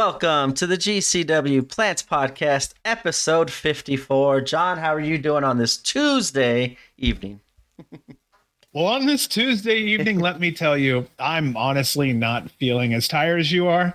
[0.00, 4.40] Welcome to the GCW Plants Podcast, episode 54.
[4.40, 7.38] John, how are you doing on this Tuesday evening?
[8.72, 13.40] well, on this Tuesday evening, let me tell you, I'm honestly not feeling as tired
[13.40, 13.94] as you are.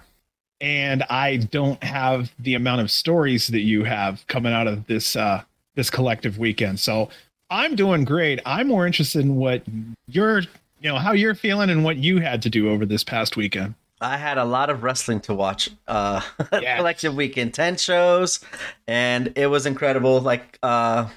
[0.61, 5.15] And I don't have the amount of stories that you have coming out of this
[5.15, 5.41] uh,
[5.73, 6.79] this collective weekend.
[6.79, 7.09] So
[7.49, 8.39] I'm doing great.
[8.45, 9.63] I'm more interested in what
[10.07, 10.47] you're, you
[10.83, 13.73] know, how you're feeling and what you had to do over this past weekend.
[14.01, 15.69] I had a lot of wrestling to watch.
[15.87, 16.77] Uh, yes.
[16.77, 18.39] collective weekend, ten shows,
[18.87, 20.19] and it was incredible.
[20.19, 21.07] Like uh,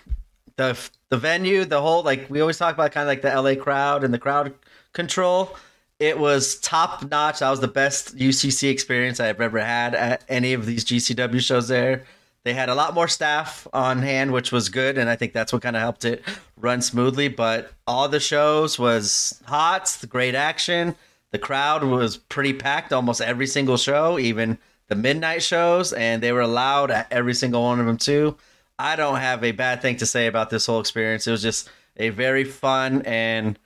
[0.57, 3.61] the the venue, the whole like we always talk about, kind of like the LA
[3.61, 4.55] crowd and the crowd
[4.93, 5.57] control.
[5.99, 7.41] It was top notch.
[7.41, 11.67] That was the best UCC experience I've ever had at any of these GCW shows.
[11.67, 12.05] There,
[12.45, 15.53] they had a lot more staff on hand, which was good, and I think that's
[15.53, 16.23] what kind of helped it
[16.57, 17.27] run smoothly.
[17.27, 20.95] But all the shows was hot, great action
[21.31, 26.33] the crowd was pretty packed almost every single show, even the midnight shows, and they
[26.33, 28.37] were allowed at every single one of them too.
[28.79, 31.27] I don't have a bad thing to say about this whole experience.
[31.27, 33.59] It was just a very fun and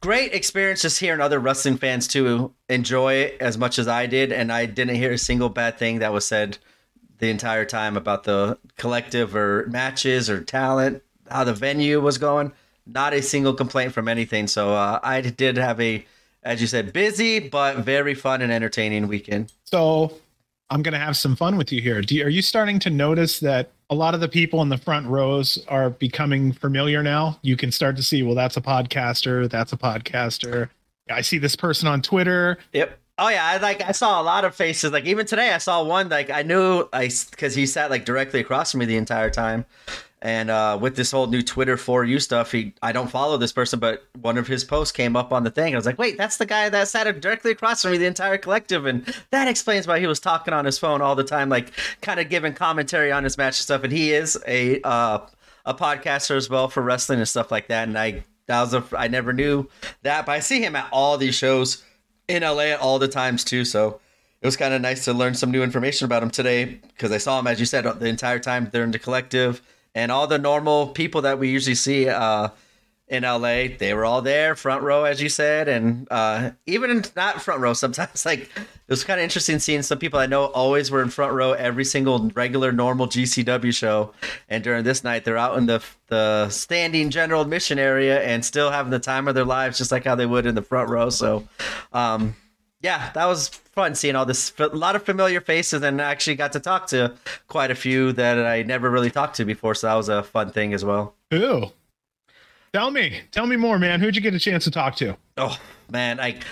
[0.00, 4.32] great experience just hearing other wrestling fans too enjoy it as much as I did,
[4.32, 6.58] and I didn't hear a single bad thing that was said
[7.18, 12.52] the entire time about the collective or matches or talent, how the venue was going.
[12.86, 14.46] Not a single complaint from anything.
[14.46, 16.04] So uh, I did have a
[16.44, 19.52] as you said, busy but very fun and entertaining weekend.
[19.64, 20.18] So
[20.70, 22.00] I'm going to have some fun with you here.
[22.00, 25.06] You, are you starting to notice that a lot of the people in the front
[25.06, 27.38] rows are becoming familiar now?
[27.42, 29.48] You can start to see, well, that's a podcaster.
[29.48, 30.70] That's a podcaster.
[31.10, 32.58] I see this person on Twitter.
[32.72, 32.98] Yep.
[33.16, 34.90] Oh yeah, I like I saw a lot of faces.
[34.90, 36.08] Like even today, I saw one.
[36.08, 39.66] Like I knew I because he sat like directly across from me the entire time,
[40.24, 43.52] and uh, with this whole new Twitter for you stuff, he I don't follow this
[43.52, 45.74] person, but one of his posts came up on the thing.
[45.74, 48.38] I was like, wait, that's the guy that sat directly across from me the entire
[48.38, 51.72] collective, and that explains why he was talking on his phone all the time, like
[52.00, 53.84] kind of giving commentary on his match and stuff.
[53.84, 55.26] And he is a uh,
[55.66, 57.86] a podcaster as well for wrestling and stuff like that.
[57.86, 59.68] And I that was a I never knew
[60.04, 61.84] that, but I see him at all these shows
[62.28, 63.66] in LA at all the times too.
[63.66, 64.00] So
[64.40, 67.18] it was kind of nice to learn some new information about him today because I
[67.18, 69.60] saw him, as you said, the entire time during the collective
[69.94, 72.48] and all the normal people that we usually see uh,
[73.06, 77.42] in LA, they were all there, front row, as you said, and uh, even not
[77.42, 77.74] front row.
[77.74, 81.10] Sometimes, like it was kind of interesting seeing some people I know always were in
[81.10, 84.12] front row every single regular normal GCW show,
[84.48, 88.70] and during this night they're out in the the standing general admission area and still
[88.70, 91.10] having the time of their lives, just like how they would in the front row.
[91.10, 91.46] So,
[91.92, 92.34] um,
[92.84, 96.52] yeah, that was fun seeing all this a lot of familiar faces and actually got
[96.52, 97.14] to talk to
[97.48, 99.74] quite a few that I never really talked to before.
[99.74, 101.14] So that was a fun thing as well.
[101.32, 101.72] Ooh.
[102.74, 104.00] Tell me, tell me more, man.
[104.00, 105.16] Who'd you get a chance to talk to?
[105.38, 105.58] Oh
[105.90, 106.42] man, I it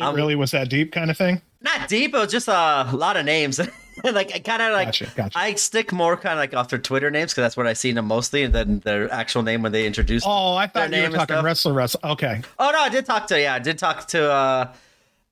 [0.00, 1.40] um, really was that deep kind of thing.
[1.60, 3.60] Not deep, it was just a lot of names.
[4.04, 5.38] like I kind of like gotcha, gotcha.
[5.38, 7.92] I stick more kind of like off their Twitter names because that's what I see
[7.92, 10.24] them mostly, and then their actual name when they introduce.
[10.26, 12.10] Oh, I thought you were talking wrestler wrestler.
[12.10, 12.42] Okay.
[12.58, 14.72] Oh no, I did talk to yeah, I did talk to uh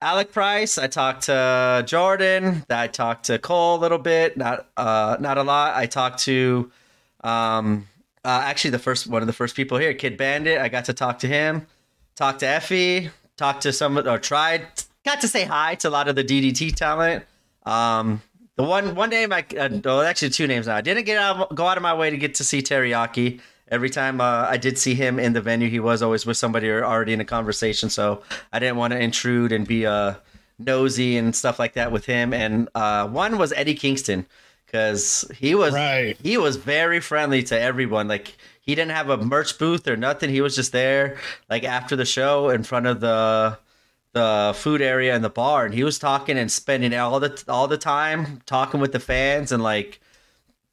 [0.05, 0.77] Alec Price.
[0.77, 2.67] I talked to Jordan.
[2.69, 5.75] I talked to Cole a little bit, not uh, not a lot.
[5.75, 6.71] I talked to
[7.23, 7.87] um,
[8.23, 10.61] uh, actually the first one of the first people here, Kid Bandit.
[10.61, 11.67] I got to talk to him.
[12.17, 13.09] Talked to Effy.
[13.39, 14.67] Talked to some or tried
[15.07, 17.25] got to say hi to a lot of the DDT talent.
[17.65, 18.21] Um,
[18.57, 20.77] the one one name I uh, well, actually two names now.
[20.77, 23.41] I didn't get out go out of my way to get to see Teriyaki
[23.75, 26.71] every time uh, I did see him in the venue, he was always with somebody
[26.71, 27.91] or already in a conversation.
[27.91, 30.15] So I didn't want to intrude and be uh,
[30.59, 32.33] nosy and stuff like that with him.
[32.33, 34.27] And uh, one was Eddie Kingston
[34.65, 36.17] because he was right.
[36.23, 38.09] he was very friendly to everyone.
[38.09, 40.31] Like he didn't have a merch booth or nothing.
[40.31, 41.19] He was just there
[41.51, 43.59] like after the show in front of the
[44.13, 47.67] the food area and the bar and he was talking and spending all the all
[47.67, 50.01] the time talking with the fans and like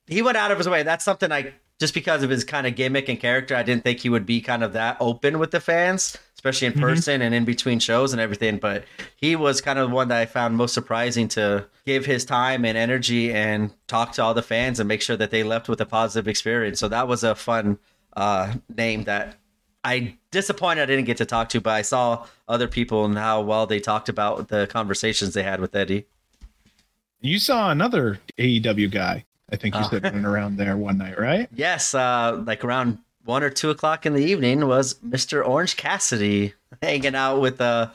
[0.06, 0.84] he went out of his way.
[0.84, 4.01] That's something I just because of his kind of gimmick and character, I didn't think
[4.01, 6.83] he would be kind of that open with the fans, especially in mm-hmm.
[6.83, 8.60] person and in between shows and everything.
[8.60, 8.83] But
[9.16, 12.66] he was kind of the one that I found most surprising to give his time
[12.66, 15.81] and energy and talk to all the fans and make sure that they left with
[15.81, 16.80] a positive experience.
[16.80, 17.80] So that was a fun
[18.16, 19.39] uh, name that
[19.84, 23.42] I disappointed I didn't get to talk to, but I saw other people and how
[23.42, 26.06] well they talked about the conversations they had with Eddie.
[27.22, 29.25] You saw another AEW guy.
[29.51, 31.50] I think you uh, said running around there one night, right?
[31.56, 35.45] Yes, uh, like around one or two o'clock in the evening was Mr.
[35.45, 37.89] Orange Cassidy hanging out with uh,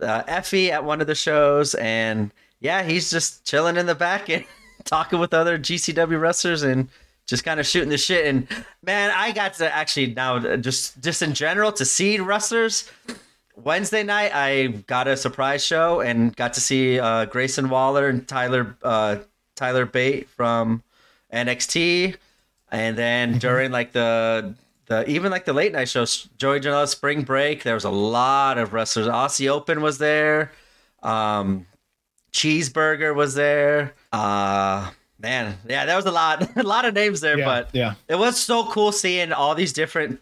[0.00, 4.28] uh, Effy at one of the shows, and yeah, he's just chilling in the back
[4.28, 4.44] and
[4.84, 6.88] talking with other GCW wrestlers and
[7.26, 8.26] just kind of shooting the shit.
[8.26, 8.46] And
[8.82, 12.90] man, I got to actually now just just in general to see wrestlers
[13.56, 18.26] Wednesday night, I got a surprise show and got to see uh, Grayson Waller and
[18.26, 19.18] Tyler uh,
[19.54, 20.82] Tyler Bate from
[21.34, 22.16] NXT,
[22.70, 23.38] and then mm-hmm.
[23.38, 24.54] during like the
[24.86, 28.58] the even like the late night shows, Joey Janela Spring Break, there was a lot
[28.58, 29.06] of wrestlers.
[29.06, 30.52] Aussie Open was there.
[31.02, 31.66] Um,
[32.32, 33.94] Cheeseburger was there.
[34.12, 34.90] Uh
[35.24, 38.16] man, yeah, there was a lot, a lot of names there, yeah, but yeah, it
[38.16, 40.20] was so cool seeing all these different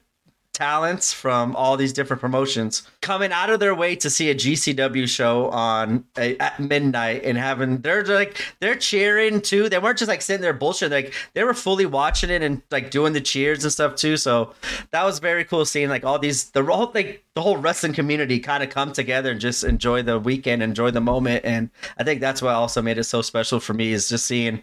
[0.63, 5.09] talents from all these different promotions coming out of their way to see a GCW
[5.09, 9.69] show on a, at midnight and having they're like they're cheering too.
[9.69, 10.93] They weren't just like sitting there bullshit.
[10.93, 14.17] Like they were fully watching it and like doing the cheers and stuff too.
[14.17, 14.55] So
[14.93, 18.39] that was very cool seeing like all these the whole like the whole wrestling community
[18.39, 21.45] kind of come together and just enjoy the weekend, enjoy the moment.
[21.45, 24.63] And I think that's what also made it so special for me is just seeing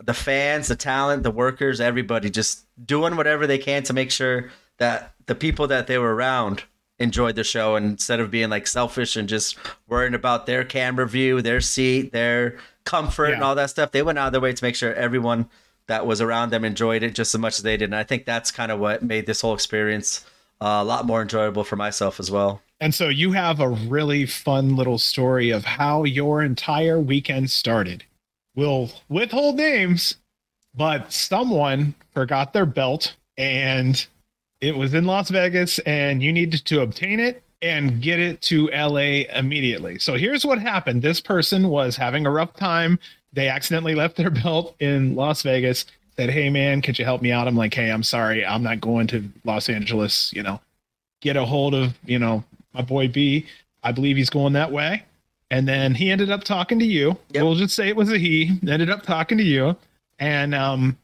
[0.00, 4.50] the fans, the talent, the workers, everybody just doing whatever they can to make sure
[4.80, 6.64] that the people that they were around
[6.98, 9.56] enjoyed the show and instead of being like selfish and just
[9.88, 13.34] worrying about their camera view, their seat, their comfort yeah.
[13.34, 15.48] and all that stuff, they went out of their way to make sure everyone
[15.86, 17.84] that was around them enjoyed it just as much as they did.
[17.84, 20.24] And I think that's kind of what made this whole experience
[20.60, 22.60] uh, a lot more enjoyable for myself as well.
[22.80, 28.04] And so you have a really fun little story of how your entire weekend started.
[28.54, 30.16] We'll withhold names,
[30.74, 34.06] but someone forgot their belt and
[34.60, 38.68] it was in Las Vegas and you needed to obtain it and get it to
[38.68, 39.98] LA immediately.
[39.98, 41.02] So here's what happened.
[41.02, 42.98] This person was having a rough time.
[43.32, 45.86] They accidentally left their belt in Las Vegas.
[46.16, 48.44] Said, "Hey man, could you help me out?" I'm like, "Hey, I'm sorry.
[48.44, 50.60] I'm not going to Los Angeles, you know.
[51.20, 53.46] Get a hold of, you know, my boy B.
[53.82, 55.04] I believe he's going that way."
[55.50, 57.16] And then he ended up talking to you.
[57.30, 57.42] Yep.
[57.42, 58.58] We'll just say it was a he.
[58.68, 59.76] Ended up talking to you.
[60.18, 60.98] And um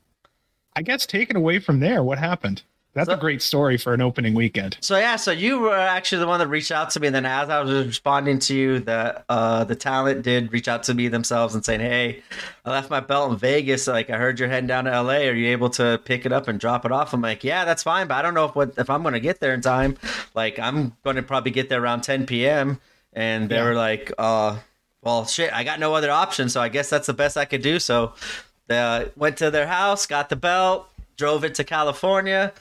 [0.75, 2.63] I guess taken away from there, what happened?
[2.97, 4.79] That's so, a great story for an opening weekend.
[4.81, 7.27] So yeah, so you were actually the one that reached out to me, and then
[7.27, 11.09] as I was responding to you, the uh, the talent did reach out to me
[11.09, 12.23] themselves and saying, "Hey,
[12.65, 13.87] I left my belt in Vegas.
[13.87, 15.27] Like I heard you're heading down to LA.
[15.29, 17.83] Are you able to pick it up and drop it off?" I'm like, "Yeah, that's
[17.83, 19.99] fine, but I don't know if what if I'm going to get there in time.
[20.35, 22.81] Like I'm going to probably get there around 10 p.m."
[23.13, 23.65] And they yeah.
[23.65, 24.57] were like, "Uh."
[25.03, 27.63] Well, shit, I got no other option, so I guess that's the best I could
[27.63, 27.79] do.
[27.79, 28.15] So,
[28.69, 32.53] uh, went to their house, got the belt, drove it to California.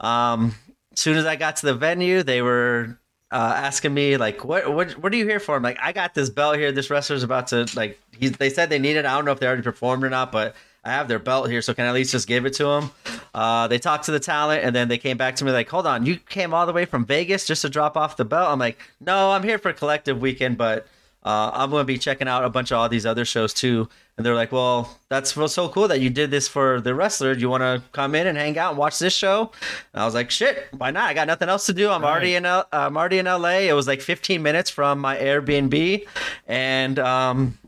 [0.00, 0.54] Um,
[0.92, 2.98] as soon as I got to the venue, they were
[3.30, 6.14] uh, asking me like, "What what what are you here for?" I'm like, "I got
[6.14, 6.72] this belt here.
[6.72, 9.04] This wrestler's about to like." He, they said they needed.
[9.04, 11.62] I don't know if they already performed or not, but I have their belt here,
[11.62, 12.90] so can I at least just give it to them?
[13.34, 15.86] Uh, they talked to the talent, and then they came back to me like, "Hold
[15.86, 18.60] on, you came all the way from Vegas just to drop off the belt?" I'm
[18.60, 20.86] like, "No, I'm here for collective weekend, but
[21.24, 23.88] uh, I'm going to be checking out a bunch of all these other shows too."
[24.16, 27.34] and they're like, "Well, that's so cool that you did this for the wrestler.
[27.34, 29.50] Do you want to come in and hang out and watch this show?"
[29.92, 31.08] And I was like, "Shit, why not?
[31.08, 31.90] I got nothing else to do.
[31.90, 33.68] I'm already in L- I'm already in LA.
[33.68, 36.06] It was like 15 minutes from my Airbnb,
[36.46, 37.58] and um,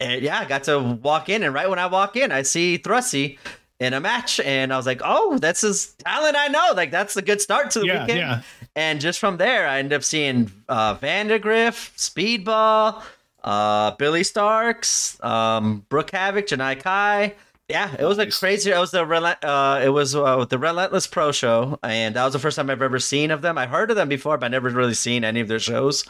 [0.00, 2.76] and yeah, I got to walk in, and right when I walk in, I see
[2.76, 3.38] Thrusty."
[3.78, 6.36] In a match, and I was like, "Oh, that's his talent.
[6.36, 6.74] I know.
[6.76, 8.42] Like that's a good start to the yeah, weekend." Yeah.
[8.76, 13.02] And just from there, I end up seeing uh, Vandegrift, Speedball,
[13.42, 17.34] uh, Billie Starkz, um, Brooke Havok, Janai Kai.
[17.68, 18.70] Yeah, it was a crazy.
[18.72, 19.44] It was the relent.
[19.44, 22.82] Uh, it was uh, the Relentless Pro Show, and that was the first time I've
[22.82, 23.56] ever seen of them.
[23.56, 26.04] I've heard of them before, but I never really seen any of their shows.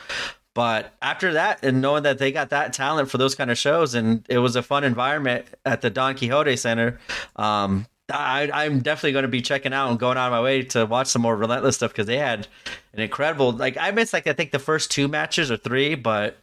[0.54, 3.94] But after that, and knowing that they got that talent for those kind of shows,
[3.94, 6.98] and it was a fun environment at the Don Quixote Center,
[7.36, 10.62] um, I, am definitely going to be checking out and going out of my way
[10.62, 12.46] to watch some more Relentless stuff because they had
[12.92, 13.52] an incredible.
[13.52, 16.36] Like I missed like I think the first two matches or three, but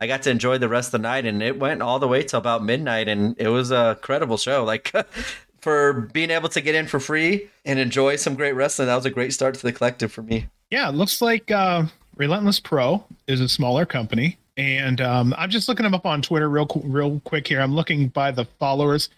[0.00, 2.22] I got to enjoy the rest of the night, and it went all the way
[2.22, 4.64] till about midnight, and it was a credible show.
[4.64, 4.92] Like
[5.60, 9.06] for being able to get in for free and enjoy some great wrestling, that was
[9.06, 10.46] a great start to the collective for me.
[10.70, 11.84] Yeah, it looks like uh,
[12.16, 16.48] Relentless Pro is a smaller company, and um, I'm just looking them up on Twitter
[16.48, 17.60] real real quick here.
[17.60, 19.08] I'm looking by the followers.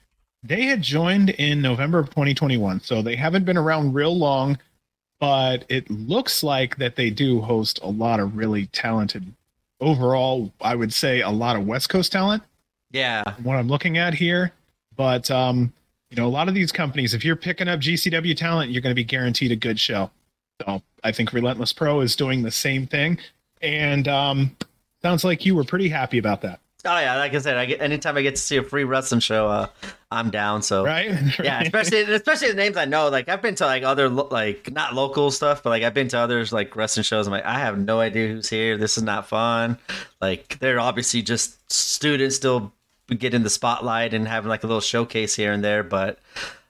[0.46, 4.58] They had joined in November of 2021, so they haven't been around real long,
[5.18, 9.32] but it looks like that they do host a lot of really talented
[9.80, 12.42] overall, I would say a lot of West Coast talent.
[12.90, 13.24] Yeah.
[13.42, 14.52] What I'm looking at here.
[14.96, 15.72] But um,
[16.10, 18.94] you know, a lot of these companies, if you're picking up GCW talent, you're going
[18.94, 20.10] to be guaranteed a good show.
[20.62, 23.18] So I think Relentless Pro is doing the same thing.
[23.60, 24.56] And um,
[25.02, 26.60] sounds like you were pretty happy about that.
[26.86, 29.20] Oh yeah, like I said, I get anytime I get to see a free wrestling
[29.20, 29.66] show, uh,
[30.10, 30.62] I'm down.
[30.62, 31.10] So right,
[31.42, 33.08] yeah, especially especially the names I know.
[33.08, 36.18] Like I've been to like other like not local stuff, but like I've been to
[36.18, 37.26] others like wrestling shows.
[37.26, 38.76] I'm like, I have no idea who's here.
[38.76, 39.78] This is not fun.
[40.20, 42.72] Like they're obviously just students still
[43.08, 45.82] getting the spotlight and having like a little showcase here and there.
[45.82, 46.18] But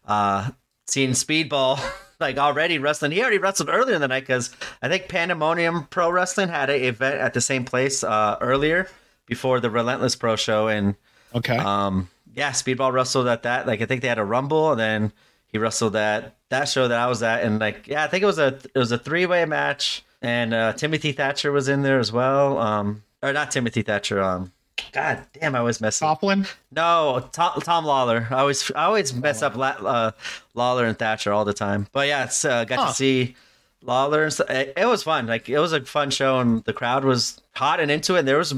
[0.06, 0.50] uh,
[0.87, 1.80] seeing Speedball
[2.20, 3.12] like already wrestling.
[3.12, 6.82] He already wrestled earlier in the night because I think Pandemonium Pro Wrestling had an
[6.82, 8.88] event at the same place uh, earlier
[9.26, 10.95] before the Relentless Pro Show, and
[11.35, 11.56] Okay.
[11.56, 13.66] um, yeah, Speedball wrestled at that.
[13.66, 15.12] Like I think they had a Rumble, and then
[15.49, 18.26] he wrestled at that show that I was at, and like yeah, I think it
[18.26, 21.99] was a it was a three way match, and uh, Timothy Thatcher was in there
[21.99, 22.59] as well.
[22.59, 24.23] Um, or not Timothy Thatcher.
[24.23, 24.52] Um,
[24.92, 26.21] God damn, I always mess up.
[26.21, 26.47] Coughlin.
[26.71, 28.28] No, Tom, Tom Lawlor.
[28.30, 30.11] I always I always mess up La, uh,
[30.54, 31.87] Lawlor and Thatcher all the time.
[31.92, 32.87] But yeah, it's uh, got Huh.
[32.88, 33.35] to see
[33.83, 34.26] Lawlor.
[34.50, 35.26] It, it was fun.
[35.26, 38.21] Like it was a fun show, and the crowd was hot and into it.
[38.21, 38.54] And there was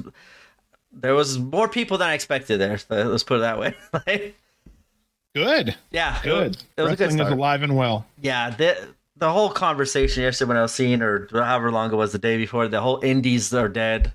[0.93, 2.79] there was more people than I expected there.
[2.79, 3.75] So let's put it that way.
[4.07, 4.37] Like,
[5.35, 5.77] Good.
[5.91, 6.57] yeah, Good.
[6.77, 8.07] It, was a good Wrestling is alive and well.
[8.21, 12.13] Yeah, the the whole conversation yesterday when I was seeing, or however long it was
[12.13, 14.13] the day before, the whole indies are dead.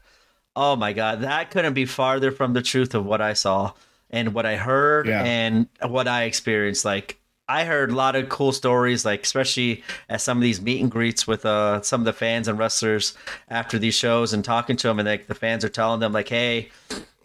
[0.55, 3.73] Oh my god, that couldn't be farther from the truth of what I saw
[4.09, 5.23] and what I heard Yeah.
[5.23, 6.83] and what I experienced.
[6.85, 10.81] Like I heard a lot of cool stories, like especially at some of these meet
[10.81, 13.15] and greets with uh some of the fans and wrestlers
[13.49, 16.29] after these shows and talking to them, and like the fans are telling them like,
[16.29, 16.69] hey,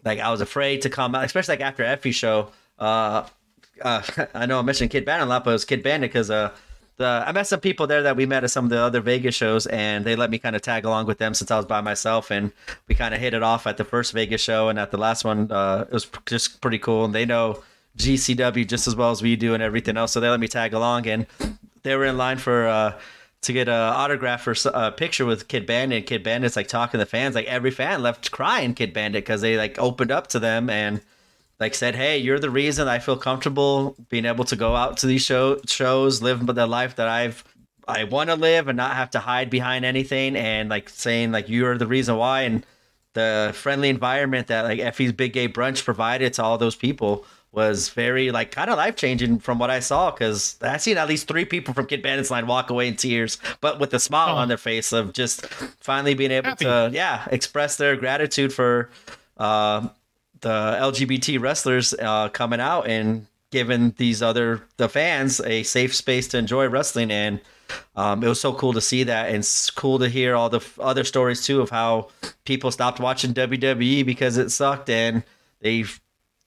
[0.03, 2.49] like I was afraid to come out, especially like after Effy show.
[2.77, 3.27] Uh,
[3.81, 4.01] uh,
[4.33, 6.51] I know I mentioned Kid Bandit a lot, but it was Kid Bandit because uh,
[6.97, 9.35] the I met some people there that we met at some of the other Vegas
[9.35, 11.81] shows, and they let me kind of tag along with them since I was by
[11.81, 12.51] myself, and
[12.87, 15.23] we kind of hit it off at the first Vegas show, and at the last
[15.23, 17.63] one, uh, it was just pretty cool, and they know
[17.97, 20.73] GCW just as well as we do and everything else, so they let me tag
[20.73, 21.25] along, and
[21.83, 22.67] they were in line for.
[22.67, 22.99] Uh,
[23.41, 26.05] to get a autograph or a picture with Kid Bandit.
[26.05, 27.35] Kid Bandit's like talking to fans.
[27.35, 31.01] Like every fan left crying Kid Bandit because they like opened up to them and
[31.59, 35.07] like said, "Hey, you're the reason I feel comfortable being able to go out to
[35.07, 37.43] these show shows, live the life that I've
[37.87, 41.49] I want to live, and not have to hide behind anything." And like saying like
[41.49, 42.65] you're the reason why, and
[43.13, 47.89] the friendly environment that like Effy's Big Gay Brunch provided to all those people was
[47.89, 51.27] very like kind of life changing from what I saw because I seen at least
[51.27, 54.39] three people from Kid Bandit's line walk away in tears, but with a smile Oh.
[54.39, 55.45] on their face of just
[55.81, 56.65] finally being able Happy.
[56.65, 58.89] to yeah express their gratitude for
[59.37, 59.87] uh,
[60.41, 66.27] the LGBT wrestlers uh, coming out and giving these other the fans a safe space
[66.27, 67.39] to enjoy wrestling and
[67.95, 70.57] um, it was so cool to see that and it's cool to hear all the
[70.57, 72.07] f- other stories too of how
[72.45, 75.23] people stopped watching WWE because it sucked and
[75.61, 75.83] they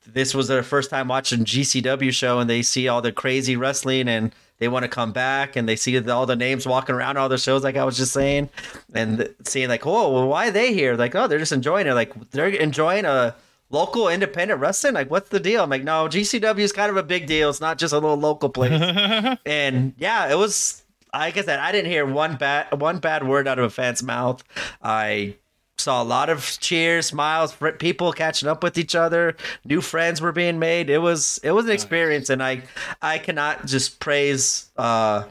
[0.06, 4.09] this was their first time watching GCW show and they see all the crazy wrestling
[4.09, 7.16] and they want to come back and they see the- all the names walking around
[7.16, 8.49] all the shows like I was just saying
[8.94, 10.97] and seeing like oh well why are they here?
[10.97, 11.94] Like oh they're just enjoying it.
[11.94, 13.35] Like they're enjoying a
[13.71, 14.94] local independent wrestling?
[14.94, 15.62] Like what's the deal?
[15.64, 17.49] I'm like no GCW is kind of a big deal.
[17.50, 18.73] It's not just a little local place.
[19.47, 20.78] And yeah, it was.
[21.14, 24.02] Like I said, I didn't hear one bad one bad word out of a fan's
[24.02, 24.42] mouth.
[24.82, 25.37] I
[25.82, 29.36] saw a lot of cheers, smiles, people catching up with each other.
[29.64, 30.90] New friends were being made.
[30.90, 32.62] It was it was an experience, and I
[33.00, 35.24] I cannot just praise uh,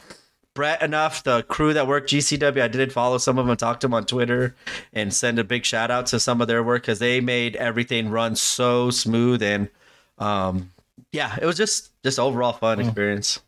[0.54, 1.24] Brett enough.
[1.24, 4.06] The crew that worked GCW, I did follow some of them, talk to them on
[4.06, 4.56] Twitter,
[4.94, 8.10] and send a big shout out to some of their work because they made everything
[8.10, 9.70] run so smooth and
[10.18, 10.72] um,
[11.12, 13.40] yeah, it was just just overall fun experience.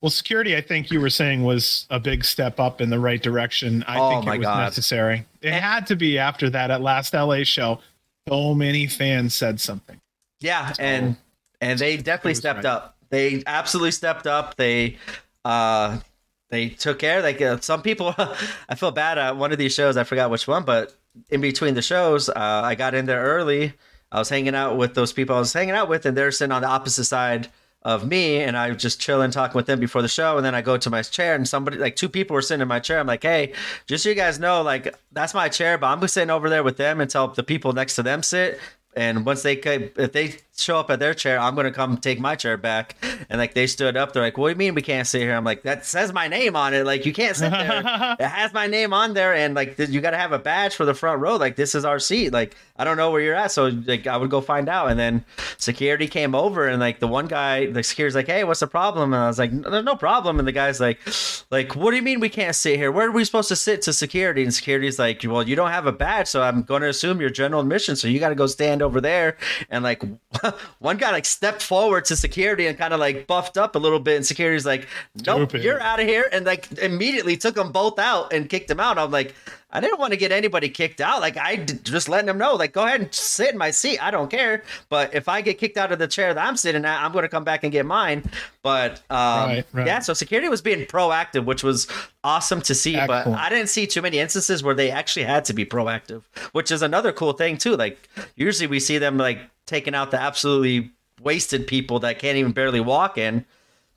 [0.00, 3.20] Well, security, I think you were saying was a big step up in the right
[3.20, 3.84] direction.
[3.88, 4.60] I Oh, think it was God.
[4.62, 5.26] necessary.
[5.42, 7.80] It had to be after that at last LA show.
[8.28, 10.00] So many fans said something.
[10.40, 11.16] Yeah, and
[11.60, 12.66] and they definitely stepped right.
[12.66, 12.96] up.
[13.10, 14.54] They absolutely stepped up.
[14.56, 14.98] They
[15.44, 15.98] uh
[16.50, 17.20] they took care.
[17.20, 18.14] Like uh, some people,
[18.68, 19.96] I feel bad at one of these shows.
[19.96, 20.94] I forgot which one, but
[21.28, 23.72] in between the shows, uh, I got in there early.
[24.12, 26.52] I was hanging out with those people I was hanging out with, and they're sitting
[26.52, 27.48] on the opposite side
[27.88, 30.36] of me, and I was just chilling, talking with them before the show.
[30.36, 32.68] And then I go to my chair, and somebody, like two people, were sitting in
[32.68, 33.00] my chair.
[33.00, 33.54] I'm like, hey,
[33.86, 36.62] just so you guys know, like that's my chair, but I'm just sitting over there
[36.62, 38.60] with them until the people next to them sit.
[38.94, 42.20] And once they could, if they show up at their chair, I'm gonna come take
[42.20, 42.96] my chair back.
[43.30, 45.34] And like they stood up, they're like, "What do you mean we can't sit here?"
[45.34, 46.84] I'm like, "That says my name on it.
[46.84, 47.82] Like you can't sit there.
[48.20, 50.74] it has my name on there, and like th- you got to have a badge
[50.74, 51.36] for the front row.
[51.36, 52.32] Like this is our seat.
[52.32, 54.90] Like I don't know where you're at, so like I would go find out.
[54.90, 55.24] And then
[55.56, 59.12] security came over, and like the one guy, the security's like, "Hey, what's the problem?"
[59.12, 60.98] And I was like, "There's no problem." And the guy's like,
[61.50, 62.92] "Like what do you mean we can't sit here?
[62.92, 65.86] Where are we supposed to sit?" To security, and security's like, "Well, you don't have
[65.86, 68.46] a badge, so I'm going to assume you're general admission, so you got to go
[68.46, 69.36] stand over there."
[69.70, 70.02] And like
[70.78, 74.00] one guy like stepped forward to security and kind of like buffed up a little
[74.00, 74.86] bit, and security's like,
[75.26, 75.64] "Nope, Stupid.
[75.64, 78.98] you're out of here!" And like immediately took them both out and kicked them out.
[78.98, 79.34] I'm like,
[79.70, 81.20] I didn't want to get anybody kicked out.
[81.20, 84.02] Like I d- just letting them know, like, go ahead and sit in my seat.
[84.02, 84.62] I don't care.
[84.88, 87.24] But if I get kicked out of the chair that I'm sitting at, I'm going
[87.24, 88.22] to come back and get mine.
[88.62, 89.86] But um, Right, right.
[89.86, 91.86] yeah, so security was being proactive, which was
[92.24, 92.96] awesome to see.
[93.06, 93.26] But.
[93.26, 96.22] I didn't see too many instances where they actually had to be proactive,
[96.52, 97.76] which is another cool thing too.
[97.76, 102.52] Like usually we see them like taking out the absolutely wasted people that can't even
[102.52, 103.44] barely walk in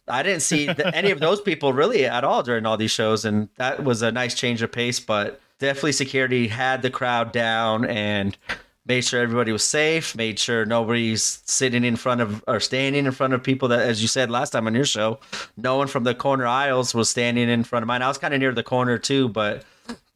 [0.07, 3.23] I didn't see the, any of those people really at all during all these shows,
[3.23, 4.99] and that was a nice change of pace.
[4.99, 8.37] But definitely, security had the crowd down and
[8.85, 13.11] made sure everybody was safe, made sure nobody's sitting in front of or standing in
[13.11, 15.19] front of people that, as you said last time on your show,
[15.55, 18.01] no one from the corner aisles was standing in front of mine.
[18.01, 19.63] I was kind of near the corner too, but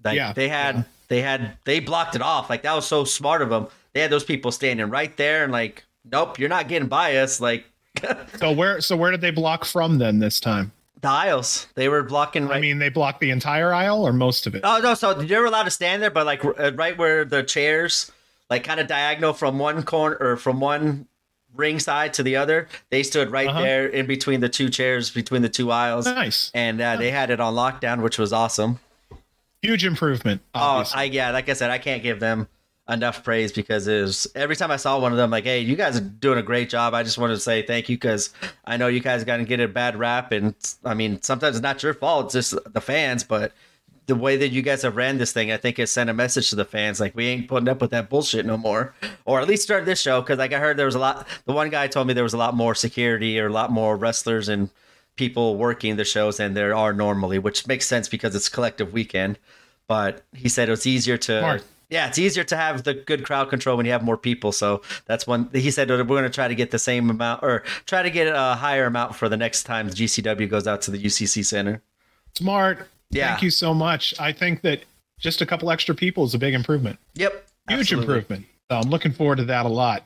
[0.03, 0.83] like Yeah, they had yeah.
[1.07, 2.49] they had they blocked it off.
[2.49, 3.67] Like that was so smart of them.
[3.93, 7.39] They had those people standing right there and like, nope, you're not getting by us.
[7.39, 7.65] Like
[8.39, 10.71] So where so where did they block from then this time?
[11.01, 12.57] The aisles, they were blocking right.
[12.57, 14.61] I mean, they blocked the entire aisle or most of it.
[14.63, 14.93] Oh no!
[14.93, 18.11] So you're allowed to stand there, but like r- uh, right where the chairs,
[18.49, 21.07] like kind of diagonal from one corner or from one
[21.55, 23.61] ring side to the other, they stood right Uh-huh.
[23.61, 26.51] there in between the two chairs, between the two aisles, nice.
[26.53, 28.79] and uh, they had it on lockdown, which was awesome.
[29.61, 30.41] Huge improvement.
[30.53, 32.47] Oh, I yeah, like I said, I can't give them
[32.87, 35.75] enough praise because it was every time I saw one of them, like, hey, you
[35.75, 36.93] guys are doing a great job.
[36.93, 38.31] I just wanted to say thank you because
[38.65, 41.63] I know you guys got to get a bad rap, and I mean, sometimes it's
[41.63, 43.51] not your fault; it's just the fans, but.
[44.07, 46.51] The way that you guys have ran this thing, I think it sent a message
[46.51, 48.93] to the fans like we ain't putting up with that bullshit no more,
[49.25, 51.27] or at least start this show because like I heard there was a lot.
[51.45, 53.97] The one guy told me there was a lot more security or a lot more
[53.97, 54.69] wrestlers and
[55.15, 59.39] people working the shows than there are normally, which makes sense because it's collective weekend.
[59.87, 61.63] But he said it's easier to Smart.
[61.89, 64.51] Yeah, it's easier to have the good crowd control when you have more people.
[64.51, 65.49] So that's one.
[65.53, 68.27] He said we're going to try to get the same amount or try to get
[68.27, 71.81] a higher amount for the next time the GCW goes out to the UCC Center.
[72.35, 72.87] Smart.
[73.11, 73.29] Yeah.
[73.29, 74.13] Thank you so much.
[74.19, 74.81] I think that
[75.19, 76.99] just a couple extra people is a big improvement.
[77.15, 77.31] Yep,
[77.69, 78.13] Huge absolutely.
[78.15, 78.45] improvement.
[78.69, 80.03] So I'm looking forward to that a lot.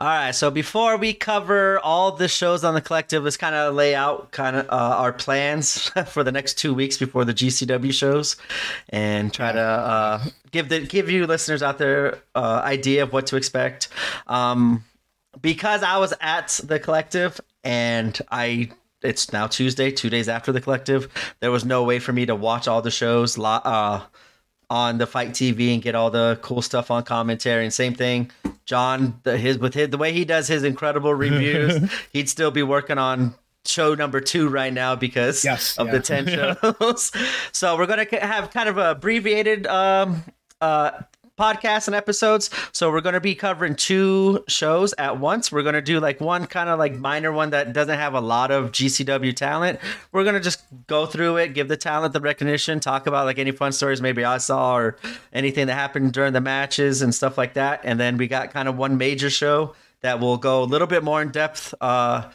[0.00, 3.74] All right, so before we cover all the shows on the collective, let's kind of
[3.74, 7.92] lay out kind of uh, our plans for the next two weeks before the GCW
[7.92, 8.36] shows,
[8.90, 13.26] and try to uh, give the give you listeners out there uh, idea of what
[13.26, 13.88] to expect.
[14.28, 14.84] Um,
[15.42, 18.70] because I was at the collective and I
[19.02, 21.08] it's now Tuesday, two days after the collective.
[21.40, 24.02] There was no way for me to watch all the shows uh,
[24.70, 27.64] on the Fight TV and get all the cool stuff on commentary.
[27.64, 28.30] And same thing,
[28.68, 32.62] John, the, his with his the way he does his incredible reviews, he'd still be
[32.62, 35.92] working on show number two right now because Yes, of yeah.
[35.94, 36.26] the ten
[36.82, 37.10] shows.
[37.52, 40.22] so we're gonna have kind of a abbreviated um,
[40.60, 40.90] uh,
[41.38, 42.50] podcasts and episodes.
[42.72, 45.52] So we're going to be covering two shows at once.
[45.52, 48.20] We're going to do like one kind of like minor one that doesn't have a
[48.20, 49.78] lot of GCW talent.
[50.12, 53.38] We're going to just go through it, give the talent the recognition, talk about like
[53.38, 54.96] any fun stories maybe I saw or
[55.32, 57.80] anything that happened during the matches and stuff like that.
[57.84, 61.02] And then we got kind of one major show that will go a little bit
[61.02, 62.30] more in depth uh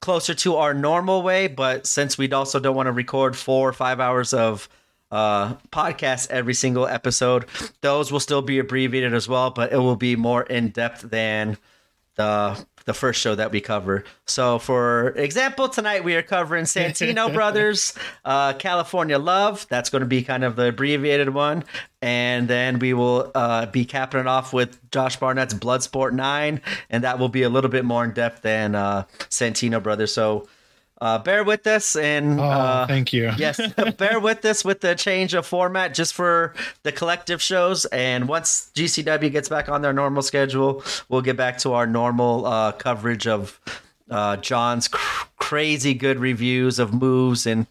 [0.00, 3.72] closer to our normal way, but since we'd also don't want to record 4 or
[3.72, 4.68] 5 hours of
[5.10, 7.46] uh podcast every single episode.
[7.80, 11.56] Those will still be abbreviated as well but it will be more in depth than
[12.16, 14.04] the the first show that we cover.
[14.26, 19.66] So for example tonight we are covering santino brothers uh california love.
[19.68, 21.64] That's going to be kind of the abbreviated one.
[22.00, 27.04] And then we will uh be capping it off with josh barnett's bloodsport 9 and
[27.04, 30.12] that will be a little bit more in depth than uh santino brothers.
[30.12, 30.48] So
[31.00, 33.30] uh bear with us and Oh, uh thank you.
[33.38, 33.60] yes
[33.98, 36.54] bear with us with the change of format just for
[36.84, 41.58] the collective shows and once gcw gets back on their normal schedule we'll get back
[41.58, 43.60] to our normal uh, coverage of
[44.10, 47.66] uh, john's cr- crazy good reviews of moves and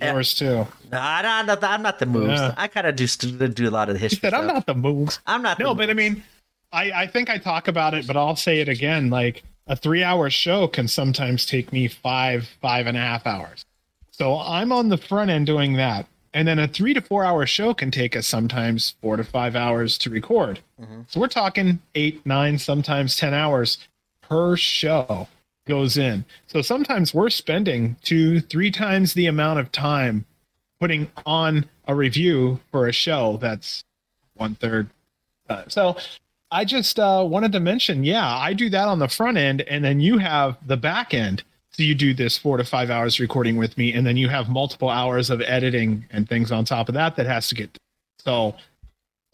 [0.00, 0.64] Yours too.
[0.92, 2.54] Nah, I'm, not, I'm not the moves Yeah.
[2.56, 4.66] i kind of do st- do a lot of the He history said, I'm not
[4.66, 5.18] the moves.
[5.26, 6.22] i'm not No, the but I mean,
[6.72, 9.08] I, I think I talk about it, but I'll say it again.
[9.10, 13.64] Like a three hour show can sometimes take me five, five and a half hours.
[14.10, 16.06] So I'm on the front end doing that.
[16.34, 19.54] And then a three to four hour show can take us sometimes four to five
[19.54, 20.60] hours to record.
[20.80, 21.02] Mm-hmm.
[21.08, 23.78] So we're talking eight, nine, sometimes 10 hours
[24.22, 25.28] per show
[25.66, 26.24] goes in.
[26.46, 30.24] So sometimes we're spending two, three times the amount of time
[30.80, 33.84] putting on a review for a show that's
[34.34, 34.88] one third
[35.48, 35.68] time.
[35.70, 35.96] So
[36.50, 39.84] I just uh, wanted to mention, yeah, I do that on the front end, and
[39.84, 41.42] then you have the back end.
[41.70, 44.48] So you do this four to five hours recording with me, and then you have
[44.48, 47.76] multiple hours of editing and things on top of that that has to get.
[48.18, 48.56] So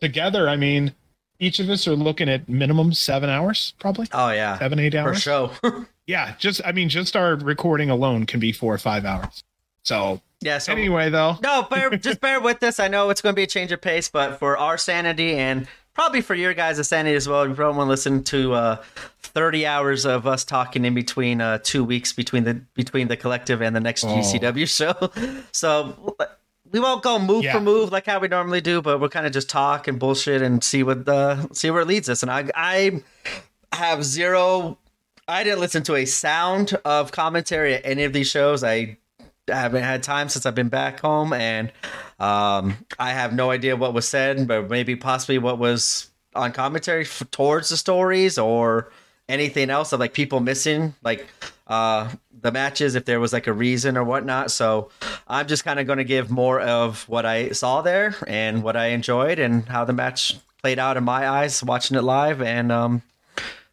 [0.00, 0.92] together, I mean,
[1.38, 5.18] each of us are looking at minimum seven hours, probably oh yeah seven, eight hours
[5.18, 5.50] for show
[6.06, 9.42] Yeah, just I mean, just our recording alone can be four or five hours.
[9.84, 12.78] So yeah so anyway, though, No, bear, just bear with us.
[12.78, 15.66] I know it's going to be a change of pace, but for our sanity and
[15.94, 18.76] probably for your guys' sanity as well, you probably want to listen to uh,
[19.22, 23.62] 30 hours of us talking in between uh, two weeks between the between the collective
[23.62, 24.08] and the next Oh.
[24.08, 25.42] GCW show.
[25.52, 26.16] So
[26.72, 27.52] we won't go move Yeah.
[27.52, 30.42] for move like how we normally do, but we'll kind of just talk and bullshit
[30.42, 32.22] and see what the see where it leads us.
[32.22, 33.02] And I I
[33.72, 34.78] have zero
[35.26, 38.62] I didn't listen to a sound of commentary at any of these shows.
[38.62, 38.98] I
[39.48, 41.72] haven't had time since I've been back home, and
[42.18, 47.02] um, I have no idea what was said, but maybe possibly what was on commentary
[47.02, 48.90] f- towards the stories or
[49.28, 51.26] anything else of like people missing like
[51.66, 52.10] uh
[52.42, 54.50] the matches if there was like a reason or whatnot.
[54.50, 54.90] So
[55.26, 58.76] i'm just kind of going to give more of what i saw there and what
[58.76, 62.70] i enjoyed and how the match played out in my eyes watching it live and
[62.70, 63.02] um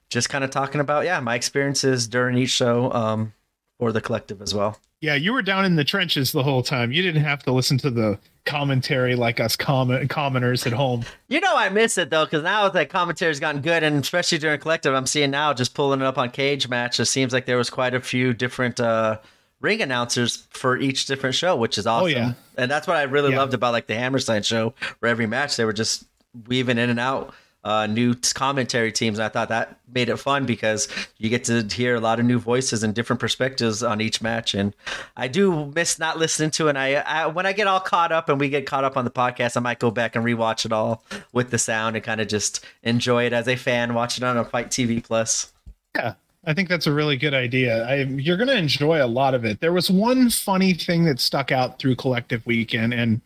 [0.09, 3.33] just kind of talking about yeah my experiences during each show um
[3.77, 6.91] for the collective as well Yeah, you were down in the trenches the whole time.
[6.91, 11.03] You didn't have to listen to the commentary like us common commoners at home.
[11.27, 14.59] You know I miss it though, because now that commentary's gotten good, and especially during
[14.59, 16.99] collective, I'm seeing now just pulling it up on Cage Match.
[16.99, 19.17] It seems like there was quite a few different uh,
[19.59, 22.03] ring announcers for each different show, which is awesome.
[22.03, 22.33] Oh, yeah.
[22.57, 23.39] And that's what I really Yeah.
[23.39, 26.03] loved about like the Hammerstein show, where every match they were just
[26.47, 27.33] weaving in and out
[27.63, 29.19] uh, new commentary teams.
[29.19, 32.25] And I thought that made it fun because you get to hear a lot of
[32.25, 34.53] new voices and different perspectives on each match.
[34.53, 34.75] And
[35.15, 36.71] I do miss not listening to it.
[36.71, 39.05] And I, I when I get all caught up and we get caught up on
[39.05, 42.21] the podcast, I might go back and rewatch it all with the sound and kind
[42.21, 45.53] of just enjoy it as a fan watching on a Fight TV Plus.
[45.95, 46.13] Yeah,
[46.45, 47.85] I think that's a really good idea.
[47.85, 49.59] I, you're going to enjoy a lot of it.
[49.59, 53.21] There was one funny thing that stuck out through Collective Weekend, and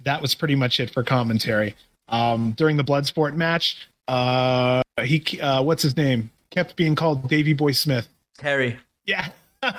[0.00, 1.74] that was pretty much it for commentary.
[2.08, 3.76] Um, during the Bloodsport match,
[4.08, 8.08] uh, he uh, what's his name kept being called Davey Boy Smith.
[8.40, 8.78] Harry.
[9.06, 9.28] Yeah,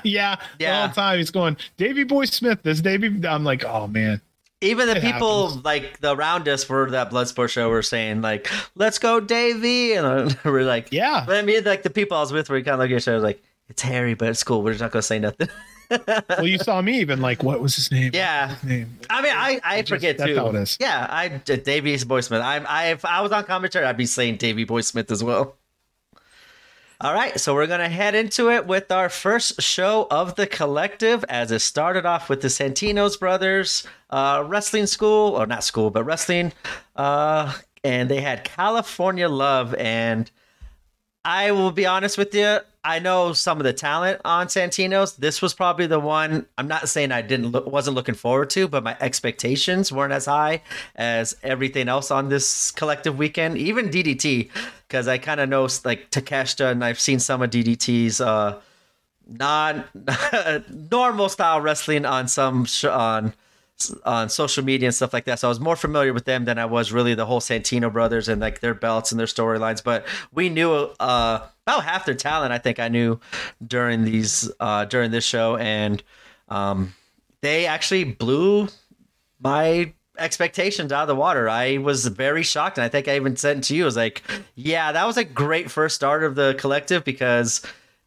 [0.03, 0.85] yeah, the Yeah.
[0.87, 2.59] whole time he's going Davey Boy Smith.
[2.63, 3.25] This Davy.
[3.27, 4.21] I'm like, oh man.
[4.61, 5.63] Even the It people happens.
[5.63, 10.37] like the around us for that Bloodsport show were saying like, "Let's go, Davey," and
[10.45, 12.81] we're like, Yeah, But I mean, like the people I was with were kind of
[12.81, 14.63] at each other like, "It's Harry, but it's cool.
[14.63, 15.47] We're just not gonna say nothing."
[15.89, 18.12] Well, you saw me even like, what was his name?
[18.13, 18.56] Yeah.
[18.56, 18.99] His name.
[19.10, 20.36] I mean, I, I Just- forget that's too.
[20.38, 20.78] how it is.
[20.80, 22.41] Yeah, I Davey Boy Smith.
[22.41, 25.56] I, I if I was on commentary, I'd be saying Davey Boy Smith as well.
[27.02, 31.23] All right, so we're gonna head into it with our first show of the collective,
[31.30, 36.04] as it started off with the Santinos brothers uh, wrestling school, or not school, but
[36.04, 36.52] wrestling,
[36.97, 37.54] uh,
[37.86, 40.30] and they had California Love, and
[41.25, 42.60] I will be honest with you.
[42.84, 45.17] I know some of the talent on Santino's.
[45.17, 46.45] This was probably the one.
[46.58, 50.62] I'm not saying I didn't wasn't looking forward to, but my expectations weren't as high
[50.95, 53.58] as everything else on this collective weekend.
[53.58, 54.49] Even DDT,
[54.88, 58.60] because I kind of know like Takeshita, and I've seen some of DDT's uh,
[59.27, 59.84] non
[60.89, 63.34] normal style wrestling on some sh- on
[64.05, 65.39] on social media and stuff like that.
[65.39, 68.27] So I was more familiar with them than I was really the whole Santino brothers
[68.27, 69.83] and like their belts and their storylines.
[69.83, 72.51] But we knew uh, about half their talent.
[72.51, 73.19] I think I knew
[73.65, 76.03] during these uh, during this show, and
[76.49, 76.93] um,
[77.41, 78.67] they actually blew
[79.39, 81.47] my expectations out of the water.
[81.47, 84.23] I was very shocked, and I think I even sent to you, I was like,
[84.55, 87.61] "Yeah, that was a great first start of the collective because."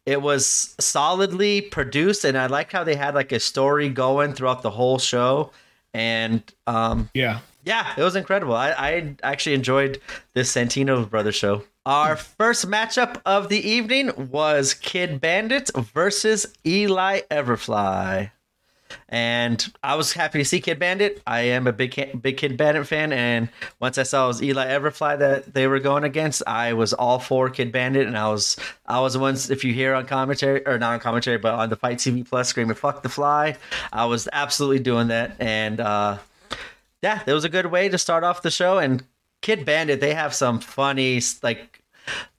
[0.05, 4.61] It was solidly produced, and I like how they had like a story going throughout
[4.61, 5.53] the whole show.
[5.93, 7.39] And um, yeah.
[7.63, 8.55] yeah, it was incredible.
[8.55, 10.01] I, I actually enjoyed
[10.33, 11.63] this Santino Brothers show.
[11.85, 18.31] Our first matchup of the evening was Kid Bandit versus Eli Everfly.
[19.09, 21.21] And I was happy to see Kid Bandit.
[21.27, 24.67] I am a big big Kid Bandit fan, and once I saw it was Eli
[24.67, 28.57] Everfly that they were going against, I was all for Kid Bandit, and I was
[28.85, 31.69] I was the ones if you hear on commentary or not on commentary, but on
[31.69, 33.57] the Fight TV Plus screaming "fuck the fly,"
[33.91, 36.17] I was absolutely doing that, and uh,
[37.01, 38.79] yeah, it was a good way to start off the show.
[38.79, 39.03] And
[39.41, 41.81] Kid Bandit, they have some funny like.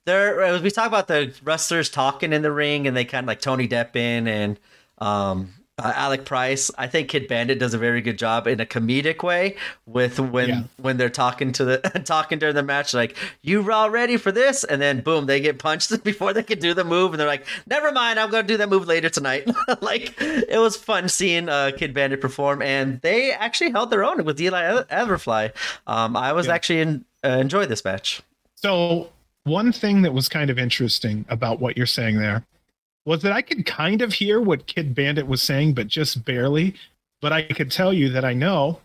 [0.05, 3.41] There, we talk about the wrestlers talking in the ring, and they kind of like
[3.41, 4.59] Tony Deppen and
[4.99, 6.71] um, uh, Alec Price.
[6.77, 10.49] I think Kid Bandit does a very good job in a comedic way with when
[10.49, 10.63] Yeah.
[10.77, 14.63] when they're talking to the talking during the match, like you all ready for this,
[14.63, 17.45] and then boom, they get punched before they can do the move, and they're like,
[17.67, 19.47] never mind, I'm gonna do that move later tonight.
[19.81, 24.23] like it was fun seeing uh, Kid Bandit perform, and they actually held their own
[24.23, 25.51] with Eli Everfly.
[25.87, 26.53] Um, I was Yeah.
[26.53, 28.21] actually in, uh, enjoyed this match.
[28.55, 29.09] So
[29.43, 32.43] one thing that was kind of interesting about what you're saying there
[33.05, 36.75] was that I could kind of hear what Kid Bandit was saying, but just barely.
[37.21, 38.79] But I could tell you that I know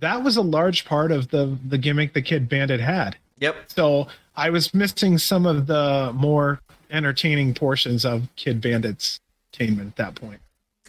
[0.00, 3.16] that was a large part of the the gimmick the Kid Bandit had.
[3.38, 3.56] Yep.
[3.66, 4.06] So
[4.36, 9.18] I was missing some of the more entertaining portions of Kid Bandit's
[9.52, 10.40] entertainment at that point.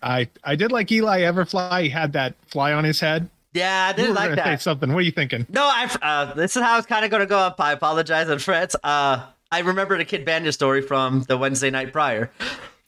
[0.01, 1.83] I I did like Eli Everfly.
[1.83, 3.29] He had that fly on his head.
[3.53, 4.61] Yeah, I didn't like that.
[4.61, 4.91] something.
[4.91, 5.45] What are you thinking?
[5.49, 5.89] No, I.
[6.01, 7.59] Uh, this is how it's kind of going to go up.
[7.59, 8.75] I apologize in front.
[8.83, 12.31] Uh, I remember the Kid Bandit story from the Wednesday night prior.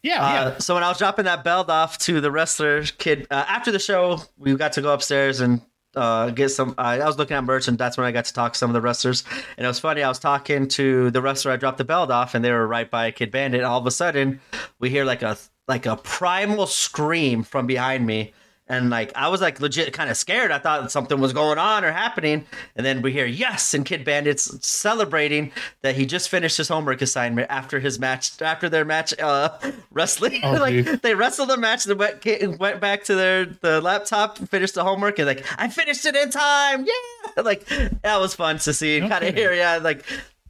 [0.05, 0.57] Yeah, Uh, yeah.
[0.59, 3.79] So when I was dropping that belt off to the wrestler kid uh, after the
[3.79, 5.61] show, we got to go upstairs and
[5.95, 6.75] uh, get some.
[6.77, 8.69] Uh, I was looking at merch, and that's when I got to talk to some
[8.69, 9.23] of the wrestlers.
[9.57, 10.03] And it was funny.
[10.03, 12.89] I was talking to the wrestler I dropped the belt off, and they were right
[12.89, 13.63] by Kid Bandit.
[13.63, 14.39] All of a sudden,
[14.77, 15.37] we hear like a
[15.67, 18.33] like a primal scream from behind me
[18.67, 20.51] and like I was like legit kind of scared.
[20.51, 24.03] I thought something was going on or happening, and then we hear yes, and Kid
[24.03, 25.51] Bandit's celebrating
[25.81, 29.49] that he just finished his homework assignment after his match, after their match uh,
[29.91, 30.41] wrestling.
[30.43, 32.25] Oh, like they wrestled the match, and went
[32.59, 36.31] went back to their the laptop, finished the homework, and like I finished it in
[36.31, 36.85] time.
[36.85, 37.65] Yeah, like
[38.01, 39.53] that was fun to see and kind of hear.
[39.53, 40.03] Yeah, like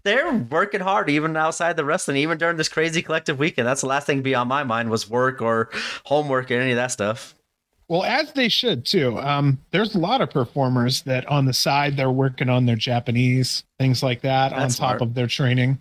[0.04, 3.68] they're working hard even outside the wrestling, even during this crazy collective weekend.
[3.68, 5.70] That's the last thing to be on my mind was work or
[6.06, 7.36] homework or any of that stuff.
[7.88, 9.20] Well, as they should too.
[9.20, 13.64] Um, there's a lot of performers that on the side they're working on their Japanese
[13.78, 15.02] things like that That's on top smart.
[15.02, 15.78] of their training.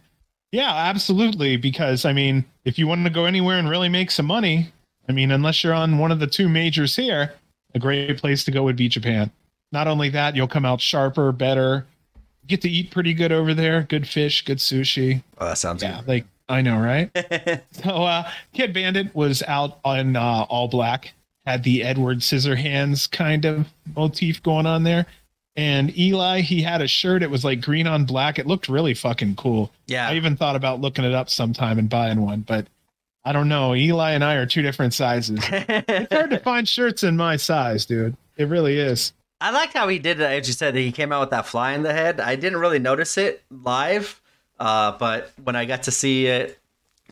[0.53, 1.57] Yeah, absolutely.
[1.57, 4.69] Because I mean, if you want to go anywhere and really make some money,
[5.09, 7.33] I mean, unless you're on one of the two majors here,
[7.75, 9.31] a great place to go would be Japan.
[9.73, 11.87] Not only that, you'll come out sharper, better.
[12.47, 13.83] Get to eat pretty good over there.
[13.83, 15.23] Good fish, good sushi.
[15.39, 16.09] Oh, that sounds yeah, good.
[16.09, 17.11] like I know, right?
[17.73, 21.15] so, uh, Kid Bandit was out on uh, all black
[21.47, 25.07] had the Edward Scissorhands kind of motif going on there.
[25.57, 27.23] And Eli, he had a shirt.
[27.23, 28.39] It was like green on black.
[28.39, 29.71] It looked really fucking cool.
[29.87, 30.09] Yeah.
[30.09, 32.67] I even thought about looking it up sometime and buying one, but
[33.25, 33.75] I don't know.
[33.75, 35.39] Eli and I are two different sizes.
[35.51, 38.17] it's hard to find shirts in my size, dude.
[38.37, 39.13] It really is.
[39.41, 40.25] I liked how he did it.
[40.25, 42.21] As you said, that he came out with that fly in the head.
[42.21, 44.21] I didn't really notice it live,
[44.59, 46.59] uh, but when I got to see it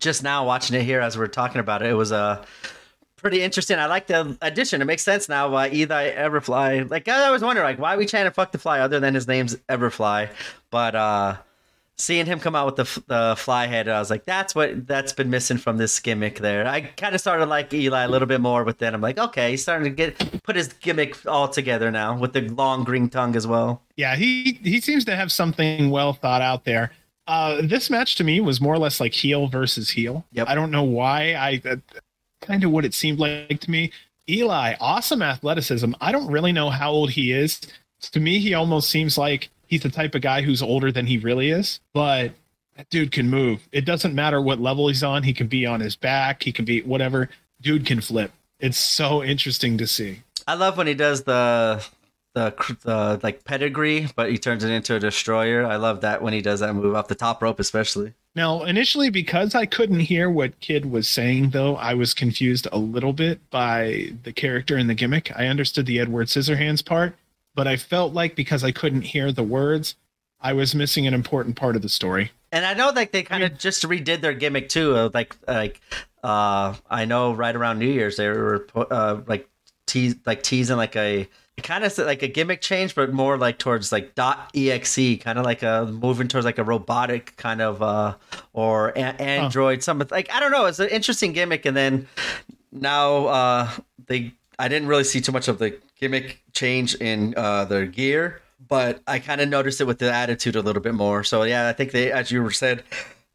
[0.00, 2.16] just now, watching it here as we're talking about it, it was a.
[2.16, 2.44] Uh,
[3.22, 3.78] pretty interesting.
[3.78, 4.82] I like the addition.
[4.82, 6.90] It makes sense now why Eli Everfly.
[6.90, 9.56] Like I always wonder, like why we chanting "fuck the fly" other than his name's
[9.68, 10.28] Everfly.
[10.70, 11.36] But uh
[11.96, 15.12] seeing him come out with the the fly head, I was like, that's what that's
[15.12, 16.40] been missing from this gimmick.
[16.40, 19.18] There, I kind of started like Eli a little bit more, but then I'm like,
[19.18, 23.08] okay, he's starting to get put his gimmick all together now with the long green
[23.08, 23.82] tongue as well.
[23.96, 26.92] Yeah, he he seems to have something well thought out there.
[27.28, 30.24] Uh, this match to me was more or less like heel versus heel.
[30.32, 30.48] Yep.
[30.48, 31.34] I don't know why.
[31.34, 31.62] I
[32.42, 33.92] kind of what it seemed like to me.
[34.28, 35.92] Eli, awesome athleticism.
[36.00, 37.60] I don't really know how old he is.
[38.12, 41.18] To me, he almost seems like he's the type of guy who's older than he
[41.18, 41.80] really is.
[41.92, 42.32] But
[42.76, 43.66] that dude can move.
[43.72, 45.22] It doesn't matter what level he's on.
[45.22, 46.42] He can be on his back.
[46.42, 47.28] He can be whatever.
[47.60, 48.32] Dude can flip.
[48.60, 50.22] It's so interesting to see.
[50.46, 51.84] I love when he does the
[52.34, 55.66] the the like pedigree, but he turns it into a destroyer.
[55.66, 58.14] I love that when he does that move off the top rope, especially.
[58.34, 62.78] Now, initially, because I couldn't hear what Kid was saying, though, I was confused a
[62.78, 65.30] little bit by the character and the gimmick.
[65.36, 67.14] I understood the Edward Scissorhands part,
[67.54, 69.96] but I felt like because I couldn't hear the words,
[70.40, 72.30] I was missing an important part of the story.
[72.50, 75.10] And I know like they kind of just redid their gimmick too.
[75.14, 75.80] Like like
[76.22, 79.48] uh I know right around New Year's they were uh like
[79.86, 81.28] tease like teasing like a
[81.62, 85.44] kind of like a gimmick change, but more like towards like dot exe, kind of
[85.44, 88.14] like a moving towards like a robotic kind of uh
[88.52, 89.82] or a- android, huh.
[89.82, 90.66] something like I don't know.
[90.66, 92.08] It's an interesting gimmick, and then
[92.72, 93.70] now uh
[94.06, 98.40] they I didn't really see too much of the gimmick change in uh their gear,
[98.68, 101.22] but I kind of noticed it with the attitude a little bit more.
[101.22, 102.82] So yeah, I think they, as you were said,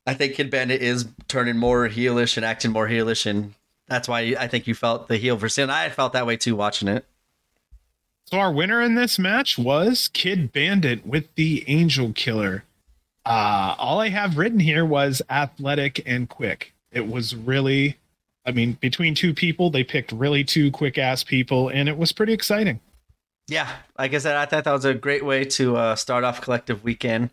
[0.08, 3.53] I think Kid Bandit is turning more heelish and acting more heelish, and
[3.88, 5.69] that's why I think you felt the heel versus.
[5.69, 7.06] I felt that way too watching it.
[8.30, 12.66] So our winner in this match was Kid Bandit with the Angel Killer.
[13.26, 16.74] Uh, all I have written here was athletic and quick.
[16.92, 17.98] It was really,
[18.46, 22.12] I mean, between two people, they picked really two quick ass people, and it was
[22.12, 22.82] pretty exciting.
[23.48, 26.42] Yeah, like I said, I thought that was a great way to uh, start off
[26.42, 27.30] collective weekend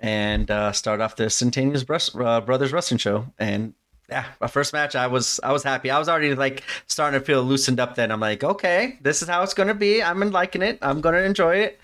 [0.00, 3.26] and uh, start off the Santinos uh, Brothers Wrestling Show.
[3.38, 3.74] And
[4.12, 5.90] yeah, my first match, I was I was happy.
[5.90, 7.94] I was already like starting to feel loosened up.
[7.94, 10.02] Then I'm like, okay, this is how it's gonna be.
[10.02, 10.78] I'm liking it.
[10.82, 11.80] I'm gonna enjoy it.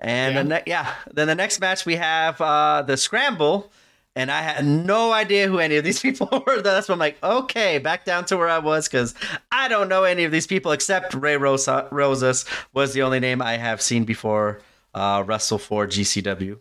[0.00, 0.42] And yeah.
[0.42, 3.70] then yeah, then the next match we have uh, the scramble,
[4.14, 6.62] and I had no idea who any of these people were.
[6.62, 9.14] That's when I'm like, okay, back down to where I was because
[9.52, 13.42] I don't know any of these people except Ray Rosa, Rosas was the only name
[13.42, 14.62] I have seen before
[14.94, 16.58] uh, wrestle for GCW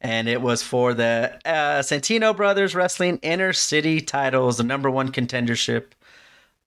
[0.00, 5.10] and it was for the uh, Santino Brothers Wrestling Inner City titles, the number one
[5.10, 5.86] contendership.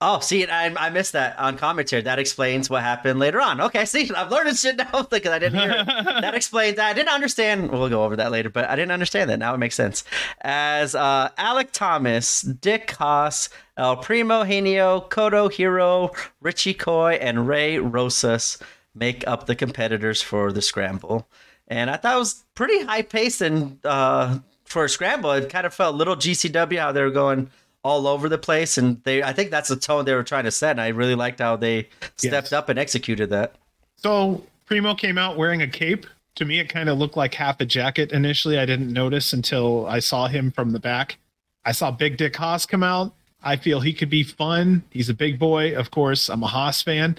[0.04, 2.02] Oh, see, I, I missed that on commentary.
[2.02, 3.62] That explains what happened later on.
[3.62, 5.86] Okay, see, I'm learning shit now because I didn't hear it.
[5.86, 6.90] that explains that.
[6.90, 7.70] I didn't understand.
[7.70, 9.38] We'll go over that later, but I didn't understand that.
[9.38, 10.04] Now it makes sense.
[10.42, 16.10] As uh, Alec Thomas, Dick Haas, El Primo Henio, Kodo Hiro,
[16.42, 18.58] Richie Coy, and Ray Rosas
[18.96, 21.30] make up the competitors for the scramble
[21.72, 25.66] and I thought it was pretty high paced and uh, for a scramble, it kind
[25.66, 27.50] of felt a little GCW how they were going
[27.84, 30.52] all over the place, and they I think that's the tone they were trying to
[30.52, 32.54] set, and I really liked how they stepped yes.
[32.54, 33.56] up and executed that.
[33.96, 36.06] So Primo came out wearing a cape.
[36.36, 38.58] To me, it kind of looked like half a jacket initially.
[38.58, 41.18] I didn't notice until I saw him from the back.
[41.66, 43.14] I saw Big Dick Haas come out.
[43.44, 44.84] I feel he could be fun.
[44.92, 46.30] He's a big boy, of course.
[46.30, 47.18] I'm a Haas fan.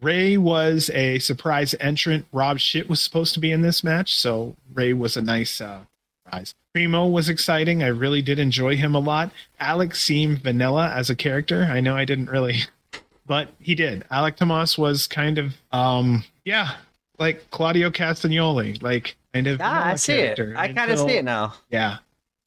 [0.00, 2.26] Ray was a surprise entrant.
[2.32, 5.80] Rob Shit was supposed to be in this match, so Ray was a nice uh,
[6.24, 6.54] surprise.
[6.72, 7.82] Primo was exciting.
[7.82, 9.30] I really did enjoy him a lot.
[9.58, 11.68] Alex seemed vanilla as a character.
[11.70, 12.58] I know I didn't really,
[13.26, 14.04] but he did.
[14.10, 16.72] Alec Tomas was kind of, um, yeah,
[17.18, 19.60] like Claudio Castagnoli, like kind of.
[19.60, 20.38] Ah, I see it.
[20.56, 21.54] I kind of see it now.
[21.70, 21.98] yeah.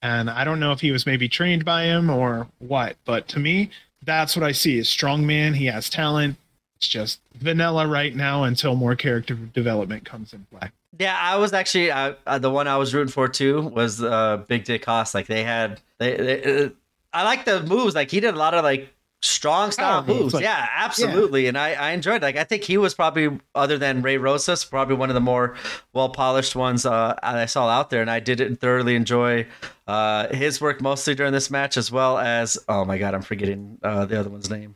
[0.04, 3.40] And I don't know if he was maybe trained by him or what, but to
[3.40, 3.70] me,
[4.04, 4.80] that's what I see.
[4.80, 5.54] Is strong man.
[5.54, 6.38] He has talent.
[6.82, 10.72] It's just vanilla right now until more character development comes in play.
[10.98, 14.84] Yeah, I was actually the one I was rooting for too was uh, Big Dick
[14.86, 15.14] Haas.
[15.14, 16.70] Like they had, they, they uh,
[17.14, 17.94] I like the moves.
[17.94, 18.92] Like he did a lot of like
[19.22, 21.46] strong style Power moves, like- yeah, absolutely.
[21.46, 22.24] And I, I enjoyed.
[22.24, 25.56] Like I think he was probably other than Ray Rosas, probably one of the more
[25.94, 28.02] well polished ones uh, I saw out there.
[28.02, 29.46] And I did thoroughly enjoy
[29.88, 33.78] uh, his work mostly during this match, as well as oh my god, I'm forgetting
[33.84, 34.76] uh, the other one's name.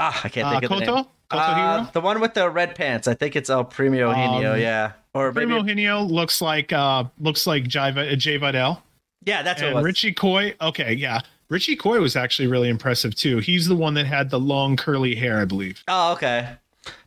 [0.00, 0.94] Ah, I can't Uh, think of the Koto?
[0.96, 1.04] name.
[1.30, 3.06] Uh, the one with the red pants.
[3.06, 4.54] I think it's El Premio Hino.
[4.54, 8.82] Um, yeah, or maybe Primo Hinio looks like uh looks like Jai, Vi- Jai Vidal.
[9.24, 9.84] yeah, that's what it and was.
[9.84, 10.54] Richie Coy.
[10.60, 11.20] Okay, yeah.
[11.50, 13.38] Richie Coy was actually really impressive too.
[13.38, 15.82] He's the one that had the long curly hair, I believe.
[15.88, 16.48] Oh, okay.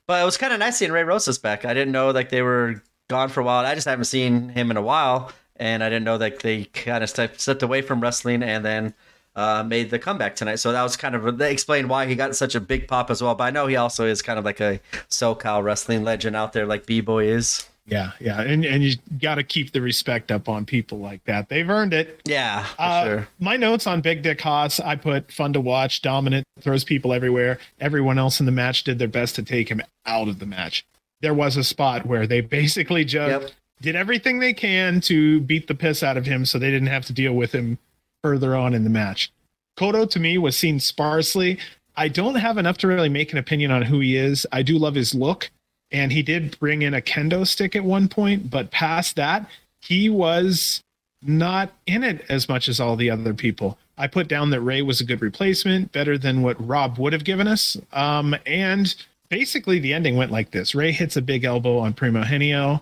[0.07, 1.63] But it was kind of nice seeing Ray Rosas back.
[1.63, 3.65] I didn't know like they were gone for a while.
[3.65, 7.03] I just haven't seen him in a while, and I didn't know that they kind
[7.03, 8.93] of stepped, stepped away from wrestling and then
[9.35, 10.55] uh, made the comeback tonight.
[10.57, 13.21] So that was kind of they explained why he got such a big pop as
[13.21, 13.35] well.
[13.35, 16.65] But I know he also is kind of like a SoCal wrestling legend out there,
[16.65, 17.67] like B Boy is.
[17.87, 18.39] Yeah, yeah.
[18.41, 21.49] And and you gotta keep the respect up on people like that.
[21.49, 22.21] They've earned it.
[22.25, 23.27] Yeah, Uh, sure.
[23.39, 27.57] My notes on Big Dick Haas, I put fun to watch, dominant, throws people everywhere.
[27.79, 30.85] Everyone else in the match did their best to take him out of the match.
[31.21, 33.51] There was a spot where they basically just Yep.
[33.81, 37.05] did everything they can to beat the piss out of him so they didn't have
[37.07, 37.79] to deal with him
[38.23, 39.31] further on in the match.
[39.77, 41.57] Kodo to me was seen sparsely.
[41.95, 44.45] I don't have enough to really make an opinion on who he is.
[44.51, 45.49] I do love his look,
[45.91, 49.49] and he did bring in a kendo stick at one point, but past that,
[49.81, 50.81] he was
[51.21, 53.77] not in it as much as all the other people.
[53.97, 57.23] I put down that Ray was a good replacement, better than what Rob would have
[57.23, 57.77] given us.
[57.93, 58.93] Um, and
[59.29, 62.81] basically, the ending went like this: Ray hits a big elbow on Primo Henio,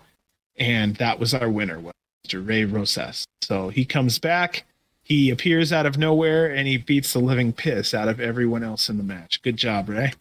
[0.56, 1.82] and that was our winner,
[2.26, 2.46] Mr.
[2.46, 3.26] Ray Rosas.
[3.42, 4.64] So he comes back,
[5.10, 8.88] he appears out of nowhere, and he beats the living piss out of everyone else
[8.88, 9.42] in the match.
[9.42, 10.12] Good job, Ray.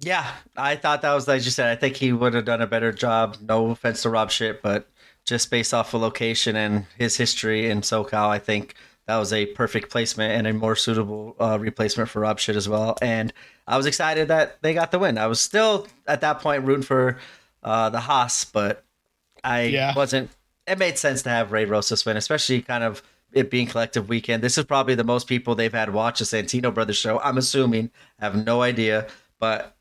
[0.00, 1.68] Yeah, I thought that was like you said.
[1.70, 3.38] I think he would have done a better job.
[3.40, 4.90] No offense to Rob Shit, but
[5.24, 8.74] just based off of location and his history in SoCal, I think
[9.06, 12.68] that was a perfect placement and a more suitable uh, replacement for Rob Shit as
[12.68, 12.98] well.
[13.00, 13.32] And
[13.66, 15.16] I was excited that they got the win.
[15.16, 17.16] I was still at that point rooting for
[17.62, 18.84] uh, the Haas, but
[19.42, 19.94] I Yeah.
[19.96, 20.28] wasn't.
[20.66, 24.42] It made sense to have Ray Rosas win, especially kind of it being collective weekend.
[24.42, 27.20] This is probably the most people they've had watch a Santino Brothers show.
[27.20, 27.90] I'm assuming.
[28.20, 29.08] I have no idea,
[29.38, 29.76] but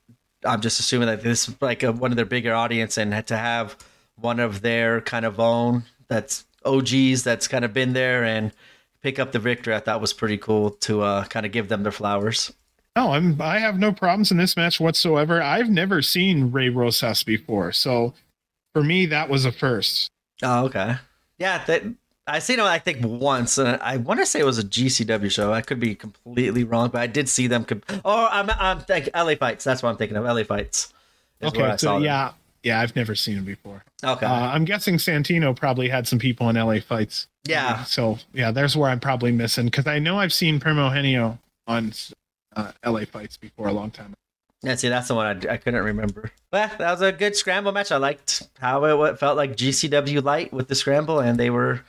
[0.45, 3.37] I'm just assuming that this is like a, one of their bigger audience, and to
[3.37, 3.77] have
[4.15, 8.51] one of their kind of own that's OGs that's kind of been there and
[9.01, 11.83] pick up the victory, I thought was pretty cool to uh, kind of give them
[11.83, 12.53] their flowers.
[12.95, 15.41] No, I'm I have no problems in this match whatsoever.
[15.41, 18.13] I've never seen Ray Rosas before, so
[18.73, 20.09] for me that was a first.
[20.41, 20.95] Oh, okay.
[21.37, 21.83] Yeah, that
[22.27, 23.57] I seen them I think once.
[23.57, 25.53] Uh, I want to say it was a GCW show.
[25.53, 27.65] I could be completely wrong, but I did see them.
[27.65, 29.63] Com- oh, I'm I'm thinking LA fights.
[29.63, 30.23] That's what I'm thinking of.
[30.23, 30.93] LA fights.
[31.39, 32.31] is where I Okay, so yeah,
[32.63, 33.83] yeah, I've never seen him before.
[34.03, 34.25] Okay.
[34.25, 37.27] Uh, I'm guessing Santino probably had some people in LA fights.
[37.43, 37.83] yeah.
[37.83, 41.93] So yeah, there's where I'm probably missing because I know I've seen Primo Henio on
[42.55, 44.15] uh, LA fights before a long time.
[44.65, 46.31] Yeah, see, that's the one I, I couldn't remember.
[46.51, 47.91] Well, that was a good scramble match.
[47.91, 51.81] I liked how it what felt like GCW light with the scramble, and they were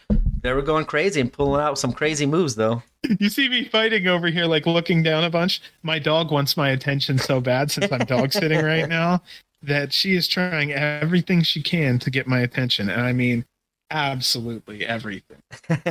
[0.43, 2.83] they were going crazy and pulling out some crazy moves though.
[3.20, 5.62] You see me fighting over here, like looking down a bunch.
[5.85, 9.22] My dog wants my attention so bad since I'm dog sitting right now
[9.62, 12.91] that she is trying everything she can to get my attention.
[12.91, 13.45] And I mean,
[13.93, 15.41] absolutely everything.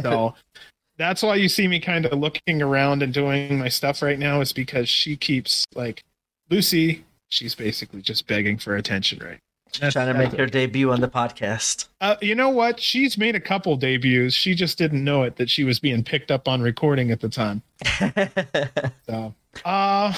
[0.01, 0.35] So
[0.97, 4.41] that's why you see me kind of looking around and doing my stuff right now,
[4.41, 6.03] is because she keeps like
[6.49, 9.39] Lucy, she's basically just begging for attention, right?
[9.73, 11.87] That's- Trying to make that's her debut on the podcast.
[11.99, 12.79] Uh, you know what?
[12.79, 14.33] She's made a couple debuts.
[14.33, 17.29] She just didn't know it that she was being picked up on recording at the
[17.29, 17.61] time.
[19.07, 19.33] So,
[19.65, 20.13] uh,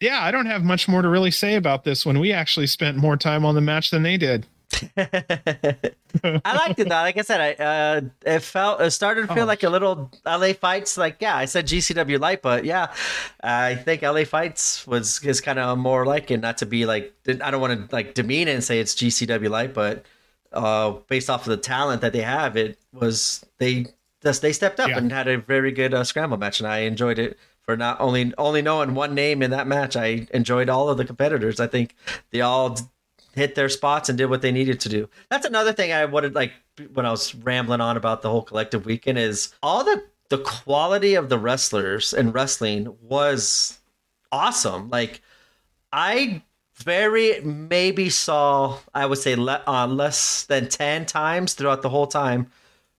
[0.00, 2.18] yeah, I don't have much more to really say about this one.
[2.20, 4.46] We actually spent more time on the match than they did.
[6.44, 6.94] I liked it though.
[6.96, 9.46] Like I said, I uh, it felt it started to feel Oh.
[9.46, 10.96] like a little LA fights.
[10.98, 12.92] Like yeah, I said GCW light, but yeah,
[13.42, 16.40] I think LA fights was is kind of more like it.
[16.40, 19.48] Not to be like I don't want to like demean it and say it's GCW
[19.48, 20.04] light, but
[20.52, 23.86] uh, based off of the talent that they have, it was they
[24.22, 24.98] just they stepped up Yeah.
[24.98, 27.38] and had a very good uh, scramble match, and I enjoyed it.
[27.62, 31.04] For not only only knowing one name in that match, I enjoyed all of the
[31.04, 31.60] competitors.
[31.60, 31.94] I think
[32.30, 32.76] they all
[33.34, 35.08] hit their spots and did what they needed to do.
[35.30, 36.52] That's another thing I wanted like
[36.92, 41.14] when I was rambling on about the whole collective weekend is all the the quality
[41.14, 43.78] of the wrestlers and wrestling was
[44.32, 44.88] awesome.
[44.88, 45.20] Like
[45.92, 46.42] I
[46.76, 52.06] very maybe saw I would say le- uh, less than 10 times throughout the whole
[52.06, 52.50] time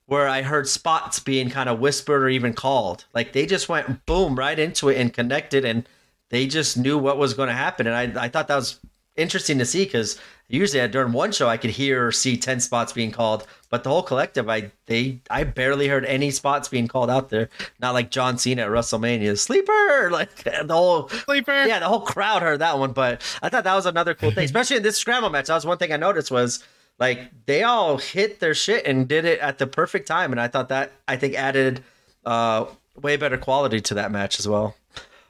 [0.05, 3.05] where I heard spots being kind of whispered or even called.
[3.13, 5.88] Like they just went boom right into it and connected and
[6.29, 7.88] they just knew what was going to happen.
[7.88, 8.79] And I, I thought that was
[9.16, 12.93] interesting to see because usually during one show I could hear or see 10 spots
[12.93, 17.09] being called, but the whole collective, I they I barely heard any spots being called
[17.09, 17.49] out there.
[17.80, 21.66] Not like John Cena at WrestleMania, sleeper, like the whole Sleeper.
[21.66, 24.45] yeah, the whole crowd heard that one, but I thought that was another cool thing,
[24.45, 25.47] especially in this scramble match.
[25.47, 26.64] That was one thing I noticed was
[26.99, 30.47] like they all hit their shit and did it at the perfect time, and I
[30.47, 31.84] thought that I think added
[32.26, 32.66] uh,
[33.01, 34.76] way better quality to that match as well.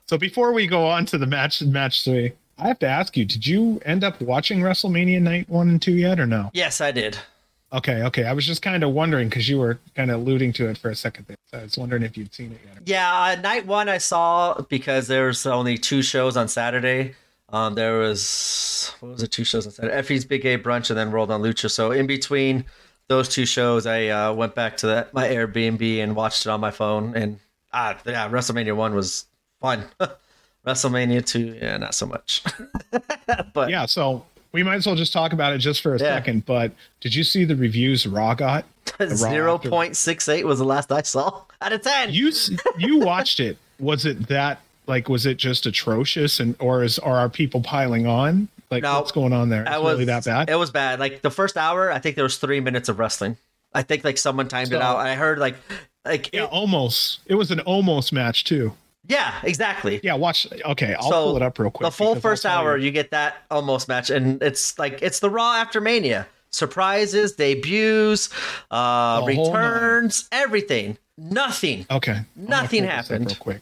[0.08, 3.26] So before we go on to the match match three, I have to ask you:
[3.26, 6.52] Did you end up watching WrestleMania Night One and Two yet, or no?
[6.54, 7.18] Yes, I did.
[7.74, 8.26] Okay, okay.
[8.26, 10.90] I was just kind of wondering because you were kind of alluding to it for
[10.90, 11.26] a second.
[11.28, 11.38] There.
[11.48, 12.84] So I was wondering if you'd seen it yet.
[12.86, 17.16] Yeah, uh, night one I saw because there was only two shows on Saturday.
[17.50, 19.32] Um, there was what was it?
[19.32, 19.96] Two shows on Saturday.
[19.96, 21.72] Effy's Big A brunch and then Rolled on Lucha.
[21.72, 22.66] So in between
[23.08, 26.60] those two shows, I uh, went back to that, my Airbnb and watched it on
[26.60, 27.16] my phone.
[27.16, 27.40] And
[27.74, 29.26] ah, yeah, WrestleMania one was
[29.60, 29.86] fun.
[30.66, 32.44] WrestleMania two, yeah, not so much.
[33.54, 36.16] but Yeah, so we might as well just talk about it just for a Yeah.
[36.16, 36.46] second.
[36.46, 38.66] But did you see the reviews Raw got?
[39.08, 42.12] Zero point six eight was the last I saw out of ten.
[42.14, 42.32] You
[42.78, 43.58] you watched it.
[43.80, 48.06] Was it that like was it just atrocious and or is or are people piling
[48.06, 48.48] on?
[48.70, 49.64] Like No, what's going on there?
[49.64, 50.50] It was really that bad?
[50.50, 51.00] It was bad.
[51.00, 53.38] Like the first hour, I think there was three minutes of wrestling.
[53.74, 54.98] I think like someone timed it So- out.
[54.98, 55.56] I heard like
[56.06, 57.20] like yeah, it- almost.
[57.26, 58.74] It was an almost match too.
[59.12, 60.00] Yeah, exactly.
[60.04, 60.48] Yeah, watch.
[60.66, 61.88] Okay, I'll So, pull it up real quick.
[61.88, 62.86] the full first hour, you.
[62.86, 66.28] you get that almost match, and it's like it's the Raw after Mania.
[66.54, 68.30] Surprises, debuts,
[68.72, 69.38] uh, nine.
[69.38, 70.98] returns, everything.
[71.18, 71.86] Nothing.
[71.90, 72.22] Okay.
[72.36, 73.26] Nothing pull this up happened.
[73.28, 73.62] Real quick.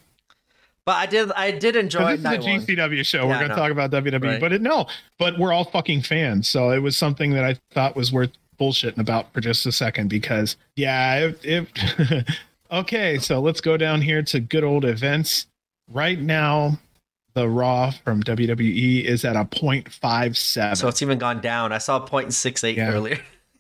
[0.85, 1.31] But I did.
[1.33, 2.61] I did enjoy This is a night one.
[2.65, 3.27] GCW show.
[3.27, 4.41] we're going to talk about WWE, Right.
[4.41, 4.87] but it, no,
[5.19, 6.47] but we're all fucking fans.
[6.47, 10.07] So it was something that I thought was worth bullshitting about for just a second
[10.09, 12.27] because, yeah, it, it
[12.71, 13.17] okay.
[13.19, 15.47] So let's go down here to good old events.
[15.87, 16.77] Right now,
[17.33, 20.77] the Raw from WWE is at a 0.57.
[20.77, 21.71] So it's even gone down.
[21.71, 22.91] I saw 0.68 Yeah.
[22.91, 23.19] earlier.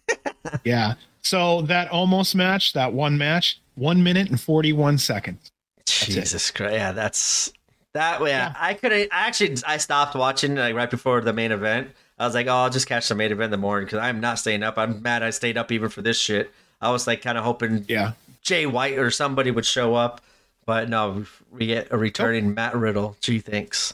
[0.63, 0.93] yeah.
[1.21, 5.51] So that almost match, that one match, one minute and 41 seconds.
[5.79, 5.85] it.
[5.87, 6.73] Jesus Christ!
[6.73, 7.51] Yeah, that's
[7.93, 8.21] that.
[8.21, 8.53] Yeah, Yeah.
[8.57, 8.91] I could.
[8.93, 11.89] I actually I stopped watching like right before the main event.
[12.17, 14.19] I was like, oh, I'll just catch the main event in the morning because I'm
[14.19, 14.77] not staying up.
[14.77, 16.51] I'm mad I stayed up even for this shit.
[16.81, 18.13] I was like kind of hoping Yeah.
[18.41, 20.21] Jay White or somebody would show up,
[20.65, 23.15] but no, we get a returning Matt Riddle.
[23.21, 23.93] Gee, thanks.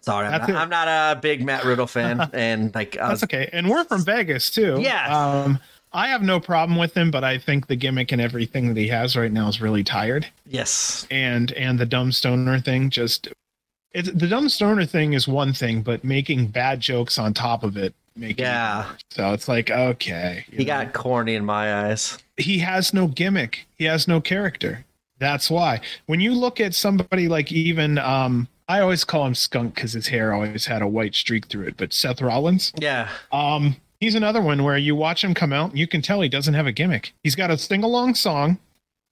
[0.00, 0.50] Sorry, I'm not.
[0.50, 3.48] I'm not a big Matt Riddle fan, and like was, That's okay.
[3.52, 4.78] And we're from Vegas too.
[4.80, 5.16] Yeah.
[5.16, 5.58] Um,
[5.92, 8.88] I have no problem with him, but I think the gimmick and everything that he
[8.88, 10.26] has right now is really tired.
[10.46, 13.28] yes, And and the dumb stoner thing just
[13.92, 17.76] it's the dumb stoner thing is one thing, but making bad jokes on top of
[17.76, 18.86] it make it Yeah.
[19.10, 20.64] So it's like okay, he know.
[20.64, 22.18] got corny in my eyes.
[22.36, 23.66] He has no gimmick.
[23.76, 24.84] He has no character.
[25.18, 25.80] That's why.
[26.06, 30.06] When you look at somebody like even um I always call him skunk because his
[30.08, 34.40] hair always had a white streak through it, but Seth Rollins, Yeah, um, he's another
[34.40, 36.72] one where you watch him come out and you can tell he doesn't have a
[36.72, 37.12] gimmick.
[37.22, 38.58] He's got a sing along song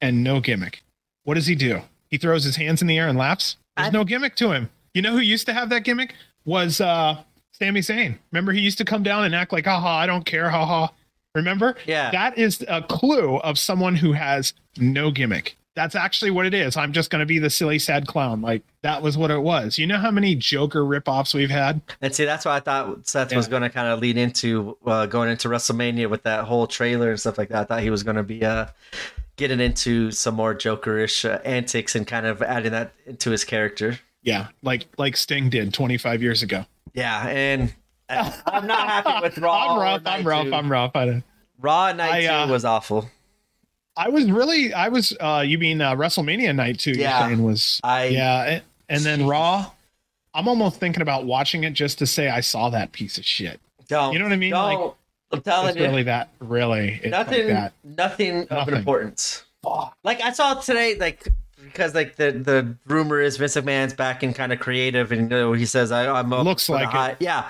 [0.00, 0.82] and no gimmick.
[1.24, 1.82] What does he do?
[2.08, 3.56] He throws his hands in the air and laughs.
[3.76, 4.70] There's I- no gimmick to him.
[4.94, 6.14] You know who used to have that gimmick?
[6.46, 8.16] Was uh Sami Zayn.
[8.32, 10.88] Remember he used to come down and act like, haha, I don't care, haha.
[11.34, 11.76] Remember?
[11.86, 12.10] Yeah.
[12.10, 15.56] That is a clue of someone who has no gimmick.
[15.74, 16.76] That's actually what it is.
[16.76, 18.42] I'm just going to be the silly, sad clown.
[18.42, 19.78] Like that was what it was.
[19.78, 21.80] You know how many Joker ripoffs we've had?
[22.02, 25.06] And see, that's what I thought Seth was going to kind of lead into uh,
[25.06, 27.62] going into WrestleMania with that whole trailer and stuff like that.
[27.62, 28.66] I thought he was going to be uh,
[29.36, 33.98] getting into some more Jokerish uh, antics and kind of adding that into his character.
[34.22, 36.66] Yeah, like like Sting did 25 years ago.
[36.92, 37.72] Yeah, and
[38.46, 39.72] I'm not happy with Raw.
[39.74, 40.02] I'm rough.
[40.06, 40.52] I'm rough.
[40.52, 40.90] I'm rough.
[40.94, 41.24] I, don't-
[41.60, 43.08] Raw Night I, uh, Two was awful.
[43.96, 44.72] I was really.
[44.72, 45.16] I was.
[45.20, 46.92] uh You mean uh, WrestleMania night too?
[46.92, 47.20] Yeah.
[47.20, 47.80] You're saying was.
[47.84, 49.70] I Yeah, and, and then Raw.
[50.34, 53.60] I'm almost thinking about watching it just to say I saw that piece of shit.
[53.88, 54.12] don't.
[54.14, 54.50] You know what I mean?
[54.52, 54.80] Don't.
[54.82, 54.94] Like-
[55.34, 56.28] I'm telling It's you, really that.
[56.40, 57.72] Really, it's nothing, like that.
[57.84, 59.44] nothing of importance.
[59.62, 59.96] Fuck.
[60.04, 61.26] Like I saw today, like
[61.62, 65.36] because like the the rumor is Vince McMahon's back in kind of creative, and you
[65.36, 67.48] know, he says I, I'm Looks like high- yeah.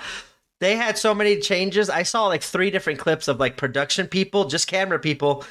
[0.63, 1.91] They had so many changes.
[1.91, 5.45] I saw like three different clips of like production people, just camera people,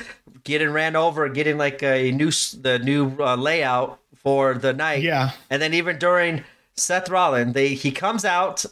[0.45, 5.03] getting ran over, getting like a new the new uh, layout for the night.
[5.03, 5.31] Yeah.
[5.49, 6.45] And then even during
[6.75, 8.63] Seth Rollins, they he comes out,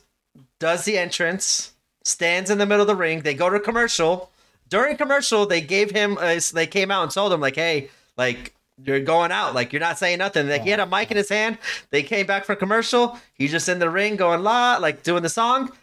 [0.59, 1.73] does the entrance,
[2.05, 3.19] stands in the middle of the ring.
[3.23, 4.31] They go to commercial.
[4.69, 8.55] During commercial, they gave him a, they came out and told him like, hey, like
[8.81, 10.47] you're going out, like you're not saying nothing.
[10.47, 11.57] Like he had a mic in his hand.
[11.89, 13.19] They came back from commercial.
[13.33, 15.73] He's just in the ring going la, like doing the song.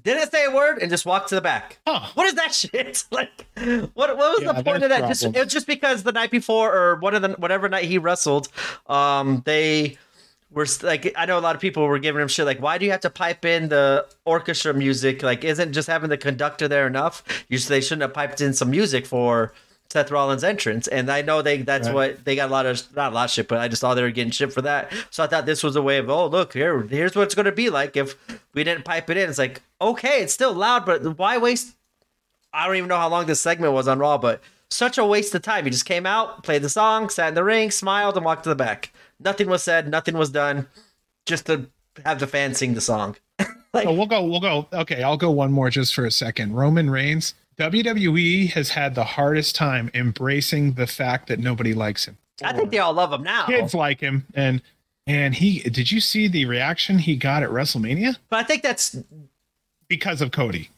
[0.00, 1.78] Didn't say a word and just walked to the back.
[1.86, 2.08] Huh.
[2.14, 3.04] What is that shit?
[3.12, 3.46] Like,
[3.94, 5.06] what what was Yeah, the point of that?
[5.08, 7.98] Just it was just because the night before or one of the whatever night he
[7.98, 8.48] wrestled,
[8.86, 9.98] um, they
[10.50, 12.84] were like, I know a lot of people were giving him shit like, why do
[12.84, 15.22] you have to pipe in the orchestra music?
[15.22, 17.22] Like, isn't just having the conductor there enough?
[17.48, 19.52] You they shouldn't have piped in some music for
[19.92, 20.88] Seth Rollins' entrance.
[20.88, 21.94] And I know they that's Right.
[21.94, 23.94] what they got a lot of not a lot of shit, but I just saw
[23.94, 24.90] they were getting shit for that.
[25.10, 27.52] So I thought this was a way of, oh look here, here's what it's gonna
[27.52, 28.16] be like if
[28.54, 29.28] we didn't pipe it in.
[29.28, 31.74] It's like okay, it's still loud, but why waste
[32.54, 34.40] I don't even know how long this segment was on Raw, but
[34.70, 35.64] such a waste of time.
[35.64, 38.48] He just came out, played the song, sat in the ring, smiled, and walked to
[38.50, 38.92] the back.
[39.20, 40.66] Nothing was said, nothing was done,
[41.26, 41.66] just to
[42.04, 43.16] have the fans sing the song.
[43.72, 44.24] like, So we'll go.
[44.24, 44.66] We'll go.
[44.72, 46.54] Okay, I'll go one more just for a second.
[46.54, 47.34] Roman Reigns.
[47.58, 52.16] WWE has had the hardest time embracing the fact that nobody likes him.
[52.42, 53.46] I think they all love him now.
[53.46, 54.62] Kids like him, and
[55.06, 55.60] and he.
[55.60, 58.96] Did you see the reaction he got at WrestleMania But I think that's
[59.88, 60.70] because of Cody?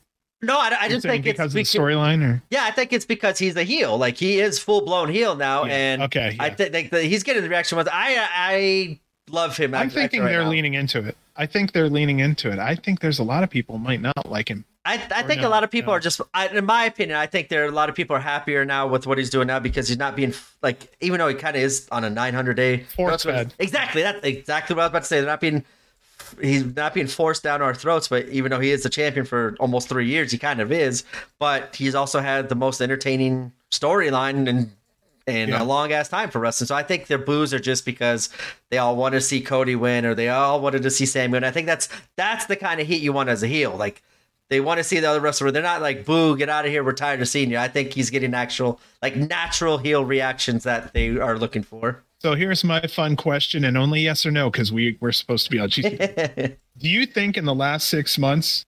[0.42, 3.06] no, I, I just think it's because of the storyline, or yeah, I think it's
[3.06, 3.96] because he's a heel.
[3.96, 6.54] Like he is full blown heel now, Yeah, and okay, I yeah.
[6.54, 9.00] think the, he's getting the reaction with I I
[9.30, 9.74] love him.
[9.74, 10.50] I'm thinking right they're now.
[10.50, 11.16] leaning into it.
[11.36, 12.58] I think they're leaning into it.
[12.58, 14.64] I think there's a lot of people might not like him.
[14.86, 15.96] I, I think no, a lot of people no.
[15.96, 18.20] are just, I, in my opinion, I think there are a lot of people are
[18.20, 21.34] happier now with what he's doing now because he's not being like, even though he
[21.34, 23.54] kind of is on a 900 day Force fed.
[23.58, 25.16] Exactly, that's exactly what I was about to say.
[25.20, 25.64] They're not being,
[26.40, 28.08] he's not being forced down our throats.
[28.08, 31.04] But even though he is the champion for almost three years, he kind of is.
[31.38, 34.70] But he's also had the most entertaining storyline and.
[35.26, 35.62] in Yeah.
[35.62, 36.66] a long ass time for wrestling.
[36.66, 38.28] So I think their boos are just because
[38.68, 41.44] they all want to see Cody win or they all wanted to see Sami win.
[41.44, 43.74] I think that's that's the kind of heat you want as a heel.
[43.74, 44.02] Like
[44.50, 45.50] they want to see the other wrestler.
[45.50, 47.58] They're not like boo, get out of here, we're tired of seeing you.
[47.58, 52.02] I think he's getting actual like natural heel reactions that they are looking for.
[52.20, 55.50] So here's my fun question, and only yes or no, because we we're supposed to
[55.50, 56.56] be on GC.
[56.78, 58.64] Do you think in the last six months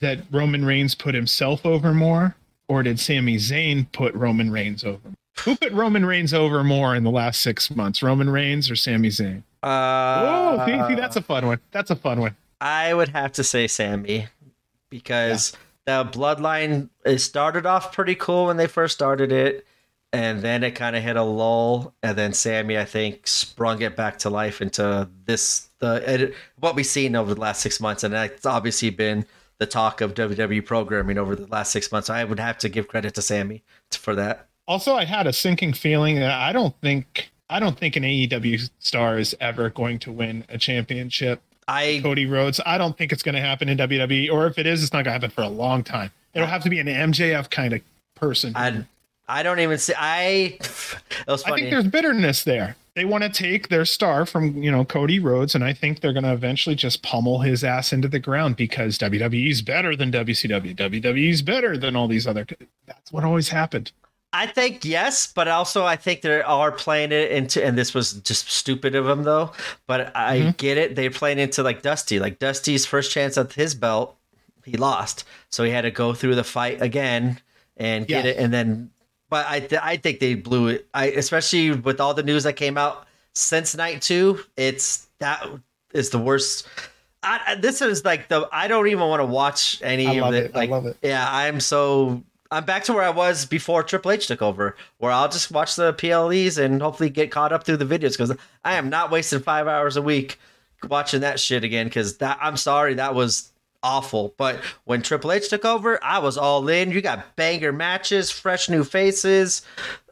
[0.00, 2.36] that Roman Reigns put himself over more,
[2.68, 5.00] or did Sami Zayn put Roman Reigns over?
[5.40, 9.08] Who put Roman Reigns over more in the last six months, Roman Reigns or Sami
[9.08, 9.42] Zayn?
[9.62, 11.60] uh, oh, see, see, that's a fun one.
[11.70, 12.36] That's a fun one.
[12.60, 14.28] I would have to say Sami
[14.92, 19.66] because the bloodline it started off pretty cool when they first started it,
[20.12, 23.96] and then it kind of hit a lull, and then Sami I think sprung it
[23.96, 28.04] back to life into this the it, what we've seen over the last six months,
[28.04, 29.26] and that's obviously been
[29.58, 32.10] the talk of WWE programming over the last six months.
[32.10, 34.48] I would have to give credit to Sami for that.
[34.68, 38.70] Also, I had a sinking feeling that I don't think I don't think an AEW
[38.78, 41.42] star is ever going to win a championship.
[41.68, 42.60] I Cody Rhodes.
[42.64, 45.04] I don't think it's going to happen in WWE, or if it is, it's not
[45.04, 46.10] going to happen for a long time.
[46.34, 47.80] It'll have to be an MJF kind of
[48.14, 48.52] person.
[48.56, 48.84] I
[49.28, 50.58] I don't even see I.
[51.28, 52.76] I think there's bitterness there.
[52.94, 56.12] They want to take their star from you know Cody Rhodes, and I think they're
[56.12, 60.76] going to eventually just pummel his ass into the ground because WWE's better than WCW.
[60.76, 62.46] WWE's better than all these other.
[62.86, 63.92] That's what always happened.
[64.34, 68.14] I think yes, but also I think they are playing it into, and this was
[68.14, 69.52] just stupid of them though.
[69.86, 70.50] But I Mm-hmm.
[70.56, 70.96] get it.
[70.96, 74.16] They're playing into like Dusty, like Dusty's first chance at his belt,
[74.64, 77.40] he lost, so he had to go through the fight again
[77.76, 78.30] and get Yeah.
[78.32, 78.90] it, and then.
[79.28, 80.86] But I, th- I think they blew it.
[80.92, 84.40] I especially with all the news that came out since night two.
[84.56, 85.46] It's that
[85.94, 86.66] is the worst.
[87.22, 90.46] I, this is like the I don't even want to watch any I of it.
[90.46, 90.56] it.
[90.56, 90.96] I love it.
[91.02, 92.22] Yeah, I'm so
[92.52, 95.74] I'm back to where I was before Triple H took over, where I'll just watch
[95.74, 99.40] the PLEs and hopefully get caught up through the videos because I am not wasting
[99.40, 100.38] five hours a week
[100.86, 101.86] watching that shit again.
[101.86, 103.50] Because that I'm sorry, that was
[103.82, 104.34] awful.
[104.36, 106.90] But when Triple H took over, I was all in.
[106.90, 109.62] You got banger matches, fresh new faces,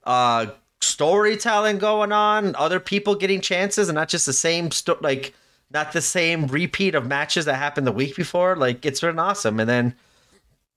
[0.05, 0.47] uh,
[0.81, 5.35] storytelling going on, other people getting chances, and not just the same sto- like
[5.71, 8.57] not the same repeat of matches that happened the week before.
[8.57, 9.61] Like it's been awesome.
[9.61, 9.95] And then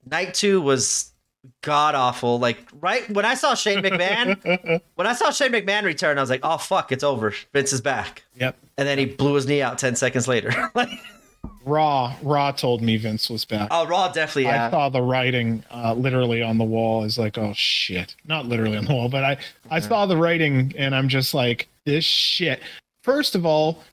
[0.05, 1.12] night two was
[1.61, 2.39] god awful.
[2.39, 6.29] Like right when I saw Shane McMahon, when I saw Shane McMahon return, I was
[6.29, 7.33] like, oh fuck, it's over.
[7.51, 8.23] Vince is back.
[8.35, 8.57] Yep.
[8.77, 10.51] And then he blew his knee out ten seconds later.
[10.75, 10.89] like
[11.65, 13.69] Raw, Raw told me Vince was back.
[13.71, 14.43] Oh, Raw definitely.
[14.43, 14.67] Yeah.
[14.67, 17.03] I saw the writing uh, literally on the wall.
[17.03, 19.37] Is like, oh shit, not literally on the wall, but I
[19.69, 22.61] I saw the writing and I'm just like, this shit.
[23.01, 23.83] First of all,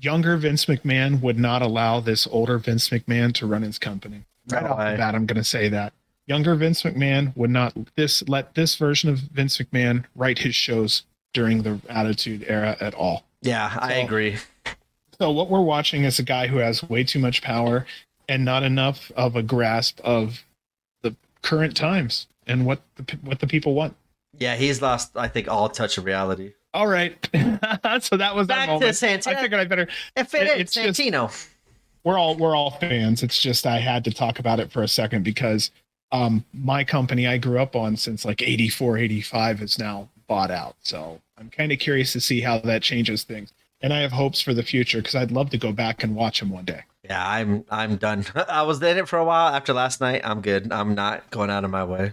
[0.00, 4.24] younger Vince McMahon would not allow this older Vince McMahon to run his company.
[4.50, 5.92] Right No off the bat, I'm going to say that
[6.26, 11.04] younger Vince McMahon would not this let this version of Vince McMahon write his shows
[11.34, 13.24] during the Attitude Era at all.
[13.42, 14.36] yeah, I agree.
[15.20, 17.86] So what we're watching is a guy who has way too much power
[18.28, 20.44] and not enough of a grasp of
[21.02, 23.94] the current times and what the what the people want.
[24.38, 25.12] Yeah, he's lost.
[25.16, 26.52] I think all touch of reality.
[26.74, 27.16] All right,
[28.02, 28.82] so that was Back that to moment.
[28.82, 29.26] Santino.
[29.28, 29.88] I figured I better.
[30.16, 31.48] If it it's just- Santino.
[32.04, 33.22] We're all we're all fans.
[33.24, 35.70] It's just I had to talk about it for a second because
[36.12, 40.76] um my company I grew up on since like 84, 85 is now bought out.
[40.82, 43.52] So I'm kind of curious to see how that changes things.
[43.82, 46.40] And I have hopes for the future because I'd love to go back and watch
[46.40, 46.82] them one day.
[47.04, 48.24] Yeah, I'm I'm done.
[48.48, 49.54] I was in it for a while.
[49.54, 50.72] After last night, I'm good.
[50.72, 52.12] I'm not going out of my way.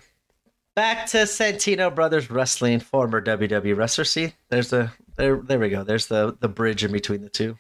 [0.75, 4.05] Back to Santino Brothers Wrestling, former WWE wrestler.
[4.05, 5.83] See, there's the there there we go.
[5.83, 7.57] There's the the bridge in between the two.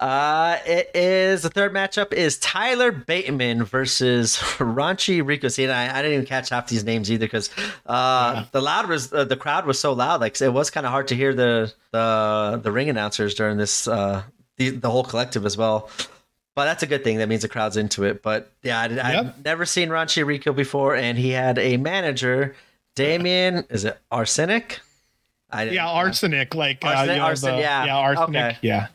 [0.00, 5.48] Uh, it is the third matchup is Tyler Bateman versus Ranchi Rico.
[5.48, 7.50] See, and I, I didn't even catch half these names either because
[7.86, 8.44] uh, Yeah.
[8.52, 10.20] the loud was uh, the crowd was so loud.
[10.20, 13.88] Like it was kind of hard to hear the the the ring announcers during this
[13.88, 14.22] uh
[14.56, 15.90] the the whole collective as well.
[16.54, 17.18] But that's a good thing.
[17.18, 18.22] That means the crowd's into it.
[18.22, 22.54] But yeah, I, I've never seen Ranchi Rico before, and he had a manager,
[22.94, 23.64] Damien.
[23.70, 24.80] Is it Arsenic?
[25.50, 27.84] I Yeah, arsenic, like uh, Arsenic- you know, the- yeah.
[27.86, 28.58] yeah, arsenic, Okay.
[28.62, 28.86] yeah.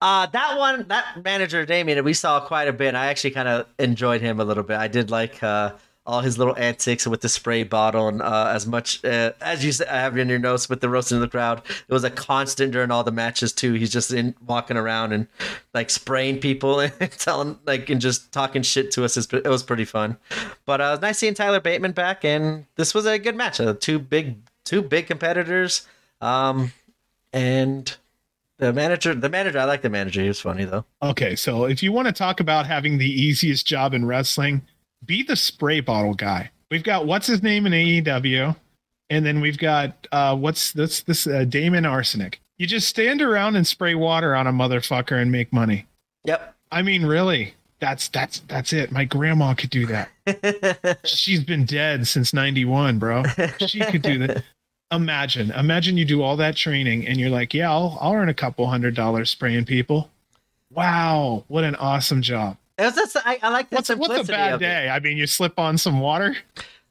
[0.00, 2.94] Uh, that one, that manager Damien, we saw quite a bit.
[2.94, 4.78] I actually kind of enjoyed him a little bit.
[4.78, 5.74] I did like uh,
[6.06, 9.72] all his little antics with the spray bottle, and uh, as much uh, as you
[9.72, 11.62] said, I have in your notes with the roasting of the crowd.
[11.86, 13.74] It was a constant during all the matches too.
[13.74, 15.28] He's just in walking around and
[15.74, 19.16] like spraying people and telling like and just talking shit to us.
[19.16, 20.16] It was pretty fun.
[20.64, 23.60] But uh, it was nice seeing Tyler Bateman back, and this was a good match.
[23.60, 25.86] Uh, two big, two big competitors.
[26.22, 26.72] Um,
[27.32, 27.96] and
[28.60, 30.22] the manager, the manager, I like the manager.
[30.22, 30.84] He was funny though.
[31.02, 34.62] Okay, so if you want to talk about having the easiest job in wrestling,
[35.04, 36.50] be the spray bottle guy.
[36.70, 38.54] We've got what's his name in AEW,
[39.08, 42.40] and then we've got uh, what's this this uh, Damon Arsenic.
[42.58, 45.86] You just stand around and spray water on a motherfucker and make money.
[46.24, 46.54] Yep.
[46.70, 48.92] I mean, really, that's that's that's it.
[48.92, 51.00] My grandma could do that.
[51.04, 53.24] She's been dead since '91, bro.
[53.66, 54.44] She could do that.
[54.92, 58.34] Imagine, imagine you do all that training and you're like, yeah, I'll, I'll earn a
[58.34, 60.10] couple hundred dollars spraying people.
[60.72, 62.56] Wow, what an awesome job.
[62.78, 64.64] It was just, I, I like the What's, what's a bad of it.
[64.64, 64.88] day?
[64.88, 66.36] I mean, you slip on some water.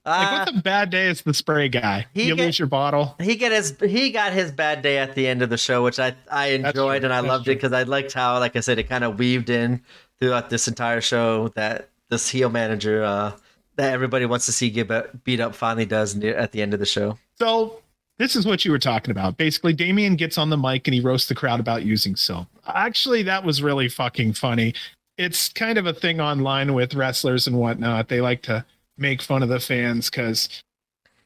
[0.06, 1.08] Like, Uh, what's a bad day?
[1.08, 2.06] It's the spray guy.
[2.14, 3.16] he You get- lose your bottle.
[3.20, 6.00] he get his he got his bad day at the end of the show, which
[6.00, 7.54] I I enjoyed and I That's loved true.
[7.54, 9.82] it because I liked how, like I said, it kind of weaved in
[10.20, 13.34] throughout this entire show that this heel manager uh,
[13.76, 16.80] that everybody wants to see get beat up finally does near, at the end of
[16.80, 17.18] the show.
[17.38, 17.82] So
[18.20, 19.38] this is what you were talking about.
[19.38, 22.48] Basically, Damien gets on the mic and he roasts the crowd about using soap.
[22.68, 24.76] Actually, that was really fucking funny.
[25.18, 28.10] It's kind of a thing online with wrestlers and whatnot.
[28.10, 28.66] They like to
[28.98, 30.62] make fun of the fans because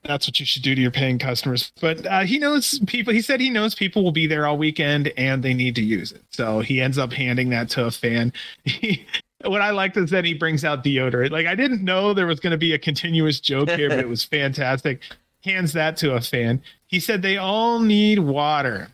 [0.04, 1.72] that's what you should do to your paying customers.
[1.82, 3.14] But uh, he knows people.
[3.14, 6.12] He said he knows people will be there all weekend and they need to use
[6.12, 6.22] it.
[6.30, 8.32] So he ends up handing that to a fan.
[8.66, 9.06] He,
[9.46, 11.32] what I liked is that he brings out deodorant.
[11.32, 14.08] Like I didn't know there was going to be a continuous joke here, but it
[14.08, 15.02] was fantastic.
[15.44, 16.62] Hands that to a fan.
[16.94, 18.88] He said they all need water.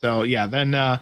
[0.00, 0.98] So yeah, then uh,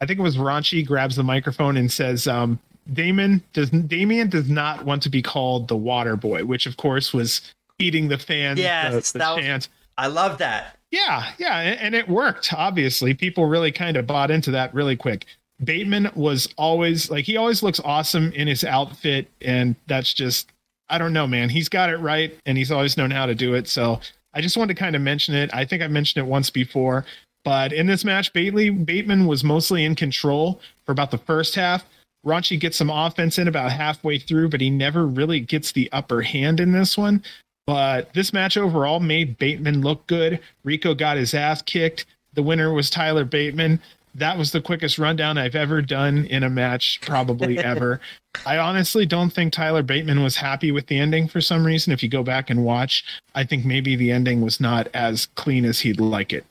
[0.00, 2.58] I think it was Ranchi grabs the microphone and says, um,
[2.90, 7.12] "Damon does Damien does not want to be called the Water Boy," which of course
[7.12, 7.42] was
[7.78, 10.78] eating the fans Yes, the, the that was- I love that.
[10.90, 12.50] Yeah, yeah, and, and it worked.
[12.54, 15.26] Obviously, people really kind of bought into that really quick.
[15.62, 20.50] Bateman was always like he always looks awesome in his outfit, and that's just
[20.88, 21.50] I don't know, man.
[21.50, 23.68] He's got it right, and he's always known how to do it.
[23.68, 24.00] So
[24.34, 25.50] I just wanted to kind of mention it.
[25.52, 27.04] I think I mentioned it once before,
[27.44, 31.84] but in this match, Bailey Bateman was mostly in control for about the first half.
[32.26, 36.20] Ranchi gets some offense in about halfway through, but he never really gets the upper
[36.20, 37.22] hand in this one.
[37.66, 40.40] But this match overall made Bateman look good.
[40.64, 42.04] Rico got his ass kicked.
[42.34, 43.80] The winner was Tyler Bateman.
[44.14, 48.00] That was the quickest rundown I've ever done in a match, probably ever.
[48.46, 51.92] I honestly don't think Tyler Bateman was happy with the ending for some reason.
[51.92, 53.04] If you go back and watch,
[53.34, 56.44] I think maybe the ending was not as clean as he'd like it.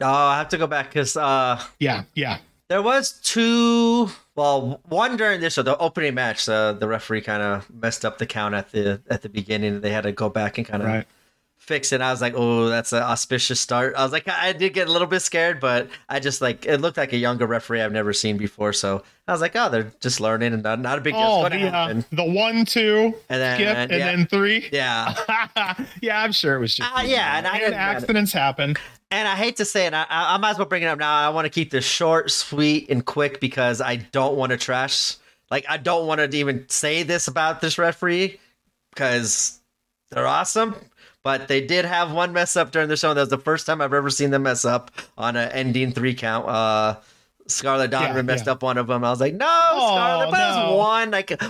[0.00, 2.38] Oh, I have to go back because uh, Yeah, yeah.
[2.68, 4.08] there was two.
[4.34, 8.18] Well, one during this, so the opening match, uh, the referee kind of messed up
[8.18, 9.80] the count at the at the beginning.
[9.82, 11.06] They had to go back and kind of Right.
[11.62, 12.00] Fix it.
[12.00, 13.94] I was like, oh, that's an auspicious start.
[13.96, 16.78] I was like, I did get a little bit scared, but I just like it
[16.80, 18.72] looked like a younger referee I've never seen before.
[18.72, 21.22] So I was like, oh, they're just learning and not, not a big deal.
[21.22, 24.06] Oh, gonna the, one, two, And then- skip, and and yeah.
[24.06, 24.68] then three.
[24.72, 25.14] Yeah.
[26.02, 26.90] yeah, I'm sure it was just.
[26.92, 28.74] Uh, yeah, and didn't- accidents happen.
[29.12, 31.14] And I hate to say it, I I might as well bring it up now.
[31.14, 35.16] I want to keep this short, sweet, and quick because I don't want to trash.
[35.50, 38.40] Like, I don't want to even say this about this referee
[38.94, 39.60] because
[40.10, 40.74] they're awesome.
[41.24, 43.10] But they did have one mess up during the show.
[43.10, 45.92] And That was the first time I've ever seen them mess up on an ending
[45.92, 46.48] three count.
[46.48, 46.96] Uh,
[47.46, 48.52] Scarlett Donovan Yeah, messed yeah.
[48.52, 49.04] up one of them.
[49.04, 51.10] I was like, no, Oh, Scarlett, but it was one.
[51.10, 51.42] Like,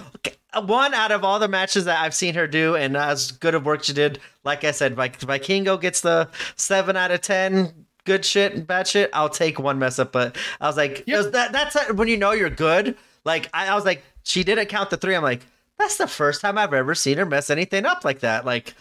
[0.67, 3.65] one out of all the matches that I've seen her do, and as good of
[3.65, 4.19] work she did.
[4.45, 7.87] Like I said, Vik- Vikingo gets the seven out of ten.
[8.05, 9.09] Good shit and bad shit.
[9.13, 11.17] I'll take one mess up, but I was like, Yep.
[11.17, 12.97] was that, that's uh, when you know you're good.
[13.25, 15.15] Like I, I was like, she didn't count the three.
[15.15, 15.47] I'm like,
[15.79, 18.45] that's the first time I've ever seen her mess anything up like that.
[18.45, 18.75] Like,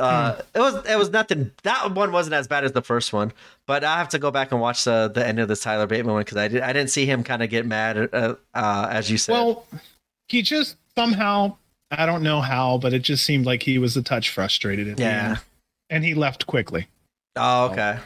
[0.00, 0.40] uh, Hmm.
[0.54, 1.50] it was it was nothing.
[1.62, 3.32] That one wasn't as bad as the first one,
[3.66, 6.14] but I have to go back and watch the the end of this Tyler Bateman
[6.14, 9.10] one because I did I didn't see him kind of get mad uh, uh, as
[9.10, 9.32] you said.
[9.34, 9.66] Well,
[10.28, 11.56] he just somehow,
[11.90, 15.36] I don't know how, but it just seemed like he was a touch frustrated yeah.
[15.88, 16.86] And he left quickly.
[17.36, 17.98] Oh, okay.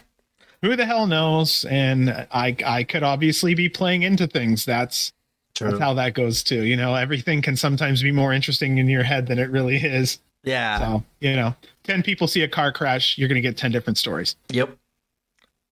[0.62, 1.64] Who the hell knows?
[1.66, 4.64] And I I could obviously be playing into things.
[4.64, 5.12] That's
[5.54, 5.68] True.
[5.70, 6.64] that's how that goes too.
[6.64, 10.18] You know, everything can sometimes be more interesting in your head than it really is.
[10.44, 10.78] Yeah.
[10.78, 13.98] So, you know, 10 people see a car crash, you're going to get 10 different
[13.98, 14.36] stories.
[14.50, 14.76] Yep.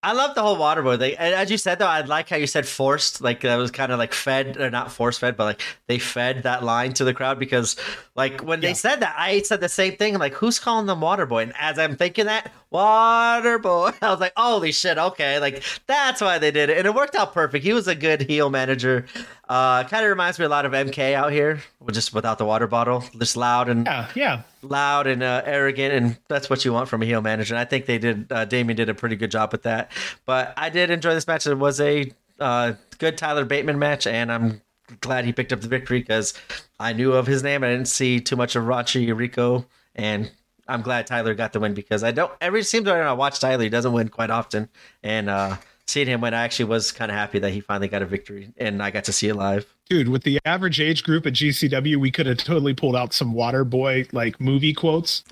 [0.05, 1.15] I love the whole waterboard thing.
[1.17, 3.89] And as you said though, I like how you said forced, like that was kind
[3.89, 7.13] of like fed or not force fed, but like they fed that line to the
[7.13, 7.77] crowd because
[8.15, 8.69] like when Yeah.
[8.69, 10.13] they said that, I said the same thing.
[10.13, 11.43] I'm like, who's calling them waterboy?
[11.43, 16.37] And as I'm thinking that, waterboy, I was like, holy shit, okay, like that's why
[16.37, 16.77] they did it.
[16.77, 17.63] And it worked out perfect.
[17.63, 19.05] He was a good heel manager.
[19.49, 21.61] Uh kind of reminds me a lot of MK out here,
[21.91, 23.03] just without the water bottle.
[23.17, 24.41] Just loud and Yeah, yeah.
[24.61, 27.53] loud and uh, arrogant, and that's what you want from a heel manager.
[27.53, 28.31] And I think they did.
[28.31, 29.91] Uh, Damien did a pretty good job with that.
[30.25, 31.45] But I did enjoy this match.
[31.45, 34.61] It was a uh, good Tyler Bateman match, and I'm
[35.01, 36.33] glad he picked up the victory because
[36.79, 37.63] I knew of his name.
[37.63, 39.65] I didn't see too much of Rachi Rico,
[39.95, 40.31] and
[40.67, 42.31] I'm glad Tyler got the win because I don't.
[42.41, 44.69] Every seems when I watch Tyler, he doesn't win quite often,
[45.01, 45.57] and uh,
[45.87, 48.53] seeing him win, I actually was kind of happy that he finally got a victory,
[48.57, 49.65] and I got to see it live.
[49.89, 53.33] Dude, with the average age group at GCW, we could have totally pulled out some
[53.33, 55.23] water boy like movie quotes.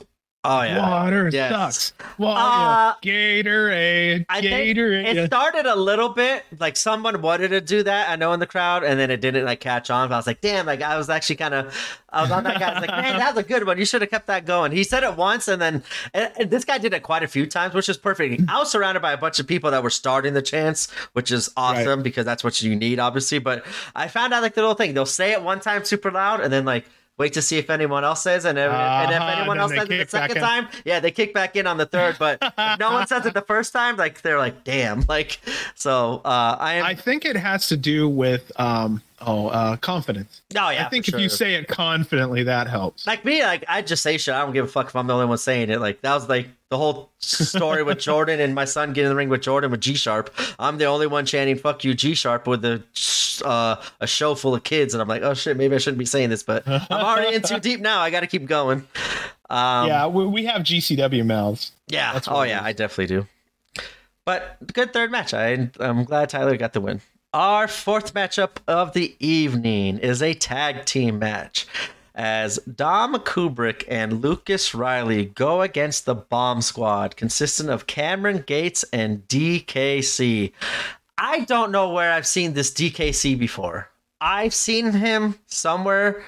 [0.43, 0.89] Oh yeah.
[0.89, 1.51] Water Yes.
[1.51, 1.93] sucks.
[2.17, 5.15] Water, Uh, Gatorade, I think Gatorade.
[5.15, 8.09] it started a little bit like someone wanted to do that.
[8.09, 10.09] I know in the crowd, and then it didn't like catch on.
[10.09, 12.59] But I was like, damn, like I was actually kind of, I was on that
[12.59, 12.69] guy.
[12.71, 13.77] I was like, man, that was a good one.
[13.77, 14.71] You should have kept that going.
[14.71, 15.83] He said it once, and then
[16.13, 18.41] and, and this guy did it quite a few times, which is perfect.
[18.49, 21.51] I was surrounded by a bunch of people that were starting the chants, which is
[21.55, 23.37] awesome because that's what you need, obviously.
[23.37, 23.63] But
[23.95, 24.95] I found out like the little thing.
[24.95, 26.85] They'll say it one time super loud, and then like.
[27.21, 29.87] Wait to see if anyone else says, and if, and if Uh-huh, anyone else says
[29.89, 30.43] it the second in.
[30.43, 32.15] time, yeah, they kick back in on the third.
[32.17, 35.39] But if no one says it the first time, like they're like, damn, like
[35.75, 36.21] so.
[36.25, 36.85] Uh, I am.
[36.85, 40.41] I think it has to do with um oh uh confidence.
[40.57, 43.05] oh yeah, I think if you say it confidently, that helps.
[43.07, 44.33] like me, like I just say shit.
[44.33, 45.79] I don't give a fuck if I'm the only one saying it.
[45.79, 49.15] Like that was like the whole story with Jordan and my son getting in the
[49.15, 50.33] ring with Jordan with G Sharp.
[50.59, 52.81] I'm the only one chanting "fuck you, G Sharp" with a
[53.45, 56.05] uh, a show full of kids, and I'm like, oh shit, maybe I shouldn't be
[56.05, 58.01] saying this, but I'm already in too deep now.
[58.01, 58.87] I got to keep going.
[59.49, 61.73] Um, yeah, we, we have GCW mouths.
[61.87, 62.19] Yeah.
[62.27, 62.63] Oh yeah.
[62.63, 63.27] I definitely do.
[64.23, 65.33] But good third match.
[65.33, 67.01] I I'm glad Tyler got the win.
[67.33, 71.65] Our fourth matchup of the evening is a tag team match.
[72.13, 78.83] As Dom Kubrick and Lucas Riley go against the Bomb Squad, consisting of Cameron Gates
[78.91, 80.51] and DKC.
[81.17, 83.89] I don't know where I've seen this DKC before.
[84.19, 86.23] I've seen him somewhere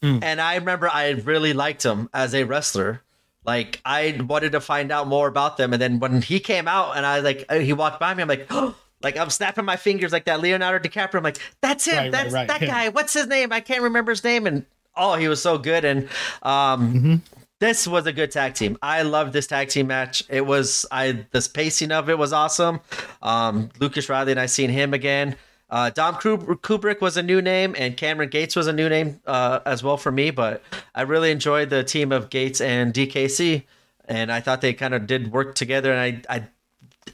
[0.00, 0.20] Hmm.
[0.22, 3.02] and I remember I really liked him as a wrestler.
[3.44, 6.96] Like I wanted to find out more about them, and then when he came out
[6.96, 10.12] and I like he walked by me, I'm like, oh, like I'm snapping my fingers
[10.12, 11.16] like that Leonardo DiCaprio.
[11.16, 12.88] I'm like, that's him, Right, right, that's right, that guy.
[12.88, 13.52] What's his name?
[13.52, 14.46] I can't remember his name.
[14.46, 14.64] And
[14.96, 15.84] oh, he was so good.
[15.84, 16.08] And
[16.42, 17.20] um, Mhm.
[17.60, 18.76] this was a good tag team.
[18.82, 20.22] I loved this tag team match.
[20.28, 22.80] It was I the pacing of it was awesome.
[23.22, 25.36] Um, Lucas Riley and I seen him again.
[25.70, 29.60] Uh, Dom Kubrick was a new name, and Cameron Gates was a new name uh,
[29.66, 30.30] as well for me.
[30.30, 30.62] But
[30.94, 33.64] I really enjoyed the team of Gates and DKC,
[34.06, 35.92] and I thought they kind of did work together.
[35.92, 36.42] And I, I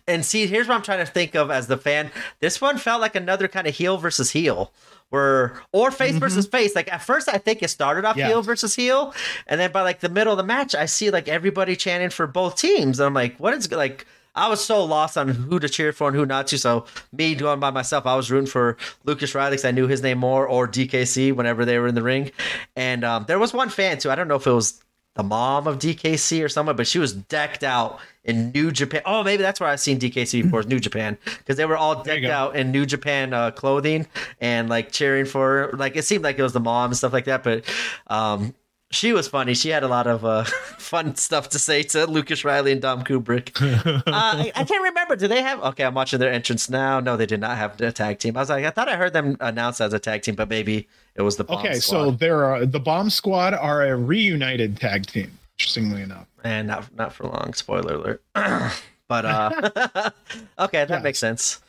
[0.06, 2.10] and see, here's what I'm trying to think of as the fan.
[2.40, 4.72] This one felt like another kind of heel versus heel,
[5.10, 6.74] where or face versus face.
[6.74, 8.28] Like at first, I think it started off Yeah.
[8.28, 9.14] heel versus heel,
[9.46, 12.26] and then by like the middle of the match, I see like everybody chanting for
[12.26, 12.98] both teams.
[13.00, 14.06] And I'm like, what is like?
[14.36, 16.58] I was so lost on who to cheer for and who not to.
[16.58, 20.02] So me going by myself, I was rooting for Lucas Riley because I knew his
[20.02, 22.32] name more, or DKC whenever they were in the ring.
[22.74, 24.10] And um, there was one fan too.
[24.10, 24.82] I don't know if it was
[25.14, 29.02] the mom of DKC or someone, but she was decked out in New Japan.
[29.06, 32.02] Oh, maybe that's where I've seen DKC before, is New Japan, because they were all
[32.02, 34.06] decked out in New Japan uh, clothing
[34.40, 35.70] and like cheering for.
[35.74, 37.64] Like it seemed like it was the mom and stuff like that, but
[38.08, 38.54] um,
[38.94, 39.54] she was funny.
[39.54, 40.44] She had a lot of uh,
[40.78, 43.50] fun stuff to say to Lucas Riley and Dom Kubrick.
[43.86, 45.16] uh, I, I, can't remember.
[45.16, 45.60] Do they have?
[45.62, 47.00] Okay, I'm watching their entrance now.
[47.00, 48.36] No, they did not have a tag team.
[48.36, 50.88] I was like, I thought I heard them announced as a tag team, but maybe
[51.16, 51.44] it was the.
[51.44, 52.04] Bomb okay, squad.
[52.04, 55.36] so there are the Bomb Squad are a reunited tag team.
[55.58, 57.52] Interestingly enough, and not not for long.
[57.54, 58.22] Spoiler alert.
[59.08, 59.50] but uh,
[60.58, 60.98] okay, that yeah.
[61.00, 61.60] makes sense.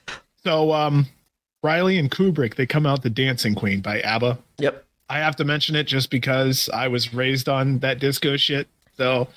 [0.44, 1.08] So um,
[1.64, 4.38] Riley and Kubrick they come out the Dancing Queen by ABBA.
[4.60, 4.85] Yep.
[5.10, 8.68] I have to mention it just because I was raised on that disco shit.
[8.98, 9.28] So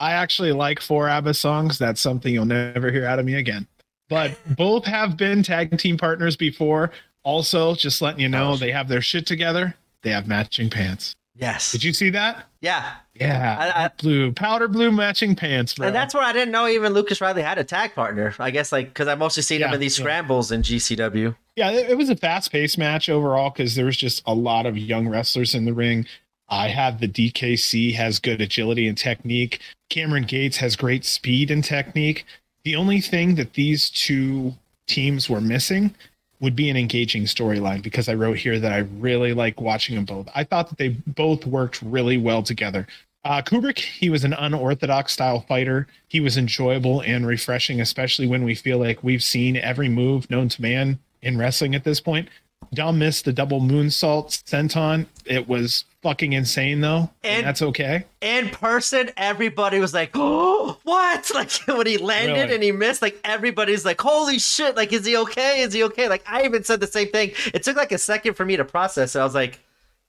[0.00, 1.78] I actually like four ABBA songs.
[1.78, 3.66] That's something you'll never hear out of me again.
[4.08, 6.90] But both have been tag team partners before.
[7.24, 9.74] Also, just letting you know, they have their shit together.
[10.02, 11.14] They have matching pants.
[11.34, 11.70] Yes.
[11.70, 12.46] Did you see that?
[12.60, 12.94] Yeah.
[13.14, 13.56] Yeah.
[13.76, 15.86] I, I, blue, powder blue matching pants, bro.
[15.86, 18.34] And that's where I didn't know even Lucas Riley had a tag partner.
[18.40, 20.04] I guess like because I mostly seen yeah, him in these yeah.
[20.04, 21.36] scrambles in GCW.
[21.58, 24.78] Yeah, it, was a fast paced match overall because there was just a lot of
[24.78, 26.06] young wrestlers in the ring.
[26.48, 29.60] I have the DKC has good agility and technique.
[29.90, 32.24] Cameron Gates has great speed and technique.
[32.62, 34.54] The only thing that these two
[34.86, 35.92] teams were missing
[36.38, 40.04] would be an engaging storyline because I wrote here that I really like watching them
[40.04, 40.28] both.
[40.36, 42.86] I thought that they both worked really well together.
[43.24, 45.88] Uh, Kubrick, he was an unorthodox style fighter.
[46.06, 50.48] He was enjoyable and refreshing, especially when we feel like we've seen every move known
[50.50, 52.28] to man in wrestling at this point.
[52.74, 55.06] Dom missed the double moonsault senton.
[55.24, 57.10] It was fucking insane though.
[57.22, 58.04] And, and, that's okay.
[58.20, 62.54] In person, everybody was like, "Oh, what?" Like when he landed really?
[62.54, 64.76] and he missed, like everybody's like, "Holy shit!
[64.76, 65.62] Like, is he okay?
[65.62, 67.32] Is he okay?" Like I even said the same thing.
[67.54, 69.20] It took like a second for me to process it.
[69.20, 69.60] I was like,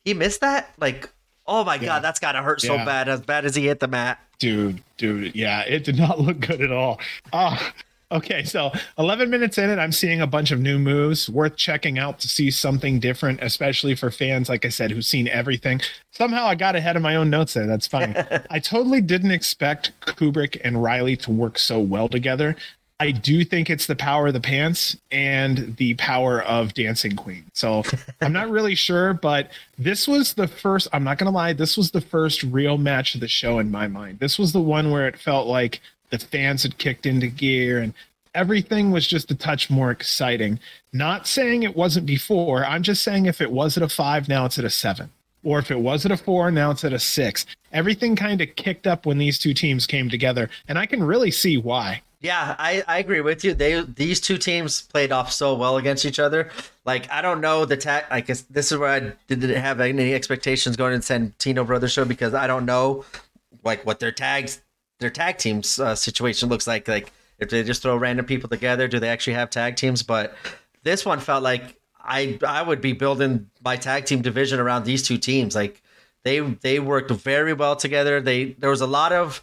[0.03, 1.09] "He missed that?" Like,
[1.47, 1.85] oh my yeah.
[1.85, 2.77] god, that's gotta hurt yeah.
[2.79, 3.07] so bad.
[3.07, 4.19] As bad as he hit the mat.
[4.39, 6.99] Dude, dude, yeah, it did not look good at all.
[7.31, 7.71] Oh,
[8.11, 11.99] Okay, so 11 minutes in it, I'm seeing a bunch of new moves worth checking
[11.99, 15.79] out to see something different, especially for fans, like I said, who've seen everything.
[16.11, 17.67] Somehow I got ahead of my own notes there.
[17.67, 18.15] That's fine.
[18.49, 22.55] I totally didn't expect Kubrick and Riley to work so well together.
[22.99, 27.45] I do think it's the power of the pants and the power of Dancing Queen.
[27.53, 27.83] So
[28.21, 31.77] I'm not really sure, but this was the first, I'm not going to lie, this
[31.77, 34.19] was the first real match of the show in my mind.
[34.19, 35.79] This was the one where it felt like
[36.09, 37.93] the fans had kicked into gear and
[38.35, 40.59] everything was just a touch more exciting.
[40.93, 42.65] Not saying it wasn't before.
[42.65, 45.09] I'm just saying if it was at a five, now it's at a seven.
[45.43, 47.45] Or if it was at a four, now it's at a six.
[47.71, 50.49] Everything kind of kicked up when these two teams came together.
[50.67, 52.01] And I can really see why.
[52.21, 53.53] Yeah, I, I agree with you.
[53.53, 56.49] They these two teams played off so well against each other.
[56.83, 58.03] Like I don't know the tag.
[58.11, 62.03] I guess this is where I didn't have any expectations going into Santino Brothers show
[62.03, 63.05] because I don't know
[63.63, 64.59] like what their tags
[64.99, 66.87] their tag teams uh, situation looks like.
[66.87, 70.03] Like if they just throw random people together, do they actually have tag teams?
[70.03, 70.35] But
[70.83, 75.03] this one felt like I I would be building my tag team division around these
[75.07, 75.55] two teams.
[75.55, 75.81] Like
[76.23, 78.21] they they worked very well together.
[78.21, 79.41] They there was a lot of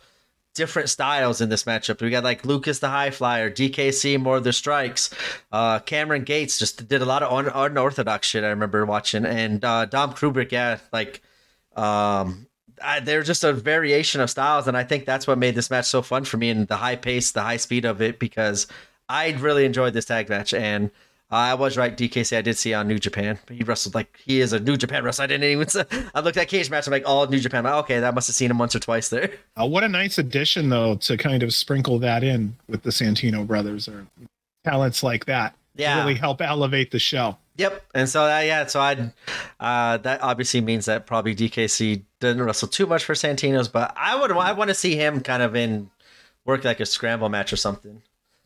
[0.55, 2.01] different styles in this matchup.
[2.01, 5.11] We got like Lucas the High Flyer, DKC more of the strikes.
[5.53, 8.43] Uh, Cameron Gates just did a lot of un- unorthodox shit.
[8.43, 11.23] I remember watching, and uh, Dom Kubrick, yeah, like
[11.77, 12.47] um,
[12.83, 15.87] I, they're just a variation of styles, and I think that's what made this match
[15.87, 18.67] so fun for me and the high pace, the high speed of it, because
[19.09, 20.53] I really enjoyed this tag match.
[20.53, 20.91] And
[21.31, 22.37] I was right, DKC.
[22.37, 23.39] I did see on New Japan.
[23.51, 25.25] He wrestled like he is a New Japan wrestler.
[25.25, 25.69] I didn't even.
[25.69, 26.87] Say, I looked at cage match.
[26.87, 27.65] I'm like, all New Japan.
[27.65, 29.33] Like, okay, that must have seen him once or twice there.
[29.61, 33.47] Uh, what a nice addition, though, to kind of sprinkle that in with the Santino
[33.47, 34.07] brothers or
[34.65, 35.55] talents like that.
[35.77, 37.37] Yeah, really help elevate the show.
[37.57, 37.85] Yep.
[37.95, 39.13] And so uh, yeah, so I
[39.61, 44.19] uh, that obviously means that probably DKC didn't wrestle too much for Santino's, but I
[44.19, 45.91] would I want to see him kind of in
[46.45, 48.03] work like a scramble match or something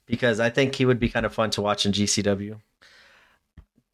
[0.07, 2.61] because I think he would be kind of fun to watch in GCW.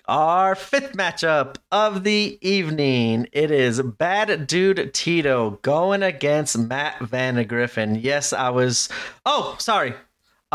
[0.09, 3.27] Our fifth matchup of the evening.
[3.33, 8.03] It is Bad Dude Tito going against Matt Vandagriff.
[8.03, 8.89] Yes, I was.
[9.25, 9.95] Oh, sorry.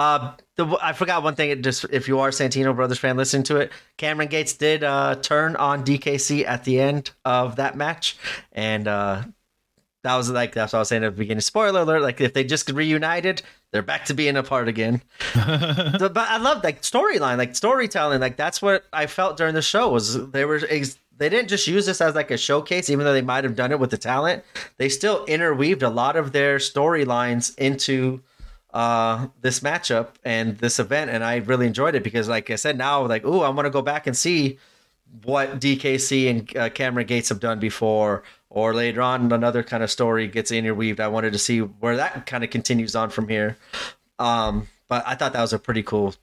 [0.02, 1.62] Uh, the, I forgot one thing.
[1.62, 5.56] Just if you are Santino Brothers fan, listening to it, Cameron Gates did uh, turn
[5.56, 8.18] on DKC at the end of that match,
[8.52, 9.22] and uh,
[10.04, 11.42] that was like that's what I was saying at the beginning.
[11.42, 12.02] Spoiler alert!
[12.02, 15.04] Like if they just reunited, they're back to being apart again.
[15.34, 18.22] so, but I love like storyline, like storytelling.
[18.22, 20.60] Like that's what I felt during the show was they were.
[20.60, 23.72] They didn't just use this as like a showcase, even though they might have done
[23.72, 24.44] it with the talent.
[24.78, 28.24] They still interweaved a lot of their storylines into
[28.74, 32.78] uh this matchup and this event and I really enjoyed it because like I said
[32.78, 34.60] now like oh I want to go back and see
[35.24, 39.92] what DKC and uh, Cameron Gates have done before, or later on another kind of
[39.92, 41.00] story gets interweaved.
[41.00, 43.58] I wanted to see where that kind of continues on from here.
[44.20, 46.16] Um, but I thought that was a pretty cool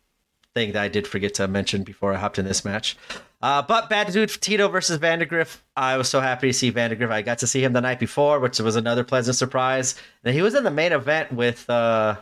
[0.55, 2.97] thing that I did forget to mention before I hopped in this match.
[3.41, 5.59] Uh, but bad dude Tito versus Vandagriff.
[5.77, 7.11] I was so happy to see Vandagriff.
[7.11, 9.95] I got to see him the night before, which was another pleasant surprise.
[10.25, 12.17] And he was in the main event with uh,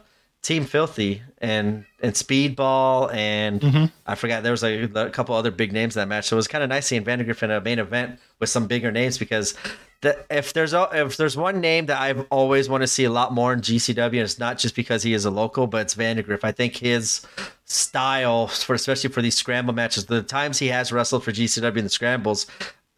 [0.46, 3.86] Team Filthy and and Speedball and Mm-hmm.
[4.06, 6.28] I forgot there was a, a couple other big names in that match.
[6.28, 8.92] So it was kind of nice seeing Vandagriff in a main event with some bigger
[8.92, 9.54] names because
[10.02, 13.10] the, if there's a, if there's one name that I've always want to see a
[13.10, 15.96] lot more in GCW, and it's not just because he is a local, but it's
[15.96, 16.44] Vandagriff.
[16.44, 17.26] I think his
[17.64, 21.84] style for especially for these scramble matches, the times he has wrestled for GCW in
[21.84, 22.46] the scrambles,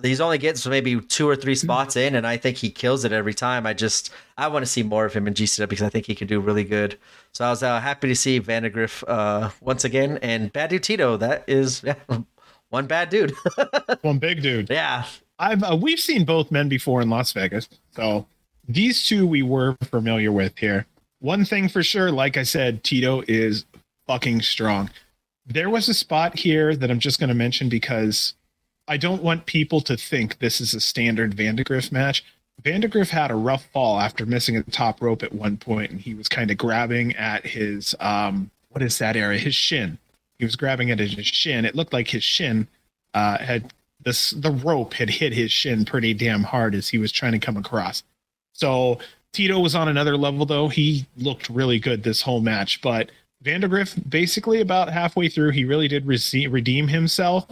[0.02, 3.04] he's only getting gets maybe two or three spots in, and I think he kills
[3.04, 3.66] it every time.
[3.66, 6.14] I just I want to see more of him in GCW because I think he
[6.14, 6.98] can do really good.
[7.32, 11.16] So I was uh, happy to see Vandagriff uh, once again, and Bad Dude Tito.
[11.16, 11.96] That is yeah,
[12.70, 13.34] one bad dude.
[14.02, 14.70] One big dude.
[14.70, 15.06] yeah,
[15.38, 18.26] I've uh, we've seen both men before in Las Vegas, so
[18.68, 20.86] these two we were familiar with here.
[21.20, 23.64] One thing for sure, like I said, Tito is
[24.06, 24.90] fucking strong.
[25.46, 28.34] There was a spot here that I'm just going to mention because
[28.88, 32.24] I don't want people to think this is a standard Vandagriff match.
[32.62, 36.14] Vandagriff had a rough fall after missing a top rope at one point, and he
[36.14, 39.38] was kind of grabbing at his um, what is that area?
[39.38, 39.98] His shin.
[40.38, 41.64] He was grabbing at his shin.
[41.64, 42.66] It looked like his shin
[43.14, 43.72] uh, had
[44.04, 47.38] this the rope had hit his shin pretty damn hard as he was trying to
[47.38, 48.02] come across.
[48.52, 48.98] So
[49.32, 50.68] Tito was on another level though.
[50.68, 53.10] He looked really good this whole match, but
[53.44, 57.46] Vandagriff basically about halfway through, he really did rece- redeem himself,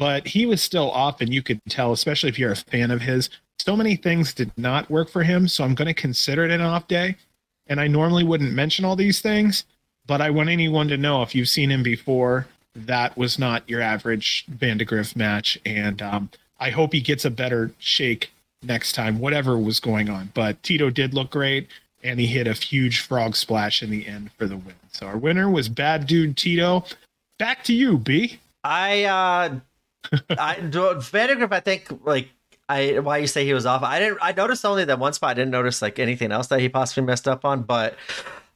[0.00, 3.02] but he was still off, and you could tell, especially if you're a fan of
[3.02, 3.28] his.
[3.58, 6.62] So many things did not work for him, so I'm going to consider it an
[6.62, 7.16] off day.
[7.66, 9.64] And I normally wouldn't mention all these things,
[10.06, 13.82] but I want anyone to know if you've seen him before, that was not your
[13.82, 15.58] average Vandagriff match.
[15.66, 18.32] And um, I hope he gets a better shake
[18.62, 20.30] next time, whatever was going on.
[20.32, 21.68] But Tito did look great,
[22.02, 24.76] and he hit a huge frog splash in the end for the win.
[24.92, 26.86] So our winner was Bad Dude Tito.
[27.38, 28.38] Back to you, B.
[28.64, 29.60] I uh
[30.30, 32.28] I Vandagriff I think like
[32.68, 33.82] I why you say he was off.
[33.82, 35.30] I didn't I noticed only that one spot.
[35.30, 37.96] I didn't notice like anything else that he possibly messed up on, but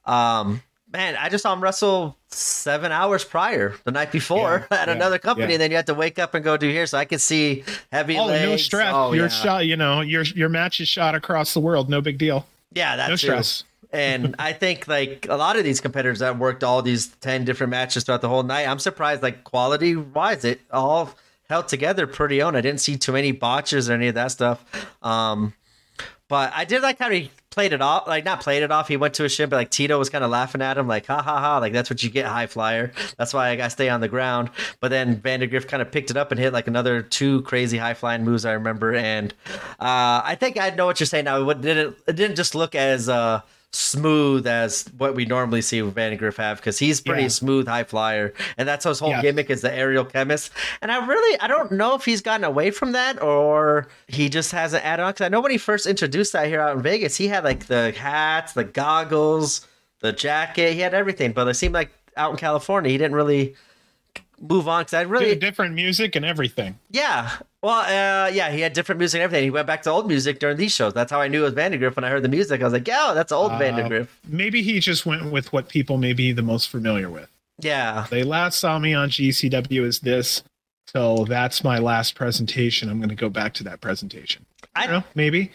[0.07, 4.89] um man, I just saw him wrestle seven hours prior the night before Yeah, at
[4.89, 5.55] yeah, another company, yeah.
[5.55, 6.87] and then you had to wake up and go do here.
[6.87, 8.49] So I could see heavy Oh, legs.
[8.51, 8.93] no stress.
[8.95, 9.29] Oh, your yeah.
[9.29, 11.89] shot, you know, your your match is shot across the world.
[11.91, 12.47] No big deal.
[12.73, 13.65] Yeah, that's No stress.
[13.93, 17.71] and I think like a lot of these competitors that worked all these ten different
[17.71, 21.11] matches throughout the whole night, I'm surprised like quality wise, it all
[21.49, 22.57] held together pretty on.
[22.57, 24.65] I didn't see too many botches or any of that stuff.
[25.03, 25.55] Um,
[26.29, 28.89] but I did like how he played it off, like not played it off.
[28.89, 31.07] He went to a ship, but like Tito was kind of laughing at him, like
[31.07, 32.93] ha ha ha, like that's what you get, high flyer.
[33.19, 34.51] That's why I got stay on the ground.
[34.81, 37.95] But then Vandagriff kind of picked it up and hit like another two crazy high
[37.95, 38.95] flying moves I remember.
[38.95, 39.33] And
[39.79, 41.49] uh, I think I know what you're saying now.
[41.49, 43.43] It didn't it didn't just look as uh,
[43.75, 47.29] smooth as what we normally see with Vandagriff have because he's pretty Yeah.
[47.29, 49.23] smooth high flyer, and that's his whole Yeah.
[49.23, 50.51] gimmick is the aerial chemist.
[50.81, 54.53] And I really I don't know if he's gotten away from that or he just
[54.53, 55.13] hasn't added on.
[55.13, 57.67] Because I know when he first introduced that here out in Vegas, he had like
[57.67, 59.67] the hats, the goggles,
[60.01, 61.33] the jacket, he had everything.
[61.33, 63.55] But it seemed like out in California, he didn't really
[64.49, 66.79] move on because I really different music and everything.
[66.91, 67.31] yeah.
[67.63, 69.45] Well, uh, yeah, he had different music and everything.
[69.45, 70.93] He went back to old music during these shows.
[70.93, 72.61] That's how I knew it was Vandagriff when I heard the music.
[72.61, 74.09] I was like, yeah, that's old Uh, Vandagriff.
[74.29, 77.31] Maybe he just went with what people may be the most familiar with.
[77.61, 78.07] Yeah.
[78.11, 80.43] They last saw me on GCW as this,
[80.89, 82.91] so that's my last presentation.
[82.91, 84.45] I'm going to go back to that presentation.
[84.77, 85.53] I don't know, maybe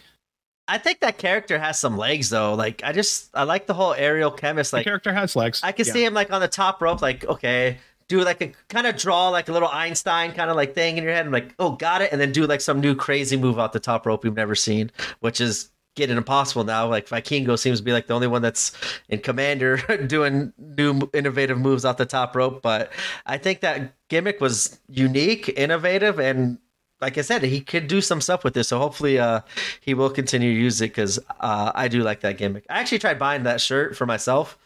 [0.66, 2.54] I think that character has some legs though.
[2.54, 4.70] Like I just I like the whole aerial chemist.
[4.70, 5.60] the Like character has legs.
[5.62, 5.92] I can Yeah.
[5.92, 7.78] see him like on the top rope, like okay,
[8.10, 11.04] do like a kind of draw like a little Einstein kind of like thing in
[11.04, 11.24] your head.
[11.24, 13.78] I'm like, oh, got it, and then do like some new crazy move out the
[13.78, 14.90] top rope we've never seen,
[15.20, 16.88] which is getting impossible now.
[16.88, 18.72] Like Vikingo seems to be like the only one that's
[19.08, 22.62] in Komander doing new innovative moves off the top rope.
[22.62, 22.92] But
[23.26, 26.58] I think that gimmick was unique, innovative, and
[27.00, 28.68] like I said, he could do some stuff with this.
[28.68, 29.42] So hopefully, uh,
[29.80, 32.66] he will continue to use it because uh, I do like that gimmick.
[32.68, 34.58] I actually tried buying that shirt for myself.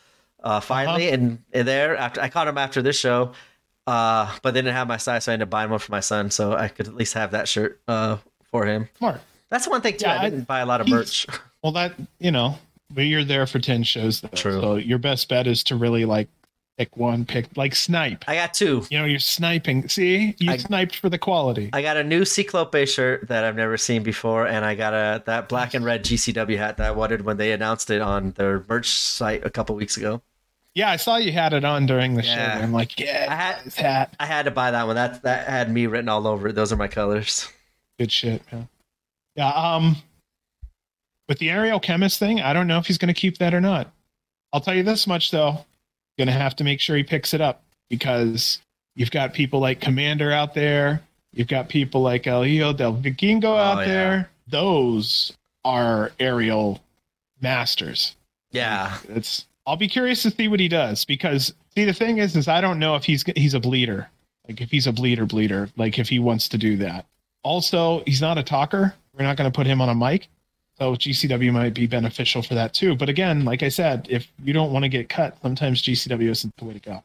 [0.44, 3.32] Uh, finally, and, and there after I caught him after this show,
[3.86, 6.00] uh, but they didn't have my size, so I ended up buying one for my
[6.00, 8.18] son, so I could at least have that shirt uh,
[8.50, 8.88] for him.
[8.98, 9.20] Smart.
[9.50, 10.04] That's one thing too.
[10.06, 11.26] Yeah, I I- didn't buy a lot of merch.
[11.64, 12.58] Well, that you know,
[12.90, 14.20] but you're there for ten shows.
[14.20, 14.60] Though, True.
[14.60, 16.28] So your best bet is to really like
[16.76, 18.22] pick one, pick like snipe.
[18.28, 18.84] I got two.
[18.90, 19.88] You know, you're sniping.
[19.88, 21.70] See, you I- sniped for the quality.
[21.72, 25.22] I got a new Cyclope shirt that I've never seen before, and I got a
[25.24, 28.62] that black and red GCW hat that I wanted when they announced it on their
[28.68, 30.20] merch site a couple weeks ago.
[30.74, 32.56] Yeah, I saw you had it on during the Yeah.
[32.58, 32.62] show.
[32.64, 34.14] I'm like, yeah, I had- his hat.
[34.18, 34.96] I had to buy that one.
[34.96, 36.54] That that had me written all over it.
[36.54, 37.48] Those are my colors.
[37.98, 38.68] Good shit, man.
[39.36, 39.50] Yeah.
[39.50, 39.96] Um,
[41.28, 43.60] with the aerial Chemist thing, I don't know if he's going to keep that or
[43.60, 43.90] not.
[44.52, 45.64] I'll tell you this much though,
[46.18, 48.58] going to have to make sure he picks it up because
[48.96, 51.02] you've got people like Komander out there.
[51.32, 53.86] You've got people like El Hijo del Vikingo out Oh, yeah.
[53.86, 54.30] there.
[54.48, 55.32] Those
[55.64, 56.80] are aerial
[57.40, 58.14] masters.
[58.50, 58.98] Yeah.
[59.08, 59.46] It's.
[59.66, 62.60] I'll be curious to see what he does because see the thing is is I
[62.60, 64.08] don't know if he's he's a bleeder.
[64.46, 67.06] Like if he's a bleeder bleeder, like if he wants to do that.
[67.42, 68.94] Also, he's not a talker.
[69.16, 70.28] We're not going to put him on a mic.
[70.78, 72.96] So GCW might be beneficial for that too.
[72.96, 76.56] But again, like I said, if you don't want to get cut, sometimes GCW isn't
[76.56, 77.04] the way to go.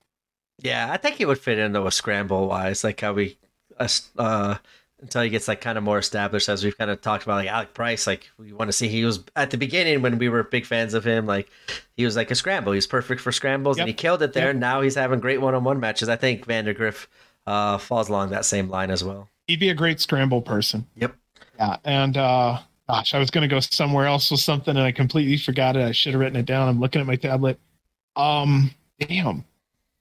[0.62, 3.38] Yeah, I think he would fit into a scramble wise, like how we,
[3.78, 3.88] uh,
[4.18, 4.56] uh,
[5.02, 7.48] until he gets like kind of more established, as we've kind of talked about, like
[7.50, 8.06] Alec Price.
[8.08, 10.94] Like we want to see he was at the beginning when we were big fans
[10.94, 11.26] of him.
[11.26, 11.50] Like
[11.96, 12.74] he was like a scramble.
[12.74, 13.84] He's perfect for scrambles, Yep.
[13.84, 14.48] and he killed it there.
[14.48, 14.56] Yep.
[14.58, 16.10] Now he's having great one on one matches.
[16.10, 17.08] I think Vandagriff
[17.48, 19.30] uh, falls along that same line as well.
[19.48, 20.86] He'd be a great scramble person.
[20.96, 21.16] Yep.
[21.58, 21.78] Yeah.
[21.86, 25.76] And uh gosh, I was gonna go somewhere else with something and I completely forgot
[25.76, 25.84] it.
[25.84, 26.68] I should have written it down.
[26.70, 27.60] I'm looking at my tablet.
[28.16, 29.44] Um damn.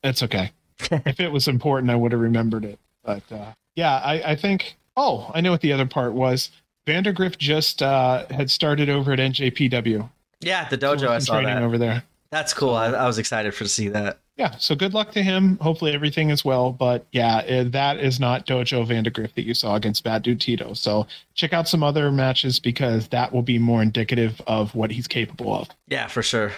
[0.03, 0.53] That's okay.
[0.80, 2.78] if it was important, I would have remembered it.
[3.05, 6.51] But uh yeah, I, I think oh, I know what the other part was.
[6.86, 10.09] Vandagriff just uh had started over at NJPW.
[10.40, 11.09] Yeah, the dojo.
[11.09, 11.62] I saw training that.
[11.62, 12.03] over there.
[12.30, 12.74] That's cool.
[12.74, 14.18] I, I was excited for to see that.
[14.36, 15.59] Yeah, so good luck to him.
[15.61, 16.70] Hopefully everything is well.
[16.70, 20.74] But yeah, eh, that is not Dojo Vandagriff that you saw against Bad Dude Tito.
[20.74, 25.09] So check out some other matches because that will be more indicative of what he's
[25.09, 25.68] capable of.
[25.88, 26.53] Yeah, for sure.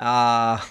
[0.00, 0.64] Uh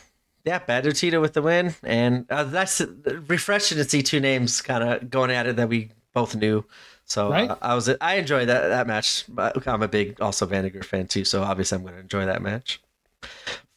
[0.45, 2.81] yeah, Bad Tito with the win, and uh, that's
[3.27, 5.89] refreshing to see two names kind of going at it that we
[6.19, 6.63] both knew.
[7.05, 7.49] So Right.
[7.49, 9.25] uh, I was I enjoyed that that match.
[9.65, 12.81] I'm a big also Vandagriff fan too, so obviously I'm going to enjoy that match.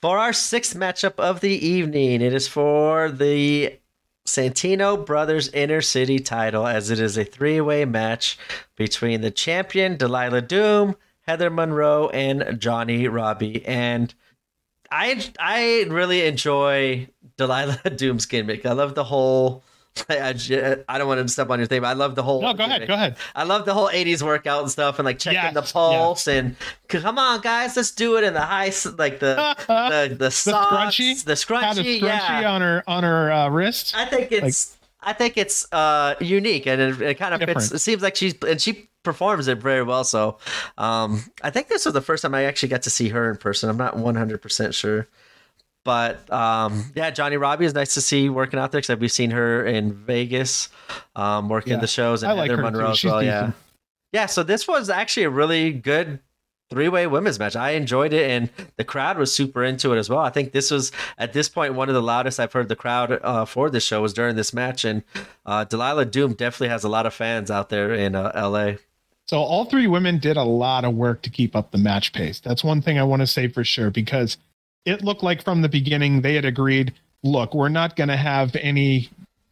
[0.03, 3.78] For our sixth matchup of the evening, it is for the
[4.26, 8.38] Santino Brothers Inner City title, as it is a three way match
[8.76, 13.64] between the champion Delilah Doom, Heather Monroe, and Johnnie Robbie.
[13.66, 14.12] And
[14.91, 18.66] I I really enjoy Delilah Doom's gimmick.
[18.66, 19.62] I love the whole.
[20.09, 22.43] I, don't want to step on your thing, but I love the whole.
[22.43, 23.16] No, go ahead, go ahead.
[23.34, 26.57] I love the whole '80s workout and stuff, and like checking Yes, the pulse and
[26.88, 31.24] come on, guys, let's do it in the high, like the the the, socks, scrunchie?
[31.24, 32.53] the scrunchie, Had a scrunchie yeah.
[32.53, 33.95] on her on her uh, wrist.
[33.97, 37.72] I think it's I think it's uh unique and it, it kind of fits.
[37.72, 40.05] It seems like she's and she performs it very well.
[40.05, 40.38] So
[40.78, 43.36] um I think this was the first time I actually got to see her in
[43.36, 43.68] person.
[43.68, 45.09] I'm not 100 percent sure.
[45.85, 49.31] But um, yeah, Johnnie Robbie is nice to see working out there because we've seen
[49.31, 50.68] her in Vegas,
[51.16, 52.62] um, working Yeah, the shows, and I like Heather.
[52.62, 53.22] Monroe as She's well.
[53.22, 53.53] Yeah,
[54.12, 54.26] yeah.
[54.26, 56.20] So this was actually a really good
[56.68, 57.57] three-way women's match.
[57.57, 60.20] I enjoyed it, and the crowd was super into it as well.
[60.20, 63.18] I think this was at this point one of the loudest I've heard the crowd
[63.22, 65.03] uh, for this show was during this match, and
[65.47, 68.74] uh, Delilah Doom definitely has a lot of fans out there in uh, LA.
[69.26, 72.41] So all three women did a lot of work to keep up the match pace.
[72.41, 74.37] That's one thing I want to say for sure because
[74.85, 78.55] it looked like from the beginning they had agreed, look, we're not going to have
[78.57, 79.11] any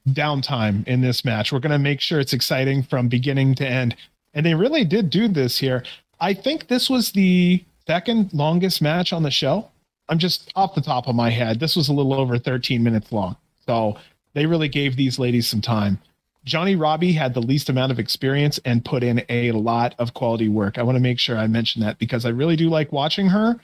[0.08, 1.52] downtime in this match.
[1.52, 3.96] We're going to make sure it's exciting from beginning to end.
[4.34, 5.84] And they really did do this here.
[6.20, 9.68] I think this was the second longest match on the show.
[10.08, 11.60] I'm just off the top of my head.
[11.60, 13.36] This was a little over 13 minutes long.
[13.66, 13.98] So
[14.34, 15.98] they really gave these ladies some time.
[16.44, 20.48] Johnnie Robbie had the least amount of experience and put in a lot of quality
[20.48, 20.78] work.
[20.78, 23.60] I want to make sure I mention that because I really do like watching her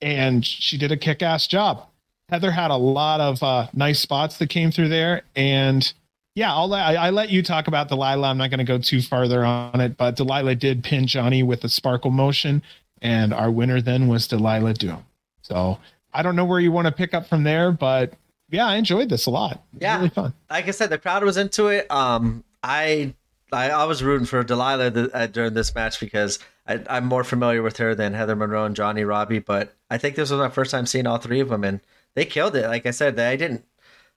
[0.00, 1.86] and she did a kick ass job.
[2.28, 5.22] Heather had a lot of uh, nice spots that came through there.
[5.36, 5.92] And
[6.34, 8.28] yeah, I'll let, I, I let you talk about Delilah.
[8.28, 11.64] I'm not going to go too farther on it, but Delilah did pin Johnnie with
[11.64, 12.62] a sparkle motion.
[13.02, 15.04] And our winner then was Delilah Doom.
[15.42, 15.78] So
[16.12, 18.14] I don't know where you want to pick up from there, but
[18.50, 19.62] yeah, I enjoyed this a lot.
[19.78, 19.96] Yeah.
[19.96, 20.32] Really fun.
[20.48, 21.90] like I said, the crowd was into it.
[21.90, 23.12] Um, I
[23.52, 27.24] I, I was rooting for Delilah th- uh, during this match because I, I'm more
[27.24, 29.38] familiar with her than Heather Monroe and Johnnie Robbie.
[29.38, 31.80] But I think this was my first time seeing all three of them, and
[32.14, 32.66] they killed it.
[32.68, 33.64] Like I said, they I didn't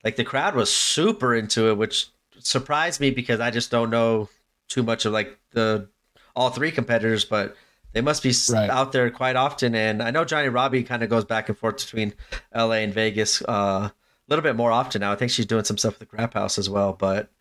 [0.03, 2.07] like the crowd was super into it, which
[2.39, 4.29] surprised me because I just don't know
[4.69, 5.89] too much of like the
[6.35, 7.55] all three competitors, but.
[7.93, 8.69] They must be Right.
[8.69, 11.77] out there quite often, and I know Johnnie Robbie kind of goes back and forth
[11.77, 12.13] between
[12.51, 12.83] L.A.
[12.83, 13.93] and Vegas uh, a
[14.27, 15.11] little bit more often now.
[15.11, 16.93] I think she's doing some stuff with the Grap House as well.
[16.93, 17.31] But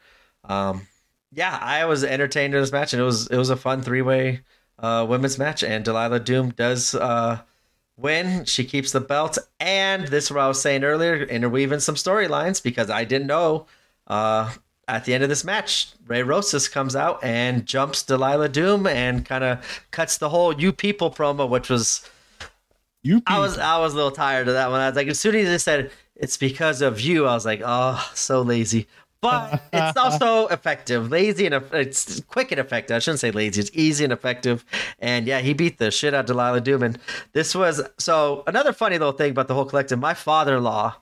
[0.44, 0.86] um,
[1.32, 4.00] yeah, I was entertained in this match, and it was it was a fun three
[4.00, 4.42] way
[4.78, 5.62] uh, women's match.
[5.62, 7.40] And Delilah Doom does uh,
[7.96, 8.44] win.
[8.44, 12.62] She keeps the belt, and this is what I was saying earlier, interweaving some storylines
[12.62, 13.66] because I didn't know.
[14.06, 14.52] Uh,
[14.88, 19.26] at the end of this match, Ray Rosas comes out and jumps Delilah Doom and
[19.26, 22.08] kind of cuts the whole "you people" promo, which was
[23.02, 24.80] You I was I was a little tired of that one.
[24.80, 27.26] I was like, as soon as they said it's because of you.
[27.26, 28.86] I was like, oh, so lazy.
[29.20, 32.96] But it's also effective, lazy and it's quick and effective.
[32.96, 34.64] I shouldn't say lazy; it's easy and effective.
[34.98, 36.82] And yeah, he beat the shit out of Delilah Doom.
[36.82, 36.98] And
[37.32, 39.98] this was so another funny little thing about the whole collective.
[39.98, 40.96] My father-in-law,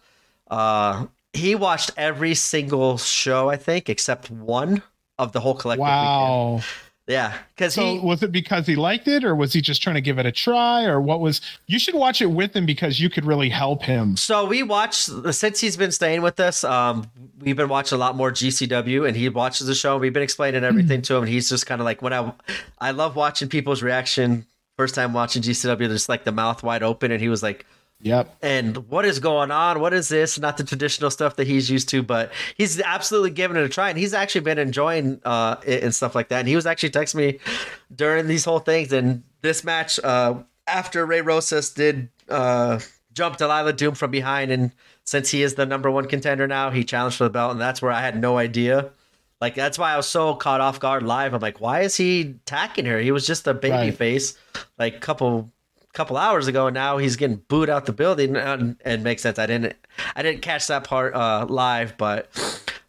[0.51, 4.82] uh, he watched every single show I think except one
[5.19, 5.82] of the whole collective.
[5.82, 6.55] Wow.
[6.55, 6.65] Weekend.
[7.06, 9.97] Yeah, because so he was it because he liked it, or was he just trying
[9.97, 11.43] to give it a try, or what was?
[11.66, 14.16] You should watch it with him because you could really help him.
[14.16, 16.64] So we watched since he's been staying with us.
[16.64, 17.10] Um,
[17.40, 19.98] we've been watching a lot more GCW, and he watches the show.
[19.98, 22.32] We've been explaining everything to him, and he's just kind of like when I,
[22.81, 24.47] I love watching people's reaction.
[24.78, 27.66] First time watching GCW, just like the mouth wide open, and he was like,
[28.05, 28.36] Yep.
[28.43, 29.81] And what is going on?
[29.81, 30.39] What is this?
[30.39, 33.89] Not the traditional stuff that he's used to, but he's absolutely giving it a try.
[33.89, 36.40] And he's actually been enjoying uh, it and stuff like that.
[36.40, 37.39] And he was actually texting me
[37.94, 38.93] during these whole things.
[38.93, 40.35] And this match, uh,
[40.66, 42.78] after Ray Rosas did uh,
[43.14, 44.72] jump Delilah Doom from behind, and
[45.05, 47.52] since he is the number one contender now, he challenged for the belt.
[47.52, 48.90] And that's where I had no idea.
[49.40, 51.32] Like that's why I was so caught off guard live.
[51.32, 52.98] I'm like, why is he attacking her?
[52.98, 53.97] He was just a baby right.
[53.97, 54.39] face,
[54.78, 55.53] like couple
[55.95, 56.66] couple hours ago.
[56.66, 59.39] And now he's getting booed out the building, and, and makes sense.
[59.39, 59.75] I didn't
[60.15, 62.29] I didn't catch that part uh, live, but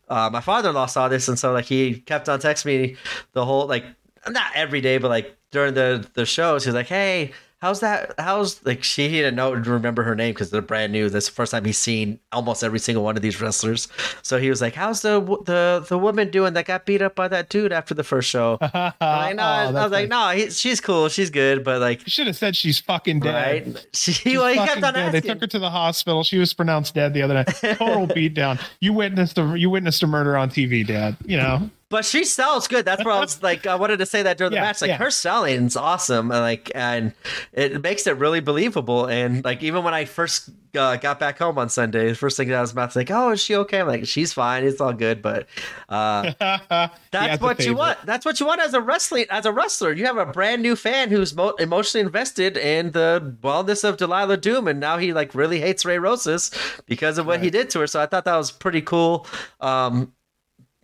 [0.09, 2.97] uh, my father in law saw this, and so like he kept on texting me
[3.33, 3.85] the whole like
[4.27, 8.13] not every day, but like during the the shows, he's like, "Hey, how's that?
[8.17, 11.09] How's like she didn't know to remember her name because they're brand new.
[11.09, 13.87] That's the first time he's seen almost every single one of these wrestlers.
[14.21, 17.27] So he was like, "How's the the the woman doing that got beat up by
[17.29, 20.49] that dude after the first show?" Oh, like, no, oh, I was like, "No, he,
[20.49, 23.87] she's cool, she's good, but like, you should have said she's fucking dead." Right?
[23.93, 25.11] She, well, he kept on dead.
[25.11, 26.23] They took her to the hospital.
[26.23, 27.47] She was pronounced dead the other night.
[27.47, 28.61] Total beatdown.
[28.79, 31.17] You witnessed a you witnessed a murder on TV, Dad.
[31.25, 31.69] You know.
[31.89, 32.83] But she sells good.
[32.83, 34.81] That's where I was like, I wanted to say that during the match.
[34.81, 34.97] Like yeah.
[34.97, 37.13] her selling's awesome, and like, and
[37.53, 39.05] it makes it really believable.
[39.05, 42.47] And like, even when I first uh, got back home on Sunday, the first thing
[42.47, 43.81] that I was about to like, oh, is she okay?
[43.81, 44.63] I'm like, she's fine.
[44.63, 45.21] It's all good.
[45.21, 45.47] But
[45.87, 46.33] uh,
[47.11, 48.03] that's what you want.
[48.03, 49.93] That's what you want as a wrestling as a wrestler.
[49.93, 54.37] You have a brand new fan who's mo- emotionally invested in the wellness of Delilah
[54.37, 56.49] Doom, and now he like really hates Ray Rosas
[56.87, 57.43] because of what right.
[57.43, 57.87] he did to her.
[57.87, 59.27] So I thought that was pretty cool.
[59.61, 60.11] Um,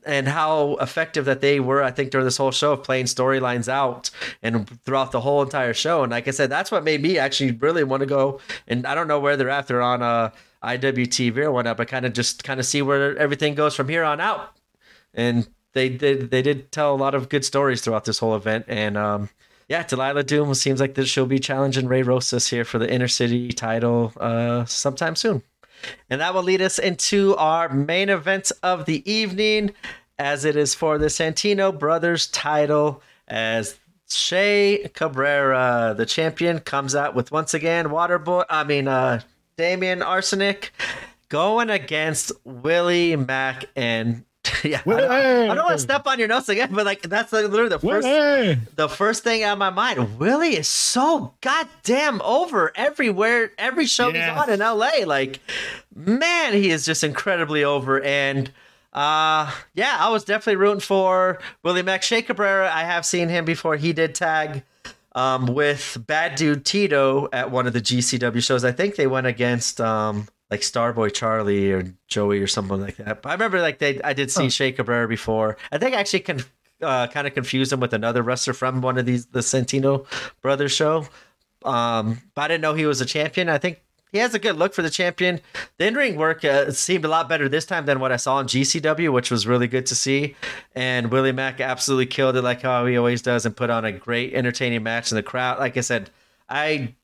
[0.05, 3.67] and how effective that they were, I think, during this whole show of playing storylines
[3.67, 4.09] out
[4.41, 6.03] and throughout the whole entire show.
[6.03, 8.39] And like I said, that's what made me actually really want to go.
[8.67, 9.67] And I don't know where they're at.
[9.67, 10.31] They're on uh,
[10.63, 14.03] IWTV or whatnot, but kind of just kind of see where everything goes from here
[14.03, 14.55] on out.
[15.13, 18.65] And they did they did tell a lot of good stories throughout this whole event.
[18.67, 19.29] And um,
[19.67, 23.51] yeah, Delilah Doom seems like she'll be challenging Ray Rosas here for the inner city
[23.51, 25.43] title uh, sometime soon.
[26.09, 29.71] And that will lead us into our main event of the evening,
[30.19, 33.79] as it is for the Santino Brothers title, as
[34.09, 38.45] Che Cabrera, the champion, comes out with once again Waterboy.
[38.49, 39.21] I mean, uh,
[39.57, 40.73] Damien Arsenic
[41.29, 44.25] going against Willie Mack and
[44.63, 47.31] yeah, I don't, I don't, want to step on your notes again, but like that's
[47.31, 48.07] literally the first
[48.75, 50.17] the first thing out of my mind.
[50.17, 54.33] Willie is so goddamn over everywhere, every show yeah.
[54.33, 55.05] he's on in LA.
[55.05, 55.41] Like,
[55.95, 58.01] man, he is just incredibly over.
[58.01, 58.51] And
[58.93, 62.01] uh yeah, I was definitely rooting for Willie Mack.
[62.01, 63.75] Che Cabrera, I have seen him before.
[63.75, 64.63] He did tag
[65.13, 68.65] um with Bad Dude Tito at one of the GCW shows.
[68.65, 73.21] I think they went against um like Starboy Charlie or Joey or someone like that.
[73.21, 74.49] But I remember like they I did see huh.
[74.49, 75.57] Che Cabrera before.
[75.71, 76.43] I think I actually can
[76.81, 80.05] uh, kind of confused him with another wrestler from one of these the Santino
[80.41, 81.07] brothers show.
[81.63, 83.47] Um, but I didn't know he was a champion.
[83.47, 85.39] I think he has a good look for the champion.
[85.77, 88.39] The in ring work uh, seemed a lot better this time than what I saw
[88.39, 90.35] in GCW, which was really good to see.
[90.75, 93.91] And Willie Mack absolutely killed it like how he always does and put on a
[93.91, 95.59] great entertaining match in the crowd.
[95.59, 96.09] Like I said,
[96.49, 96.95] I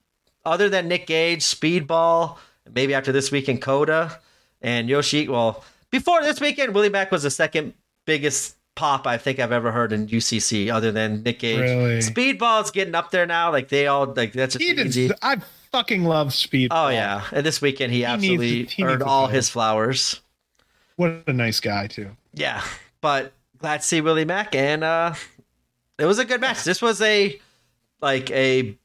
[0.43, 2.37] other than Nick Gage, Speedball,
[2.73, 4.19] maybe after this weekend, Kota
[4.61, 5.27] and Yoshi.
[5.27, 7.73] Well, before this weekend, Willie Mack was the second
[8.05, 11.59] biggest pop I think I've ever heard in UCC, other than Nick Gage.
[11.59, 11.97] Really?
[11.99, 13.51] Speedball's getting up there now.
[13.51, 15.11] Like they all like that's just easy.
[15.21, 15.37] I
[15.71, 16.67] fucking love Speedball.
[16.71, 20.21] Oh yeah, and this weekend he, he absolutely needs, he earned all his flowers.
[20.95, 22.09] What a nice guy too.
[22.33, 22.63] Yeah,
[23.01, 25.13] but glad to see Willie Mack, and uh,
[25.97, 26.63] it was a good match.
[26.63, 27.39] This was a
[28.01, 28.77] like a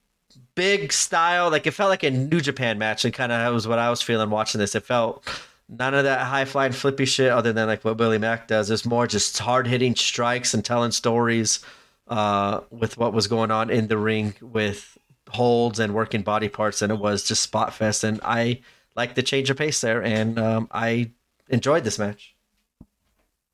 [0.55, 1.51] big style.
[1.51, 4.03] Like it felt like a New Japan match, and kind of was what I was
[4.03, 4.75] feeling watching this.
[4.75, 5.27] It felt
[5.69, 8.71] none of that high flying flippy shit, other than like what Willie Mack does.
[8.71, 11.61] It's more just hard hitting strikes and telling stories
[12.09, 14.99] uh, with what was going on in the ring with
[15.31, 18.05] holds and working body parts, and it was just spot fest.
[18.05, 18.61] And I
[18.95, 21.11] like the change of pace there, and um, I
[21.49, 22.35] enjoyed this match.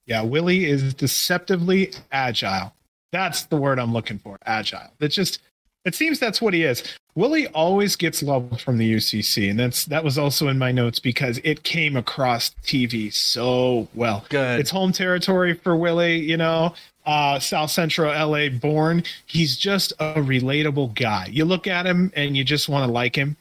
[0.06, 2.72] Yeah, Willie is deceptively agile.
[3.12, 4.38] That's the word I'm looking for.
[4.44, 4.90] Agile.
[5.00, 5.40] It's just
[5.88, 6.84] It seems that's what he is.
[7.14, 11.00] Willie always gets love from the UCC, and that's that was also in my notes
[11.00, 14.24] because it came across TV so well.
[14.28, 14.60] Good.
[14.60, 16.74] It's home territory for Willie, you know.
[17.06, 19.02] Uh, South Central LA born.
[19.26, 21.26] He's just a relatable guy.
[21.30, 23.36] You look at him and you just want to like him.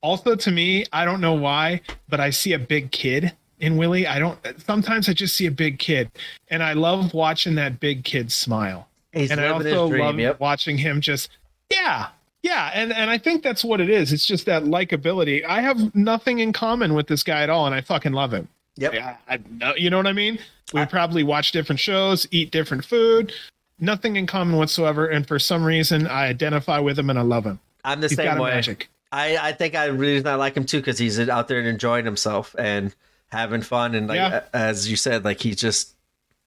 [0.00, 4.06] Also, to me, I don't know why, but I see a big kid in Willie.
[4.06, 4.38] I don't.
[4.66, 6.10] Sometimes I just see a big kid,
[6.48, 8.88] and I love watching that big kid smile.
[9.12, 10.00] He's and I also dream.
[10.02, 10.40] love Yep.
[10.40, 11.28] watching him just
[11.72, 12.08] yeah.
[12.42, 12.70] Yeah.
[12.74, 14.12] And and i think that's what it is.
[14.12, 15.44] It's just that likability.
[15.44, 18.48] I have nothing in common with this guy at all and i fucking love him.
[18.76, 18.94] Yep.
[18.94, 19.38] yeah I,
[19.76, 20.38] you know what i mean?
[20.74, 23.32] We probably watch different shows eat different food.
[23.78, 27.44] Nothing in common whatsoever and for some reason i identify with him and i love
[27.44, 27.58] him.
[27.84, 28.50] I'm the he's same got way.
[28.50, 28.88] magic.
[29.12, 32.04] I, I think I really not like him too because he's out there and enjoying
[32.06, 32.94] himself and
[33.30, 34.42] having fun and like Yeah.
[34.54, 35.94] as you said, like he just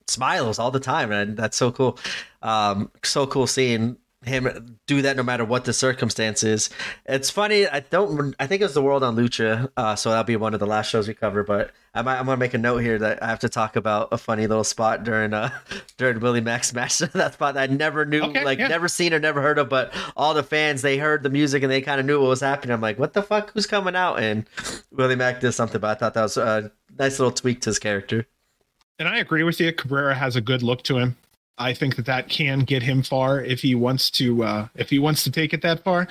[0.07, 1.97] smiles all the time and that's so cool.
[2.41, 3.97] Um, so cool seeing
[4.27, 6.69] him do that no matter what the circumstances.
[7.05, 7.67] It's funny.
[7.67, 8.35] I don't.
[8.39, 10.65] I think it was the World on Lucha, uh, so that'll be one of the
[10.67, 11.43] last shows we cover.
[11.43, 14.09] But I might, I'm gonna make a note here that I have to talk about
[14.11, 15.49] a funny little spot during uh
[15.97, 16.97] during Willie Mack's match.
[17.13, 18.67] that spot that I never knew, Okay, like yeah.
[18.67, 21.71] never seen or never heard of, but all the fans they heard the music and
[21.71, 22.73] they kind of knew what was happening.
[22.73, 23.51] I'm like, what the fuck?
[23.51, 24.19] Who's coming out?
[24.19, 24.45] And
[24.91, 27.79] Willie Mack did something, but I thought that was a nice little tweak to his
[27.79, 28.25] character.
[28.99, 31.17] and i agree with you cabrera has a good look to him
[31.57, 34.99] i think that that can get him far if he wants to uh if he
[34.99, 36.07] wants to take it that far.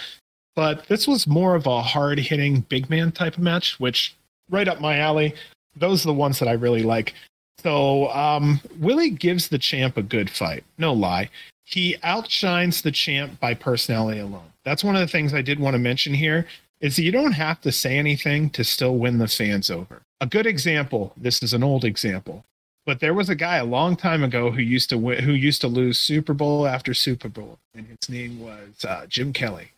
[0.57, 4.15] But this was more of a hard hitting big man type of match which
[4.51, 5.35] right up my alley.
[5.75, 7.15] Those are the ones that i really like.
[7.61, 10.65] So um willie gives the champ a good fight.
[10.79, 11.31] No lie.
[11.65, 14.53] He outshines the champ by personality alone.
[14.65, 16.47] That's one of the things i did want to mention here
[16.81, 20.03] is that you don't have to say anything to still win the fans over.
[20.21, 22.45] A good example this is an old example
[22.87, 25.61] but there was a guy a long time ago who used to win, who used
[25.63, 29.73] to lose Super Bowl after Super Bowl, and his name was uh, Jim Kelly,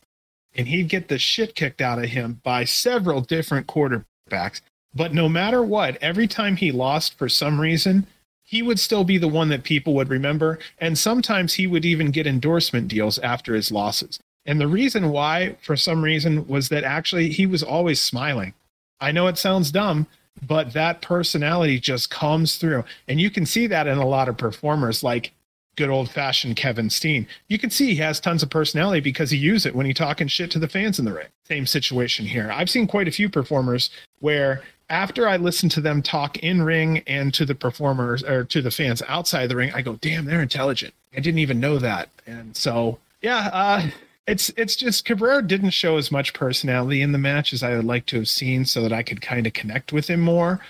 [0.55, 4.61] and he'd get the shit kicked out of him by several different quarterbacks.
[4.95, 8.07] But no matter what, every time he lost for some reason,
[8.43, 12.11] he would still be the one that people would remember, and sometimes he would even
[12.13, 14.19] get endorsement deals after his losses.
[14.47, 18.55] And the reason why, for some reason, was that actually he was always smiling.
[19.01, 20.07] I know it sounds dumb,
[20.43, 22.85] but that personality just comes through.
[23.09, 25.33] And you can see that in a lot of performers like
[25.77, 27.27] good old fashioned Kevin Steen.
[27.49, 30.27] You can see he has tons of personality because he uses it when he's talking
[30.27, 31.27] shit to the fans in the ring.
[31.45, 32.51] Same situation here.
[32.51, 33.91] I've seen quite a few performers
[34.21, 38.63] where after I listen to them talk in ring and to the performers or to
[38.63, 40.95] the fans outside the ring, I go, damn, they're intelligent.
[41.15, 42.09] I didn't even know that.
[42.27, 43.89] And so, yeah, uh,
[44.27, 47.85] it's it's just Cabrera didn't show as much personality in the match as I would
[47.85, 50.61] like to have seen so that I could kind of connect with him more.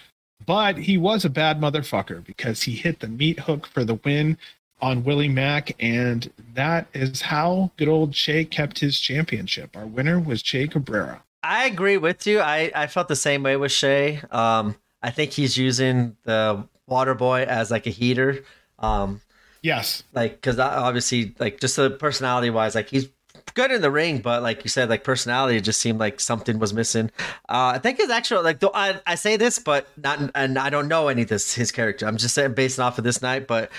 [0.45, 4.37] But he was a bad motherfucker because he hit the meat hook for the win
[4.83, 9.75] on Willie Mack, and that is how good old Che kept his championship.
[9.75, 11.23] Our winner was Che Cabrera.
[11.43, 12.41] I agree with you.
[12.41, 14.21] I, I felt the same way with Che.
[14.31, 18.45] Um, I think he's using the water boy as like a heater.
[18.79, 19.23] Um,
[19.63, 20.05] Yes.
[20.13, 23.09] like because obviously like just the personality wise like he's
[23.57, 26.61] good in the ring but like you said like personality it just seemed like something
[26.61, 27.11] was missing
[27.49, 30.71] uh i think his actual like though I, I say this but not and i
[30.71, 33.49] don't know any of this his character i'm just saying based off of this night
[33.49, 33.73] but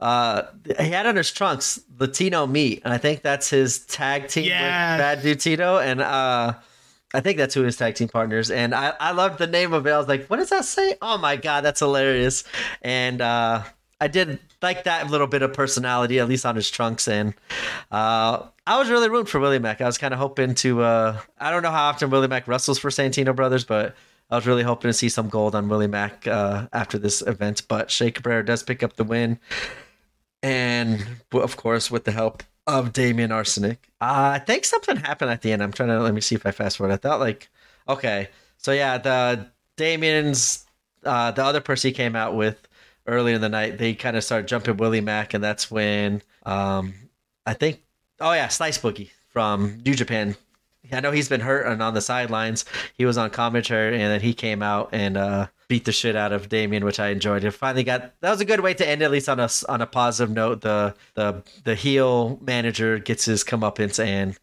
[0.00, 0.42] uh
[0.78, 4.92] he had on his trunks latino meat and i think that's his tag team Yes.
[4.92, 6.54] with bad dude tito and uh
[7.16, 9.86] I think that's who his tag team partners, and I, I loved the name of
[9.86, 9.90] it.
[9.92, 12.42] I was like, "What does that say?" Oh my god, that's hilarious!
[12.82, 13.62] And uh,
[14.00, 17.06] I did like that little bit of personality, at least on his trunks.
[17.06, 17.34] And
[17.92, 19.80] uh, I was really rooting for Willie Mack.
[19.80, 20.82] I was kind of hoping to.
[20.82, 23.94] Uh, I don't know how often Willie Mack wrestles for Santino Brothers, but
[24.30, 27.62] I was really hoping to see some gold on Willie Mack uh, after this event.
[27.68, 29.38] But Che Cabrera does pick up the win,
[30.42, 33.90] and of course, with the help of Damien Arsenic.
[34.00, 35.62] Uh, I think something happened at the end.
[35.62, 36.94] I'm trying to let me see if I fast forward.
[36.94, 37.50] I thought like,
[37.86, 39.46] okay, so yeah, the
[39.76, 40.64] Damien's
[41.04, 42.66] uh, the other person he came out with
[43.06, 43.76] earlier in the night.
[43.76, 46.94] They kind of started jumping Willie Mack, and that's when um,
[47.46, 47.82] I think,
[48.24, 50.34] oh yeah, Slice Boogie from New Japan.
[50.92, 52.64] I know he's been hurt and on the sidelines.
[52.96, 56.32] He was on commentary, and then he came out and uh, beat the shit out
[56.32, 57.44] of Damien, which I enjoyed.
[57.44, 59.80] It finally got that was a good way to end, at least on a on
[59.80, 60.62] a positive note.
[60.62, 64.38] The the the heel manager gets his comeuppance, and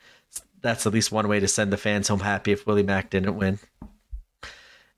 [0.62, 3.36] that's at least one way to send the fans home happy if Willie Mack didn't
[3.36, 3.60] win.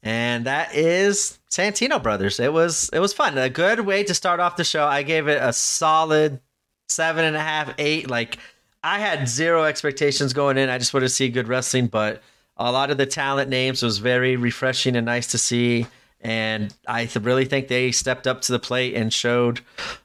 [0.02, 2.40] And that is Santino Brothers.
[2.40, 3.38] It was it was fun.
[3.38, 4.86] A good way to start off the show.
[4.86, 6.42] I gave it a solid
[6.88, 8.10] seven and a half, eight.
[8.10, 8.38] Like
[8.84, 10.70] I had zero expectations going in.
[10.70, 12.22] I just wanted to see good wrestling, but
[12.58, 15.88] a lot of the talent names was very refreshing and nice to see.
[16.20, 19.62] And I really think they stepped up to the plate and showed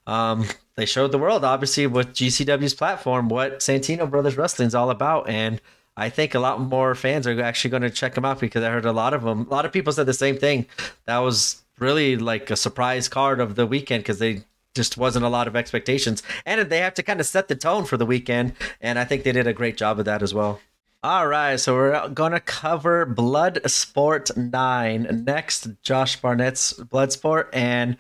[0.07, 0.47] um,
[0.77, 5.29] they showed the world, obviously, with GCW's platform, what Santino Brothers Wrestling is all about.
[5.29, 5.61] And
[5.97, 8.71] I think a lot more fans are actually going to check them out because I
[8.71, 9.47] heard a lot of them.
[9.47, 10.67] A lot of people said the same thing.
[11.07, 14.45] That was really like a surprise card of the weekend because they
[14.79, 17.85] just wasn't a lot of expectations, and they have to kind of set the tone
[17.85, 18.53] for the weekend.
[18.81, 20.61] And I think they did a great job of that as well.
[21.03, 25.69] All right, so we're gonna cover Blood Sport Nine next.
[25.83, 27.97] Josh Barnett's Blood Sport, and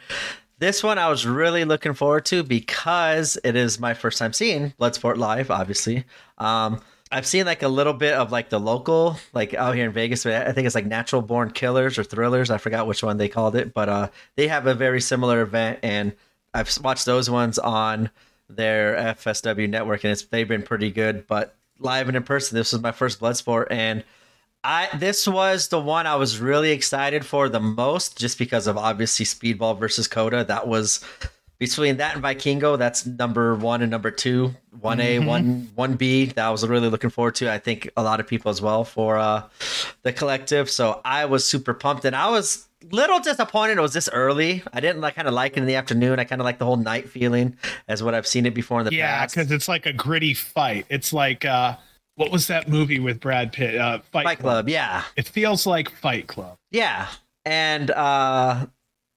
[0.58, 4.72] this one I was really looking forward to because it is my first time seeing
[4.80, 5.50] Bloodsport live.
[5.50, 6.04] Obviously,
[6.38, 6.80] um,
[7.10, 10.26] I've seen like a little bit of like the local, like out here in Vegas.
[10.26, 12.50] I think it's like Natural Born Killers or Thrillers.
[12.50, 15.78] I forgot which one they called it, but uh, they have a very similar event,
[15.82, 16.12] and
[16.54, 18.10] I've watched those ones on
[18.48, 21.26] their FSW network, and it's they've been pretty good.
[21.26, 24.04] But live and in person, this was my first Bloodsport, and
[24.64, 28.76] I this was the one I was really excited for the most, just because of
[28.78, 30.44] obviously Speedball versus Kota.
[30.48, 31.04] That was
[31.58, 32.78] between that and Vikingo.
[32.78, 35.26] That's number one and number two, one A, Mm-hmm.
[35.26, 36.26] one one B.
[36.26, 37.52] That I was really looking forward to.
[37.52, 39.42] I think a lot of people as well for uh,
[40.02, 40.70] the collective.
[40.70, 44.62] So I was super pumped, and I was little disappointed it was this early.
[44.72, 46.18] I didn't like kind of like it in the afternoon.
[46.18, 47.56] I kind of like the whole night feeling
[47.88, 49.34] as what I've seen it before in the Yeah, past.
[49.34, 50.86] because it's like a gritty fight.
[50.88, 51.76] It's like uh
[52.14, 53.74] what was that movie with Brad Pitt?
[53.76, 55.02] Uh Fight, Fight Club, yeah.
[55.16, 56.56] It feels like Fight Club.
[56.70, 57.08] Yeah.
[57.44, 58.66] And uh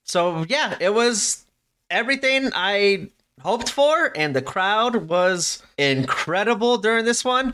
[0.06, 1.46] so yeah, it was
[1.90, 3.10] everything I
[3.42, 7.54] hoped for and the crowd was incredible during this one.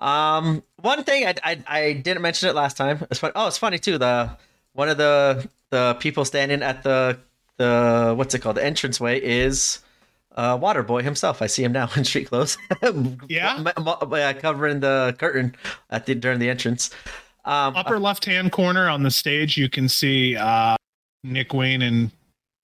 [0.00, 3.04] Um one thing I I, I didn't mention it last time.
[3.10, 3.32] It's fun.
[3.34, 3.98] Oh, it's funny too.
[3.98, 4.30] The
[4.78, 7.18] one of the the people standing at the
[7.56, 8.56] the what's it called?
[8.56, 9.80] The entranceway is
[10.36, 11.42] uh, Waterboy himself.
[11.42, 12.56] I see him now in street clothes.
[13.28, 14.32] Yeah?
[14.40, 15.56] Covering the curtain
[15.90, 16.90] at the during the entrance.
[17.44, 20.76] Um, Upper left hand corner on the stage, you can see uh
[21.24, 22.12] Nick Wayne and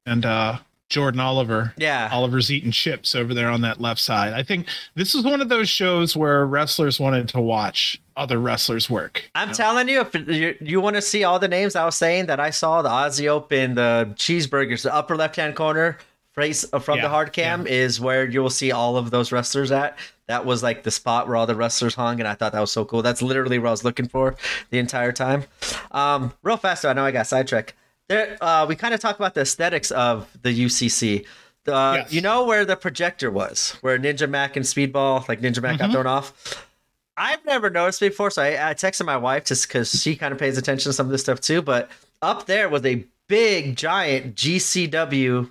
[0.06, 0.58] and uh
[0.94, 1.74] Jordan Oliver.
[1.76, 4.32] yeah, Oliver's eating chips over there on that left side.
[4.32, 8.88] I think this is one of those shows where wrestlers wanted to watch other wrestlers
[8.88, 9.28] work.
[9.34, 12.26] I'm telling you, if you, you want to see all the names I was saying
[12.26, 15.98] that I saw, the Aussie Open, the cheeseburgers, the upper left hand corner
[16.36, 19.32] face uh, from the Yeah, hard cam is where you will see all of those
[19.32, 19.98] wrestlers at.
[20.28, 22.70] That was like the spot where all the wrestlers hung, and I thought that was
[22.70, 23.02] so cool.
[23.02, 24.36] That's literally what I was looking for
[24.70, 25.44] the entire time.
[25.90, 27.74] Um, real fast, though, I know I got sidetracked.
[28.08, 31.24] There, uh, we kind of talked about the aesthetics of the UCC.
[31.64, 31.72] The,
[32.02, 32.12] Yes.
[32.12, 35.88] You know where the projector was, where Ninja Mac and Speedball, like Ninja Mac, got
[35.88, 35.92] Mhm.
[35.92, 36.66] thrown off.
[37.16, 40.38] I've never noticed before, so I, I texted my wife just because she kind of
[40.38, 41.62] pays attention to some of this stuff too.
[41.62, 41.88] But
[42.20, 45.50] up there was a big, giant GCW,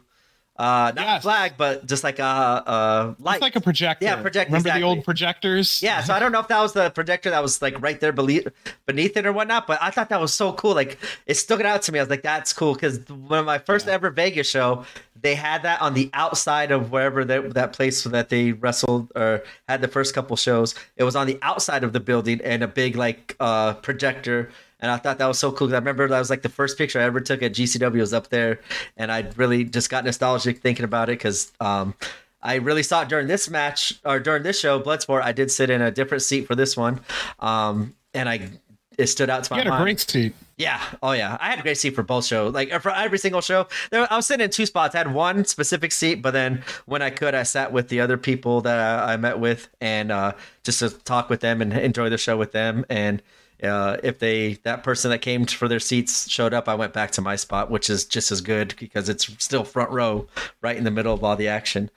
[0.56, 1.22] uh, not Yes.
[1.24, 3.36] flag, but just like a, a light.
[3.36, 4.06] It's like a projector.
[4.06, 4.82] Yeah, projector, Remember exactly.
[4.82, 5.82] the old projectors?
[5.82, 8.12] Yeah, so I don't know if that was the projector that was like right there
[8.12, 8.48] beneath,
[8.86, 10.76] beneath it or whatnot, but I thought that was so cool.
[10.76, 12.00] Like it stuck out to me.
[12.00, 14.86] I was like, that's cool because one of my first ever Vegas show,
[15.20, 19.44] they had that on the outside of wherever that that place that they wrestled or
[19.68, 20.76] had the first couple shows.
[20.98, 24.52] It was on the outside of the building and a big like uh projector.
[24.84, 25.70] And I thought that was so cool.
[25.74, 28.28] I remember that was like the first picture I ever took at GCW was up
[28.28, 28.60] there,
[28.98, 31.94] and I really just got nostalgic thinking about it because um,
[32.42, 35.22] I really saw it during this match or during this show, Bloodsport.
[35.24, 37.00] I did sit in a different seat for this one,
[37.40, 38.50] um, and I
[38.98, 39.84] it stood out to You my had a mind.
[39.84, 40.36] great seat.
[40.58, 40.82] Yeah.
[41.02, 41.38] Oh yeah.
[41.40, 42.54] I had a great seat for both shows.
[42.54, 44.94] Like for every single show, there, I was sitting in two spots.
[44.94, 48.18] I had one specific seat, but then when I could, I sat with the other
[48.18, 50.34] people that I, I met with and uh,
[50.64, 52.86] just to talk with them and enjoy the show with them.
[52.90, 53.24] And
[53.64, 57.12] uh, if they that person that came for their seats showed up, I went back
[57.12, 60.28] to my spot, which is just as good because it's still front row,
[60.62, 61.90] right in the middle of all the action.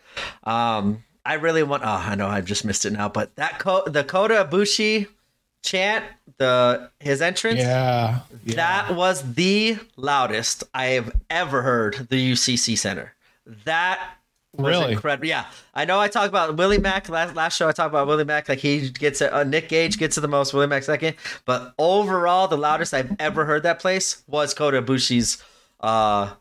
[0.45, 1.83] Um, I really want.
[1.85, 5.09] Oh, I know I've just missed it now, but that co- the Kota Ibushi
[5.63, 6.05] chant,
[6.39, 7.59] the his entrance.
[7.59, 8.21] Yeah.
[8.45, 8.57] yeah.
[8.57, 13.15] That was the loudest I have ever heard the UCC Center.
[13.65, 14.01] That
[14.59, 14.93] Really?
[14.93, 15.27] incredible.
[15.27, 15.99] Yeah, I know.
[16.01, 17.69] I talked about Willie Mack last last show.
[17.69, 19.33] I talked about Willie Mack like he gets it.
[19.33, 20.55] Uh, Nick Gage gets it the most.
[20.55, 25.43] Willie Mack second, but overall, the loudest I've ever heard that place was Kota Ibushi's
[25.81, 26.33] uh,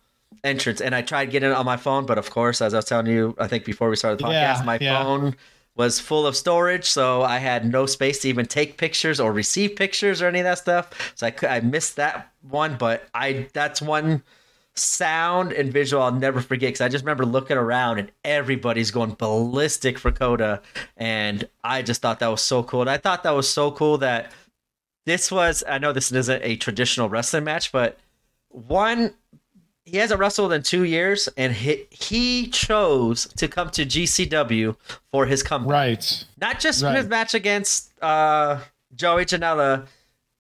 [0.43, 0.81] entrance.
[0.81, 3.07] And I tried getting it on my phone, but of course, as I was telling
[3.07, 5.03] you, I think before we started the podcast, Yeah, my yeah.
[5.03, 5.35] phone
[5.75, 9.75] was full of storage, so I had no space to even take pictures or receive
[9.75, 10.89] pictures or any of that stuff.
[11.15, 14.23] So I could, I missed that one, but I that's one
[14.75, 19.11] sound and visual I'll never forget because I just remember looking around and everybody's going
[19.17, 20.61] ballistic for Kota,
[20.97, 22.81] and I just thought that was so cool.
[22.81, 24.31] And I thought that was so cool that
[25.05, 25.63] this was.
[25.67, 27.97] I know this isn't a traditional wrestling match, but
[28.49, 29.13] one
[29.87, 34.75] he hasn't wrestled in two years, and he, he chose to come to GCW
[35.11, 35.71] for his comeback.
[35.71, 36.25] Right.
[36.41, 36.95] Not just Right.
[36.97, 38.61] his match against uh,
[38.95, 39.85] Joey Janela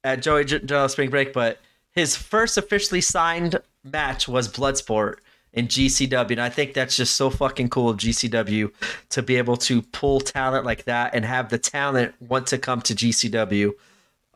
[0.03, 1.59] at Joey Janela Spring Break, but
[1.91, 5.15] his first officially signed match was Bloodsport
[5.53, 6.31] in GCW.
[6.31, 8.71] And I think that's just so fucking cool of GCW
[9.11, 12.81] to be able to pull talent like that and have the talent want to come
[12.81, 13.71] to GCW.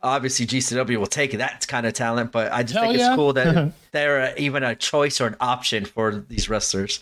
[0.02, 3.34] Obviously, GCW will take that kind of talent, but I just Hell think it's cool
[3.34, 7.00] that they're even a choice or an option for these wrestlers.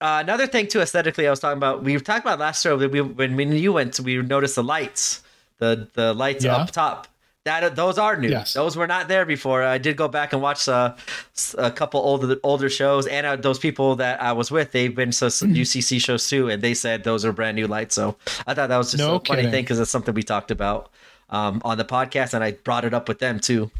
[0.00, 1.82] Uh, another thing too, aesthetically, I was talking about.
[1.82, 4.64] We were talking about last show that we when when you went, we noticed the
[4.64, 5.22] lights,
[5.58, 6.56] the the lights Yeah.
[6.56, 7.08] up top.
[7.44, 8.28] That those are new.
[8.30, 8.54] Yes.
[8.54, 9.62] Those were not there before.
[9.62, 10.94] I did go back and watch uh,
[11.34, 14.94] s- a couple older older shows, and uh, those people that I was with, they've
[14.94, 17.94] been to some UCC shows too, and they said those are brand new lights.
[17.96, 18.16] So
[18.46, 20.90] I thought that was just No a funny thing because it's something we talked about
[21.28, 23.70] um, on the podcast, and I brought it up with them too.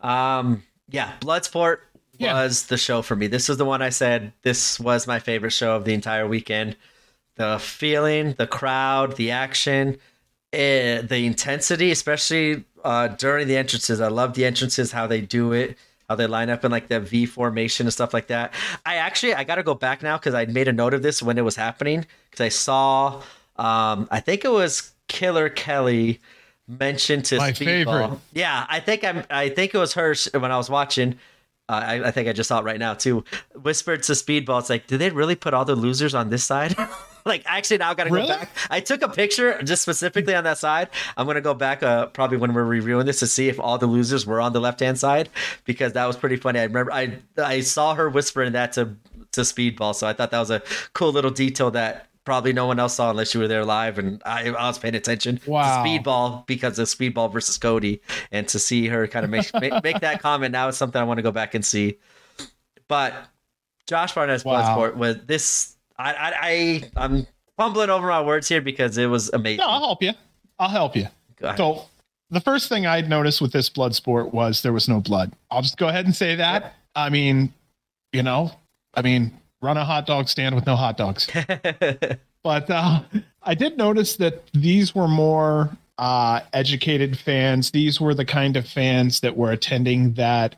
[0.00, 1.78] Um, yeah, Bloodsport
[2.18, 2.32] Yeah.
[2.34, 3.26] was the show for me.
[3.26, 6.76] This was the one I said this was my favorite show of the entire weekend.
[7.34, 9.98] The feeling, the crowd, the action,
[10.54, 14.00] eh, the intensity, especially uh, during the entrances.
[14.00, 15.76] I love the entrances, how they do it,
[16.08, 18.54] how they line up in like the V formation and stuff like that.
[18.86, 21.20] I actually I got to go back now because I made a note of this
[21.20, 23.22] when it was happening because I saw,
[23.56, 26.20] um, I think it was Killer Kelly
[26.68, 27.64] mentioned to My Speedball.
[27.64, 28.18] favorite.
[28.34, 29.24] Yeah, I think I'm.
[29.30, 31.18] I think it was her when I was watching.
[31.68, 33.24] Uh, I, I think I just saw it right now too.
[33.60, 36.76] Whispered to Speedball, it's like, did they really put all the losers on this side?
[37.26, 38.28] like, actually, now I gotta Really?
[38.28, 38.50] go back.
[38.70, 40.88] I took a picture just specifically on that side.
[41.16, 43.86] I'm gonna go back uh, probably when we're reviewing this to see if all the
[43.86, 45.28] losers were on the left hand side
[45.64, 46.60] because that was pretty funny.
[46.60, 48.96] I remember I I saw her whispering that to
[49.32, 50.62] to Speedball, so I thought that was a
[50.94, 54.20] cool little detail that probably no one else saw unless you were there live and
[54.26, 55.62] I, I was paying attention Wow.
[55.84, 58.00] to Speedball because of Speedball versus Kota
[58.32, 61.04] and to see her kind of make make, make that comment now is something I
[61.04, 61.98] want to go back and see.
[62.88, 63.14] But
[63.86, 64.76] Josh Barnett's Wow.
[64.76, 69.30] Bloodsport was this I I, I I'm fumbling over my words here because it was
[69.32, 69.58] amazing.
[69.58, 70.12] No, I'll help you.
[70.58, 71.06] I'll help you.
[71.56, 71.84] So
[72.30, 75.32] the first thing I'd noticed with this blood sport was there was no blood.
[75.50, 76.74] I'll just go ahead and say that.
[76.94, 77.52] I mean,
[78.12, 78.52] you know,
[78.94, 81.28] I mean, run a hot dog stand with no hot dogs.
[82.46, 83.00] But uh,
[83.42, 87.72] I did notice that these were more uh, educated fans.
[87.72, 90.54] These were the kind of fans that were attending that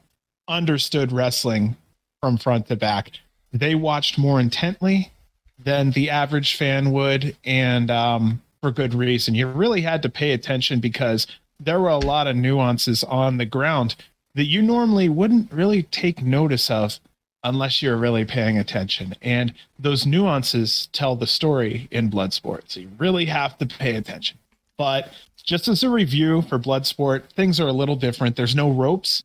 [0.49, 1.79] understood wrestling
[2.21, 3.13] from front to back.
[3.55, 5.11] They watched more intently
[5.59, 9.35] than the average fan would, and um, for good reason.
[9.35, 11.27] You really had to pay attention because
[11.61, 13.97] there were a lot of nuances on the ground
[14.35, 17.01] that you normally wouldn't really take notice of
[17.45, 19.15] unless you're really paying attention.
[19.23, 22.63] And those nuances tell the story in Bloodsport.
[22.67, 24.39] So you really have to pay attention.
[24.77, 25.13] But
[25.45, 28.37] just as a review for Bloodsport, things are a little different.
[28.37, 29.23] There's no ropes.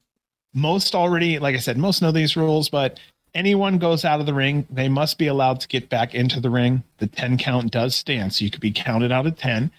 [0.53, 2.99] Most already, like I said, most know these rules, but
[3.35, 6.49] anyone goes out of the ring, they must be allowed to get back into the
[6.49, 6.84] ring.
[6.97, 9.72] The 10 count does stand, so you could be counted out of 10.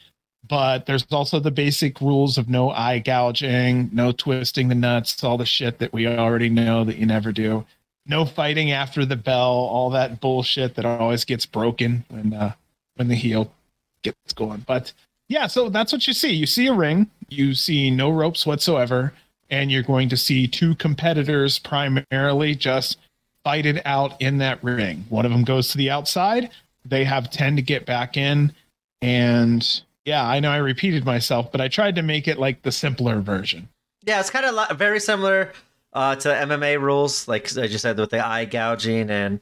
[0.47, 5.39] But there's also the basic rules of no eye gouging, no twisting the nuts, all
[5.39, 7.65] the shit that we already know that you never do
[8.07, 12.53] no fighting after the bell, all that bullshit that always gets broken when uh,
[12.97, 13.51] when the heel
[14.03, 14.65] gets going.
[14.67, 14.93] But
[15.29, 16.33] yeah, so that's what you see.
[16.33, 19.15] You see a ring, you see no ropes whatsoever,
[19.51, 22.99] and you're going to see two competitors primarily just
[23.45, 25.05] fight it out in that ring.
[25.11, 26.51] One of them goes to the outside.
[26.85, 28.53] They have 10 to get back in.
[29.03, 32.73] And yeah, I know I repeated myself, but I tried to make it like the
[32.73, 33.69] simpler version.
[34.07, 35.53] Yeah, it's kind of li- very similar
[35.93, 39.41] uh, to MMA rules, like I just said with the eye gouging and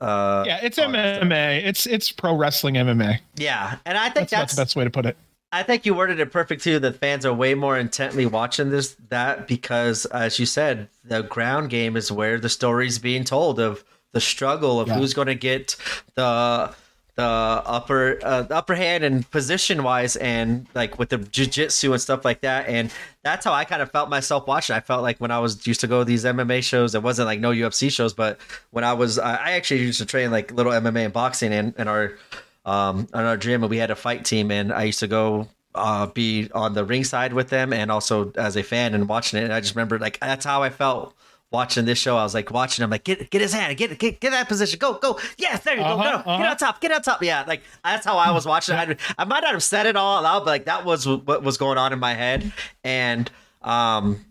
[0.00, 0.90] uh, Yeah, it's stuff.
[0.90, 1.64] MMA.
[1.64, 3.20] It's it's pro wrestling MMA.
[3.36, 5.16] Yeah, and I think That's, that's, that's the best way to put it.
[5.54, 6.78] I think you worded it perfect too.
[6.78, 11.68] That fans are way more intently watching this that because, as you said, the ground
[11.68, 14.94] game is where the story's being told of the struggle of Yeah.
[14.98, 15.76] who's going to get
[16.14, 16.74] the
[17.14, 22.00] the upper uh, the upper hand and position wise and like with the jiu-jitsu and
[22.00, 22.90] stuff like that and
[23.22, 25.80] that's how i kind of felt myself watching i felt like when i was used
[25.80, 28.94] to go to these mma shows it wasn't like no ufc shows but when i
[28.94, 32.14] was i I actually used to train like little mma and boxing in, in our
[32.64, 35.48] um in our gym and we had a fight team and i used to go
[35.74, 39.44] uh be on the ringside with them and also as a fan and watching it.
[39.44, 41.14] And i just remember like that's how i felt
[41.52, 44.20] watching this show, I was like watching him, like get get his hand, get get
[44.20, 46.38] get that position, go go, yes, there you Uh-huh, go, go, uh-huh.
[46.38, 48.74] get on top, get on top, yeah, like that's how I was watching.
[48.74, 51.58] I, I might not have said it all out, but like that was what was
[51.58, 52.52] going on in my head,
[52.82, 53.30] and
[53.60, 54.24] um,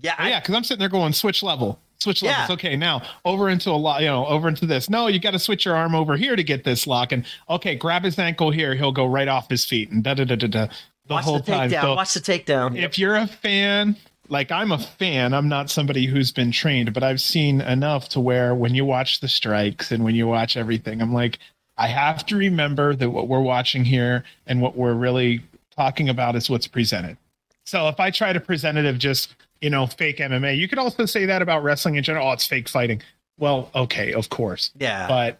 [0.00, 2.48] yeah, yeah, because I'm sitting there going switch level, switch levels.
[2.48, 2.54] Yeah.
[2.54, 4.90] Okay, now over into a lot, you know, over into this.
[4.90, 7.12] No, you got to switch your arm over here to get this lock.
[7.12, 8.74] And okay, grab his ankle here.
[8.74, 10.66] He'll go right off his feet and da da da da da.
[11.06, 11.70] The watch whole the time.
[11.70, 12.76] takedown, So watch the takedown.
[12.76, 13.96] if you're a fan,
[14.28, 18.20] like I'm a fan, I'm not somebody who's been trained, but I've seen enough to
[18.20, 21.38] where when you watch the strikes and when you watch everything, I'm like,
[21.76, 25.40] I have to remember that what we're watching here and what we're really
[25.74, 27.16] talking about is what's presented.
[27.64, 30.78] So if I try to present it of just, you know, fake MMA, you could
[30.78, 32.28] also say that about wrestling in general.
[32.28, 33.00] Oh, it's fake fighting.
[33.38, 34.72] well, okay, of course.
[34.78, 35.08] Yeah.
[35.08, 35.38] But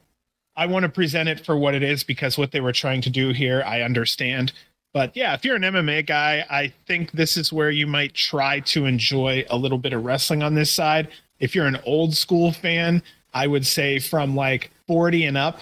[0.57, 3.11] I want to present it for what it is because what they were trying to
[3.11, 4.53] do here, I understand.
[4.95, 8.61] But yeah, if you're an MMA guy, I think this is where you might try
[8.61, 11.09] to enjoy a little bit of wrestling on this side.
[11.41, 13.03] If you're an old school fan,
[13.35, 15.61] I would say from like 40 and up,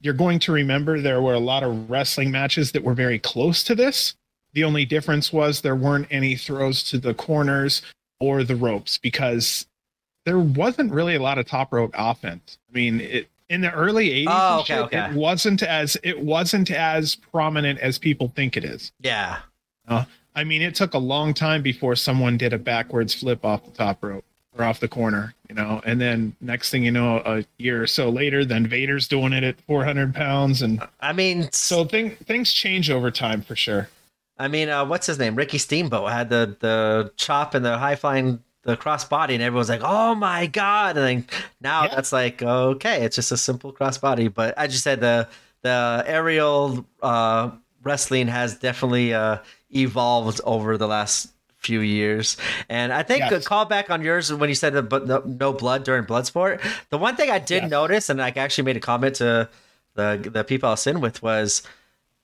[0.00, 3.62] you're going to remember there were a lot of wrestling matches that were very close
[3.64, 4.14] to this.
[4.56, 7.82] The only difference was there weren't any throws to the corners
[8.18, 9.66] or the ropes because
[10.24, 12.56] there wasn't really a lot of top rope offense.
[12.70, 15.10] I mean, it, in the early 80s Oh, okay, shit, okay.
[15.10, 18.92] it wasn't as it wasn't as prominent as people think it is.
[19.00, 19.40] yeah.
[19.86, 20.04] Uh,
[20.34, 23.70] I mean, it took a long time before someone did a backwards flip off the
[23.72, 24.24] top rope
[24.56, 25.82] or off the corner, you know.
[25.84, 29.44] And then next thing you know, a year or so later, then Vader's doing it
[29.44, 33.90] at 400 pounds, and I mean, so thing, things change over time for sure.
[34.38, 35.34] I mean, uh, what's his name?
[35.34, 39.80] Ricky Steamboat had the the chop and the high flying the crossbody, and everyone's like,
[39.82, 41.26] "Oh my god!" And then
[41.60, 41.94] now Yeah.
[41.94, 44.32] that's like okay, it's just a simple crossbody.
[44.32, 45.28] But as you said, the
[45.62, 47.50] the aerial uh,
[47.82, 49.38] wrestling has definitely uh,
[49.70, 52.36] evolved over the last few years.
[52.68, 53.44] And I think Yes.
[53.46, 56.60] a callback on yours when you said the but no, no blood during Bloodsport.
[56.90, 57.70] The one thing I did Yes.
[57.70, 59.48] notice, and I actually made a comment to
[59.94, 61.62] the the people I was in with was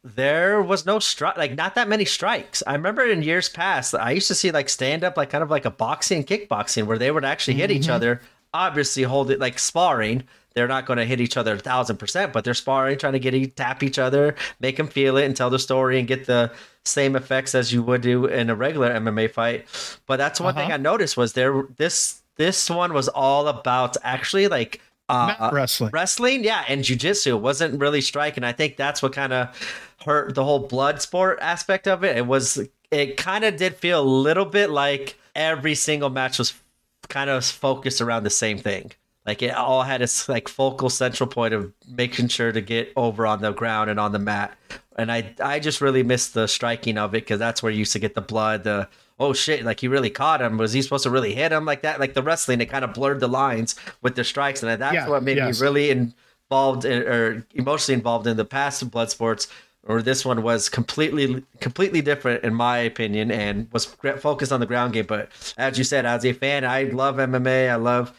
[0.04, 2.62] there was no strike like not that many strikes.
[2.66, 5.50] I remember in years past i used to see like stand up like kind of
[5.50, 8.20] like a boxing kickboxing where they would actually hit each other
[8.54, 10.24] obviously hold it like sparring.
[10.54, 13.20] They're not going to hit each other a thousand percent but they're sparring trying to
[13.20, 16.50] get tap each other make them feel it and tell the story and get the
[16.84, 19.66] same effects as you would do in a regular mma fight.
[20.06, 20.74] But that's one thing Uh-huh.
[20.74, 25.90] i noticed was there this this one was all about actually like uh, wrestling.
[25.92, 27.36] wrestling yeah and jiu-jitsu.
[27.36, 28.44] Wasn't really striking.
[28.44, 32.16] I think that's what kind of hurt the whole blood sport aspect of it.
[32.16, 32.60] It was
[32.90, 36.54] it kind of did feel a little bit like every single match was
[37.08, 38.92] kind of focused around the same thing.
[39.24, 43.26] Like it all had its like focal central point of making sure to get over
[43.26, 44.56] on the ground and on the mat.
[44.98, 47.92] And i i just really missed the striking of it because that's where you used
[47.92, 48.88] to get the blood the
[49.20, 50.58] oh shit like he really caught him.
[50.58, 52.00] Was he supposed to really hit him like that?
[52.00, 54.62] Like the wrestling it kind of blurred the lines with the strikes.
[54.62, 55.60] And that's Yeah, what made yes.
[55.60, 59.46] me really involved in, or emotionally involved in the past in blood sports
[59.84, 64.66] or this one was completely completely different in my opinion and was focused on the
[64.66, 65.28] ground game but
[65.58, 68.12] as you said as a fan i love mma i love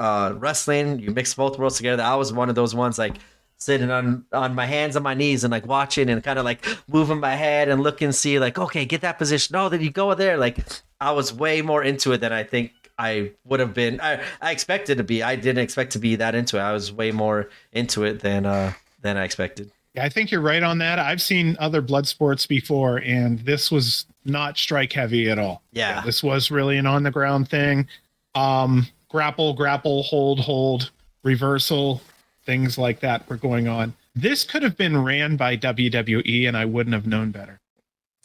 [0.00, 0.98] uh, wrestling.
[0.98, 2.02] You mix both worlds together.
[2.02, 3.16] I was one of those ones like
[3.58, 6.66] sitting on on my hands on my knees and like watching and kind of like
[6.88, 9.54] moving my head and looking, see like okay, get that position.
[9.54, 10.38] oh then you go there.
[10.38, 10.58] Like
[11.00, 14.00] I was way more into it than I think I would have been.
[14.00, 15.22] I I expected to be.
[15.22, 16.62] I didn't expect to be that into it.
[16.62, 18.72] I was way more into it than uh
[19.02, 19.70] than I expected.
[19.94, 20.98] Yeah, I think you're right on that.
[20.98, 25.62] I've seen other blood sports before, and this was not strike heavy at all.
[25.72, 26.00] Yeah.
[26.02, 27.88] this was really an on the ground thing.
[28.34, 30.90] Um, grapple, grapple, hold, hold,
[31.24, 32.00] reversal,
[32.46, 33.92] things like that were going on.
[34.14, 37.58] This could have been ran by WWE, and I wouldn't have known better.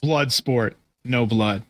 [0.02, 1.64] Blood sport, no blood.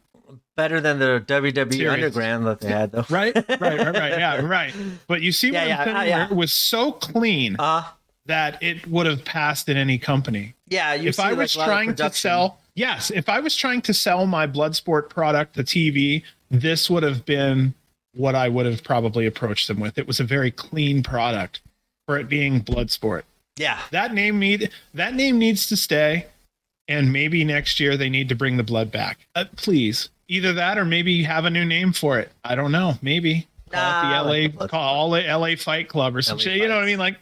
[0.58, 1.94] Better than the WWE Serious.
[1.94, 3.06] Underground that they had though.
[3.10, 4.12] Right, right, right, right.
[4.20, 4.74] Yeah, right.
[5.08, 5.98] But you see what Yeah, I'm yeah, saying?
[5.98, 6.26] uh, yeah.
[6.30, 7.84] It was so clean Uh
[8.26, 10.53] that it would have passed in any company.
[10.68, 10.93] yeah.
[10.93, 13.93] You if see, I was of trying to sell, yes, if I was trying to
[13.93, 17.73] sell my Bloodsport product to TV, this would have been
[18.15, 19.97] what I would have probably approached them with.
[19.97, 21.61] It was a very clean product
[22.07, 23.23] for it being Bloodsport.
[23.57, 26.27] yeah, That name need that name needs to stay,
[26.88, 29.19] and maybe next year they need to bring the blood back.
[29.35, 32.31] Uh, please, either that or maybe have a new name for it.
[32.43, 32.95] I don't know.
[33.02, 34.07] Maybe call Nah, like the
[34.47, 34.69] it the LA Bloodsport.
[34.69, 36.57] call LA Fight Club or some LA shit.
[36.57, 36.99] You know what I mean?
[36.99, 37.18] Like,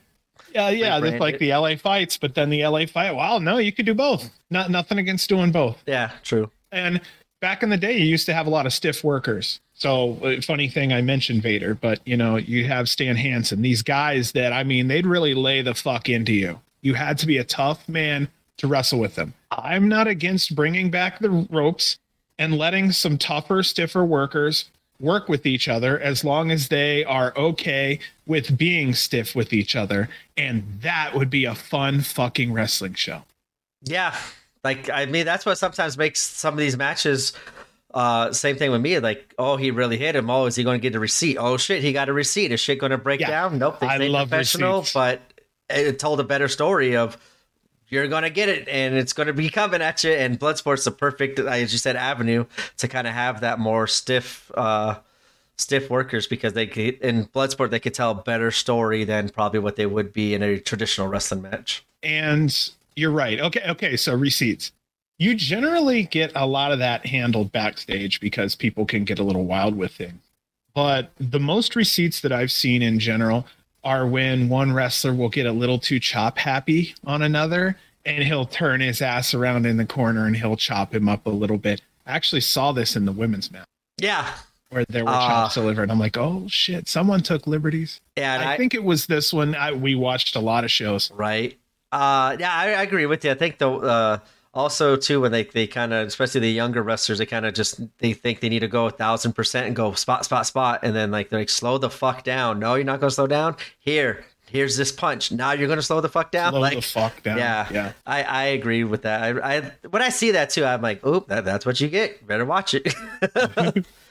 [0.54, 3.14] yeah, yeah, Rebrand that's like the LA Fights, but then the LA Fight.
[3.16, 4.30] Wow, no, you could do both.
[4.50, 5.82] Not nothing against doing both.
[5.86, 6.50] yeah, true.
[6.72, 7.02] And
[7.42, 9.60] back in the day, you used to have a lot of stiff workers.
[9.74, 13.62] So uh, funny thing, I mentioned Vader, but you know, you have Stan Hansen.
[13.62, 16.60] These guys that I mean, they'd really lay the fuck into you.
[16.82, 18.28] You had to be a tough man
[18.58, 19.34] to wrestle with them.
[19.52, 21.98] I'm not against bringing back the ropes
[22.38, 24.70] and letting some tougher, stiffer workers
[25.00, 29.76] work with each other as long as they are okay with being stiff with each
[29.76, 30.10] other.
[30.38, 33.24] And that would be a fun fucking wrestling show.
[33.84, 34.16] Yeah,
[34.64, 37.34] like I mean, that's what sometimes makes some of these matches.
[37.94, 38.98] Uh, same thing with me.
[39.00, 40.30] Like, oh, he really hit him.
[40.30, 41.38] Oh, is he going to get a receipt?
[41.38, 42.52] Oh shit, he got a receipt.
[42.52, 43.30] Is shit going to break Yeah.
[43.30, 43.60] down?
[43.60, 43.80] Nope.
[43.80, 44.94] They I love professional, receipts.
[44.94, 45.22] but
[45.70, 47.18] it told a better story of
[47.94, 50.12] you're to get it and it's to be coming at you.
[50.12, 52.46] And Bloodsport's the perfect, as you said, avenue
[52.78, 54.96] to kind of have that more stiff, uh,
[55.58, 59.60] stiff workers because they could, in Bloodsport they could tell a better story than probably
[59.60, 61.86] what they would be in a traditional wrestling match.
[62.02, 62.54] And
[62.96, 63.40] you're right.
[63.40, 63.96] Okay, okay.
[63.96, 64.72] So receipts.
[65.20, 69.46] You generally get a lot of that handled backstage because people can get a little
[69.46, 70.20] wild with things.
[70.74, 73.46] but the most receipts that I've seen in general
[73.84, 78.46] are when one wrestler will get a little too chop happy on another and he'll
[78.46, 81.82] turn his ass around in the corner and he'll chop him up a little bit.
[82.06, 84.30] I actually saw this in the women's match Yeah.
[84.70, 85.90] where there were Uh, chops delivered.
[85.92, 88.02] I'm like, oh shit, someone took liberties.
[88.18, 88.36] Yeah.
[88.36, 89.56] and I, think it was this one.
[89.56, 91.12] I, we watched a lot of shows.
[91.12, 91.58] Right.
[91.92, 93.32] Uh, yeah, I, I agree with you.
[93.32, 94.18] I think the uh,
[94.54, 97.82] also too when they they kind of, especially the younger wrestlers, they kind of just
[98.00, 100.96] they think they need to go a thousand percent and go spot spot spot, and
[100.96, 102.60] then like they're like slow the fuck down.
[102.60, 103.56] No, you're not gonna slow down.
[103.80, 105.32] Here, here's this punch.
[105.32, 106.52] Now you're gonna slow the fuck down.
[106.54, 107.38] Slow like the fuck down.
[107.38, 107.94] yeah, yeah.
[108.06, 109.44] I I agree with that.
[109.44, 112.26] I, I when I see that too, I'm like, oop, that, that's what you get.
[112.26, 112.94] Better watch it.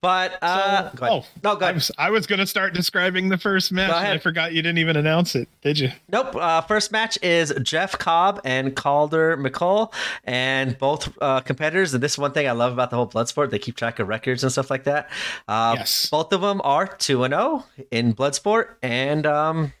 [0.00, 3.38] but uh, go oh, no, go I was, I was going to start describing the
[3.38, 3.90] first match.
[3.90, 5.90] Go and I forgot you didn't even announce it, did you?
[6.08, 6.36] Nope.
[6.36, 9.92] Uh, first match is Jeff Cobb and Calder McCall,
[10.24, 11.94] and both uh, competitors.
[11.94, 13.50] And this is one thing I love about the whole Bloodsport.
[13.50, 15.10] They keep track of records and stuff like that.
[15.48, 16.08] Uh, Yes.
[16.10, 19.72] Both of them are two and zero in Bloodsport, and um,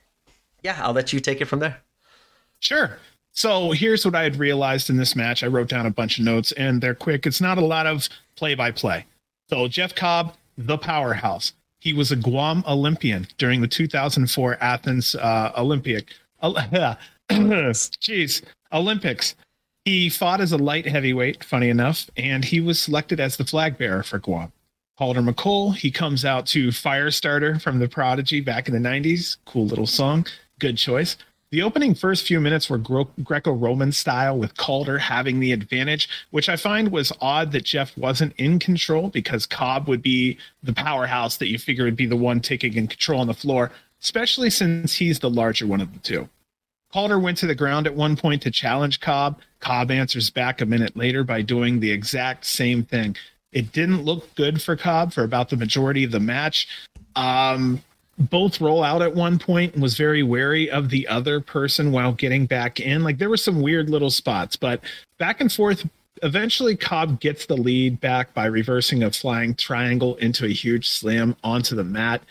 [0.62, 1.80] yeah, I'll let you take it from there.
[2.60, 2.98] Sure.
[3.32, 5.42] So here's what I had realized in this match.
[5.42, 7.26] I wrote down a bunch of notes and they're quick.
[7.26, 9.04] It's not a lot of play by play.
[9.48, 11.52] So Jeff Cobb, the powerhouse.
[11.80, 16.08] He was a Guam Olympian during the 2004 Athens uh, Olympic.
[16.42, 19.34] Jeez, Olympics.
[19.84, 23.78] He fought as a light heavyweight, funny enough, and he was selected as the flag
[23.78, 24.52] bearer for Guam.
[24.98, 29.36] Calder McCall, he comes out to Firestarter from The Prodigy back in the 90s.
[29.44, 30.26] Cool little song.
[30.58, 31.16] Good choice.
[31.52, 36.48] The opening first few minutes were Greco Roman style, with Calder having the advantage, which
[36.48, 41.36] I find was odd that Jeff wasn't in control because Cobb would be the powerhouse
[41.36, 43.70] that you figure would be the one taking in control on the floor,
[44.02, 46.28] especially since he's the larger one of the two.
[46.92, 49.40] Calder went to the ground at one point to challenge Cobb.
[49.60, 53.16] Cobb answers back a minute later by doing the exact same thing.
[53.52, 56.66] It didn't look good for Cobb for about the majority of the match.
[57.14, 57.82] Um,
[58.18, 62.12] both roll out at one point and was very wary of the other person while
[62.12, 63.02] getting back in.
[63.02, 64.80] Like there were some weird little spots, but
[65.18, 65.88] back and forth.
[66.22, 71.36] Eventually, Cobb gets the lead back by reversing a flying triangle into a huge slam
[71.44, 72.22] onto the mat.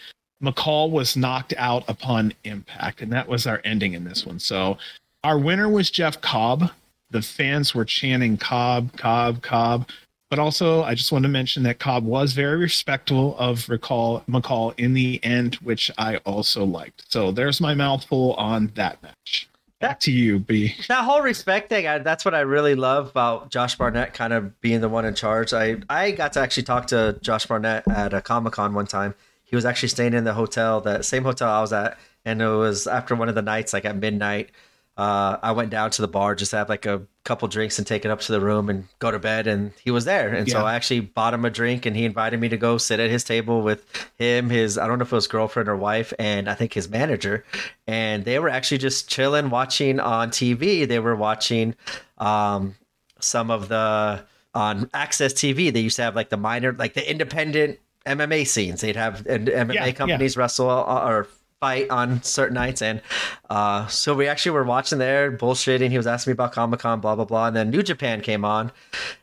[0.41, 4.39] McCall was knocked out upon impact, and that was our ending in this one.
[4.39, 4.79] So,
[5.23, 6.71] our winner was Jeff Cobb.
[7.11, 9.87] The fans were chanting Cobb, Cobb, Cobb.
[10.29, 14.73] But also, I just want to mention that Cobb was very respectful of recall McCall
[14.77, 17.11] in the end, which I also liked.
[17.11, 19.47] So there's my mouthful on that match.
[19.79, 20.73] Back to you, B.
[20.87, 24.59] that whole respect thing I, that's what i really love about josh barnett kind of
[24.61, 28.13] being the one in charge i i got to actually talk to josh barnett at
[28.13, 31.59] a comic-con one time he was actually staying in the hotel that same hotel i
[31.61, 34.49] was at and it was after one of the nights like at midnight
[34.97, 37.87] uh, i went down to the bar just to have like a couple drinks and
[37.87, 40.31] take it up to the room and go to bed and he was there.
[40.33, 42.99] And so i actually bought him a drink and he invited me to go sit
[42.99, 43.83] at his table with
[44.19, 46.87] him his i don't know if it was girlfriend or wife and i think his
[46.87, 47.43] manager.
[47.87, 51.75] And they were actually just chilling watching on tv they were watching
[52.19, 52.75] um,
[53.19, 54.23] some of the
[54.53, 58.81] on AXS tv they used to have like the minor like the independent mma scenes.
[58.81, 59.91] They'd have and mma Yeah, yeah.
[59.93, 61.27] companies wrestle uh, or
[61.59, 63.01] fight on certain nights and
[63.49, 65.89] uh, so we actually were watching there bullshitting.
[65.89, 68.71] He was asking me about comic-con blah blah blah and then new japan came on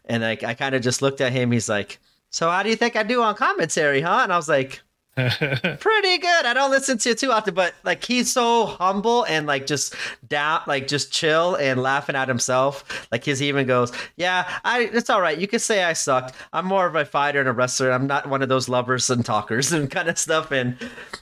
[0.07, 1.53] and like i kind of just looked at him.
[1.53, 1.99] He's like
[2.31, 4.21] so how do you think i do on commentary huh?
[4.23, 4.83] And i was like
[5.17, 6.47] pretty good.
[6.47, 9.95] I don't listen to it too often, but like he's so humble and like just
[10.27, 13.07] down, like just chill and laughing at himself.
[13.13, 15.37] Like his even goes, "Yeah, I it's all right.
[15.37, 16.35] You can say I sucked.
[16.55, 17.91] I'm more of a fighter and a wrestler.
[17.93, 20.77] I'm not one of those lovers and talkers and kind of stuff." And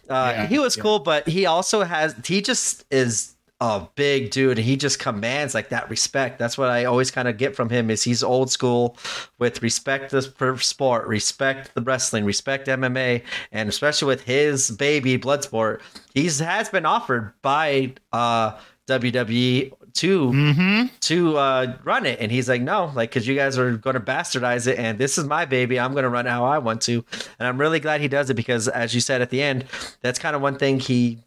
[0.08, 0.82] uh, Yeah, he was yeah.
[0.82, 5.54] cool, but he also has he just is a big dude and he just commands
[5.54, 8.50] like that respect that's what i always kind of get from him is he's old
[8.50, 8.96] school
[9.38, 10.22] with respect the
[10.58, 13.22] sport respect the wrestling respect mma
[13.52, 15.80] and especially with his baby bloodsport
[16.14, 20.86] he's has been offered by uh wwe to mm-hmm.
[21.00, 22.20] to uh, run it.
[22.20, 24.78] And he's like, no, like, because you guys are going to bastardize it.
[24.78, 25.78] And this is my baby.
[25.78, 27.04] I'm going to run it how I want to.
[27.38, 29.64] And I'm really glad he does it because, as you said at the end,
[30.00, 31.18] that's kind of one thing he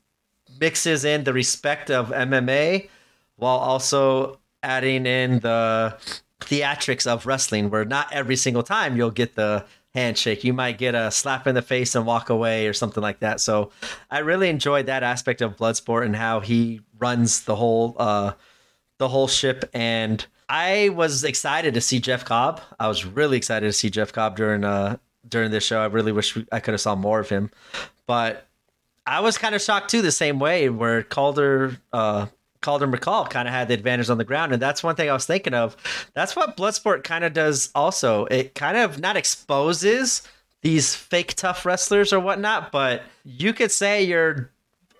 [0.60, 2.90] mixes in the respect of MMA
[3.36, 5.98] while also adding in the
[6.42, 10.44] theatrics of wrestling, where not every single time you'll get the handshake.
[10.44, 13.40] You might get a slap in the face and walk away or something like that.
[13.40, 13.72] So
[14.10, 18.34] I really enjoyed that aspect of Bloodsport and how he runs the whole uh
[18.98, 22.62] the whole ship and I was excited to see Jeff Cobb.
[22.80, 24.98] I was really excited to see Jeff Cobb during uh
[25.28, 25.82] during this show.
[25.82, 27.52] I really wish I could have saw more of him.
[28.08, 28.48] But
[29.06, 32.28] I was kind of shocked too, the same way where Calder, uh,
[32.62, 35.14] Calder McCall kind of had the advantage on the ground, and that's one thing I
[35.14, 35.76] was thinking of.
[36.14, 37.70] That's what Bloodsport kind of does.
[37.76, 40.22] Also, it kind of not exposes
[40.62, 44.50] these fake tough wrestlers or whatnot, but you could say you're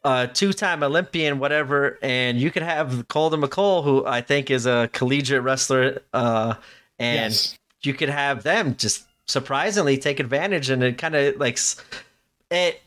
[0.04, 4.90] a two-time Olympian, whatever, and you could have Calder McCall, who I think is a
[4.92, 6.56] collegiate wrestler, uh,
[7.00, 7.58] and Yes.
[7.84, 11.58] you could have them just surprisingly take advantage, and it kind of like
[12.52, 12.82] it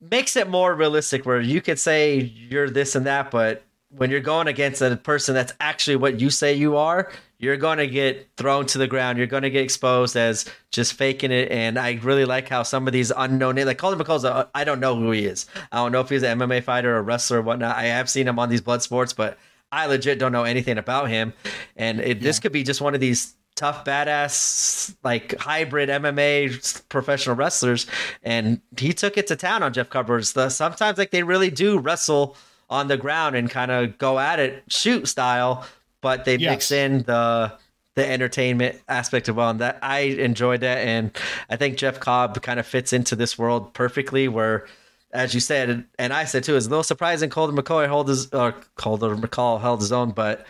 [0.00, 4.20] makes it more realistic, where you could say you're this and that, but when you're
[4.20, 8.28] going against a person that's actually what you say you are, you're going to get
[8.36, 9.18] thrown to the ground.
[9.18, 11.50] You're going to get exposed as just faking it.
[11.50, 14.80] And I really like how some of these unknown, like Colin McCall's, a, I don't
[14.80, 15.46] know who he is.
[15.70, 17.76] I don't know if he's an MMA fighter or a wrestler or whatnot.
[17.76, 19.38] I have seen him on these blood sports, but
[19.70, 21.32] I legit don't know anything about him.
[21.76, 27.34] And it, this could be just one of these tough, badass, like hybrid MMA professional
[27.34, 27.86] wrestlers.
[28.22, 30.32] And he took it to town on Jeff Covers.
[30.34, 32.36] The, sometimes, like, they really do wrestle
[32.70, 35.66] on the ground and kind of go at it shoot style,
[36.00, 36.50] but they Yes.
[36.50, 37.52] mix in the
[37.94, 41.16] the entertainment aspect of well, and that I enjoyed that, and
[41.48, 44.28] I think Jeff Cobb kind of fits into this world perfectly.
[44.28, 44.66] Where,
[45.12, 48.26] as you said, and I said too, it's a little surprising Colton McCoy hold his
[48.34, 50.44] or Colton McCall held his own, but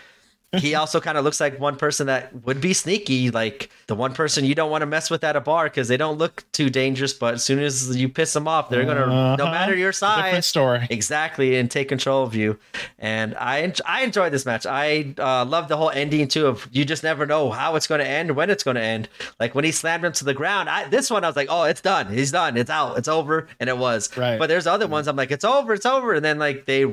[0.59, 4.14] he also kind of looks like one person that would be sneaky, like the one
[4.14, 6.70] person you don't want to mess with at a bar because they don't look too
[6.70, 9.51] dangerous, but as soon as you piss them off, they're gonna, no Uh-huh.
[9.51, 10.86] matter your Different size, story.
[10.89, 12.59] exactly and take control of you.
[12.98, 14.64] And i i enjoyed this match.
[14.66, 18.01] I uh, love the whole ending too of you just never know how it's going
[18.01, 19.09] to end when it's going to end.
[19.40, 21.64] Like when he slammed him to the ground I, this one i was like oh
[21.64, 22.06] it's done.
[22.12, 22.56] He's done.
[22.56, 22.97] It's out.
[22.98, 23.48] It's over.
[23.60, 24.16] And it was.
[24.16, 24.39] Right.
[24.39, 25.74] but there's other ones i'm like it's over.
[25.74, 26.14] It's over.
[26.14, 26.86] And then like they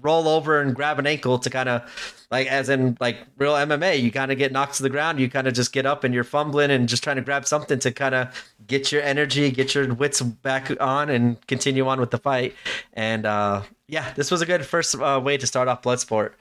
[0.00, 4.00] roll over and grab an ankle to kind of like as in like real MMA,
[4.00, 6.12] you kind of get knocked to the ground, you kind of just get up and
[6.12, 9.74] you're fumbling and just trying to grab something to kind of get your energy, get
[9.74, 12.54] your wits back on, and continue on with the fight.
[12.92, 16.32] And uh, yeah, this was a good first uh, way to start off Bloodsport.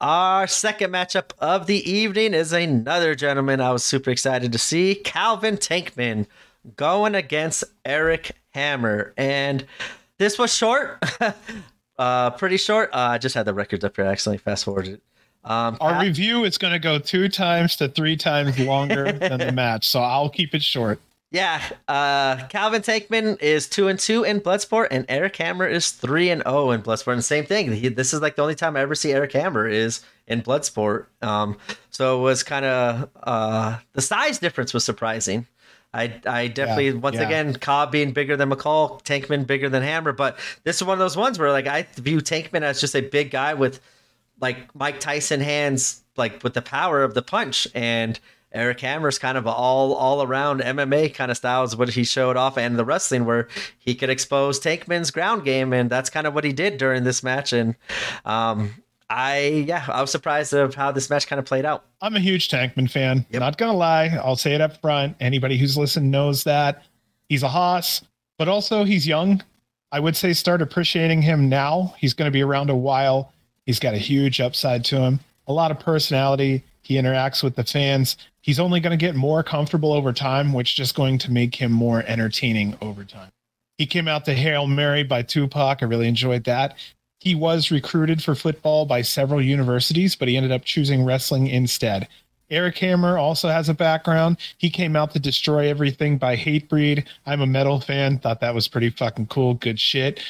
[0.00, 4.96] Our second matchup of the evening is another gentleman I was super excited to see,
[4.96, 6.26] Calvin Tankman,
[6.74, 9.64] going against Eric Hammer, and
[10.18, 11.02] this was short,
[12.02, 12.90] uh, pretty short.
[12.92, 14.04] Uh, I just had the records up here.
[14.04, 15.00] I accidentally fast forwarded.
[15.44, 19.52] Um, Our review is going to go two times to three times longer than the
[19.52, 21.00] match, so I'll keep it short.
[21.30, 26.28] Yeah, uh, Calvin Tankman is two and two in Bloodsport, and Eric Hammer is three
[26.28, 27.14] and zero in Bloodsport.
[27.14, 27.72] And same thing.
[27.72, 31.06] He, this is like the only time I ever see Eric Hammer is in Bloodsport.
[31.22, 31.56] Um,
[31.90, 35.46] so it was kind of uh, the size difference was surprising.
[35.94, 37.26] I, I definitely Yeah, once yeah.
[37.26, 40.98] again Cobb being bigger than McCall, Tankman bigger than Hammer, but this is one of
[40.98, 43.80] those ones where like I view Tankman as just a big guy with
[44.40, 48.18] like Mike Tyson hands, like with the power of the punch, and
[48.52, 52.36] Eric Hammer's kind of all all around MMA kind of style is what he showed
[52.36, 53.48] off, and the wrestling where
[53.78, 57.22] he could expose Tankman's ground game, and that's kind of what he did during this
[57.22, 57.52] match.
[57.52, 57.76] And
[58.24, 58.74] um,
[59.12, 61.84] I yeah, I was surprised of how this match kind of played out.
[62.00, 63.26] I'm a huge Tankman fan.
[63.30, 63.40] Yep.
[63.40, 65.16] Not gonna lie, I'll say it up front.
[65.20, 66.82] Anybody who's listened knows that
[67.28, 68.02] he's a hoss,
[68.38, 69.42] but also he's young.
[69.92, 71.94] I would say start appreciating him now.
[71.98, 73.32] He's going to be around a while.
[73.66, 76.64] He's got a huge upside to him, a lot of personality.
[76.80, 78.16] He interacts with the fans.
[78.40, 81.54] He's only going to get more comfortable over time, which is just going to make
[81.54, 83.30] him more entertaining over time.
[83.76, 85.82] He came out to Hail Mary by Tupac.
[85.82, 86.76] I really enjoyed that.
[87.22, 92.08] He was recruited for football by several universities, but he ended up choosing wrestling instead.
[92.50, 94.38] Eric Hammer also has a background.
[94.58, 97.06] He came out to destroy everything by Hatebreed.
[97.24, 98.18] I'm a metal fan.
[98.18, 99.54] Thought that was pretty fucking cool.
[99.54, 100.20] Good shit.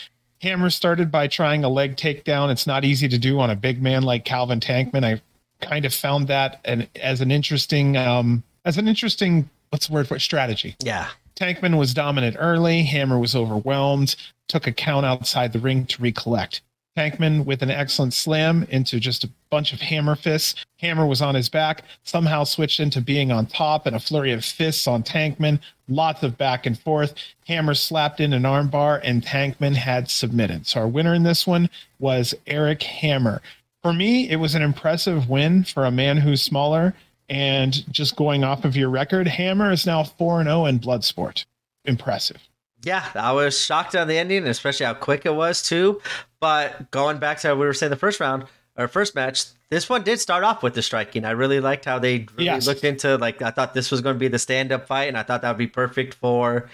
[0.43, 2.53] Hammer started by trying a leg takedown.
[2.53, 5.03] It's not easy to do on a big man like Calvin Tankman.
[5.03, 5.23] I
[5.65, 10.09] kind of found that an, as an interesting, um, as an interesting, what's the word
[10.09, 10.21] for it?
[10.21, 10.77] Strategy.
[10.85, 12.83] Yeah, Tankman was dominant early.
[12.83, 14.15] Hammer was overwhelmed,
[14.49, 16.61] took a count outside the ring to recollect.
[16.97, 20.65] Tankman with an excellent slam into just a bunch of hammer fists.
[20.79, 24.45] Hammer was on his back, somehow switched into being on top and a flurry of
[24.45, 25.59] fists on Tankman.
[25.89, 27.15] Lots of back and forth.
[27.47, 30.67] Hammer slapped in an armbar and Tankman had submitted.
[30.67, 33.41] So our winner in this one was Eric Hammer.
[33.83, 36.95] For me, it was an impressive win for a man who's smaller.
[37.29, 41.45] And just going off of your record, Hammer is now 4 0 in Bloodsport.
[41.85, 42.39] Impressive.
[42.85, 46.01] Yeah, I was shocked on the ending, especially how quick it was too.
[46.41, 48.45] But going back to what we were saying the first round
[48.77, 51.25] or first match, this one did start off with the striking.
[51.25, 52.67] I really liked how they really Yes.
[52.67, 55.17] looked into like I thought this was going to be the stand up fight, and
[55.17, 56.69] I thought that would be perfect for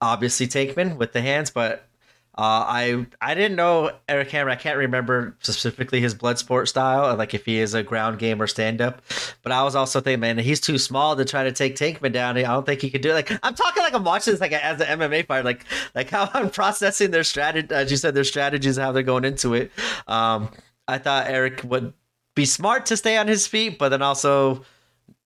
[0.00, 1.86] obviously Tankman with the hands, but.
[2.34, 4.48] Uh, I I didn't know Eric Hammer.
[4.48, 8.40] I can't remember specifically his blood sport style, like if he is a ground game
[8.40, 9.02] or stand up.
[9.42, 12.38] But I was also thinking, man, he's too small to try to take Tankman down.
[12.38, 13.14] I don't think he could do it.
[13.14, 16.30] Like I'm talking like I'm watching this like as an MMA fighter, like like how
[16.32, 17.68] I'm processing their strategy.
[17.74, 19.70] As you said, their strategies, how they're going into it.
[20.06, 20.48] Um,
[20.88, 21.92] I thought Eric would
[22.34, 24.64] be smart to stay on his feet, but then also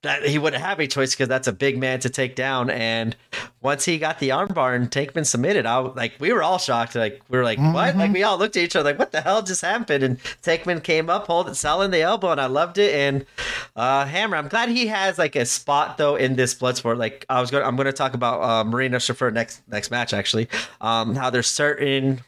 [0.07, 2.71] that he wouldn't have a choice because that's a big man to take down.
[2.71, 3.17] And
[3.61, 6.95] once he got the armbar and Tankman submitted, I like we were all shocked.
[6.95, 7.73] Like we were like, mm-hmm.
[7.73, 7.97] what?
[7.97, 10.03] Like we all looked at each other like, what the hell just happened?
[10.03, 12.95] And Tankman came up, holding selling the elbow, and I loved it.
[12.95, 13.27] And
[13.75, 16.99] uh, Hammer, I'm glad he has like a spot though in this Bloodsport.
[16.99, 20.13] Like I was going, I'm going to talk about uh, Marina Shafir next next match
[20.13, 20.49] actually.
[20.81, 22.23] Um, how there's certain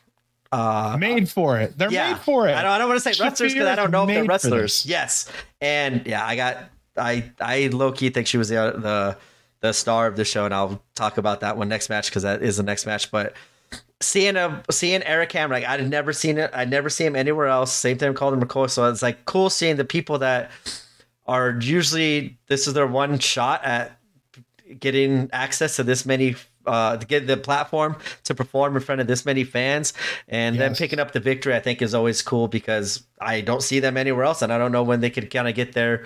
[0.53, 1.77] uh, made for it.
[1.77, 2.13] They're yeah.
[2.13, 2.55] made for it.
[2.55, 4.87] I don't, I don't want to say wrestlers because I don't know if they're wrestlers.
[4.87, 5.31] Yes,
[5.61, 9.19] and yeah, I got I I low key think she was the uh, the
[9.61, 12.43] the star of the show, and I'll talk about that one next match because that
[12.43, 13.11] is the next match.
[13.11, 13.35] But
[14.01, 16.51] seeing a seeing Eric Hammer, like I'd never seen it.
[16.55, 17.73] I'd never seen him anywhere else.
[17.73, 18.71] Same thing Calder McCoy.
[18.71, 20.51] So it's like cool seeing the people that
[21.27, 23.99] are usually this is their one shot at
[24.79, 26.37] getting access to this many
[26.69, 29.93] uh, to get the platform to perform in front of this many fans,
[30.29, 30.61] and yes.
[30.61, 33.97] then picking up the victory, I think is always cool because I don't see them
[33.97, 36.05] anywhere else, and I don't know when they could kind of get their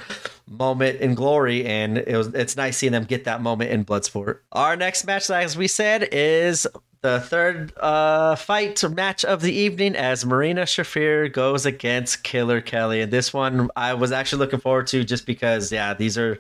[0.49, 1.67] moment in glory.
[1.67, 4.39] And it was it's nice seeing them get that moment in Bloodsport.
[4.53, 6.67] Our next match, as we said, is
[7.03, 13.01] the third uh, fight match of the evening as Marina Shafir goes against Killer Kelly.
[13.01, 16.39] And this one I was actually looking forward to just because, yeah, these are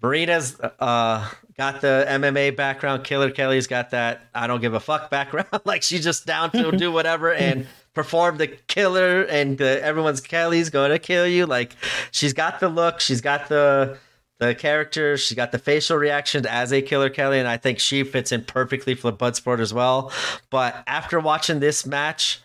[0.00, 3.04] Marina's uh, got the MMA background.
[3.04, 5.48] Killer Kelly's got that I don't give a fuck background.
[5.64, 10.70] like she's just down to do whatever and perform the killer and the, everyone's Kelly's
[10.70, 11.46] going to kill you.
[11.46, 11.74] Like
[12.10, 13.98] she's got the look, she's got the
[14.38, 15.16] the character.
[15.16, 18.44] She got the facial reactions as a Killer Kelly, and I think she fits in
[18.44, 20.12] perfectly for Bloodsport as well.
[20.50, 22.40] But after watching this match,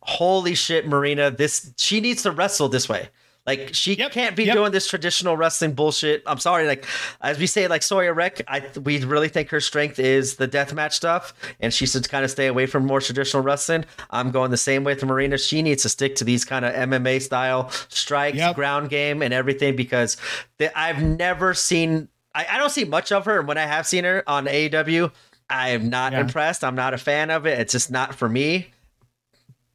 [0.00, 3.10] holy shit, Marina, this she needs to wrestle this way.
[3.46, 4.56] Like she yep, can't be yep.
[4.56, 6.22] doing this traditional wrestling bullshit.
[6.26, 6.66] I'm sorry.
[6.66, 6.84] Like
[7.20, 10.92] as we say, like Sawyer Wreck, I we really think her strength is the deathmatch
[10.92, 13.84] stuff, and she should kind of stay away from more traditional wrestling.
[14.10, 15.38] I'm going the same way to Marina.
[15.38, 18.56] She needs to stick to these kind of MMA style strikes, yep.
[18.56, 20.16] ground game, and everything because
[20.58, 22.08] the, I've never seen.
[22.34, 25.12] I, I don't see much of her, and when I have seen her on AEW,
[25.48, 26.20] I am not yeah.
[26.20, 26.64] impressed.
[26.64, 27.60] I'm not a fan of it.
[27.60, 28.72] It's just not for me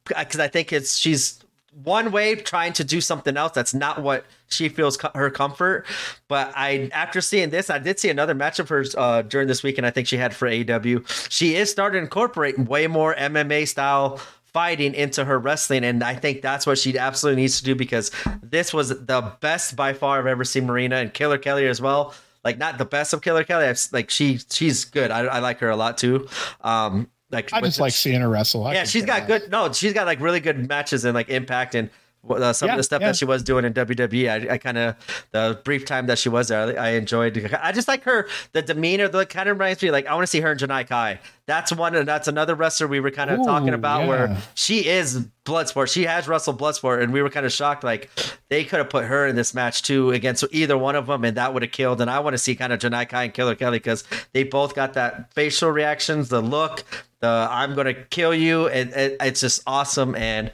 [0.04, 1.41] because I think it's she's
[1.82, 5.86] one way trying to do something else that's not what she feels co- her comfort
[6.28, 9.62] but i after seeing this i did see another match of hers uh, during this
[9.62, 13.14] week and i think she had for aw she is starting to incorporate way more
[13.14, 14.20] mma style
[14.52, 18.10] fighting into her wrestling and i think that's what she absolutely needs to do because
[18.42, 22.14] this was the best by far i've ever seen marina and killer kelly as well.
[22.44, 25.10] Like not the best of killer kelly I've, like she she's good.
[25.10, 26.28] I, I like her a lot too.
[26.60, 28.66] Um like I just like seeing her wrestle.
[28.66, 29.50] I yeah, she's got good.
[29.50, 31.90] No, she's got like really good matches and like impact and
[32.30, 33.08] uh, some yeah, of the stuff yeah.
[33.08, 34.48] that she was doing in WWE.
[34.48, 37.52] I, I kind of the brief time that she was there, I, I, enjoyed.
[37.60, 39.08] I just like her the demeanor.
[39.08, 41.18] The kind of reminds me like I want to see her in Janai Kai.
[41.46, 41.96] That's one.
[41.96, 44.08] and That's another wrestler we were kind of talking about yeah.
[44.08, 45.92] where she is Bloodsport.
[45.92, 47.82] She has wrestled Bloodsport, and we were kind of shocked.
[47.82, 48.08] Like
[48.48, 51.36] they could have put her in this match too against either one of them, and
[51.36, 52.00] that would have killed.
[52.00, 54.76] And I want to see kind of Janai Kai and Killer Kelly because they both
[54.76, 56.84] got that facial reactions, the look,
[57.22, 58.68] the I'm gonna kill you.
[58.68, 60.52] and it, it's just awesome and.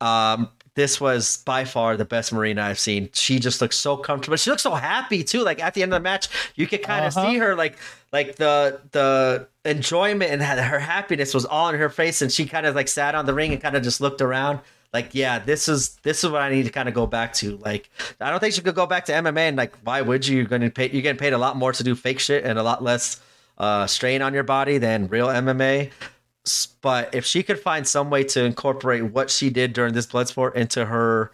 [0.00, 3.10] Um, this was by far the best Marina I've seen.
[3.12, 4.36] She just looks so comfortable.
[4.38, 5.42] She looks so happy too.
[5.42, 7.30] Like at the end of the match, you could kind of uh-huh.
[7.30, 7.76] see her like
[8.12, 12.66] like the the enjoyment and her happiness was all in her face, and she kind
[12.66, 14.60] of like sat on the ring and kind of just looked around.
[14.92, 17.56] Like, yeah, this is this is what I need to kind of go back to.
[17.58, 17.90] Like,
[18.20, 19.48] I don't think she could go back to MMA.
[19.48, 20.38] And like, why would you?
[20.38, 20.90] You're to pay.
[20.90, 23.20] You're getting paid a lot more to do fake shit and a lot less
[23.60, 25.90] uh, strain on your body than real MMA
[26.80, 30.28] but if she could find some way to incorporate what she did during this blood
[30.28, 31.30] sport into her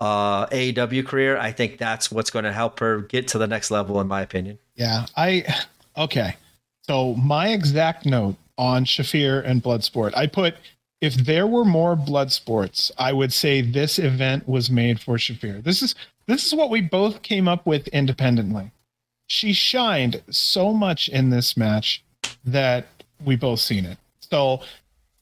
[0.00, 3.70] uh, AEW career, I think that's what's going to help her get to the next
[3.70, 4.58] level, in my opinion.
[4.74, 5.44] Yeah, I
[5.96, 6.36] okay.
[6.82, 10.54] So my exact note on Shafir and Bloodsport, I put
[11.00, 15.62] if there were more blood sports, I would say this event was made for Shafir.
[15.62, 15.94] This is
[16.26, 18.70] this is what we both came up with independently.
[19.32, 22.04] She shined so much in this match
[22.44, 22.86] that
[23.24, 23.96] we both seen it.
[24.20, 24.60] So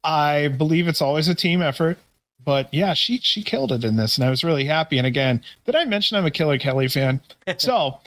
[0.03, 1.97] I believe it's always a team effort.
[2.45, 4.99] But yeah, she she killed it in this, and I was really happy.
[4.99, 7.21] And again, did I mention I'm a Killer Kelly fan?
[7.59, 8.01] so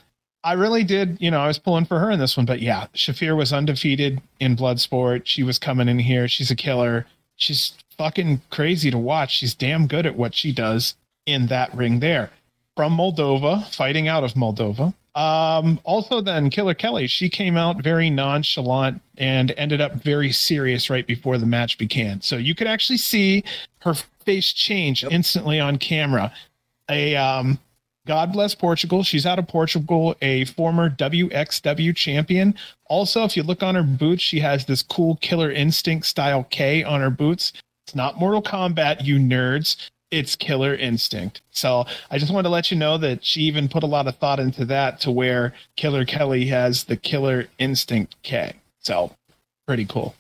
[0.43, 2.45] I really did, you know, I was pulling for her in this one.
[2.45, 5.21] But yeah, Shafir was undefeated in Bloodsport.
[5.23, 6.27] She was coming in here.
[6.27, 7.05] She's a killer.
[7.37, 9.37] She's fucking crazy to watch.
[9.37, 12.29] She's damn good at what she does in that ring there.
[12.75, 14.93] From Moldova, fighting out of Moldova.
[15.15, 20.89] Um, also, then Killer Kelly, she came out very nonchalant and ended up very serious
[20.89, 22.19] right before the match began.
[22.21, 23.43] So you could actually see
[23.79, 23.93] her
[24.25, 25.11] face change yep.
[25.11, 26.33] instantly on camera.
[26.89, 27.59] A um,
[28.05, 29.03] God bless Portugal.
[29.03, 32.55] She's out of Portugal, a former WXW champion.
[32.85, 36.83] Also, if you look on her boots, she has this cool Killer Instinct style K
[36.83, 37.53] on her boots.
[37.85, 39.89] It's not Mortal Kombat, you nerds.
[40.13, 41.41] It's Killer Instinct.
[41.51, 44.15] So I just wanted to let you know that she even put a lot of
[44.17, 48.53] thought into that to where Killer Kelly has the Killer Instinct K.
[48.79, 49.15] So
[49.67, 50.15] pretty cool.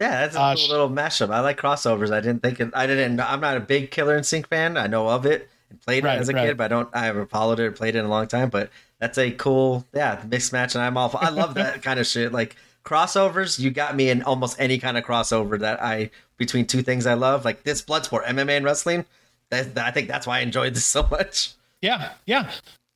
[0.00, 1.30] Yeah, that's a Uh, cool little mashup.
[1.30, 2.12] I like crossovers.
[2.12, 3.18] I didn't think it, I didn't.
[3.20, 4.76] I'm not a big Killer Instinct fan.
[4.76, 6.48] I know of it and played Right, it as a right.
[6.48, 6.88] kid, but I don't.
[6.94, 8.50] I haven't followed it or played it in a long time.
[8.50, 8.70] But
[9.00, 11.10] that's a cool, yeah, mixed match, and I'm all.
[11.18, 12.32] I love that kind of shit.
[12.32, 16.82] Like crossovers, you got me in almost any kind of crossover that I between two
[16.82, 19.04] things I love, like this Bloodsport, MMA and wrestling.
[19.50, 21.52] That, I think that's why I enjoyed this so much.
[21.82, 22.50] Yeah, yeah.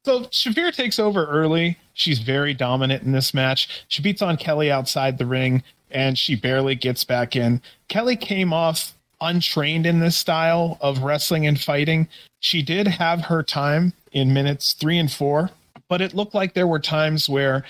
[0.05, 1.77] So Shafir takes over early.
[1.93, 3.85] She's very dominant in this match.
[3.89, 7.61] She beats on Kelly outside the ring and she barely gets back in.
[7.89, 12.09] Kelly came off untrained in this style of wrestling and fighting.
[12.41, 15.51] She did have her time in minutes three and four,
[15.89, 17.65] but it looked like there were times where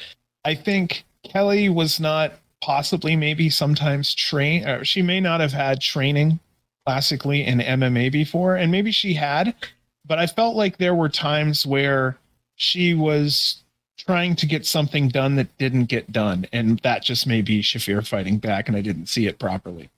[0.45, 6.39] I think Kelly was not possibly maybe sometimes trained, she may not have had training
[6.87, 9.55] classically in MMA before, and maybe she had,
[10.07, 12.19] but I felt like there were times where
[12.57, 13.63] she was
[13.97, 18.07] trying to get something done that didn't get done, and that just may be Shafir
[18.07, 19.91] fighting back, and I didn't see it properly.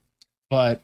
[0.51, 0.83] But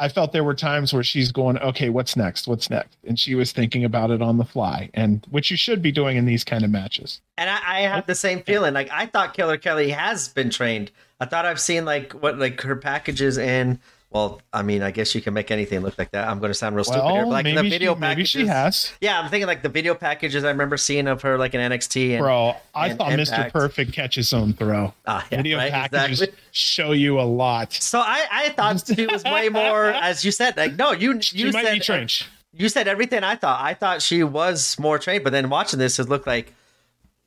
[0.00, 2.48] I felt there were times where she's going, okay, what's next?
[2.48, 2.96] What's next?
[3.06, 6.16] And she was thinking about it on the fly, and which you should be doing
[6.16, 7.20] in these kind of matches.
[7.36, 8.72] And I, I had the same feeling.
[8.72, 10.90] Like I thought Killer Kelly has been trained.
[11.20, 13.78] I thought I've seen like what like her packages in.
[14.10, 16.26] Well, I mean, I guess you can make anything look like that.
[16.28, 18.28] I'm going to sound real stupid here, but like maybe, the she, video maybe packages.
[18.28, 18.92] she has.
[19.00, 22.10] Yeah, I'm thinking like the video packages I remember seeing of her like in NXT
[22.10, 23.52] and Bro, I and thought Mr.
[23.52, 24.92] Perfect catch his own throw.
[25.06, 26.38] Ah, yeah, Video right, packages exactly.
[26.50, 27.72] show you a lot.
[27.72, 31.38] So I, I thought she was way more, as you said, like no, you She
[31.38, 32.26] you might said be trained.
[32.52, 33.60] you said everything I thought.
[33.62, 36.52] I thought she was more trained, but then watching this, it looked like,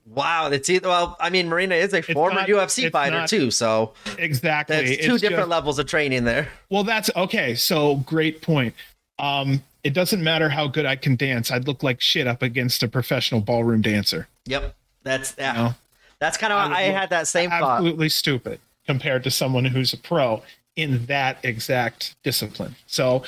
[0.06, 0.88] wow, it's either.
[0.90, 4.76] Well, I mean, Marina is a former not- UFC fighter not- too, so Exactly.
[4.76, 6.50] there's two It's different just- levels of training there.
[6.70, 7.56] Well, that's okay.
[7.56, 8.74] So great point.
[9.20, 11.52] Um, it doesn't matter how good I can dance.
[11.52, 14.28] I'd look like shit up against a professional ballroom dancer.
[14.46, 15.52] Yep, that's yeah.
[15.54, 15.76] know?
[16.20, 17.78] That's kind of I I, would I look had that same thought.
[17.80, 20.42] Absolutely stupid compared to someone who's a pro
[20.76, 22.76] in that exact discipline.
[22.88, 23.24] So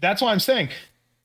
[0.00, 0.68] that's why I'm saying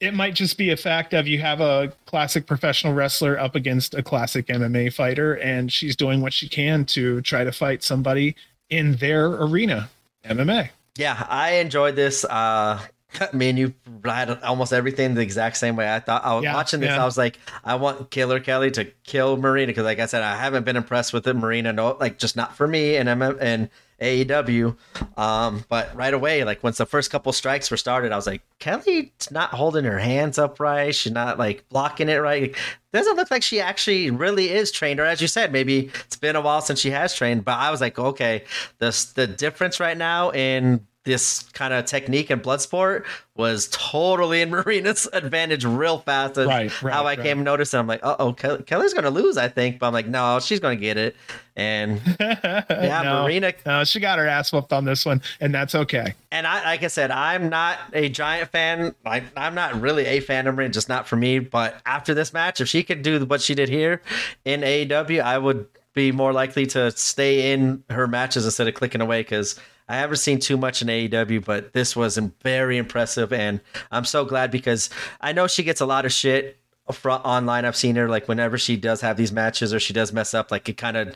[0.06, 3.94] it might just be a fact of you have a classic professional wrestler up against
[3.96, 8.36] a classic MMA fighter, and she's doing what she can to try to fight somebody
[8.70, 9.90] in their arena,
[10.26, 10.70] MMA.
[10.98, 12.24] Yeah, I enjoyed this.
[12.26, 12.80] Uh,
[13.34, 13.74] me and you
[14.04, 15.94] had almost everything the exact same way.
[15.94, 16.90] I thought I was Yeah, watching this.
[16.90, 17.02] yeah.
[17.02, 20.36] I was like, I want Killer Kelly to kill Marina because, like I said, I
[20.36, 21.34] haven't been impressed with it.
[21.36, 23.70] Marina, no, like just not for me and MM and
[24.06, 24.76] AEW.
[25.18, 28.42] Um, but right away, like once the first couple strikes were started, I was like,
[28.60, 30.94] Kelly's not holding her hands up right.
[30.94, 32.56] She's not like blocking it right.
[32.94, 36.36] Doesn't look like she actually really is trained, or as you said, maybe it's been
[36.36, 37.44] a while since she has trained.
[37.44, 38.44] But I was like, okay,
[38.78, 43.06] the the difference right now in this kind of technique in blood sport
[43.38, 46.38] was totally in Marina's advantage real fast.
[46.38, 47.22] And Right, right, how I right.
[47.22, 49.80] came noticing, I'm like, uh oh, Kelly's gonna lose, I think.
[49.80, 51.16] But I'm like, no, she's gonna get it.
[51.56, 55.74] And yeah, no, Marina no, she got her ass whooped on this one, and that's
[55.74, 56.14] okay.
[56.32, 58.94] and I, like I said, I'm not a giant fan.
[59.06, 61.40] Like I'm not really a fan of Marina, just not for me.
[61.40, 64.02] But after this match, if she could do what she did here
[64.44, 69.00] in AEW, I would be more likely to stay in her matches instead of clicking
[69.00, 69.58] away because
[69.88, 71.44] I haven't seen too much in AEW.
[71.46, 73.60] But this was very impressive, and
[73.92, 74.90] I'm so glad because
[75.22, 76.58] I know she gets a lot of shit
[76.92, 77.66] fro- online.
[77.66, 80.52] I've seen her like whenever she does have these matches or she does mess up,
[80.52, 81.16] like it kind of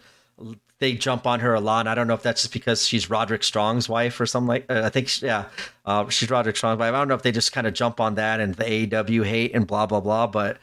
[0.79, 1.81] they jump on her a lot.
[1.81, 4.65] And I don't know if that's just because she's Roderick Strong's wife or something like.
[4.69, 5.45] Uh, I think she- yeah,
[5.85, 6.93] uh, she's Roderick Strong's wife.
[6.93, 9.53] I don't know if they just kind of jump on that and the AEW hate
[9.53, 10.27] and blah blah blah.
[10.27, 10.57] But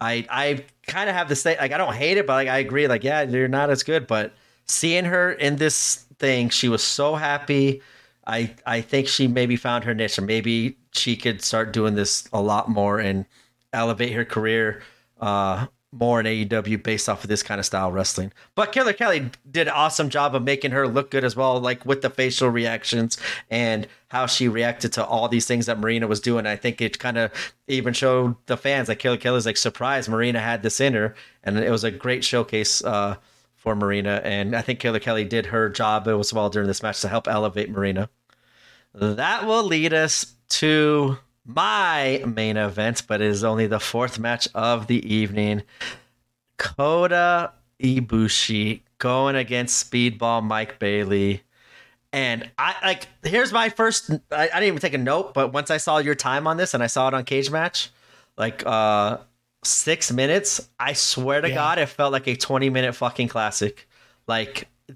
[0.00, 2.58] I I kind of have the same like I don't hate it, but like I
[2.58, 2.86] agree.
[2.86, 4.32] Like yeah, you're not as good, but
[4.66, 7.82] seeing her in this thing, she was so happy.
[8.26, 12.28] I I think she maybe found her niche, or maybe she could start doing this
[12.32, 13.26] a lot more and
[13.72, 14.82] elevate her career
[15.20, 18.32] uh, more in AEW based off of this kind of style wrestling.
[18.54, 21.84] But Killer Kelly did an awesome job of making her look good as well, like
[21.86, 23.18] with the facial reactions
[23.50, 26.46] and how she reacted to all these things that Marina was doing.
[26.46, 27.32] I think it kind of
[27.68, 31.14] even showed the fans that Killer Kelly's like surprised Marina had this in her,
[31.44, 32.84] and it was a great showcase.
[32.84, 33.16] Uh,
[33.66, 37.00] for Marina, and I think Killer Kelly did her job as well during this match
[37.00, 38.08] to help elevate Marina.
[38.94, 44.46] That will lead us to my main event, but it is only the fourth match
[44.54, 45.64] of the evening.
[46.58, 51.42] Kota Ibushi going against Speedball Mike Bailey.
[52.12, 55.72] And I like here's my first I, I didn't even take a note, but once
[55.72, 57.88] I saw your time on this and I saw it on Cagematch,
[58.38, 59.18] like uh
[59.66, 61.54] six minutes, I swear to Yeah.
[61.54, 63.88] God, it felt like a 20 minute fucking classic.
[64.26, 64.94] Like uh,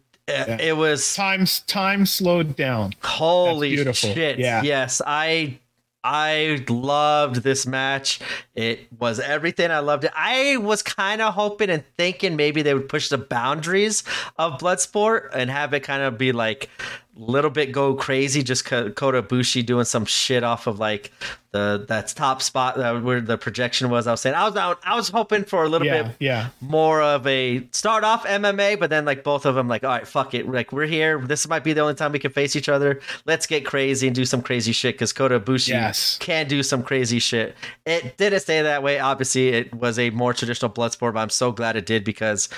[0.49, 2.93] it, it was Time time slowed down.
[3.03, 4.39] Holy shit.
[4.39, 4.63] Yeah.
[4.63, 5.59] Yes, I
[6.03, 8.21] I loved this match.
[8.55, 9.71] It was everything.
[9.71, 10.13] I loved it.
[10.17, 14.03] I was kind of hoping and thinking maybe they would push the boundaries
[14.39, 16.71] of Bloodsport and have it kind of be like
[17.17, 21.13] little bit go crazy just Kota Ibushi doing some shit off of like
[21.53, 24.07] the that's top spot that where the projection was.
[24.07, 26.49] I was saying I was I was hoping for a little yeah, bit yeah.
[26.61, 30.07] more of a start off MMA, but then like both of them like all right,
[30.07, 31.19] fuck it, like we're here.
[31.19, 33.01] This might be the only time we can face each other.
[33.27, 36.19] Let's get crazy and do some crazy shit because Kota Ibushi yes.
[36.19, 37.57] can do some crazy shit.
[37.85, 39.01] It didn't stay that way.
[39.01, 42.49] Obviously, it was a more traditional blood sport, but I'm so glad it did because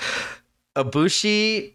[0.75, 1.72] Ibushi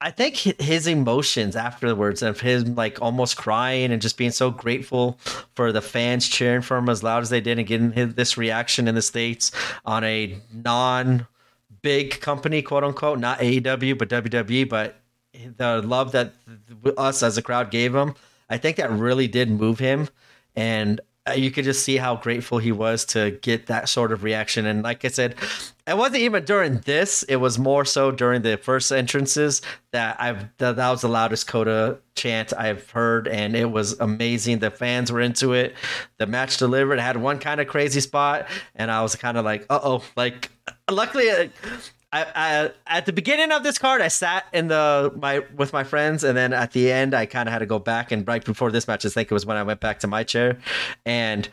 [0.00, 5.18] I think his emotions afterwards of him like almost crying and just being so grateful
[5.54, 8.88] for the fans cheering for him as loud as they did and getting this reaction
[8.88, 9.52] in the states
[9.86, 11.26] on a non
[11.80, 15.00] big company, quote unquote, not AEW but WWE, but
[15.56, 16.34] the love that
[16.98, 18.14] us as a crowd gave him,
[18.50, 20.08] I think that really did move him.
[20.54, 21.00] And
[21.34, 24.66] you could just see how grateful he was to get that sort of reaction.
[24.66, 25.34] And like I said,
[25.86, 29.62] it wasn't even during this; it was more so during the first entrances
[29.92, 34.58] that I've that, that was the loudest Kota chant I've heard, and it was amazing.
[34.60, 35.74] The fans were into it.
[36.18, 36.98] The match delivered.
[36.98, 40.04] It had one kind of crazy spot, and I was kind of like, "Uh oh!"
[40.16, 40.50] Like,
[40.90, 41.50] luckily.
[42.12, 45.84] I, I, at the beginning of this card, I sat in the my with my
[45.84, 48.12] friends, and then at the end, I kind of had to go back.
[48.12, 50.22] And right before this match, I think it was when I went back to my
[50.22, 50.58] chair,
[51.04, 51.48] and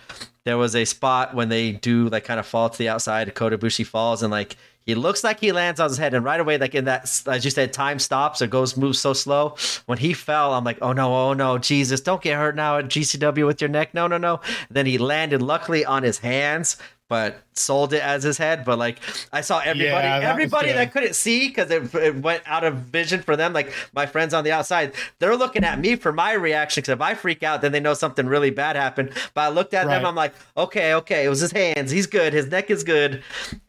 [0.46, 3.34] there was a spot when they do like kind of fall to the outside.
[3.34, 4.56] Kota Ibushi falls, and like
[4.86, 7.46] he looks like he lands on his head, and right away, like in that, as
[7.46, 9.56] you said, time stops or goes moves so slow.
[9.86, 12.86] When he fell, I'm like, oh no, oh no, Jesus, don't get hurt now at
[12.86, 13.94] GCW with your neck.
[13.94, 14.42] No, no, no.
[14.68, 16.78] And then he landed luckily on his hands,
[17.14, 18.66] but sold it as his head.
[18.66, 18.98] But like
[19.32, 22.74] I saw everybody, yeah, that everybody that couldn't see because it, it, went out of
[22.78, 23.54] vision for them.
[23.54, 26.82] Like my friends on the outside, they're looking at me for my reaction.
[26.82, 29.12] Because if I freak out, then they know something really bad happened.
[29.36, 29.98] But I looked at right.
[29.98, 31.92] them, I'm like, okay, okay, it was his hands.
[31.92, 32.34] He's good.
[32.34, 33.22] His neck is good,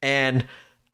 [0.03, 0.47] and.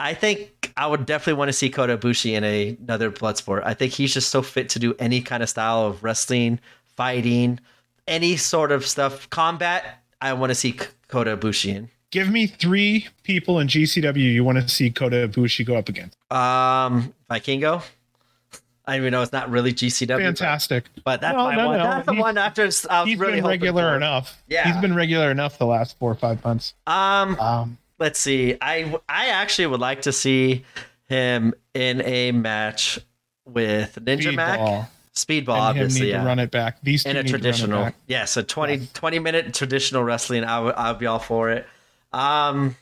[0.02, 3.64] I think I would definitely want to see Kota Ibushi in a, another blood sport.
[3.66, 6.58] I think he's just so fit to do any kind of style of wrestling,
[6.96, 7.60] fighting,
[8.08, 9.28] any sort of stuff.
[9.28, 10.72] Combat, I want to see
[11.08, 15.64] Kota Ibushi in give me three people in GCW you want to see Kota Ibushi
[15.64, 16.16] go up against.
[16.30, 17.82] Um, Vikingo.
[18.86, 20.20] I don't even know it's not really GCW.
[20.20, 20.84] Fantastic.
[20.96, 21.78] But, but that's no, my no, one.
[21.78, 21.84] No.
[21.84, 23.96] That's the he's, one after I was he's really been regular for.
[23.96, 24.42] enough.
[24.48, 24.70] Yeah.
[24.70, 26.74] He's been regular enough the last four or five months.
[26.86, 28.56] Um, um let's see.
[28.60, 30.64] I I actually would like to see
[31.08, 32.98] him in a match
[33.44, 34.88] with Ninja Mac.
[35.12, 36.24] Speedball, and obviously, yeah.
[36.24, 36.80] run it back.
[36.84, 38.24] These in a traditional, yeah.
[38.24, 38.92] So 20, yes.
[38.92, 41.66] 20 minute traditional wrestling, I would I would be all for it.
[42.12, 42.76] Um,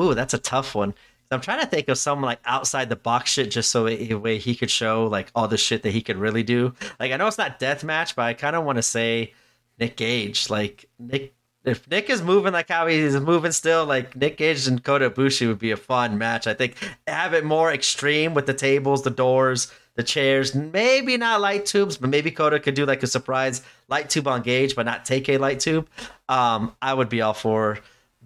[0.00, 0.94] ooh, that's a tough one.
[1.32, 4.38] I'm trying to think of someone like outside the box shit, just so a way
[4.38, 6.74] he could show like all the shit that he could really do.
[7.00, 9.32] Like I know it's not death match, but I kind of want to say
[9.78, 10.50] Nick Gage.
[10.50, 11.34] Like Nick,
[11.64, 15.48] if Nick is moving like how he's moving still, like Nick Gage and Kota Ibushi
[15.48, 16.46] would be a fun match.
[16.46, 16.74] I think
[17.06, 20.54] have it more extreme with the tables, the doors, the chairs.
[20.54, 24.42] Maybe not light tubes, but maybe Kota could do like a surprise light tube on
[24.42, 25.88] Gage, but not take a light tube.
[26.28, 27.78] Um, I would be all for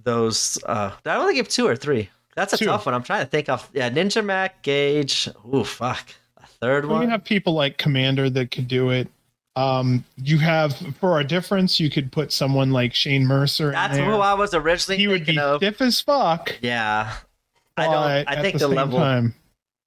[0.07, 0.59] those.
[0.65, 2.09] Uh, I only give two or three.
[2.35, 2.65] That's a two.
[2.65, 2.95] tough one.
[2.95, 3.69] I'm trying to think of.
[3.75, 5.29] Yeah, Ninja Mac, Gage.
[5.53, 6.15] Ooh, fuck.
[6.39, 7.03] A third one.
[7.03, 9.09] You have people like Komander that could do it.
[9.57, 13.73] Um, you have for a difference, you could put someone like Shane Mercer.
[13.73, 14.99] That's who I was originally.
[14.99, 15.59] He would be of.
[15.59, 16.55] stiff as fuck.
[16.61, 17.15] Yeah,
[17.77, 18.29] I don't.
[18.29, 18.99] I think the, the level.
[18.99, 19.35] Time,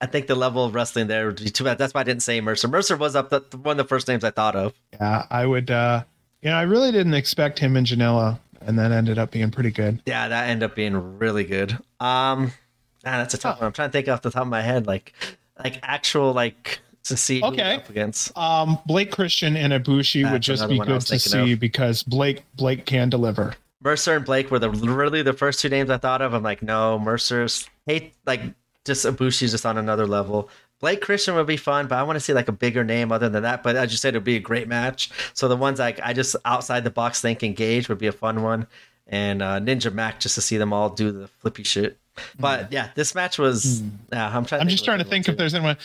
[0.02, 1.78] I think the level of wrestling there would be too bad.
[1.78, 2.68] That's why I didn't say Mercer.
[2.68, 4.74] Mercer was up the one of the first names I thought of.
[4.94, 5.70] Yeah, I would.
[5.70, 6.04] uh
[6.41, 9.72] You know, I really didn't expect him and Janela and that ended up being pretty
[9.72, 10.02] good.
[10.06, 11.72] Yeah, that ended up being really good.
[11.99, 12.52] Um,
[13.06, 13.61] ah, that's a tough oh.
[13.61, 13.68] one.
[13.68, 15.14] I'm trying to think off the top of my head, like,
[15.57, 17.76] like actual like to see okay.
[17.76, 18.38] up against.
[18.38, 21.60] Um, Blake Christian and Ibushi would just be good to see of.
[21.60, 23.56] because Blake Blake can deliver.
[23.81, 26.34] Mercer and Blake were the really the first two names I thought of.
[26.34, 28.41] I'm like, no, Mercer's hate like
[28.86, 30.49] just Ibushi's just on another level.
[30.80, 33.27] Blake Christian would be fun, but I want to see like a bigger name other
[33.27, 33.64] than that.
[33.64, 35.11] But as you said, it'd be a great match.
[35.34, 38.43] So the ones like I just outside the box think Engage would be a fun
[38.43, 38.65] one,
[39.07, 41.97] and uh, Ninja Mac just to see them all do the flippy shit.
[42.39, 42.72] But mm.
[42.72, 43.81] yeah, this match was.
[43.81, 43.91] Mm.
[44.14, 44.61] Yeah, I'm trying.
[44.61, 45.77] I'm just trying to think if there's anyone.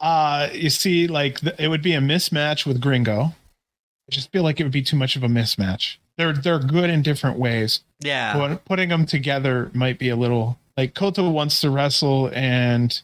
[0.00, 3.24] Uh, you see, like it would be a mismatch with Gringo.
[3.24, 5.96] I just feel like it would be too much of a mismatch.
[6.18, 7.80] They're they're good in different ways.
[8.00, 13.00] Yeah, but putting them together might be a little like Kota wants to wrestle, and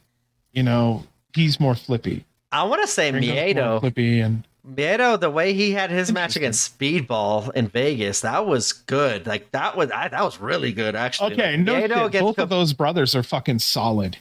[0.53, 1.05] you know
[1.35, 2.25] he's more flippy.
[2.53, 3.81] I want to say Miedo.
[3.81, 8.73] Flippy and Miedo, the way he had his match against Speedball in Vegas, that was
[8.73, 9.27] good.
[9.27, 11.33] Like that was I, that was really good actually.
[11.35, 14.17] Okay, like, no, both co- of those brothers are fucking solid.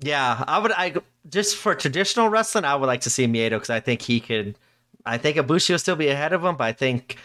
[0.00, 0.72] Yeah, I would.
[0.72, 0.94] I
[1.28, 4.56] just for traditional wrestling, I would like to see Miedo because I think he could.
[5.04, 7.16] I think Ibushi will still be ahead of him, but I think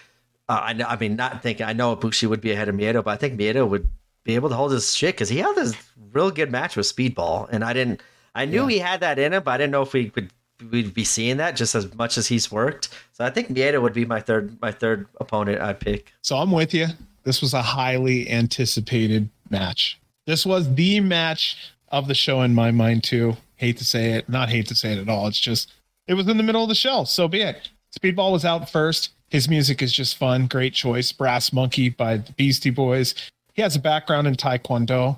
[0.47, 0.85] Uh, I know.
[0.85, 1.65] I mean, not thinking.
[1.65, 3.87] I know Ibushi would be ahead of Miedo, but I think Miedo would
[4.23, 5.75] be able to hold his shit because he had this
[6.11, 8.01] real good match with Speedball, and I didn't.
[8.35, 8.69] I knew Yeah.
[8.73, 10.31] he had that in him, but I didn't know if we could
[10.71, 12.87] we'd be seeing that just as much as he's worked.
[13.11, 16.13] So I think Miedo would be my third my third opponent I'd pick.
[16.21, 16.87] So I'm with you.
[17.23, 19.99] This was a highly anticipated match.
[20.25, 21.57] This was the match
[21.89, 23.35] of the show in my mind too.
[23.57, 25.27] Hate to say it, not hate to say it at all.
[25.27, 25.71] It's just
[26.07, 27.69] it was in the middle of the show, so be it.
[27.99, 29.09] Speedball was out first.
[29.29, 31.11] His music is just fun, great choice.
[31.11, 33.15] Brass Monkey by the Beastie Boys.
[33.53, 35.17] He has a background in Taekwondo.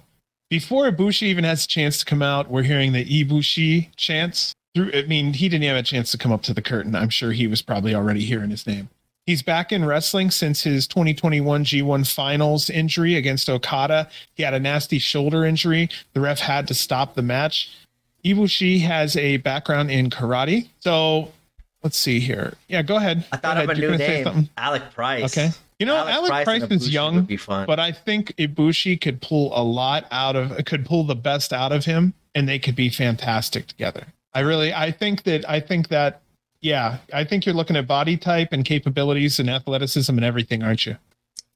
[0.50, 4.54] Before Ibushi even has a chance to come out, we're hearing the Ibushi chants.
[4.74, 6.96] Through, I mean, he didn't have a chance to come up to the curtain.
[6.96, 8.90] I'm sure he was probably already hearing his name.
[9.26, 14.08] He's back in wrestling since his 2021 G1 Finals injury against Okada.
[14.36, 15.90] He had a nasty shoulder injury.
[16.14, 17.70] The ref had to stop the match.
[18.24, 20.70] Ibushi has a background in karate.
[20.80, 21.34] So
[21.84, 22.54] let's see here.
[22.70, 23.26] Yeah, go ahead.
[23.34, 23.84] I Go thought of ahead.
[23.84, 24.50] a new name?
[24.58, 25.38] Alec Price.
[25.38, 25.50] Okay.
[25.80, 27.68] You know, Alec, Price, and is Ibushi young, would be fun.
[27.68, 31.72] but I think Ibushi could pull a lot out of could pull the best out
[31.72, 34.08] of him and they could be fantastic together.
[34.34, 36.22] I really I think that I think that
[36.62, 40.86] yeah, I think you're looking at body type and capabilities and athleticism and everything, aren't
[40.88, 40.98] you?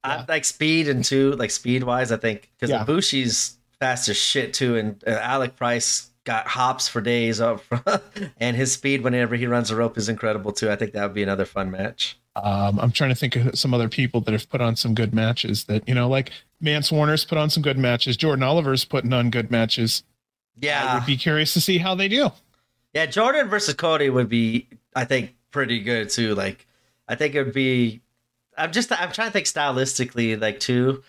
[0.04, 2.84] I, like speed and two, like speed wise, I think because Yeah.
[2.84, 7.64] Ibushi's fast as shit too, and uh, Alec Price got hops for days up,
[8.38, 10.70] and his speed whenever he runs a rope is incredible too.
[10.70, 12.18] I think that would be another fun match.
[12.34, 15.14] Um, I'm trying to think of some other people that have put on some good
[15.14, 16.30] matches that, you know, like
[16.60, 18.16] Mance Warner's put on some good matches.
[18.16, 20.02] Jordan Oliver's putting on good matches.
[20.58, 20.92] Yeah.
[20.92, 22.30] I would be curious to see how they do.
[22.94, 23.06] yeah.
[23.06, 26.34] Jordan versus Cody would be, I think, pretty good too.
[26.34, 26.66] Like,
[27.08, 28.00] I think it would be.
[28.56, 31.02] I'm just, I'm trying to think stylistically, like too.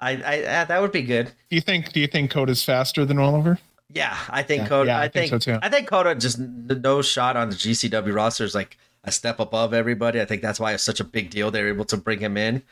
[0.00, 1.26] I, I, uh, that would be good.
[1.50, 3.58] Do you think do you think Kota's faster than Oliver?
[3.92, 4.86] Yeah, I think Yeah, Kota.
[4.88, 5.58] yeah, I, I think think, so, too.
[5.62, 9.72] I think Kota just no shot on the GCW roster is like a step above
[9.74, 10.20] everybody.
[10.20, 11.50] I think that's why it's such a big deal.
[11.50, 12.62] They're able to bring him in.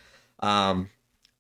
[0.40, 0.90] Um,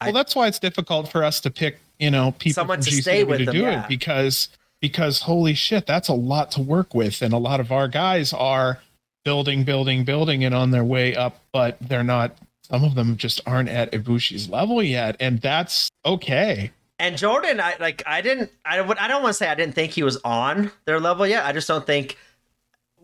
[0.00, 2.90] I- well, that's why it's difficult for us to pick, you know, people Someone to
[2.90, 3.84] GCW stay with to them, do yeah.
[3.84, 4.48] it because
[4.80, 8.32] because holy shit, that's a lot to work with, and a lot of our guys
[8.32, 8.80] are
[9.24, 12.36] building, building, building, and on their way up, but they're not.
[12.62, 16.72] Some of them just aren't at Ibushi's level yet, and that's okay.
[16.98, 18.02] and Jordan, I like.
[18.06, 18.50] I didn't.
[18.64, 18.98] I would.
[18.98, 21.44] I don't want to say I didn't think he was on their level yet.
[21.46, 22.16] I just don't think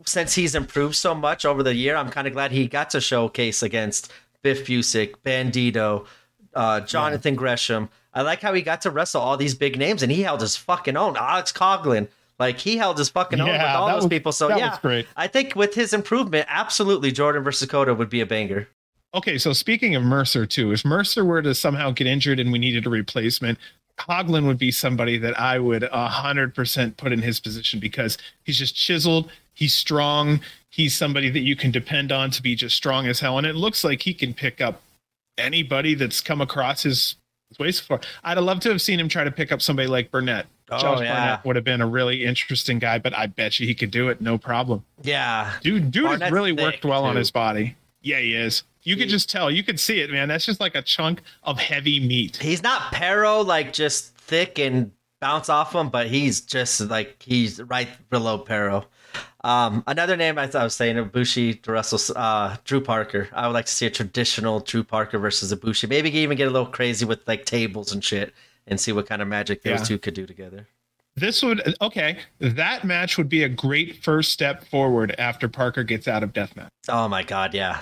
[0.04, 3.00] since he's improved so much over the year, I'm kind of glad he got to
[3.00, 4.12] showcase against
[4.42, 6.06] Biff Busick, Bandito,
[6.54, 7.88] uh, Jonathan Gresham.
[8.14, 10.56] I like how he got to wrestle all these big names and he held his
[10.56, 11.16] fucking own.
[11.16, 12.08] Alex Coughlin,
[12.38, 14.32] like he held his fucking own with all those was- people.
[14.32, 15.06] So yeah, great.
[15.16, 18.68] I think with his improvement, absolutely Jordan versus Kota would be a banger.
[19.14, 22.58] Okay, so speaking of Mercer too, if Mercer were to somehow get injured and we
[22.58, 23.58] needed a replacement,
[23.96, 28.18] Coughlin would be somebody that I would a hundred percent put in his position because
[28.44, 30.40] he's just chiseled, he's strong,
[30.70, 33.56] he's somebody that you can depend on to be just strong as hell, and it
[33.56, 34.82] looks like he can pick up
[35.36, 37.16] anybody that's come across his,
[37.48, 38.00] his way so far.
[38.22, 40.46] I'd have loved to have seen him try to pick up somebody like Barnett.
[40.70, 41.12] Oh, Josh yeah.
[41.12, 44.08] Barnett would have been a really interesting guy, but I bet you he could do
[44.10, 44.84] it, no problem.
[45.02, 45.52] Yeah.
[45.60, 47.74] Dude, dude has Barnett's really worked well on his body.
[48.00, 48.62] Yeah, he is.
[48.84, 49.50] You could just tell.
[49.50, 50.28] You could see it, man.
[50.28, 52.36] That's just like a chunk of heavy meat.
[52.36, 57.60] He's not Pero, like just thick and bounce off him, but he's just like he's
[57.60, 58.86] right below Pero.
[59.44, 63.28] Um, another name I was saying Ibushi to wrestle uh, Drew Parker.
[63.32, 65.88] I would like to see a traditional Drew Parker versus Ibushi.
[65.88, 68.34] Maybe even get a little crazy with like tables and shit,
[68.66, 69.84] and see what kind of magic those Yeah.
[69.84, 70.66] two could do together.
[71.16, 72.18] This would okay.
[72.38, 76.68] That match would be a great first step forward after Parker gets out of deathmatch.
[76.88, 77.80] Oh my god, yeah.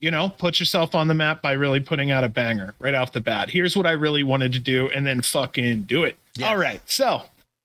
[0.00, 3.12] You know, put yourself on the map by really putting out a banger right off
[3.12, 3.48] the bat.
[3.48, 6.16] Here's what I really wanted to do, and then fucking do it.
[6.36, 6.48] Yeah.
[6.48, 6.80] All right.
[6.84, 7.22] So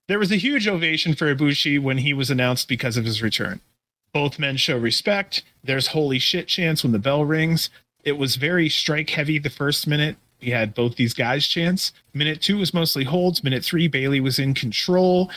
[0.10, 3.62] there was a huge ovation for Ibushi when he was announced because of his return.
[4.12, 5.44] Both men show respect.
[5.64, 7.70] There's holy shit chance when the bell rings.
[8.04, 10.18] It was very strike heavy the first minute.
[10.42, 11.94] We had both these guys chance.
[12.12, 13.44] Minute two was mostly holds.
[13.44, 15.30] Minute three, Bailey was in control.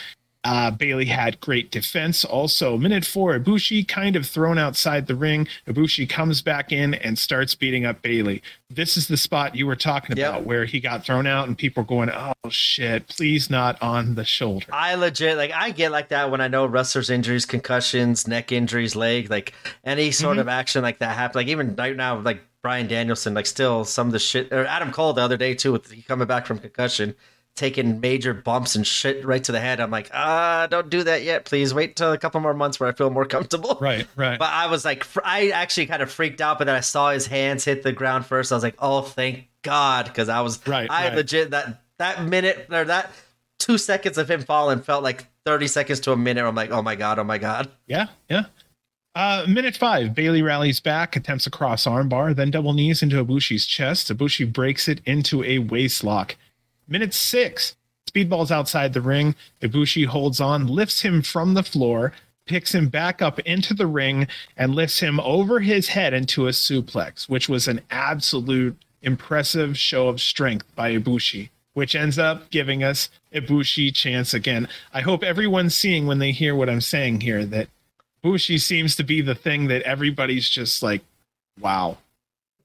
[0.45, 2.25] Uh, Bailey had great defense.
[2.25, 5.47] Also, minute four, Ibushi kind of thrown outside the ring.
[5.67, 8.43] Ibushi comes back in and starts beating up Bailey.
[8.69, 10.29] This is the spot you were talking Yep.
[10.29, 14.25] about where he got thrown out and people going, oh shit, please not on the
[14.25, 14.65] shoulder.
[14.73, 18.95] I legit like I get like that when I know wrestlers injuries, concussions, neck injuries,
[18.97, 19.53] leg, like
[19.85, 20.41] any sort Mhm.
[20.41, 21.39] of action like that happen.
[21.39, 24.91] Like even right now, like Bryan Danielson, like still some of the shit or Adam
[24.91, 27.13] Cole the other day too, with he coming back from concussion,
[27.55, 29.79] taking major bumps and shit right to the head.
[29.79, 31.73] I'm like, ah, don't do that yet, please.
[31.73, 33.77] Wait till a couple more months where I feel more comfortable.
[33.79, 34.39] Right, right.
[34.39, 37.27] But I was like, I actually kind of freaked out, but then I saw his
[37.27, 38.51] hands hit the ground first.
[38.51, 41.15] I was like, oh, thank God, because I was, Right, I right.
[41.15, 43.11] legit that that minute or that
[43.59, 46.43] two seconds of him falling felt like thirty seconds to a minute.
[46.43, 47.69] I'm like, oh my God, oh my God.
[47.87, 48.45] Yeah, yeah.
[49.15, 53.67] Uh, minute five, Bailey rallies back, attempts a cross armbar, then double knees into Ibushi's
[53.67, 54.11] chest.
[54.11, 56.35] Ibushi breaks it into a waist lock.
[56.93, 57.75] Minute six,
[58.07, 59.33] Speedball's outside the ring.
[59.63, 62.13] Ibushi holds on, lifts him from the floor,
[62.45, 66.51] picks him back up into the ring, and lifts him over his head into a
[66.51, 72.83] suplex, which was an absolute impressive show of strength by Ibushi, which ends up giving
[72.83, 74.67] us Ibushi chance again.
[74.93, 77.69] I hope everyone's seeing when they hear what I'm saying here that
[78.23, 81.01] Ibushi seems to be the thing that everybody's just like,
[81.59, 81.97] wow.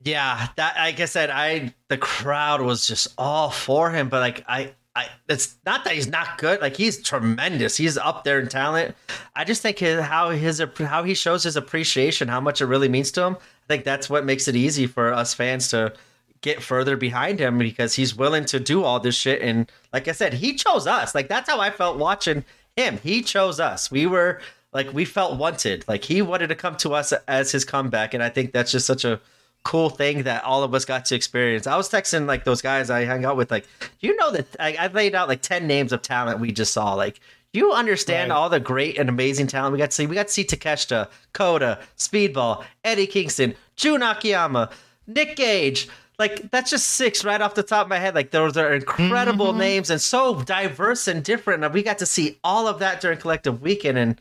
[0.04, 4.44] Yeah, that like I said, I the crowd was just all for him, but like
[4.48, 7.76] I I it's not that he's not good, like he's tremendous.
[7.76, 8.94] He's up there in talent.
[9.34, 12.88] I just think his, how his how he shows his appreciation, how much it really
[12.88, 13.36] means to him.
[13.36, 15.92] I think that's what makes it easy for us fans to
[16.40, 20.12] get further behind him because he's willing to do all this shit and like I
[20.12, 21.14] said, he chose us.
[21.14, 22.44] Like that's how I felt watching
[22.76, 22.98] him.
[22.98, 23.90] He chose us.
[23.90, 24.40] We were
[24.72, 25.84] like we felt wanted.
[25.88, 28.86] Like he wanted to come to us as his comeback, and I think that's just
[28.86, 29.20] such a
[29.64, 31.66] cool thing that all of us got to experience.
[31.66, 33.66] I was texting like those guys I hang out with, like,
[34.00, 36.94] you know that I, I laid out like ten names of talent we just saw.
[36.94, 37.20] Like,
[37.52, 38.36] you understand right.
[38.36, 40.06] all the great and amazing talent we got to see.
[40.06, 44.70] We got to see Takeshita, Kota, Speedball, Eddie Kingston, Jun Akiyama,
[45.06, 45.88] Nick Gage
[46.18, 48.14] like that's just six right off the top of my head.
[48.14, 49.58] Like those are incredible mm-hmm.
[49.58, 51.62] names and so diverse and different.
[51.64, 54.20] And we got to see all of that during collective weekend, and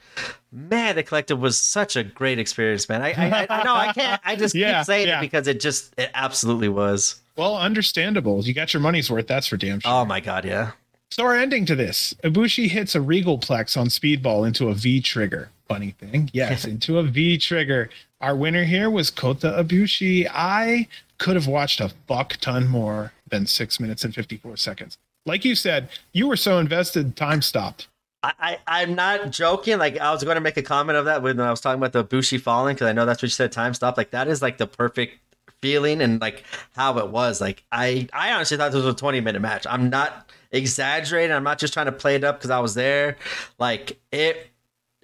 [0.52, 3.02] man, the collective was such a great experience, man.
[3.02, 4.22] I I, I know I can't.
[4.24, 5.18] I just yeah, keep saying yeah.
[5.18, 7.19] it because it just it absolutely was.
[7.36, 8.44] Well, understandable.
[8.44, 9.28] You got your money's worth.
[9.28, 9.91] That's for damn sure.
[9.91, 10.72] Oh my god, yeah.
[11.10, 15.02] So our ending to this: Ibushi hits a regal plex on Speedball into a V
[15.02, 15.49] trigger.
[15.68, 17.90] Funny thing, yes, into a V trigger.
[18.22, 20.28] Our winner here was Kota Ibushi.
[20.32, 20.88] I
[21.18, 24.98] could have watched a fuck ton more than six minutes and 54 seconds.
[25.26, 27.88] Like you said, you were so invested, time stopped.
[28.23, 29.77] I, I, am not joking.
[29.77, 31.94] Like, I was going to make a comment of that when I was talking about
[31.94, 33.98] the Bushi falling, because I know that's what you said, time stopped.
[33.98, 35.19] Like, that is like the perfect
[35.61, 36.44] feeling and like
[36.76, 37.39] how it was.
[37.39, 39.68] Like, I, I honestly thought this was a 20 minute match.
[39.69, 41.35] I'm not exaggerating.
[41.35, 43.18] I'm not just trying to play it up because I was there.
[43.60, 44.48] Like, it,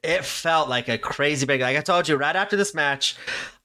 [0.03, 3.15] it felt like a crazy big, like I told you right after this match,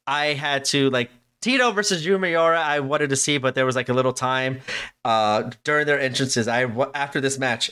[0.07, 1.11] I had to like
[1.41, 4.61] Tito versus Yuya Uemura, I wanted to see, but there was like a little time
[5.05, 6.49] uh, during their entrances.
[6.49, 7.71] I after this match,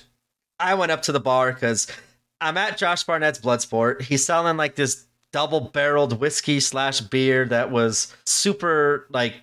[0.59, 1.89] I went up to the bar because
[2.41, 4.03] I'm at Josh Barnett's Bloodsport.
[4.03, 9.35] He's selling like this double barreled whiskey slash beer that was super like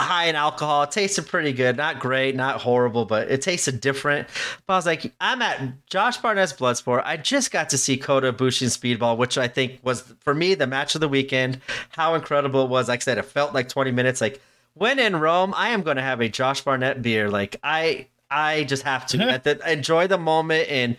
[0.00, 0.82] high in alcohol.
[0.84, 1.76] It tasted pretty good.
[1.76, 4.28] Not great, not horrible, but it tasted different.
[4.66, 7.02] But I was like, I'm at Josh Barnett's Bloodsport.
[7.04, 10.54] I just got to see Kota Ibushi and Speedball, which I think was, for me,
[10.54, 11.60] the match of the weekend.
[11.90, 12.88] How incredible it was.
[12.88, 14.20] Like I said, it felt like 20 minutes.
[14.20, 14.40] Like,
[14.74, 17.28] when in Rome, I am going to have a Josh Barnett beer.
[17.30, 18.06] Like, I.
[18.32, 20.96] I just have to the, enjoy the moment, and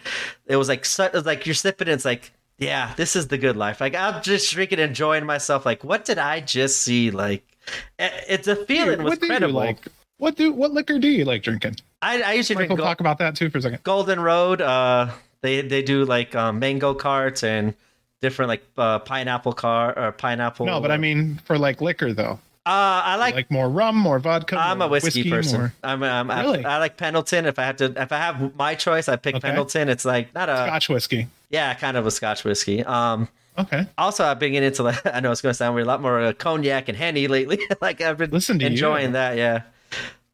[0.47, 1.87] it was like it was like you're sipping.
[1.87, 3.79] And it's like, yeah, this is the good life.
[3.79, 5.65] Like I'm just drinking, enjoying myself.
[5.65, 7.09] Like, what did I just see?
[7.09, 7.50] Like,
[7.99, 9.53] it's a feeling Dude, was credible.
[9.53, 9.87] like?
[10.17, 11.77] What do what liquor do you like drinking?
[12.01, 12.69] I, I usually drink.
[12.69, 13.83] We'll talk about that too for a second.
[13.83, 14.61] Golden Road.
[14.61, 15.09] Uh,
[15.41, 17.73] they they do like um, mango carts and
[18.21, 20.67] different like uh, pineapple cart or pineapple.
[20.67, 22.39] No, but I mean for like liquor though.
[22.63, 24.55] Uh, I like like more rum, more vodka.
[24.55, 25.59] I'm more a whiskey, whiskey person.
[25.59, 25.73] More...
[25.83, 26.63] I'm, I'm really?
[26.63, 27.47] I, I, like Pendleton.
[27.47, 29.47] If I have to, if I have my choice, I pick okay.
[29.47, 29.89] Pendleton.
[29.89, 31.27] It's like not a Scotch whiskey.
[31.49, 32.83] Yeah, kind of a Scotch whiskey.
[32.83, 33.27] Um,
[33.61, 33.87] Okay.
[33.97, 36.01] Also, I've been getting into like I know it's going to sound weird, a lot
[36.01, 37.59] more uh, cognac and henny lately.
[37.81, 39.13] like I've been Listen to enjoying you.
[39.13, 39.37] that.
[39.37, 39.63] Yeah.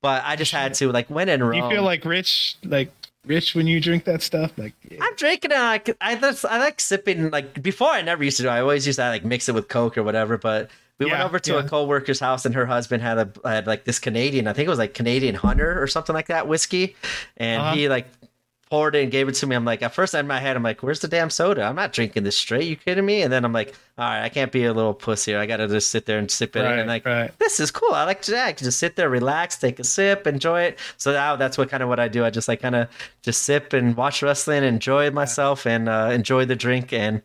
[0.01, 1.53] But I just had to like when in Rome.
[1.53, 2.91] You feel like rich, like
[3.25, 4.51] rich when you drink that stuff.
[4.57, 4.99] Like yeah.
[5.01, 5.55] I'm drinking it.
[5.55, 7.31] Like I, I like sipping.
[7.31, 8.49] Like before, I never used to do.
[8.49, 10.37] I always used to like mix it with Coke or whatever.
[10.37, 11.59] But we yeah, went over to yeah.
[11.59, 14.69] a co-worker's house and her husband had a had like this Canadian, I think it
[14.69, 16.95] was like Canadian Hunter or something like that whiskey,
[17.37, 17.75] and uh-huh.
[17.75, 18.07] he like
[18.69, 19.55] poured it and gave it to me.
[19.55, 21.63] I'm like, at first in my head, I'm like, where's the damn soda?
[21.63, 22.67] I'm not drinking this straight.
[22.67, 23.21] You kidding me?
[23.21, 25.35] And then I'm like, all right, I can't be a little pussy.
[25.35, 26.61] I got to just sit there and sip it.
[26.61, 27.31] Right, and like, right.
[27.39, 27.93] this is cool.
[27.93, 30.79] I like to I can just sit there, relax, take a sip, enjoy it.
[30.97, 32.25] So now that's what kind of what I do.
[32.25, 32.89] I just like kind of
[33.21, 36.91] just sip and watch wrestling, enjoy myself, and uh, enjoy the drink.
[36.91, 37.21] And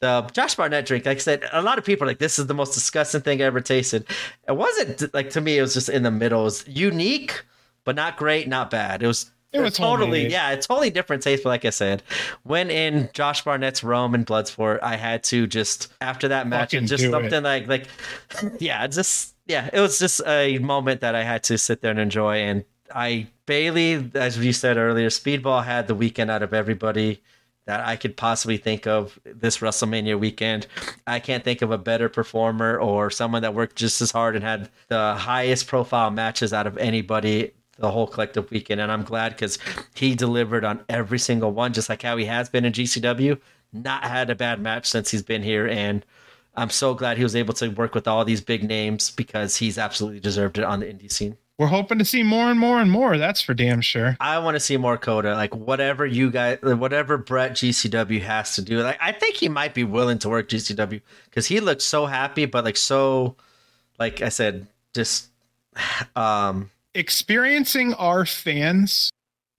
[0.00, 2.48] the Josh Barnett drink, like I said, a lot of people are like, this is
[2.48, 4.04] the most disgusting thing I ever tasted.
[4.48, 6.40] It wasn't like to me, it was just in the middle.
[6.40, 7.44] It was unique,
[7.84, 9.02] but not great, not bad.
[9.02, 11.42] It was it was totally yeah, a totally different taste.
[11.42, 12.02] But like I said,
[12.42, 16.88] when in Josh Barnett's Rome and Bloodsport, I had to just after that match, and
[16.88, 17.42] just something it.
[17.42, 17.88] like like
[18.58, 22.00] yeah, just yeah, it was just a moment that I had to sit there and
[22.00, 22.38] enjoy.
[22.38, 22.64] And
[22.94, 27.20] I Bailey, as you said earlier, Speedball had the weekend out of everybody
[27.64, 30.66] that I could possibly think of this WrestleMania weekend.
[31.06, 34.44] I can't think of a better performer or someone that worked just as hard and
[34.44, 37.52] had the highest profile matches out of anybody
[37.82, 39.58] the whole collective weekend, and I'm glad because
[39.94, 43.38] he delivered on every single one, just like how he has been in GCW.
[43.72, 46.06] Not had a bad match since he's been here, and
[46.54, 49.78] I'm so glad he was able to work with all these big names because he's
[49.78, 51.36] absolutely deserved it on the indie scene.
[51.58, 53.18] We're hoping to see more and more and more.
[53.18, 54.16] That's for damn sure.
[54.20, 55.34] I want to see more Kota.
[55.34, 58.80] Like whatever you guys, whatever Brett GCW has to do.
[58.80, 62.46] Like I think he might be willing to work GCW because he looks so happy,
[62.46, 63.36] but like so,
[63.98, 65.28] like I said, just
[66.16, 69.10] um experiencing our fans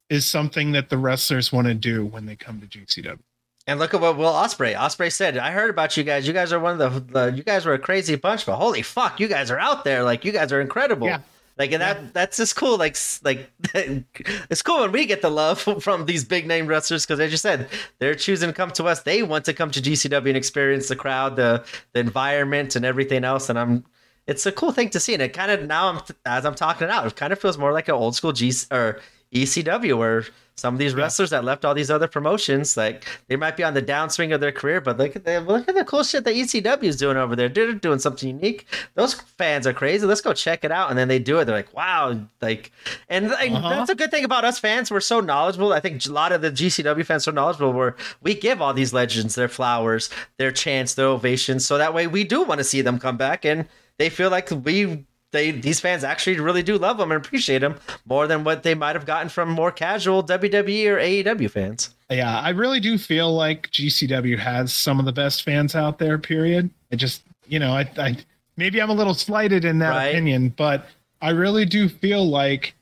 [0.09, 3.19] is something that the wrestlers want to do when they come to GCW.
[3.65, 6.27] And look at what Will Ospreay Ospreay said, "I heard about you guys.
[6.27, 8.81] You guys are one of the, the you guys were a crazy bunch, but holy
[8.81, 10.03] fuck, you guys are out there.
[10.03, 11.19] Like you guys are incredible." Yeah.
[11.57, 11.93] Like and Yeah.
[11.93, 12.77] that that's just cool.
[12.77, 17.21] Like like it's cool when we get the love from these big name wrestlers because
[17.21, 17.69] as you said,
[17.99, 19.03] they're choosing to come to us.
[19.03, 23.23] They want to come to GCW and experience the crowd, the the environment, and everything
[23.23, 23.47] else.
[23.49, 23.85] And I'm
[24.27, 25.13] it's a cool thing to see.
[25.13, 27.57] And it kind of now I'm as I'm talking it out, it kind of feels
[27.57, 28.99] more like an old school G or
[29.33, 30.25] ECW where
[30.55, 33.73] some of these wrestlers that left all these other promotions, like they might be on
[33.73, 36.35] the downswing of their career, but look at the look at the cool shit that
[36.35, 37.49] ECW is doing over there.
[37.49, 38.67] They're doing something unique.
[38.93, 40.05] Those fans are crazy.
[40.05, 40.91] Let's go check it out.
[40.91, 41.45] And then they do it.
[41.45, 42.71] They're like, wow, like,
[43.09, 43.69] and like, Uh-huh.
[43.69, 44.91] that's a good thing about us fans.
[44.91, 45.73] We're so knowledgeable.
[45.73, 47.73] I think a lot of the GCW fans are knowledgeable.
[47.73, 52.05] Where we give all these legends their flowers, their chants, their ovations, so that way
[52.05, 53.67] we do want to see them come back, and
[53.99, 57.75] they feel like we they these fans actually really do love them and appreciate them
[58.05, 61.95] more than what they might have gotten from more casual WWE or AEW fans.
[62.09, 66.19] Yeah, I really do feel like GCW has some of the best fans out there.
[66.19, 66.69] Period.
[66.91, 68.17] I just, you know, I, I
[68.57, 70.07] maybe I'm a little slighted in that Right.
[70.09, 70.87] opinion, but
[71.21, 72.75] I really do feel like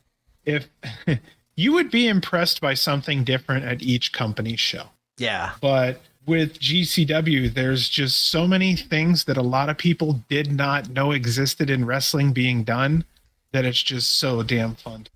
[0.43, 0.67] if
[1.55, 4.85] you would be impressed by something different at each company show.
[5.17, 10.51] Yeah, But with GCW, there's just so many things that a lot of people did
[10.51, 13.03] not know existed in wrestling being done
[13.53, 15.07] that it's just so damn fun.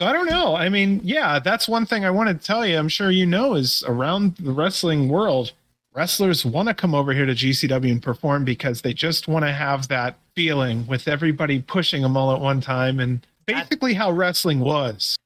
[0.00, 0.54] So I don't know.
[0.56, 2.76] I mean, yeah, that's one thing I wanted to tell you.
[2.78, 5.52] I'm sure you know is around the wrestling world,
[5.94, 9.52] wrestlers want to come over here to GCW and perform because they just want to
[9.52, 14.60] have that feeling with everybody pushing them all at one time and basically how wrestling
[14.60, 15.16] was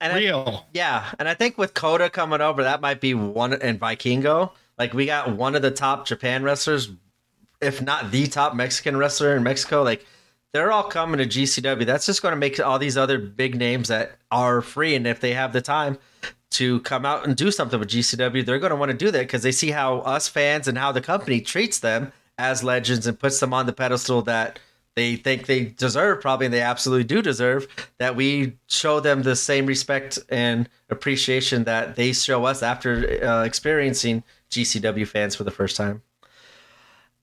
[0.00, 0.66] and I, real.
[0.72, 4.52] yeah, and I think with Kota coming over, that might be one and Vikingo.
[4.78, 6.90] Like we got one of the top Japan wrestlers,
[7.60, 9.82] if not the top Mexican wrestler in Mexico.
[9.82, 10.04] Like
[10.52, 11.86] they're all coming to GCW.
[11.86, 15.20] That's just going to make all these other big names that are free, and if
[15.20, 15.98] they have the time
[16.50, 19.20] to come out and do something with GCW, they're going to want to do that
[19.20, 23.18] because they see how us fans and how the company treats them as legends and
[23.18, 24.58] puts them on the pedestal that
[24.96, 27.68] they think they deserve, probably, and they absolutely do deserve,
[27.98, 33.44] that we show them the same respect and appreciation that they show us after uh,
[33.44, 36.02] experiencing GCW fans for the first time.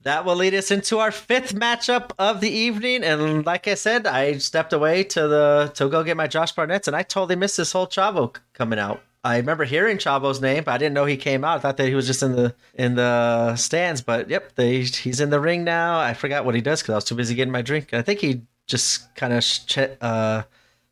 [0.03, 4.05] That will lead us into our fifth matchup of the evening, and like I said,
[4.05, 7.57] I stepped away to the to go get my Josh Barnett's, and I totally missed
[7.57, 9.01] this whole Chavo coming out.
[9.23, 11.57] I remember hearing Chavo's name, but I didn't know he came out.
[11.57, 15.21] I thought that he was just in the in the stands, but yep, they, he's
[15.21, 15.97] in the ring now.
[15.99, 17.93] I forgot what he does because I was too busy getting my drink.
[17.93, 20.43] I think he just kind of ch- uh,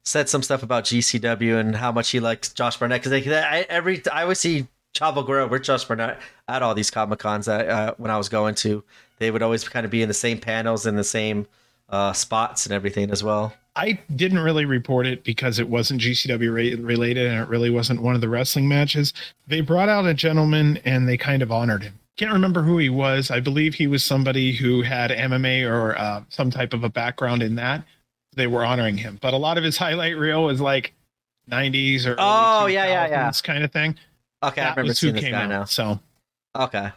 [0.03, 4.01] said some stuff about GCW and how much he likes Josh Barnett because I, every
[4.11, 8.11] I always see Chavo Guerrero with Josh Barnett at all these Comic Cons uh, when
[8.11, 8.83] I was going to,
[9.19, 11.47] they would always kind of be in the same panels and the same
[11.91, 13.53] uh, spots and everything as well.
[13.75, 18.15] I didn't really report it because it wasn't GCW related and it really wasn't one
[18.15, 19.13] of the wrestling matches.
[19.47, 21.97] They brought out a gentleman and they kind of honored him.
[22.17, 23.31] Can't remember who he was.
[23.31, 27.41] I believe he was somebody who had MMA or uh, some type of a background
[27.41, 27.85] in that.
[28.35, 30.93] They were honoring him, but a lot of his highlight reel was like
[31.49, 33.29] 90s or Oh, yeah, yeah, yeah.
[33.29, 33.95] 2000s kind of thing.
[34.43, 35.49] Okay, I remember was who seeing this came guy out.
[35.49, 35.63] now.
[35.65, 35.99] So
[36.57, 36.91] Okay,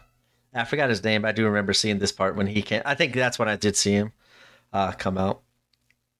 [0.53, 1.21] I forgot his name.
[1.21, 2.81] but I do remember seeing this part when he came.
[2.85, 4.11] I think that's when I did see him
[4.75, 5.41] uh, come out.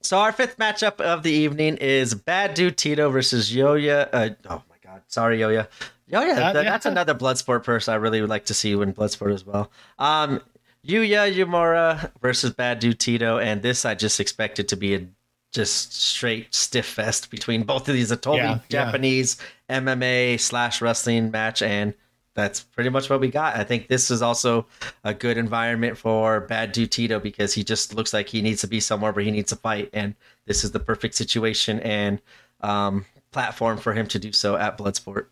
[0.02, 4.07] So our fifth matchup of the evening is Bad Dude Tito versus Yoya.
[4.14, 5.68] Uh, oh my God, sorry Yoya.
[6.11, 9.34] Yoya, That- th- that's another Bloodsport person I really would like to see in Bloodsport
[9.34, 9.72] as well.
[9.98, 10.41] Um,
[10.88, 15.07] Yuya Uemura versus Bad Dude Tito, and this I just expected to be a
[15.52, 18.11] just straight stiff fest between both of these.
[18.11, 18.86] A totally Yeah, yeah.
[18.86, 19.38] Japanese
[19.69, 21.95] MMA slash wrestling match, and
[22.36, 23.56] that's pretty much what we got.
[23.56, 24.68] I think this is also
[25.03, 28.68] a good environment for Bad Dude Tito because he just looks like he needs to
[28.68, 30.14] be somewhere where he needs to fight, and
[30.45, 32.22] this is the perfect situation and
[32.62, 35.28] um, platform for him to do so at Bloodsport.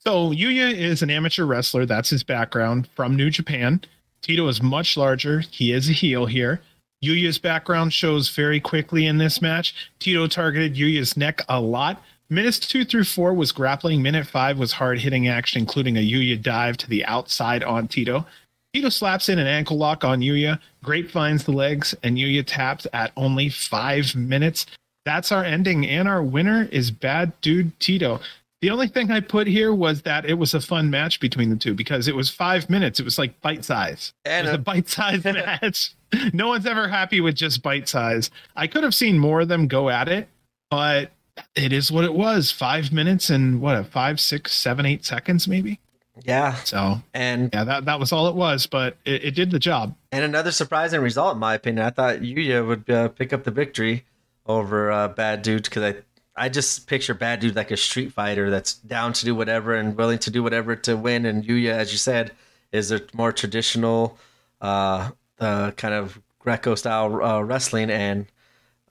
[0.00, 1.84] So Yuya is an amateur wrestler.
[1.84, 3.82] That's his background from New Japan.
[4.22, 5.40] Tito is much larger.
[5.40, 6.60] He is a heel here.
[7.04, 9.90] Yuya's background shows very quickly in this match.
[9.98, 12.02] Tito targeted Yuya's neck a lot.
[12.28, 14.02] Minutes two through four was grappling.
[14.02, 18.26] Minute five was hard hitting action, including a Yuya dive to the outside on Tito.
[18.74, 20.58] Tito slaps in an ankle lock on Yuya.
[20.82, 24.66] Grape finds the legs, and Yuya taps at only five minutes.
[25.04, 28.20] That's our ending, and our winner is Bad Dude Tito.
[28.60, 31.56] The only thing I put here was that it was a fun match between the
[31.56, 32.98] two because it was five minutes.
[32.98, 34.12] It was like bite size.
[34.24, 35.94] It was a a- bite size match.
[36.32, 38.30] No one's ever happy with just bite size.
[38.56, 40.28] I could have seen more of them go at it,
[40.70, 41.12] but
[41.54, 42.50] it is what it was.
[42.50, 45.80] Five minutes and what, five, six, seven, eight seconds, maybe.
[46.24, 49.58] Yeah, So and yeah, that, that was all it was, but it, it did the
[49.58, 49.94] job.
[50.10, 51.84] and another surprising result, in my opinion.
[51.84, 54.06] I thought Yuya would uh, pick up the victory
[54.46, 55.96] over uh, Bad Dude because I
[56.36, 59.96] I just picture Bad Dude like a street fighter that's down to do whatever and
[59.96, 61.24] willing to do whatever to win.
[61.24, 62.32] And Yuya, as you said,
[62.72, 64.18] is a more traditional,
[64.60, 67.90] uh, uh kind of Greco style uh, wrestling.
[67.90, 68.26] And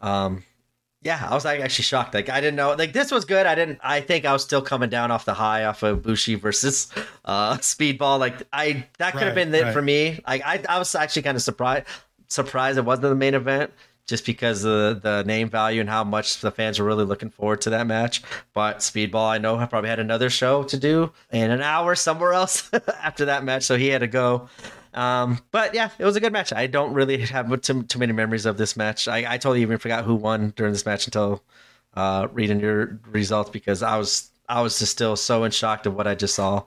[0.01, 0.43] um,
[1.05, 2.13] yeah, I was like actually shocked.
[2.15, 2.73] Like I didn't know.
[2.73, 3.45] Like this was good.
[3.45, 3.79] I didn't.
[3.83, 6.89] I think I was still coming down off the high off of Bushi versus
[7.25, 8.19] uh Speedball.
[8.19, 9.73] Like I that could have Right, been it right.
[9.73, 10.19] for me.
[10.27, 11.85] Like I I was actually kind of surprised
[12.27, 13.71] surprised it wasn't the main event
[14.07, 17.61] just because of the name value and how much the fans were really looking forward
[17.61, 18.21] to that match.
[18.53, 22.69] But Speedball, I know, probably had another show to do in an hour somewhere else
[23.01, 24.49] after that match, so he had to go.
[24.95, 26.53] Um, but yeah, it was a good match.
[26.53, 29.07] I don't really have too, too many memories of this match.
[29.07, 31.43] I, I totally even forgot who won during this match until
[31.93, 35.95] uh, reading your results because I was I was just still so in shock of
[35.95, 36.63] what I just saw.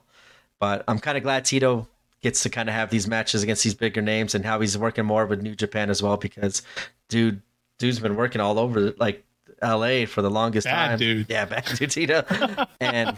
[0.59, 1.87] But I'm kind of glad Tito
[2.21, 5.05] gets to kind of have these matches against these bigger names and how he's working
[5.05, 6.61] more with New Japan as well because
[7.07, 7.41] dude
[7.77, 9.23] dude's been working all over like
[9.61, 10.99] LA for the longest Bad time.
[10.99, 11.25] dude.
[11.29, 12.23] Yeah, back to Tito.
[12.79, 13.15] and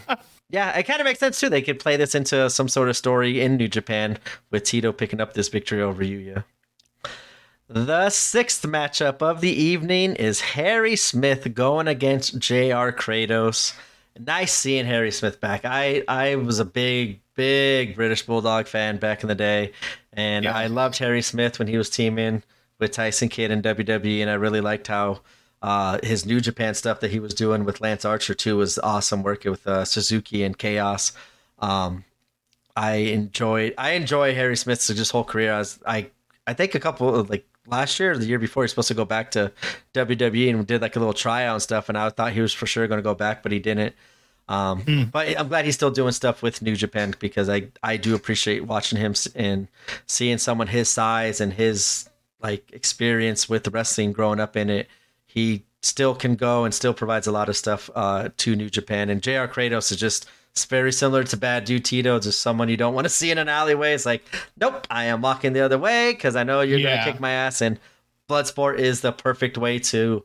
[0.50, 1.48] yeah, it kind of makes sense too.
[1.48, 4.18] They could play this into some sort of story in New Japan
[4.50, 6.44] with Tito picking up this victory over Yuya.
[7.68, 13.74] The sixth matchup of the evening is Harry Smith going against JR Kratos.
[14.18, 15.64] Nice seeing Harry Smith back.
[15.64, 19.72] I, I was a big, big British Bulldog fan back in the day,
[20.12, 20.54] and Yeah.
[20.54, 22.42] I loved Harry Smith when he was teaming
[22.78, 25.20] with Tyson Kidd in WWE, and I really liked how
[25.62, 29.22] uh, his New Japan stuff that he was doing with Lance Archer too was awesome.
[29.22, 31.12] Working with uh, Suzuki and Chaos,
[31.60, 32.04] um,
[32.76, 33.74] I enjoyed.
[33.78, 35.52] I enjoy Harry Smith's just whole career.
[35.54, 36.10] I was, I
[36.46, 38.94] I think a couple of like last year or the year before he's supposed to
[38.94, 39.52] go back to
[39.94, 41.88] WWE and did like a little tryout and stuff.
[41.88, 43.94] And I thought he was for sure going to go back, but he didn't.
[44.48, 44.82] Um,
[45.12, 48.66] But I'm glad he's still doing stuff with New Japan because I I do appreciate
[48.66, 49.68] watching him and
[50.06, 52.08] seeing someone his size and his
[52.42, 54.88] like experience with wrestling growing up in it.
[55.32, 59.10] He still can go and still provides a lot of stuff uh, to New Japan.
[59.10, 62.76] And JR Kratos is just it's very similar to Bad Dude Tito, just someone you
[62.76, 63.94] don't want to see in an alleyway.
[63.94, 64.22] It's like,
[64.60, 66.98] nope, I am walking the other way because I know you're Yeah.
[66.98, 67.62] gonna kick my ass.
[67.62, 67.80] And
[68.28, 70.24] Bloodsport is the perfect way to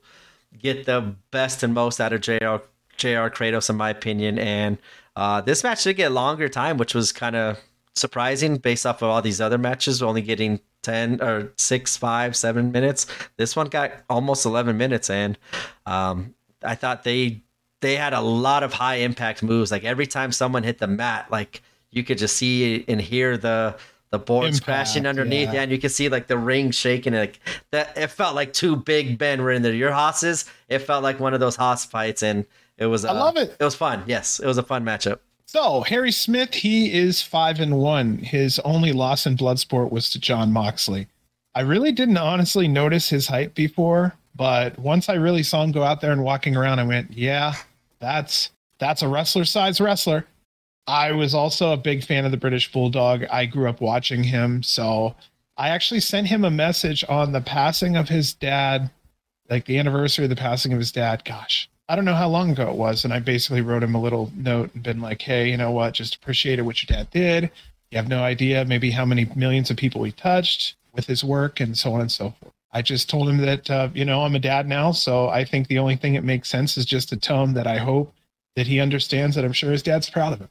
[0.62, 2.58] get the best and most out of JR
[2.98, 4.38] JR Kratos, in my opinion.
[4.38, 4.78] And
[5.16, 7.58] uh, this match did get longer time, which was kind of
[7.96, 12.72] surprising based off of all these other matches, only getting 10 or 6, 5, 7
[12.72, 13.08] minutes.
[13.36, 15.10] This one got almost 11 minutes.
[15.10, 15.38] And
[15.86, 16.34] um,
[16.64, 17.44] I thought they
[17.82, 19.70] they had a lot of high impact moves.
[19.70, 23.76] Like every time someone hit the mat, like you could just see and hear the
[24.10, 25.64] the boards Impact, crashing underneath, yeah.
[25.64, 27.14] and you could see like the ring shaking.
[27.14, 27.42] Like
[27.72, 29.74] that, it felt like two big men were in there.
[29.74, 32.46] Your hosses, it felt like one of those hoss fights, and
[32.78, 33.04] it was.
[33.04, 33.58] I uh, love it.
[33.60, 34.04] It was fun.
[34.08, 35.20] Yes, it was a fun matchup.
[35.48, 38.18] So Harry Smith, he is five and one.
[38.18, 41.08] His only loss in Bloodsport was to John Moxley.
[41.56, 45.84] I really didn't honestly notice his height before, but once I really saw him go
[45.84, 47.56] out there and walking around, I went, "Yeah,
[48.00, 50.28] that's that's a wrestler size wrestler."
[50.86, 53.24] I was also a big fan of the British Bulldog.
[53.32, 55.16] I grew up watching him, so
[55.58, 58.92] I actually sent him a message on the passing of his dad,
[59.50, 61.24] like the anniversary of the passing of his dad.
[61.24, 63.06] Gosh, I don't know how long ago it was.
[63.06, 65.94] And I basically wrote him a little note and been like, hey, you know what?
[65.94, 67.50] Just appreciated what your dad did.
[67.92, 71.60] You have no idea maybe how many millions of people he touched with his work
[71.60, 72.54] and so on and so forth.
[72.74, 74.92] I just told him that, uh, you know, I'm a dad now.
[74.92, 77.66] So I think the only thing that makes sense is just to tell him that
[77.68, 78.14] I hope
[78.58, 80.50] that he understands that I'm sure his dad's proud of him.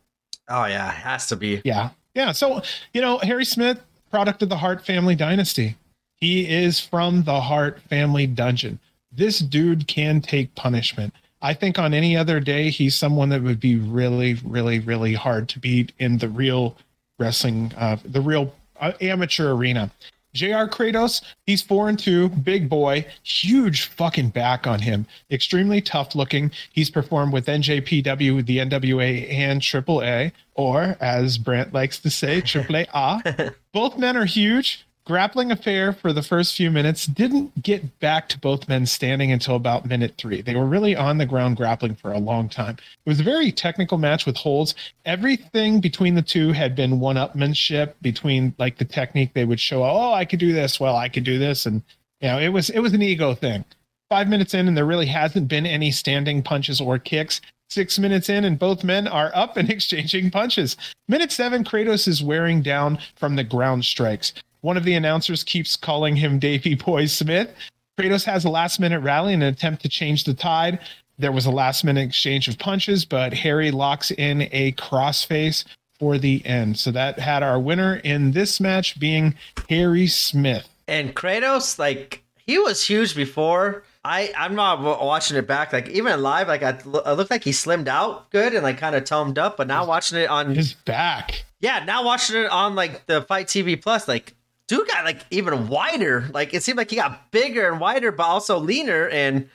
[0.49, 1.61] Oh yeah, has to be.
[1.65, 1.91] Yeah.
[2.15, 2.33] Yeah.
[2.33, 2.63] So,
[2.95, 5.77] you know, Harry Smith, product of the Hart family dynasty.
[6.15, 8.79] He is from the Hart family dungeon.
[9.13, 11.13] This dude can take punishment.
[11.47, 15.49] I think on any other day, he's someone that would be really, really, really hard
[15.51, 16.77] to beat in the real
[17.21, 19.93] wrestling, uh, the real uh, amateur arena.
[20.35, 26.17] JR Kratos, he's four and two, big boy, huge fucking back on him, extremely tough
[26.17, 26.51] looking.
[26.73, 33.55] He's performed with NJPW, the NWA, and AAA, or as Brant likes to say, AAA.
[33.73, 34.85] both men are huge.
[35.07, 39.55] Grappling affair for the first few minutes didn't get back to both men standing until
[39.55, 40.43] about minute three.
[40.43, 42.77] They were really on the ground grappling for a long time.
[43.07, 44.75] It was a very technical match with holds.
[45.05, 49.85] Everything between the two had been one upmanship between like the technique they would show,
[49.85, 51.67] oh, I could do this, well, I could do this.
[51.67, 51.83] And
[52.21, 53.65] you know, it was it was an ego thing.
[54.11, 57.41] Five minutes in, and there really hasn't been any standing punches or kicks.
[57.69, 60.77] Six minutes in, and both men are up and exchanging punches.
[61.07, 64.33] Minute seven, Kratos is wearing down from the ground strikes.
[64.61, 67.55] One of the announcers keeps calling him Davey Boy Smith.
[67.99, 70.79] Kratos has a last minute rally in an attempt to change the tide.
[71.19, 75.65] There was a last minute exchange of punches, but Harry locks in a crossface
[75.99, 76.79] for the end.
[76.79, 79.35] So that had our winner in this match being
[79.71, 80.69] Harry Smith.
[80.87, 83.83] And Kratos, like he was huge before.
[84.05, 85.73] I I'm not watching it back.
[85.73, 88.95] Like even live, like I, it looked like he slimmed out good and like kind
[88.95, 89.57] of toned up.
[89.57, 93.47] But now watching it on his back, yeah, now watching it on like the FITE
[93.47, 94.35] TV Plus, like
[94.67, 96.29] dude got like even wider.
[96.33, 99.09] Like it seemed like he got bigger and wider, but also leaner.
[99.09, 99.49] And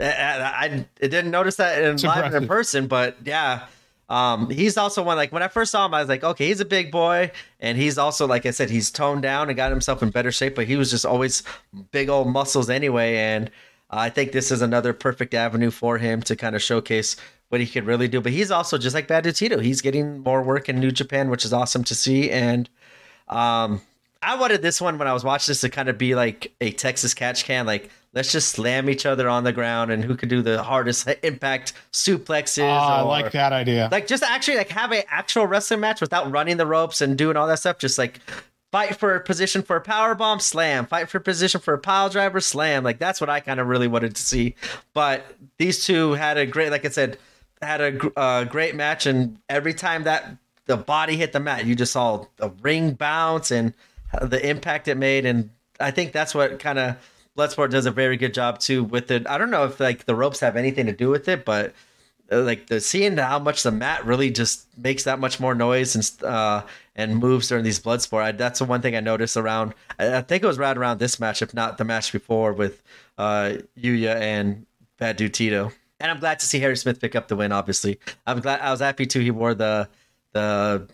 [0.00, 3.66] I, I, I didn't notice that in live in person, but yeah.
[4.08, 6.60] Um, he's also one like when I first saw him, I was like, okay, he's
[6.60, 10.02] a big boy, and he's also like I said, he's toned down and got himself
[10.02, 11.42] in better shape, but he was just always
[11.90, 13.16] big old muscles anyway.
[13.16, 13.48] And
[13.90, 17.16] uh, I think this is another perfect avenue for him to kind of showcase
[17.48, 18.20] what he could really do.
[18.20, 21.44] But he's also just like Bad Tito, he's getting more work in New Japan, which
[21.44, 22.30] is awesome to see.
[22.30, 22.68] And
[23.28, 23.80] um,
[24.24, 26.72] I wanted this one when I was watching this to kind of be like a
[26.72, 30.28] Texas catch can, like let's just slam each other on the ground and who could
[30.28, 32.62] do the hardest impact suplexes.
[32.62, 33.88] Oh, I like that idea.
[33.92, 37.36] Like just actually like have a actual wrestling match without running the ropes and doing
[37.36, 37.78] all that stuff.
[37.78, 38.20] Just like
[38.72, 40.86] fight for a position for a power bomb, slam.
[40.86, 42.82] Fight for a position for a pile driver, slam.
[42.82, 44.54] Like that's what I kind of really wanted to see.
[44.94, 47.18] But these two had a great, like I said,
[47.60, 50.36] had a uh, great match, and every time that
[50.66, 53.74] the body hit the mat, you just saw the ring bounce and
[54.22, 56.96] the impact it made, and I think that's what kind of
[57.36, 59.28] Bloodsport does a very good job too with it.
[59.28, 61.74] I don't know if like the ropes have anything to do with it, but
[62.30, 65.94] uh, like the seeing how much the mat really just makes that much more noise
[65.94, 66.62] and uh
[66.96, 68.22] and moves during these Bloodsport.
[68.22, 69.74] I, that's the one thing I noticed around.
[69.98, 72.82] I, I, think it was right around this match, if not the match before with
[73.18, 74.64] uh Yuya and
[74.98, 75.72] Bad Dude Tito.
[76.00, 77.52] And I'm glad to see Harry Smith pick up the win.
[77.52, 78.60] Obviously, I'm glad.
[78.60, 79.20] I was happy too.
[79.20, 79.88] He wore the
[80.32, 80.88] the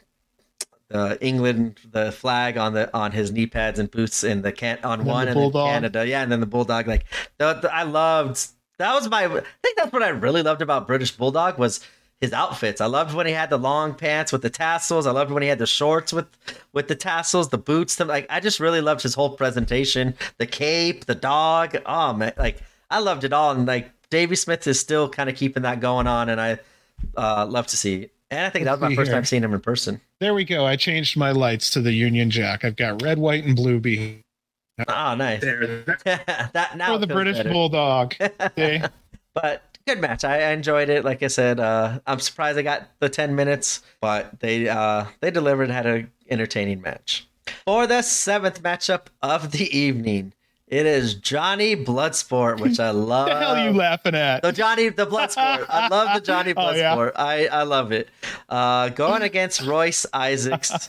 [0.91, 4.79] the England the flag on the on his knee pads and boots in the can
[4.85, 6.07] on and one the and Canada.
[6.07, 6.87] Yeah, and then the bulldog.
[6.87, 7.07] Like
[7.39, 9.25] the, the, I loved that was my.
[9.25, 11.81] I think that's what I really loved about British Bulldog was
[12.21, 12.81] his outfits.
[12.81, 15.07] I loved when he had the long pants with the tassels.
[15.07, 16.27] I loved when he had the shorts with
[16.73, 17.97] with the tassels, the boots.
[17.97, 20.15] The, like I just really loved his whole presentation.
[20.39, 21.77] The cape, the dog.
[21.87, 23.53] Oh man, like I loved it all.
[23.53, 26.59] And like Davey Smith is still kind of keeping that going on, and I
[27.17, 28.03] uh, love to see.
[28.03, 28.15] It.
[28.31, 29.17] And I think that was my first here.
[29.17, 30.01] time seeing him in person.
[30.21, 30.65] There we go.
[30.67, 32.65] I changed my lights to the Union Jack.
[32.65, 34.23] I've got red, white, and blue behind.
[34.89, 35.41] Oh, nice.
[36.05, 37.51] that now for the British better.
[37.51, 38.15] Bulldog.
[39.35, 40.25] but good match.
[40.25, 41.05] I, I, enjoyed it.
[41.05, 45.31] Like I said, uh, I'm surprised I got the 10 minutes, but they uh, they
[45.31, 45.71] delivered.
[45.71, 47.27] Had an entertaining match.
[47.67, 50.33] For the seventh matchup of the evening,
[50.71, 53.27] it is Johnny Bloodsport, which I love.
[53.27, 54.43] the hell are you laughing at?
[54.43, 55.67] The Johnny the Bloodsport.
[55.69, 56.61] I love the Johnny Bloodsport.
[56.71, 57.13] Oh, yeah.
[57.17, 58.09] I I love it.
[58.49, 60.89] Uh, going against Royce Isaacs,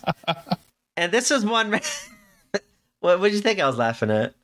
[0.97, 1.79] and this was one.
[2.99, 4.35] what did you think I was laughing at?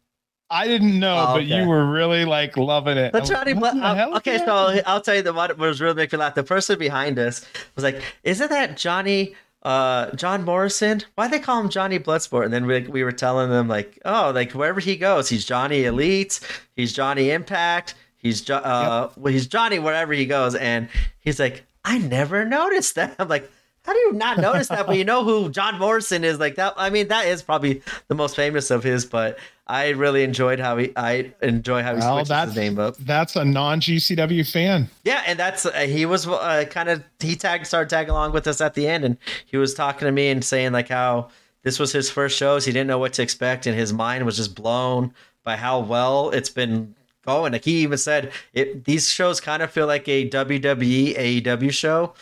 [0.49, 1.39] I didn't know, oh, okay.
[1.39, 3.13] but you were really like loving it.
[3.13, 3.77] The Johnny Blood.
[4.17, 6.35] okay, so I'll tell you the what was really making me laugh.
[6.35, 11.03] The person behind us was like, "Isn't that Johnny?" Uh, John Morrison.
[11.15, 12.45] Why they call him Johnny Bloodsport?
[12.45, 15.85] And then we, we were telling them like, oh, like wherever he goes, he's Johnny
[15.85, 16.39] Elite,
[16.75, 19.17] he's Johnny Impact, he's uh, yep.
[19.17, 20.55] well, he's Johnny wherever he goes.
[20.55, 23.15] And he's like, I never noticed that.
[23.19, 23.49] I'm like,
[23.83, 24.85] how do you not notice that?
[24.85, 26.39] but you know who John Morrison is?
[26.39, 26.73] Like that.
[26.75, 30.77] I mean, that is probably the most famous of his, but I really enjoyed how
[30.77, 30.93] he.
[30.95, 32.95] I enjoy how he well, switches his name up.
[32.97, 34.89] That's a non GCW fan.
[35.03, 38.47] Yeah, and that's uh, he was uh, kind of he tagged started tagging along with
[38.47, 41.29] us at the end, and he was talking to me and saying like how
[41.63, 42.63] this was his first shows.
[42.63, 45.13] He didn't know what to expect, and his mind was just blown
[45.43, 47.51] by how well it's been going.
[47.51, 52.13] Like he even said, it these shows kind of feel like a WWE AEW show,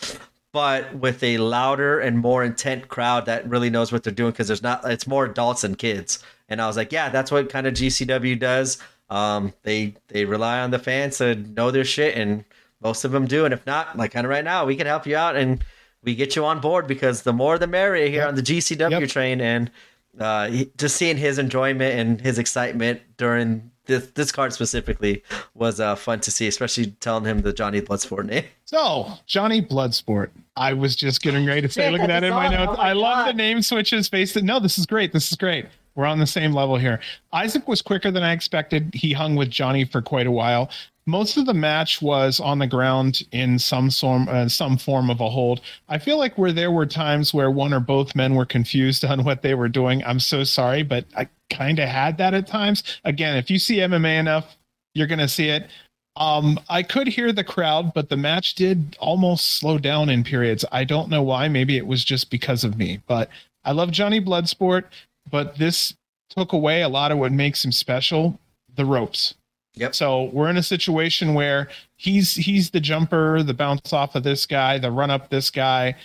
[0.52, 4.48] but with a louder and more intent crowd that really knows what they're doing because
[4.48, 7.68] there's not it's more adults and kids and I was like, yeah, that's what kind
[7.68, 8.78] of GCW does.
[9.10, 12.44] Um, they they rely on the fans to know their shit, and
[12.82, 13.46] most of them do.
[13.46, 15.64] And if not, like kind of right now, we can help you out and
[16.04, 18.28] we get you on board because the more the merrier here yep.
[18.30, 19.10] on the GCW yep.
[19.10, 19.42] train.
[19.42, 19.72] And
[20.20, 25.96] uh, just seeing his enjoyment and his excitement during this this card specifically was uh,
[25.96, 28.46] fun to see, especially telling him the Johnny Bloodsport name.
[28.68, 30.32] So Johnny Bloodsport.
[30.56, 32.72] I was just getting ready to say, yeah, look at that in my notes.
[32.74, 33.00] Oh my I God.
[33.00, 34.42] love the name switches based.
[34.42, 35.14] No, this is great.
[35.14, 35.68] This is great.
[35.96, 37.00] We're on the same level here.
[37.32, 38.94] Isaac was quicker than I expected.
[38.94, 40.70] He hung with Johnny for quite a while.
[41.08, 45.22] Most of the match was on the ground in some form, uh, some form of
[45.22, 45.62] a hold.
[45.88, 49.24] I feel like where there were times where one or both men were confused on
[49.24, 50.04] what they were doing.
[50.04, 52.84] I'm so sorry, but I kind of had that at times.
[53.06, 54.58] Again, if you see MMA enough,
[54.94, 55.70] you're going to see it.
[56.18, 60.64] Um, I could hear the crowd, but the match did almost slow down in periods.
[60.72, 61.50] I don't know why.
[61.50, 63.02] Maybe it was just because of me.
[63.06, 63.30] But
[63.66, 64.86] I love Johnny Bloodsport,
[65.30, 65.94] but this
[66.30, 68.40] took away a lot of what makes him special
[68.76, 69.36] the ropes.
[69.76, 69.96] Yep.
[69.96, 74.46] So we're in a situation where he's he's the jumper, the bounce off of this
[74.46, 75.96] guy, the run up this guy,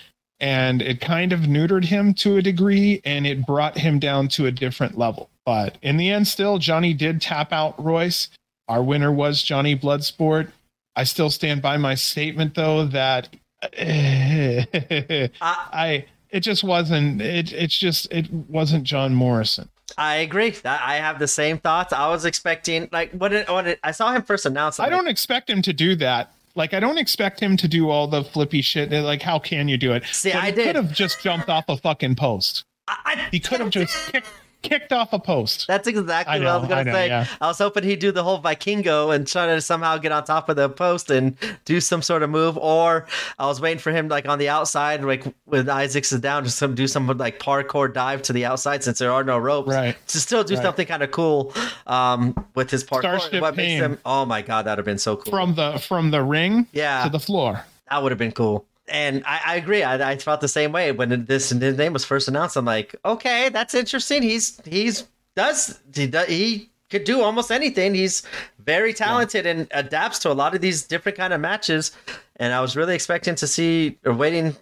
[0.40, 4.46] and it kind of neutered him to a degree and it brought him down to
[4.46, 5.30] a different level.
[5.46, 8.28] But in the end, still Johnny did tap out Royce.
[8.68, 10.50] Our winner was Johnny Bloodsport.
[10.96, 13.28] I still stand by my statement though that
[13.62, 19.68] I, I it just wasn't it it's just it wasn't John Morrison.
[19.98, 20.54] I agree.
[20.64, 21.92] I have the same thoughts.
[21.92, 24.78] I was expecting like when it, when it, I saw him first announce.
[24.78, 26.32] I don't expect him to do that.
[26.54, 28.90] Like I don't expect him to do all the flippy shit.
[28.92, 30.04] Like how can you do it?
[30.06, 30.66] See, But I he did.
[30.66, 32.64] could have just jumped off a fucking post.
[32.86, 34.28] I, I, He could have just kicked,
[34.62, 35.66] kicked off a post.
[35.66, 37.08] That's exactly what I was gonna say.
[37.08, 37.26] yeah.
[37.40, 40.48] I was hoping he'd do the whole Vikingo and try to somehow get on top
[40.48, 43.06] of the post and do some sort of move, or
[43.38, 46.58] I was waiting for him like on the outside, like when Isaacs is down, just
[46.58, 49.96] some do some like parkour dive to the outside since there are no ropes, Right.
[50.08, 50.62] To still do Right.
[50.62, 51.54] something kind of cool
[51.86, 53.00] um, with his parkour.
[53.00, 53.98] Starship what makes him?
[54.04, 55.30] Oh my god, that'd have been so cool.
[55.30, 57.64] From the from the ring yeah, to the floor.
[57.90, 58.66] that would have been cool.
[58.90, 59.82] And I, I agree.
[59.82, 62.56] I, I felt the same way when this his name was first announced.
[62.56, 64.22] I'm like, okay, that's interesting.
[64.22, 67.94] He's he's does he does, he could do almost anything.
[67.94, 68.22] He's
[68.58, 71.92] very talented and adapts to a lot of these different kind of matches.
[72.36, 74.56] And I was really expecting to see or waiting.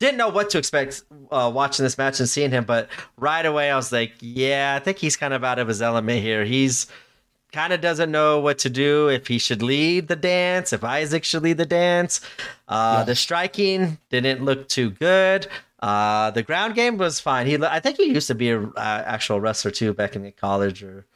[0.00, 3.70] Didn't know what to expect uh, watching this match and seeing him, but right away
[3.70, 6.44] I was like, yeah, I think he's kind of out of his element here.
[6.44, 6.88] He's
[7.54, 11.22] kind of doesn't know what to do if he should lead the dance if isaac
[11.24, 12.20] should lead the dance
[12.68, 13.04] uh Yeah.
[13.04, 15.46] the striking didn't look too good
[15.80, 19.02] uh the ground game was fine he i think he used to be an uh,
[19.16, 21.06] actual wrestler too back in college or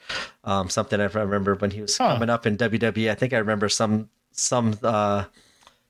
[0.44, 2.12] um something i remember when he was Huh.
[2.14, 5.24] coming up in wwe i think i remember some some uh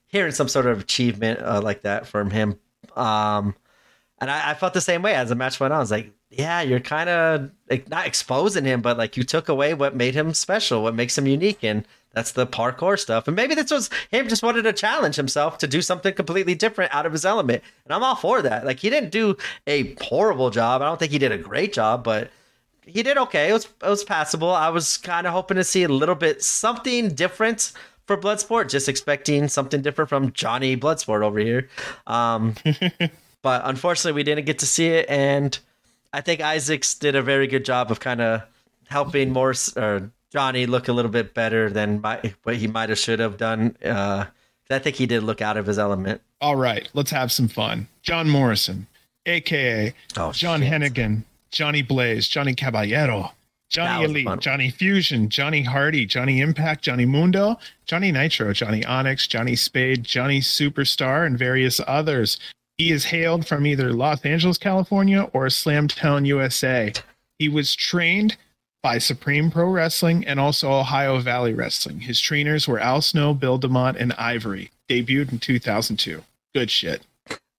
[0.06, 2.58] hearing some sort of achievement uh, like that from him
[2.96, 3.54] um
[4.20, 5.76] and I, I felt the same way as the match went on.
[5.78, 9.48] I was like, yeah, you're kind of like not exposing him, but like you took
[9.48, 13.26] away what made him special, what makes him unique, and that's the parkour stuff.
[13.26, 16.94] And maybe this was him just wanted to challenge himself to do something completely different
[16.94, 18.66] out of his element, and I'm all for that.
[18.66, 20.82] Like he didn't do a horrible job.
[20.82, 22.30] I don't think he did a great job, but
[22.82, 23.48] he did okay.
[23.48, 24.52] It was it was passable.
[24.52, 27.72] I was kind of hoping to see a little bit something different
[28.06, 28.68] for Bloodsport.
[28.68, 31.68] Just expecting something different from Johnny Bloodsport over here.
[32.06, 32.54] Um,
[33.42, 35.06] but unfortunately, we didn't get to see it.
[35.08, 35.58] And
[36.12, 38.42] I think Isaacs did a very good job of kind of
[38.88, 42.98] helping Morris or Johnny look a little bit better than my, what he might have
[42.98, 43.76] should have done.
[43.84, 44.26] Uh,
[44.70, 46.20] I think he did look out of his element.
[46.40, 47.88] All right, let's have some fun.
[48.02, 48.86] John Morrison,
[49.26, 50.70] aka Oh, John shit.
[50.72, 53.32] Hennigan, Johnny Blaze, Johnny Caballero,
[53.70, 54.40] Johnny Elite.
[54.40, 60.40] Johnny Fusion, Johnny Hardy, Johnny Impact, Johnny Mundo, Johnny Nitro, Johnny Onyx, Johnny Spade, Johnny
[60.40, 62.38] Superstar, and various others.
[62.78, 66.92] He is hailed from either Los Angeles, California or Slamtown, USA.
[67.40, 68.36] He was trained
[68.84, 72.00] by Supreme Pro Wrestling and also Ohio Valley Wrestling.
[72.00, 74.70] His trainers were Al Snow, Bill DeMott, and Ivory.
[74.88, 76.22] Debuted in 2002.
[76.54, 77.02] Good shit.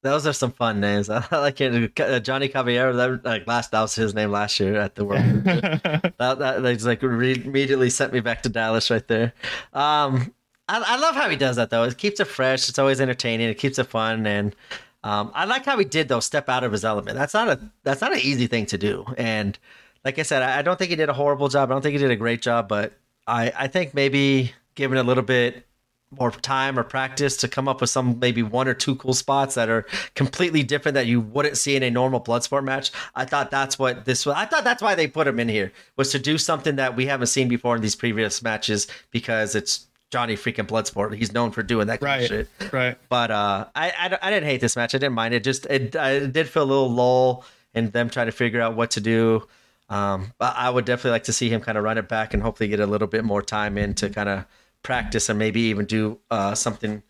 [0.01, 1.09] Those are some fun names.
[1.09, 1.99] I like it.
[1.99, 2.93] Uh, Johnny Caballero.
[2.93, 3.71] That like last.
[3.71, 5.23] That was his name last year at the World.
[5.43, 9.33] that that that's like re- immediately sent me back to Dallas right there.
[9.73, 10.33] Um,
[10.69, 11.83] I, I love how he does that though.
[11.83, 12.69] It keeps it fresh.
[12.69, 13.49] It's always entertaining.
[13.49, 14.55] It keeps it fun, and
[15.03, 16.19] um, I like how he did though.
[16.19, 17.17] Step out of his element.
[17.17, 19.05] That's not a that's not an easy thing to do.
[19.17, 19.57] And
[20.03, 21.69] like I said, I, I don't think he did a horrible job.
[21.69, 22.93] I don't think he did a great job, but
[23.27, 25.65] I I think maybe given a little bit
[26.11, 29.55] more time or practice to come up with some maybe one or two cool spots
[29.55, 32.91] that are completely different that you wouldn't see in a normal bloodsport match.
[33.15, 34.35] I thought that's what this was.
[34.35, 37.05] I thought that's why they put him in here was to do something that we
[37.05, 41.13] haven't seen before in these previous matches because it's Johnny freaking Bloodsport.
[41.15, 42.31] He's known for doing that kind right.
[42.31, 42.73] of shit.
[42.73, 42.97] Right.
[43.09, 44.95] But uh, I, I I didn't hate this match.
[44.95, 45.43] I didn't mind it.
[45.43, 48.91] Just it, I did feel a little lull in them trying to figure out what
[48.91, 49.47] to do.
[49.89, 52.43] Um, but I would definitely like to see him kind of run it back and
[52.43, 54.45] hopefully get a little bit more time in to kind of
[54.83, 57.01] practice and maybe even do uh, something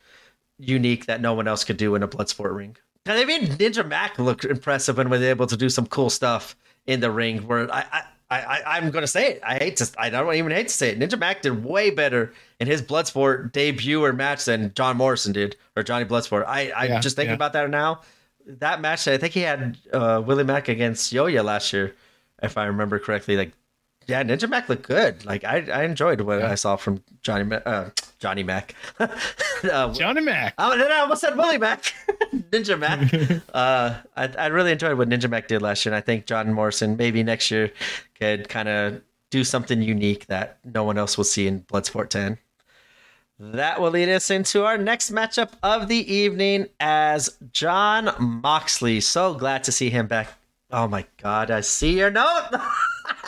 [0.58, 2.78] unique that no one else could do in a Bloodsport ring.
[3.06, 6.56] And even Ninja Mack looked impressive and was able to do some cool stuff
[6.86, 7.40] in the ring.
[7.48, 9.42] Where I, I, I I'm going to say it.
[9.44, 9.90] I hate to.
[9.98, 11.00] I don't even hate to say it.
[11.00, 15.56] Ninja Mack did way better in his Bloodsport debut or match than John Morrison did
[15.76, 16.46] or Johnny Bloodsport.
[16.46, 17.36] I, I Yeah, just thinking yeah.
[17.36, 18.02] about that now.
[18.46, 21.96] That match, I think he had uh, Willie Mack against Yoya last year,
[22.42, 23.38] if I remember correctly.
[23.38, 23.52] Like,
[24.08, 25.24] yeah, Ninja Mack looked good.
[25.24, 28.74] Like, I, I enjoyed what I saw from Johnny Ma- uh, Johnny Mac.
[29.00, 30.56] uh, Johnny Mac.
[30.58, 31.94] Oh, then I almost said Willie Mack,
[32.34, 33.14] Ninja Mack.
[33.54, 36.52] uh, I, I really enjoyed what Ninja Mack did last year, and I think John
[36.52, 37.72] Morrison maybe next year
[38.20, 42.40] could kind of do something unique that no one else will see in Bloodsport 10.
[43.42, 49.00] That will lead us into our next matchup of the evening as John Moxley.
[49.00, 50.28] So glad to see him back.
[50.72, 52.50] Oh my God, I see your note.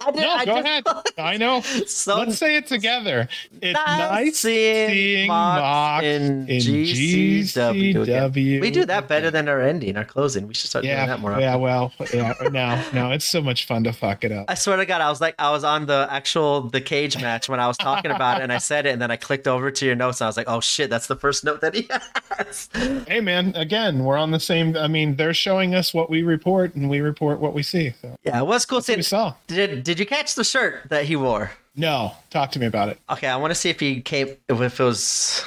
[0.00, 0.84] I did, no, I go just, ahead.
[1.18, 1.60] I know.
[1.86, 3.28] So Let's say it together.
[3.60, 7.94] It's nice, nice seeing, seeing Mox in, in GCW.
[7.94, 8.60] GCW.
[8.60, 10.46] We do that better than our ending, our closing.
[10.46, 11.38] We should start yeah, doing that more.
[11.40, 14.46] Yeah, well, yeah, no, no, it's so much fun to fuck it up.
[14.48, 17.48] I swear to God, I was like, I was on the actual the cage match
[17.48, 19.70] when I was talking about it, and I said it, and then I clicked over
[19.70, 21.88] to your notes, and I was like, oh shit, that's the first note that he
[22.30, 22.68] has.
[23.06, 24.76] Hey man, again, we're on the same.
[24.76, 27.92] I mean, they're showing us what we report, and we report what we see.
[28.00, 28.16] So.
[28.24, 28.98] Yeah, it was cool seeing.
[28.98, 29.31] We saw.
[29.46, 31.52] Did Did you catch the shirt that he wore?
[31.74, 32.98] No, talk to me about it.
[33.10, 34.36] Okay, I want to see if he came.
[34.48, 35.44] If it was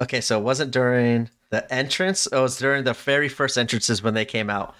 [0.00, 2.26] okay, so it wasn't during the entrance.
[2.26, 4.74] It was during the very first entrances when they came out.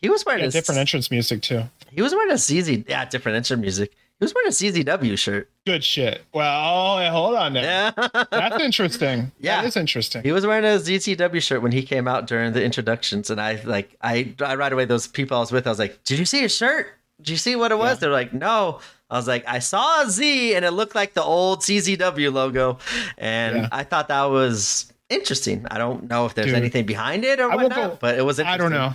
[0.00, 1.62] He was wearing yeah, a different entrance music too.
[1.92, 2.84] He was wearing a ZZ.
[2.88, 3.92] Yeah, different entrance music.
[4.20, 5.48] He was wearing a CZW shirt.
[5.64, 6.20] Good shit.
[6.34, 7.62] Well, hold on now.
[7.62, 8.24] Yeah.
[8.30, 9.32] That's interesting.
[9.40, 9.62] Yeah.
[9.62, 10.22] That is interesting.
[10.22, 13.30] He was wearing a ZCW shirt when he came out during the introductions.
[13.30, 16.04] And I like I I right away those people I was with, I was like,
[16.04, 16.88] Did you see his shirt?
[17.22, 17.96] Did you see what it was?
[17.96, 18.00] Yeah.
[18.00, 18.80] They're like, No.
[19.10, 22.78] I was like, I saw a Z and it looked like the old CZW logo.
[23.18, 23.68] And yeah.
[23.72, 25.66] I thought that was interesting.
[25.70, 28.38] I don't know if there's Dude, anything behind it or whatnot, go, but it was
[28.38, 28.94] I don't know.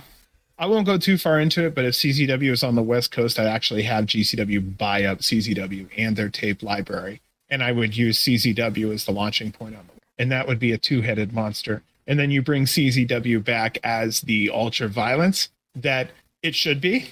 [0.58, 3.38] I won't go too far into it, but if CZW is on the West Coast,
[3.38, 7.20] I'd actually have GCW buy up CZW and their tape library.
[7.50, 9.96] And I would use CZW as the launching point on them.
[10.18, 11.82] And that would be a two headed monster.
[12.06, 16.10] And then you bring CZW back as the ultra violence that
[16.42, 17.10] it should be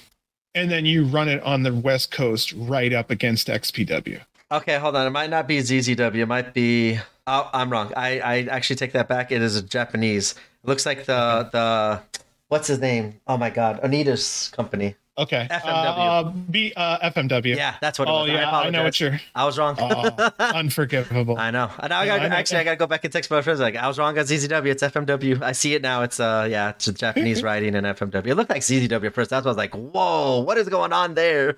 [0.55, 4.21] and then you run it on the West Coast right up against XPW.
[4.51, 5.05] Okay, hold on.
[5.05, 6.15] It might not be ZZW.
[6.15, 6.97] It might be.
[7.27, 7.91] Oh, I'm wrong.
[7.95, 9.31] I, I actually take that back.
[9.31, 10.31] It is a Japanese.
[10.63, 12.01] It looks like the the
[12.47, 13.19] what's his name?
[13.27, 14.95] Oh my God, Onita's company.
[15.17, 15.47] Okay.
[15.49, 15.65] FMW.
[15.65, 17.55] Uh, B, uh, FMW.
[17.55, 18.09] Yeah, that's what.
[18.09, 18.31] It oh was.
[18.31, 19.19] yeah, I, I, know what you're.
[19.33, 19.77] I was wrong.
[19.79, 21.37] oh, unforgivable.
[21.37, 21.71] I know.
[21.79, 23.61] And now I got yeah, actually I got to go back and text my friends
[23.61, 24.67] like I was wrong on ZZW.
[24.67, 25.41] It's FMW.
[25.41, 26.01] I see it now.
[26.01, 28.27] It's uh yeah, it's Japanese writing and FMW.
[28.27, 29.29] It looked like ZZW at first.
[29.29, 31.57] That's why I was like, whoa, what is going on there?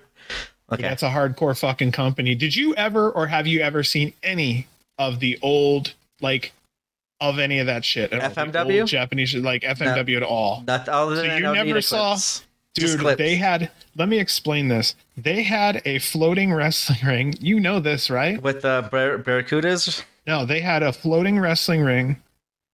[0.70, 2.34] Okay, that's a hardcore fucking company.
[2.36, 6.52] Did you ever or have you ever seen any of the old like
[7.20, 8.12] of any of that shit?
[8.12, 10.62] FMW, Japanese like FMW no, at all?
[10.64, 12.12] Than so you never saw.
[12.12, 12.44] Clips.
[12.78, 13.70] Dude, they had.
[13.96, 14.94] Let me explain this.
[15.16, 17.34] They had a floating wrestling ring.
[17.40, 18.40] You know this, right?
[18.42, 20.02] With the uh, bar- barracudas.
[20.26, 22.22] No, they had a floating wrestling ring,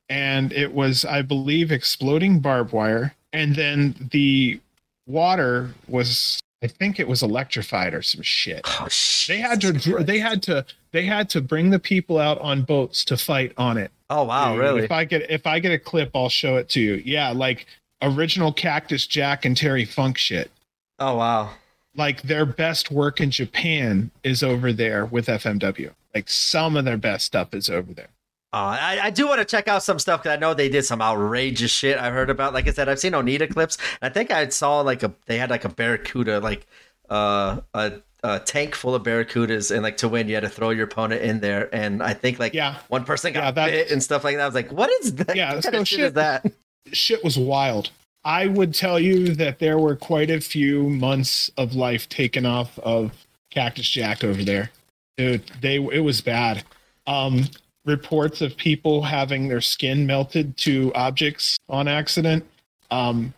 [0.09, 3.15] and it was, I believe, exploding barbed wire.
[3.33, 4.61] And then the
[5.07, 8.63] water was, I think, it was electrified or some shit.
[8.65, 8.89] Oh.
[9.27, 9.73] They had to.
[9.73, 10.65] They had to.
[10.93, 13.91] They had to bring the people out on boats to fight on it.
[14.11, 14.85] Oh wow, Dude, really?
[14.85, 17.03] If I get if I get a clip, I'll show it to you.
[17.05, 17.67] Yeah, like
[18.05, 20.51] original Cactus Jack and Terry Funk shit.
[20.99, 21.51] Oh wow.
[21.97, 25.93] Like their best work in Japan is over there with FMW.
[26.15, 28.09] Like some of their best stuff is over there.
[28.53, 30.85] Uh, I, I do want to check out some stuff because I know they did
[30.85, 32.55] some outrageous shit I've heard about.
[32.55, 33.79] Like I said, I've seen Onita clips.
[34.01, 36.65] I think I saw like a they had like a barracuda, like
[37.11, 40.71] uh, a, a tank full of barracudas, and like to win, you had to throw
[40.71, 41.69] your opponent in there.
[41.75, 42.77] And I think like yeah.
[42.87, 44.45] one person got yeah, bit and stuff like that.
[44.45, 45.35] I was like, what is that?
[45.35, 46.47] Yeah, what kind of shit is that?
[46.93, 47.91] Shit was wild.
[48.25, 52.79] I would tell you that there were quite a few months of life taken off
[52.79, 53.13] of
[53.51, 54.71] Cactus Jack over there.
[55.17, 56.65] Dude, they it was bad.
[57.07, 57.45] Um,
[57.85, 62.45] reports of people having their skin melted to objects on accident.
[62.91, 63.35] Um,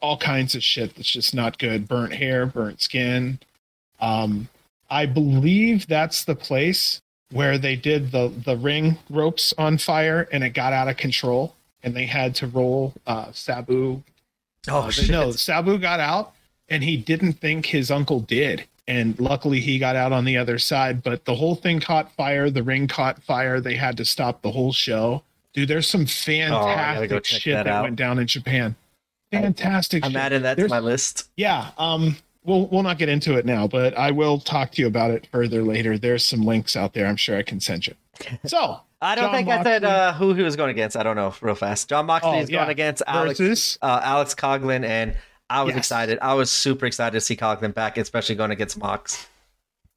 [0.00, 1.86] all kinds of shit that's just not good.
[1.86, 3.38] Burnt hair, burnt skin.
[4.00, 4.48] Um,
[4.88, 10.42] I believe that's the place where they did the the ring ropes on fire and
[10.42, 14.02] it got out of control and they had to roll uh, Sabu.
[14.68, 15.10] Oh uh, shit!
[15.10, 16.34] No, Sabu got out,
[16.68, 20.58] and he didn't think his uncle did, and luckily he got out on the other
[20.58, 21.02] side.
[21.02, 22.50] But the whole thing caught fire.
[22.50, 23.60] The ring caught fire.
[23.60, 25.22] They had to stop the whole show.
[25.52, 28.76] Dude, there's some fantastic oh, shit that, that went down in Japan.
[29.32, 30.04] Fantastic.
[30.04, 30.20] I'm shit.
[30.20, 31.30] adding that there's, to my list.
[31.36, 31.70] Yeah.
[31.78, 32.16] Um.
[32.42, 35.26] We'll we'll not get into it now, but I will talk to you about it
[35.30, 35.98] further later.
[35.98, 37.06] There's some links out there.
[37.06, 37.94] I'm sure I can send you.
[38.46, 39.70] So I don't Jon think Moxley.
[39.70, 40.96] I said uh, who he was going against.
[40.96, 41.88] I don't know real fast.
[41.88, 42.58] Jon Moxley oh, is yeah.
[42.58, 43.78] going against Alex?
[43.80, 45.16] Uh, Alex Coughlin, and
[45.48, 45.78] I was yes.
[45.78, 46.18] excited.
[46.20, 49.26] I was super excited to see Coughlin back, especially going against Mox.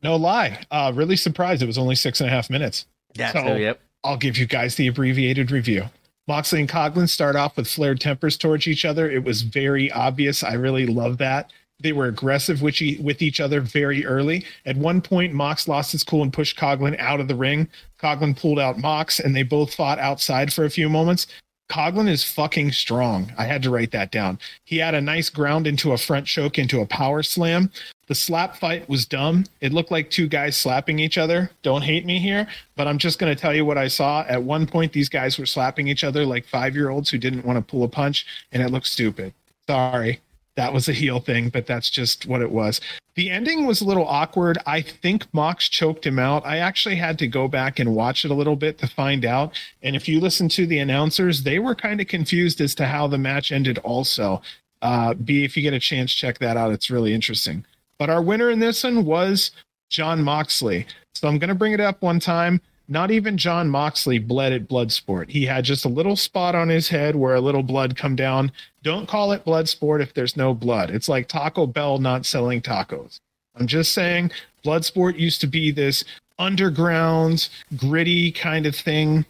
[0.01, 1.61] No lie, uh, really surprised.
[1.61, 2.85] It was only six and a half minutes.
[3.15, 3.80] Yeah, so yep.
[4.03, 5.85] I'll give you guys the abbreviated review.
[6.27, 9.09] Moxley and Coughlin start off with flared tempers towards each other.
[9.09, 10.43] It was very obvious.
[10.43, 11.51] I really love that.
[11.80, 14.45] They were aggressive with, with each other very early.
[14.66, 17.68] At one point, Mox lost his cool and pushed Coughlin out of the ring.
[18.00, 21.27] Coughlin pulled out Mox, and they both fought outside for a few moments.
[21.69, 23.32] Coughlin is fucking strong.
[23.38, 24.38] I had to write that down.
[24.64, 27.72] He had a nice ground into a front choke into a power slam.
[28.08, 29.45] The slap fight was dumb.
[29.61, 31.50] It looked like two guys slapping each other.
[31.64, 34.24] Don't hate me here, but I'm just going to tell you what I saw.
[34.27, 37.45] At one point, these guys were slapping each other like five year olds who didn't
[37.45, 39.34] want to pull a punch, and it looked stupid.
[39.66, 40.19] Sorry.
[40.56, 42.80] That was a heel thing, but that's just what it was.
[43.15, 44.57] The ending was a little awkward.
[44.65, 46.45] I think Mox choked him out.
[46.45, 49.53] I actually had to go back and watch it a little bit to find out.
[49.82, 53.07] And if you listen to the announcers, they were kind of confused as to how
[53.07, 54.41] the match ended, also.
[54.82, 56.72] Uh, B, if you get a chance, check that out.
[56.72, 57.65] It's really interesting.
[57.98, 59.51] But our winner in this one was
[59.90, 60.85] Jon Moxley.
[61.14, 62.59] So I'm going to bring it up one time.
[62.90, 65.30] Not even Jon Moxley bled at Bloodsport.
[65.30, 68.51] He had just a little spot on his head where a little blood come down.
[68.84, 70.90] Don't call it blood sport if there's no blood.
[70.90, 73.20] It's like Taco Bell not selling tacos.
[73.56, 74.32] I'm just saying
[74.64, 76.03] blood sport used to be this
[76.38, 79.26] underground, gritty kind of thing.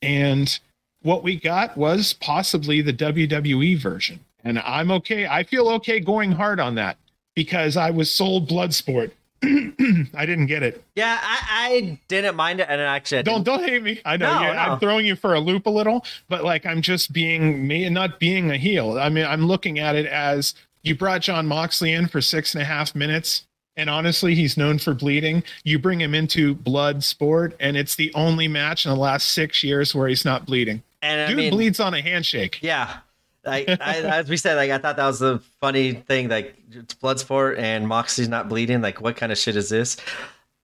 [0.00, 0.58] And
[1.02, 4.20] what we got was possibly the WWE version.
[4.42, 5.26] And I'm okay.
[5.26, 6.96] I feel okay going hard on that
[7.34, 9.10] because I was sold Bloodsport.
[10.14, 10.82] I didn't get it.
[10.94, 14.00] Yeah, I, I didn't mind it, and actually, I Don't didn't- don't hate me.
[14.04, 14.58] I know No, yeah, no.
[14.58, 17.94] I'm throwing you for a loop a little, but like I'm just being me and
[17.94, 18.98] not being a heel.
[18.98, 22.62] I mean, I'm looking at it as you brought Jon Moxley in for six and
[22.62, 23.44] a half minutes,
[23.76, 25.42] and honestly, he's known for bleeding.
[25.64, 29.62] You bring him into blood sport, and it's the only match in the last six
[29.64, 30.82] years where he's not bleeding.
[31.02, 32.58] and I Dude mean, bleeds on a handshake.
[32.62, 32.98] Yeah.
[33.46, 36.28] Like I, as we said, like I thought that was a funny thing.
[36.28, 38.80] Like it's Bloodsport and Moxie's not bleeding.
[38.80, 39.96] Like what kind of shit is this?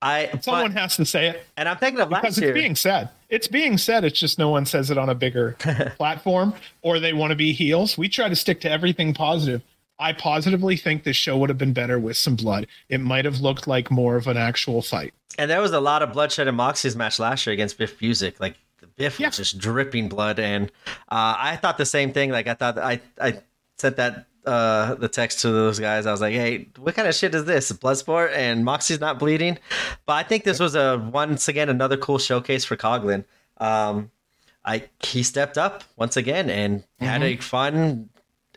[0.03, 2.23] I Someone but, has to say it and I'm thinking of last year.
[2.23, 2.55] because last it's year.
[2.55, 3.09] being said.
[3.29, 4.05] It's being said.
[4.05, 5.57] It's just no one says it on a bigger
[5.99, 7.99] platform, or they want to be heels.
[7.99, 9.63] We try to stick to everything positive.
[9.99, 12.67] I positively think this show would have been better with some blood.
[12.89, 15.13] It might have looked like more of an actual fight.
[15.39, 18.41] and there was a lot of bloodshed in Moxie's match last year against Biff Busick.
[18.41, 18.57] Like
[18.97, 19.29] Biff Yeah.
[19.29, 20.71] was just dripping blood, and
[21.09, 22.31] uh, I thought the same thing.
[22.31, 23.41] Like I thought I I
[23.79, 26.07] sent that uh the text to those guys.
[26.07, 27.71] I was like, hey, what kind of shit is this?
[27.73, 29.59] Bloodsport and Moxley's not bleeding.
[30.07, 33.25] But I think this was a once again another cool showcase for Coughlin.
[33.59, 34.11] Um,
[34.65, 38.09] I he stepped up once again and had a fun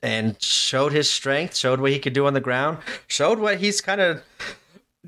[0.02, 2.77] and showed his strength, showed what he could do on the ground,
[3.08, 4.22] showed what he's kind of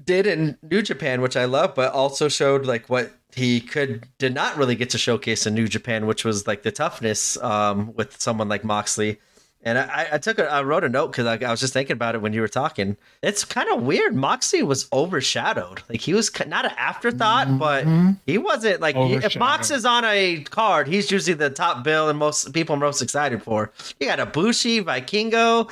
[0.02, 4.34] did in New Japan, which I love, but also showed like what he could did
[4.34, 8.20] not really get to showcase in New Japan, which was like the toughness um, with
[8.20, 9.20] someone like Moxley.
[9.62, 11.96] And I, I took a, I wrote a note because I, I was just thinking
[11.96, 12.98] about it when you were talking.
[13.24, 14.14] It's kind of weird.
[14.16, 15.82] Moxley was overshadowed.
[15.90, 17.86] Like he was not an afterthought, but
[18.28, 22.20] he wasn't like if Mox is on a card, he's usually the top bill and
[22.20, 23.72] most people are most excited for.
[24.00, 25.72] You got Ibushi, Vikingo,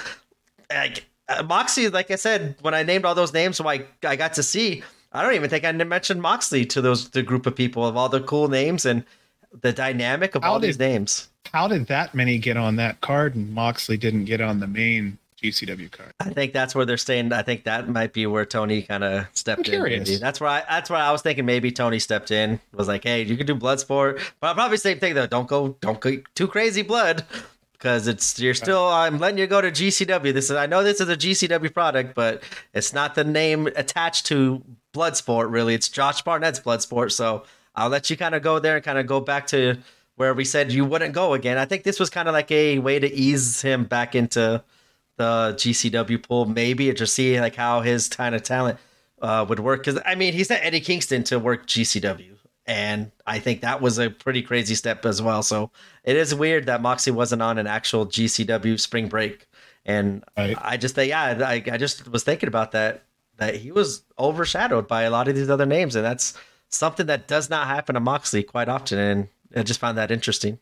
[0.71, 4.15] like uh, Moxley, like I said, when I named all those names, so I I
[4.15, 4.83] got to see.
[5.13, 8.09] I don't even think I mentioned Moxley to those the group of people of all
[8.09, 9.03] the cool names and
[9.61, 11.29] the dynamic of How all did- these names.
[11.53, 15.19] How did that many get on that card and Moxley didn't get on the main
[15.41, 16.13] GCW card?
[16.21, 17.31] I think that's where they're staying.
[17.33, 19.79] I think that might be where Tony kind of stepped I'm in.
[19.81, 20.09] curious.
[20.09, 20.19] maybe.
[20.19, 20.63] That's where I.
[20.67, 21.45] That's where I was thinking.
[21.45, 22.59] Maybe Tony stepped in.
[22.73, 25.27] Was like, hey, you can do Bloodsport, but I'll probably same thing though.
[25.27, 27.23] Don't go, don't go too crazy blood,
[27.73, 28.87] because it's you're still.
[28.87, 30.33] I'm letting you go to GCW.
[30.33, 30.55] This is.
[30.55, 32.41] I know this is a GCW product, but
[32.73, 35.51] it's not the name attached to Bloodsport.
[35.51, 37.11] Really, it's Josh Barnett's Bloodsport.
[37.11, 37.43] So
[37.75, 39.77] I'll let you kind of go there and kind of go back to
[40.15, 41.57] where we said you wouldn't go again.
[41.57, 44.63] I think this was kind of like a way to ease him back into
[45.17, 48.79] the GCW pool, maybe, or just see like how his kind of talent
[49.21, 49.83] uh, would work.
[49.83, 53.97] Because I mean, he sent Eddie Kingston to work GCW, and I think that was
[53.97, 55.43] a pretty crazy step as well.
[55.43, 55.71] So
[56.03, 59.47] it is weird that Moxie wasn't on an actual GCW spring break,
[59.85, 60.57] and Right.
[60.61, 63.03] I just think, yeah, I, I just was thinking about that
[63.47, 66.33] that he was overshadowed by a lot of these other names, and that's
[66.69, 70.59] something that does not happen to Moxley quite often, and I just found that interesting.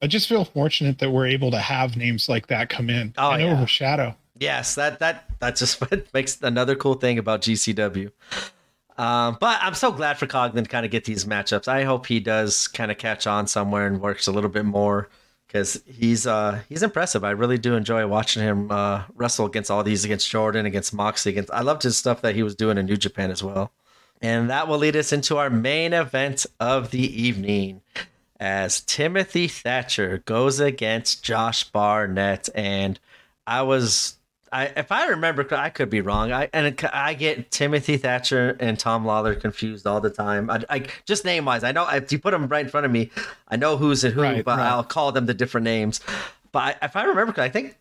[0.00, 3.30] I just feel fortunate that we're able to have names like that come in Oh,
[3.32, 3.52] and yeah.
[3.52, 4.16] overshadow.
[4.38, 5.80] Yes, that that that just
[6.14, 8.10] makes another cool thing about GCW.
[8.98, 11.66] Um, but I'm so glad for Coughlin to kind of get these matchups.
[11.68, 15.08] I hope he does kind of catch on somewhere and works a little bit more
[15.52, 17.24] because he's uh he's impressive.
[17.24, 21.30] I really do enjoy watching him uh, wrestle against all these against Jordan, against Moxie.
[21.30, 23.70] Against I loved his stuff that he was doing in New Japan as well.
[24.22, 27.82] And that will lead us into our main event of the evening
[28.40, 32.48] as Timothy Thatcher goes against Josh Barnett.
[32.54, 32.98] And
[33.46, 34.16] I was,
[34.52, 36.30] I if I remember, I could be wrong.
[36.30, 40.50] I and I get Timothy Thatcher and Tom Lawlor confused all the time.
[40.50, 42.92] I, I just name wise, I know if you put them right in front of
[42.92, 43.10] me,
[43.48, 44.68] I know who's and who, Right, but right.
[44.68, 46.00] I'll call them the different names.
[46.52, 47.78] But I, if I remember, I think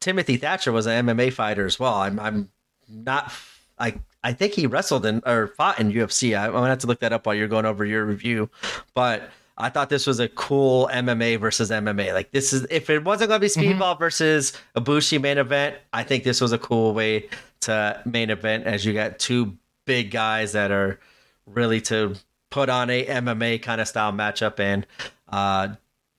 [0.00, 1.94] Timothy Thatcher was an MMA fighter as well.
[1.94, 2.50] I'm, I'm
[2.88, 3.32] not.
[3.78, 6.38] I I think he wrestled in or fought in UFC.
[6.38, 8.48] I, I'm gonna have to look that up while you're going over your review.
[8.94, 12.12] But I thought this was a cool MMA versus MMA.
[12.12, 16.24] Like this is if it wasn't gonna be Speedball versus Ibushi main event, I think
[16.24, 17.28] this was a cool way
[17.60, 20.98] to main event as you got two big guys that are
[21.46, 22.16] really to
[22.50, 24.58] put on a MMA kind of style matchup.
[24.58, 24.86] And
[25.28, 25.68] uh,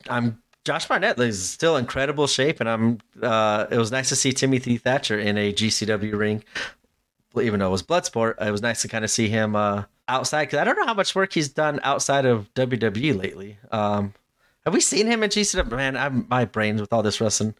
[0.09, 2.97] I'm Josh Barnett is still incredible shape, and I'm.
[3.21, 6.43] Uh, it was nice to see Timothy Thatcher in a GCW ring,
[7.39, 8.41] even though it was Bloodsport.
[8.41, 10.93] It was nice to kind of see him uh, outside because I don't know how
[10.93, 13.57] much work he's done outside of WWE lately.
[13.71, 14.13] Um,
[14.65, 15.69] have we seen him in GCW?
[15.71, 17.53] Man, I'm my brains with all this wrestling.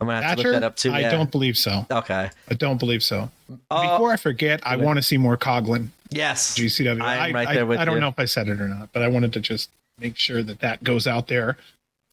[0.00, 0.42] I'm gonna have Thatcher?
[0.42, 0.92] to look that up too.
[0.92, 1.10] I yeah.
[1.10, 1.86] don't believe so.
[1.90, 2.30] Okay.
[2.48, 3.30] I don't believe so.
[3.70, 6.58] Uh, Before I forget, I want to see more Coughlin yes.
[6.58, 7.00] GCW.
[7.00, 8.00] I'm I, right I- there with I don't you.
[8.00, 9.70] know if I said it or not, but I wanted to just
[10.00, 11.56] make sure that that goes out there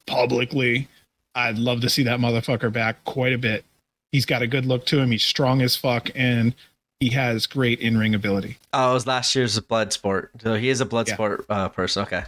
[0.05, 0.87] publicly.
[1.33, 3.65] I'd love to see that motherfucker back quite a bit.
[4.11, 5.11] He's got a good look to him.
[5.11, 6.53] He's strong as fuck, and
[6.99, 8.57] he has great in ring ability.
[8.73, 10.31] Oh, it was last year's blood sport.
[10.41, 11.13] So he is a blood Yeah.
[11.15, 12.03] sport uh, person.
[12.03, 12.23] Okay.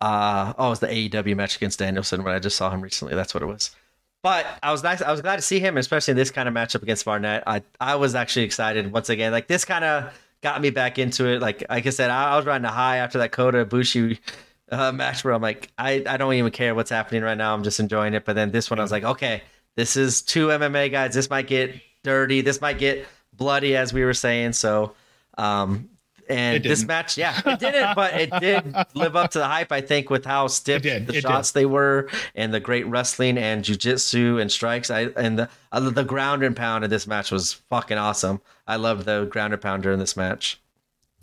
[0.00, 3.14] Uh, oh, it was the AEW match against Danielson when I just saw him recently.
[3.14, 3.70] That's what it was.
[4.22, 5.00] But I was nice.
[5.00, 7.42] I was glad to see him, especially in this kind of matchup against Barnett.
[7.46, 9.32] I I was actually excited once again.
[9.32, 11.40] Like this kind of got me back into it.
[11.40, 14.18] Like like I said, I, I was riding a high after that Kota Ibushi
[14.70, 17.54] uh, match where I'm like, I I don't even care what's happening right now.
[17.54, 18.24] I'm just enjoying it.
[18.26, 19.42] But then this one, I was like, okay,
[19.76, 21.14] this is two MMA guys.
[21.14, 22.42] This might get dirty.
[22.42, 23.06] This might get
[23.40, 24.52] bloody, as we were saying.
[24.52, 24.92] So,
[25.36, 25.88] um,
[26.28, 29.72] and this match, yeah, it didn't, but it did live up to the hype.
[29.72, 33.64] I think with how stiff the it shots they were, and the great wrestling and
[33.64, 34.90] jujitsu and strikes.
[34.90, 38.40] I and the uh, the ground and pound of this match was fucking awesome.
[38.68, 40.60] I loved the ground and pounder in this match.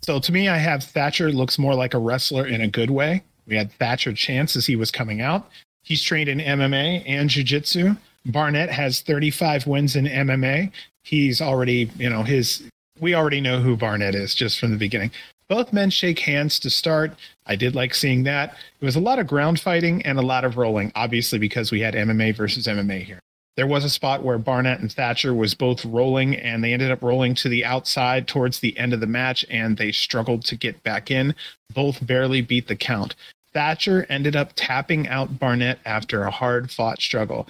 [0.02, 3.24] So to me, I have Thatcher looks more like a wrestler in a good way.
[3.46, 5.50] We had Thatcher Chance as he was coming out.
[5.82, 7.96] He's trained in MMA and jiu-jitsu.
[8.26, 10.70] Barnett has 35 wins in MMA.
[11.08, 12.62] He's already, you know, his
[13.00, 15.10] we already know who Barnett is just from the beginning.
[15.48, 17.12] Both men shake hands to start.
[17.46, 18.56] I did like seeing that.
[18.78, 21.80] It was a lot of ground fighting and a lot of rolling, obviously because we
[21.80, 23.20] had MMA versus MMA here.
[23.56, 27.02] There was a spot where Barnett and Thatcher was both rolling and they ended up
[27.02, 30.82] rolling to the outside towards the end of the match and they struggled to get
[30.82, 31.34] back in.
[31.72, 33.14] Both barely beat the count.
[33.54, 37.48] Thatcher ended up tapping out Barnett after a hard fought struggle.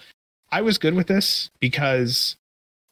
[0.53, 2.37] I was good with this because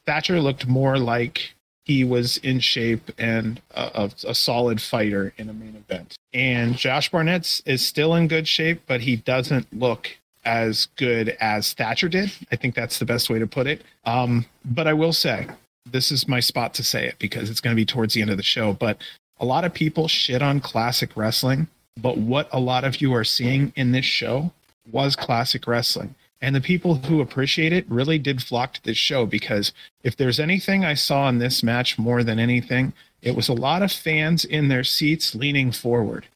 [0.06, 1.54] Thatcher looked more like
[1.84, 6.16] he was in shape and a, a, a solid fighter in a main event.
[6.34, 11.72] And Josh Barnett is still in good shape, but he doesn't look as good as
[11.74, 12.32] Thatcher did.
[12.50, 13.82] I think that's the best way to put it.
[14.04, 15.46] Um, but I will say,
[15.90, 18.30] this is my spot to say it because it's going to be towards the end
[18.30, 18.72] of the show.
[18.72, 18.98] But
[19.38, 21.68] a lot of people shit on classic wrestling,
[22.00, 24.52] but what a lot of you are seeing in this show
[24.90, 26.14] was classic wrestling.
[26.40, 30.38] And the people who appreciate it really did flock to this show because if there's
[30.38, 32.92] anything I saw in this match more than anything,
[33.22, 36.26] it was a lot of fans in their seats leaning forward.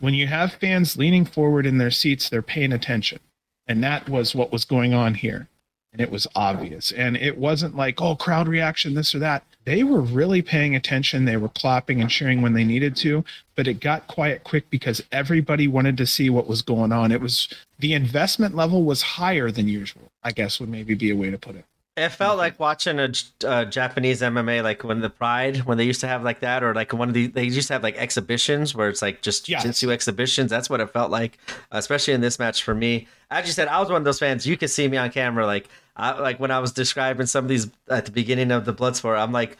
[0.00, 3.20] When you have fans leaning forward in their seats, they're paying attention.
[3.68, 5.48] And that was what was going on here.
[5.92, 6.90] And it was obvious.
[6.92, 9.44] And it wasn't like, oh, crowd reaction, this or that.
[9.64, 11.24] They were really paying attention.
[11.26, 15.02] They were clapping and cheering when they needed to, but it got quiet quick because
[15.12, 17.12] everybody wanted to see what was going on.
[17.12, 17.48] It was
[17.78, 21.38] the investment level was higher than usual, I guess would maybe be a way to
[21.38, 21.64] put it.
[21.94, 23.12] It felt like watching a
[23.46, 26.74] uh, Japanese MMA, like when the Pride, when they used to have like that, or
[26.74, 29.62] like one of the they used to have like exhibitions where it's like just Yes.
[29.62, 30.50] jiu-jitsu exhibitions.
[30.50, 31.36] That's what it felt like,
[31.70, 33.08] especially in this match for me.
[33.30, 34.46] As you said, I was one of those fans.
[34.46, 37.48] You could see me on camera, like I, like when I was describing some of
[37.50, 39.18] these at the beginning of the Bloodsport.
[39.18, 39.58] I'm like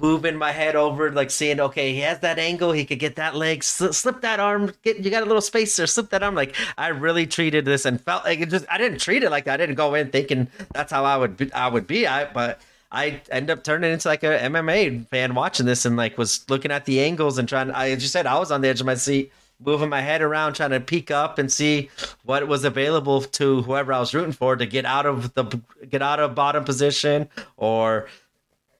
[0.00, 3.34] moving my head over, like seeing, okay, he has that angle, he could get that
[3.34, 6.36] leg, sl- slip that arm, get you got a little space there, slip that arm.
[6.36, 8.66] Like I really treated this and felt like it just.
[8.70, 9.54] I didn't treat it like that.
[9.54, 12.06] I didn't go in thinking that's how I would be, I would be.
[12.06, 12.60] I but.
[12.92, 16.70] I end up turning into like a MMA fan watching this and like was looking
[16.70, 17.72] at the angles and trying.
[17.72, 20.54] I just said I was on the edge of my seat, moving my head around,
[20.54, 21.90] trying to peek up and see
[22.24, 25.44] what was available to whoever I was rooting for to get out of the
[25.88, 28.08] get out of bottom position or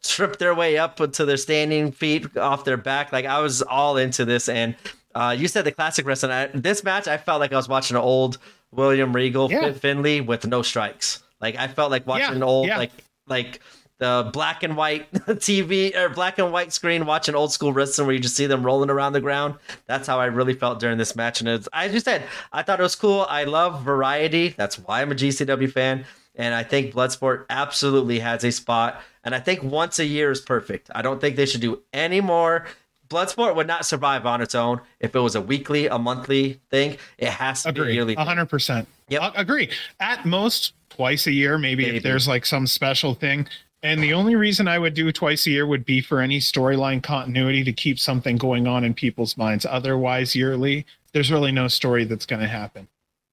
[0.02, 3.12] trip their way up to their standing feet off their back.
[3.12, 4.48] Like I was all into this.
[4.48, 4.74] And
[5.14, 6.32] uh, you said the classic wrestling.
[6.32, 8.38] I, this match, I felt like I was watching an old
[8.72, 9.72] William Regal Yeah.
[9.72, 11.22] Finlay with no strikes.
[11.40, 12.78] Like I felt like watching Yeah, an old yeah.
[12.78, 12.90] like
[13.26, 13.60] like
[13.98, 18.14] the black and white TV or black and white screen watching old school wrestling where
[18.14, 19.54] you just see them rolling around the ground.
[19.86, 21.40] That's how I really felt during this match.
[21.40, 23.26] And it's, as you said, I thought it was cool.
[23.28, 24.48] I love variety.
[24.50, 26.04] That's why I'm a GCW fan.
[26.34, 29.00] And I think Bloodsport absolutely has a spot.
[29.22, 30.90] And I think once a year is perfect.
[30.94, 32.66] I don't think they should do any more.
[33.08, 36.96] Bloodsport would not survive on its own if it was a weekly, a monthly thing.
[37.18, 37.94] It has to be Agree.
[37.94, 38.14] yearly.
[38.16, 38.88] A hundred percent.
[39.08, 39.22] Yep.
[39.22, 39.70] A- Agree.
[40.00, 41.98] At most twice a year, maybe, Maybe.
[41.98, 43.46] if there's like some special thing.
[43.84, 47.02] And the only reason I would do twice a year would be for any storyline
[47.02, 49.66] continuity to keep something going on in people's minds.
[49.68, 52.88] Otherwise, yearly, there's really no story that's going to happen.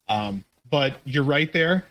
[0.10, 1.86] Um, but you're right there.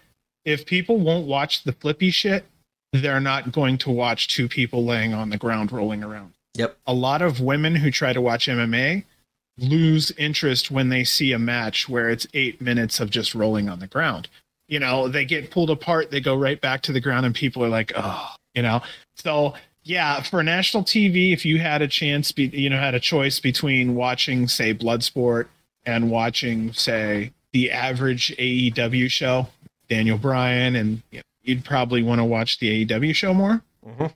[0.44, 2.44] If people won't watch the flippy shit,
[2.92, 6.34] they're not going to watch two people laying on the ground rolling around.
[6.54, 6.76] Yep.
[6.86, 9.04] A lot of women who try to watch MMA
[9.56, 13.78] lose interest when they see a match where it's eight minutes of just rolling on
[13.78, 14.28] the ground.
[14.68, 17.64] You know, they get pulled apart, they go right back to the ground, and people
[17.64, 18.82] are like, oh, you know.
[19.16, 23.00] So yeah, for national TV, if you had a chance, be, you know, had a
[23.00, 25.46] choice between watching, say, Bloodsport
[25.86, 29.48] and watching, say, the average AEW show,
[29.88, 33.62] Daniel Bryan, and you know, you'd probably want to watch the AEW show more.
[33.86, 34.06] Mm-hmm.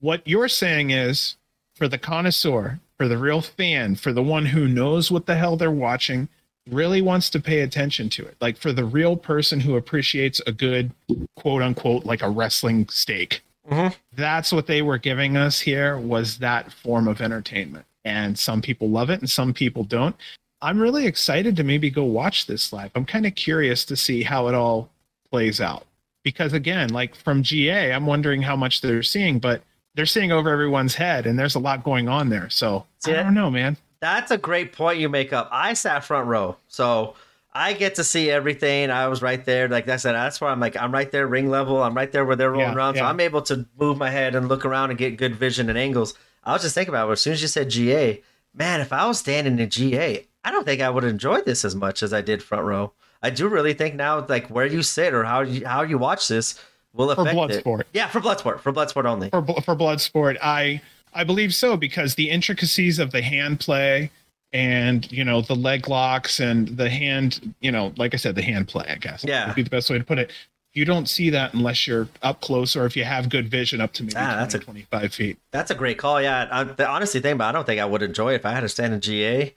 [0.00, 1.36] What you're saying is
[1.74, 5.56] for the connoisseur, for the real fan, for the one who knows what the hell
[5.56, 6.28] they're watching,
[6.70, 8.36] really wants to pay attention to it.
[8.40, 10.92] Like for the real person who appreciates a good
[11.36, 13.42] quote unquote like a wrestling steak.
[13.70, 13.94] Mm-hmm.
[14.16, 17.86] That's what they were giving us here was that form of entertainment.
[18.04, 20.16] And some people love it and some people don't.
[20.60, 22.90] I'm really excited to maybe go watch this live.
[22.94, 24.90] I'm kind of curious to see how it all
[25.30, 25.86] plays out.
[26.22, 29.62] Because again, like from GA, I'm wondering how much they're seeing, but
[29.94, 32.48] they're seeing over everyone's head and there's a lot going on there.
[32.48, 33.76] So I don't know, man.
[34.00, 35.48] That's a great point you make up.
[35.52, 37.14] I sat front row, so
[37.54, 38.90] I get to see everything.
[38.90, 39.68] I was right there.
[39.68, 41.82] Like I said, that's where I'm like, I'm right there, ring level.
[41.82, 42.96] I'm right there where they're rolling Yeah, around.
[42.96, 43.04] So.
[43.04, 46.14] I'm able to move my head and look around and get good vision and angles.
[46.44, 47.12] I was just thinking about it.
[47.12, 48.22] As soon as you said GA,
[48.54, 51.74] man, if I was standing in GA, I don't think I would enjoy this as
[51.74, 52.92] much as I did front row.
[53.22, 56.26] I do really think now, like where you sit or how you how you watch
[56.28, 56.58] this
[56.92, 57.64] will For affect it.
[57.64, 57.82] Bloodsport.
[57.92, 59.30] Yeah, for Bloodsport, for Bloodsport only.
[59.30, 60.80] For for Bloodsport, I
[61.14, 64.10] I believe so because the intricacies of the hand play
[64.52, 68.42] and you know the leg locks and the hand, you know, like I said, the
[68.42, 69.24] hand play, I guess.
[69.24, 69.46] Yeah.
[69.46, 70.30] Would be the best way to put it.
[70.74, 73.92] You don't see that unless you're up close or if you have good vision up
[73.94, 75.38] to maybe Ah, 20, that's a- 25 feet.
[75.50, 76.20] That's a great call.
[76.22, 78.52] Yeah, I, the honestly thing, but I don't think I would enjoy it if I
[78.52, 79.54] had to stand in GA.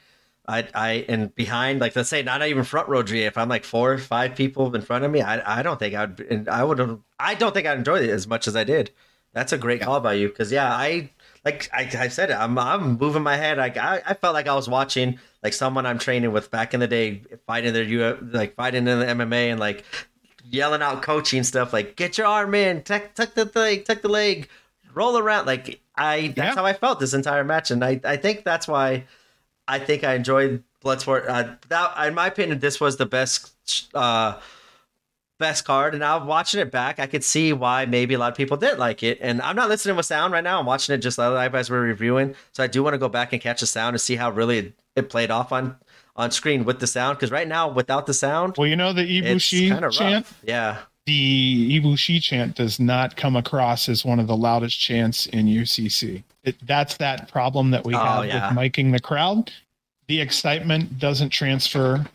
[0.48, 3.25] I, I and behind, like let's say, not even front row GA.
[3.25, 5.95] If I'm like four or five people in front of me, I, I don't think
[5.95, 8.91] I'd, and I would I don't think I'd enjoy it as much as I did.
[9.33, 11.09] That's a great call by you, because yeah, I
[11.45, 12.32] like I, I said.
[12.32, 13.57] I'm, I'm moving my head.
[13.57, 16.80] Like I, I felt like I was watching like someone I'm training with back in
[16.80, 19.85] the day, fighting their U, like fighting in the MMA and like
[20.49, 24.09] yelling out coaching stuff like get your arm in, tuck, tuck the leg, tuck the
[24.09, 24.49] leg,
[24.93, 25.45] roll around.
[25.45, 26.56] Like I, that's Yeah.
[26.56, 29.06] how I felt this entire match, and I, I think that's why
[29.67, 31.27] I think I enjoyed Bloodsport.
[31.30, 33.53] Uh, that, in my opinion, this was the best,
[33.95, 34.40] uh,
[35.40, 35.94] best card.
[35.94, 38.80] And now watching it back, I could see why maybe a lot of people didn't
[38.80, 39.18] like it.
[39.22, 40.60] And I'm not listening with sound right now.
[40.60, 42.36] I'm watching it just live as we're reviewing.
[42.54, 44.74] So I do want to go back and catch the sound and see how really
[44.96, 45.76] it, played off on
[46.18, 47.18] on screen with the sound.
[47.18, 50.26] Because right now, without the sound, Well, you know the Ibushi chant?
[50.44, 50.78] Yeah.
[51.06, 56.24] the Ibushi chant does not come across as one of the loudest chants in UCC.
[56.46, 58.48] It, that's that problem that we Oh, have yeah.
[58.50, 59.52] with miking the crowd.
[60.08, 62.06] The excitement doesn't transfer.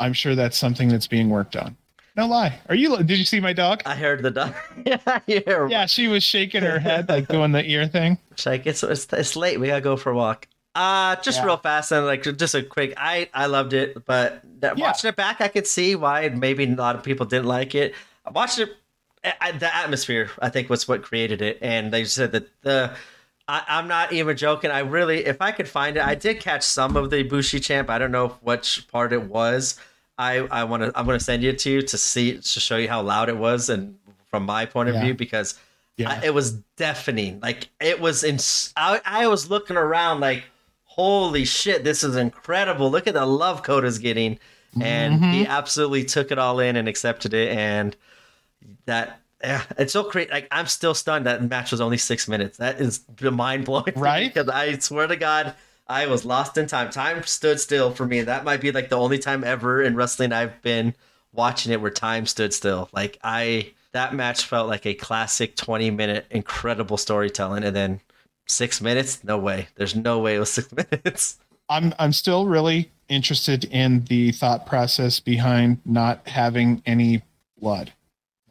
[0.00, 1.76] I'm sure that's something that's being worked on.
[2.20, 2.60] No lie.
[2.68, 2.98] Are you?
[2.98, 3.80] Did you see my dog?
[3.86, 4.54] I heard the dog.
[5.26, 8.18] yeah, she was shaking her head like doing the ear thing.
[8.32, 9.58] It's like it's, it's it's late.
[9.58, 10.46] We gotta go for a walk.
[10.74, 11.46] Uh just Yeah.
[11.46, 12.92] real fast and like just a quick.
[12.98, 14.84] I I loved it, but that, Yeah.
[14.84, 17.94] watching it back, I could see why maybe a lot of people didn't like it.
[18.26, 18.68] I watched it.
[19.40, 22.92] I, the atmosphere, I think, was what created it, and they said that the.
[23.48, 24.70] I, I'm not even joking.
[24.70, 27.88] I really, if I could find it, I did catch some of the Bushi champ.
[27.90, 29.80] I don't know which part it was.
[30.20, 30.92] I I want to.
[30.94, 33.70] I'm going to send you to to see to show you how loud it was,
[33.70, 33.96] and
[34.28, 35.04] from my point of Yeah.
[35.04, 35.58] view, because
[35.96, 36.10] Yeah.
[36.10, 37.40] I, it was deafening.
[37.40, 38.38] Like it was in.
[38.76, 40.44] I, I was looking around like,
[40.84, 42.90] holy shit, this is incredible.
[42.90, 44.38] Look at the love Kota's getting,
[44.80, 45.50] and he mm-hmm.
[45.50, 47.56] absolutely took it all in and accepted it.
[47.56, 47.96] And
[48.84, 50.30] that, yeah, it's so crazy.
[50.30, 52.58] Like I'm still stunned that match was only six minutes.
[52.58, 54.32] That is mind blowing, Right?
[54.32, 55.54] Because I swear to God.
[55.90, 56.88] I was lost in time.
[56.90, 58.22] Time stood still for me.
[58.22, 60.94] That might be like the only time ever in wrestling I've been
[61.32, 62.88] watching it where time stood still.
[62.92, 68.00] Like I that match felt like a classic 20 minute incredible storytelling and then
[68.46, 69.24] 6 minutes?
[69.24, 69.66] No way.
[69.74, 71.40] There's no way it was 6 minutes.
[71.68, 77.22] I'm I'm still really interested in the thought process behind not having any
[77.58, 77.92] blood.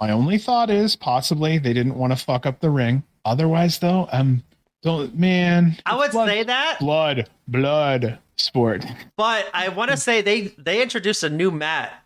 [0.01, 3.03] My only thought is possibly they didn't want to fuck up the ring.
[3.23, 4.43] Otherwise, though, I'm
[4.81, 5.77] don't man.
[5.85, 8.85] I would blood, say that, blood, blood sport.
[9.17, 12.03] but I want to say they they introduced a new mat.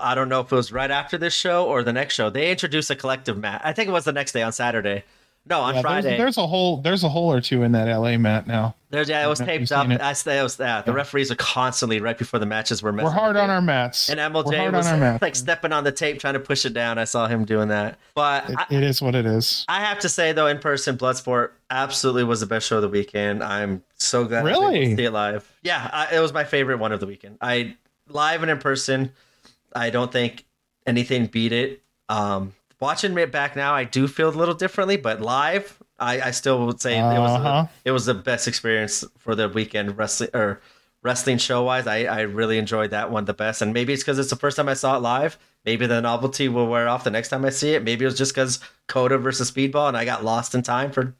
[0.00, 2.30] I don't know if it was right after this show or the next show.
[2.30, 3.60] They introduced a collective mat.
[3.64, 5.04] I think it was the next day on Saturday.
[5.44, 6.16] No, on Yeah, there's, Friday.
[6.18, 6.76] there's a hole.
[6.76, 8.76] There's a hole or two in that LA mat now.
[8.90, 9.88] There's yeah, it was taped up.
[9.88, 10.82] I say it was yeah.
[10.82, 12.92] The referees are constantly right before the matches were.
[12.92, 14.08] We're hard on our mats.
[14.08, 15.22] And MLJ hard was on our mats.
[15.22, 16.96] like stepping on the tape, trying to push it down.
[16.98, 17.98] I saw him doing that.
[18.14, 19.64] But It- I, it is what it is.
[19.68, 22.88] I have to say though, in person, Bloodsport absolutely was the best show of the
[22.88, 23.42] weekend.
[23.42, 24.94] I'm so glad Really?
[24.94, 25.50] see it live.
[25.64, 27.38] Yeah, I, it was my favorite one of the weekend.
[27.40, 27.76] I
[28.08, 29.10] live and in person.
[29.74, 30.44] I don't think
[30.86, 31.82] anything beat it.
[32.08, 36.30] Um, watching it back now, I do feel a little differently, but live, I, I
[36.32, 37.62] still would say it was Uh-huh.
[37.84, 40.60] the, it was the best experience for the weekend wrestling or
[41.02, 41.86] wrestling show wise.
[41.86, 44.56] I, I really enjoyed that one the best, and maybe it's because it's the first
[44.56, 45.38] time I saw it live.
[45.64, 47.84] Maybe the novelty will wear off the next time I see it.
[47.84, 51.14] Maybe it was just because Kota versus Speedball, and I got lost in time for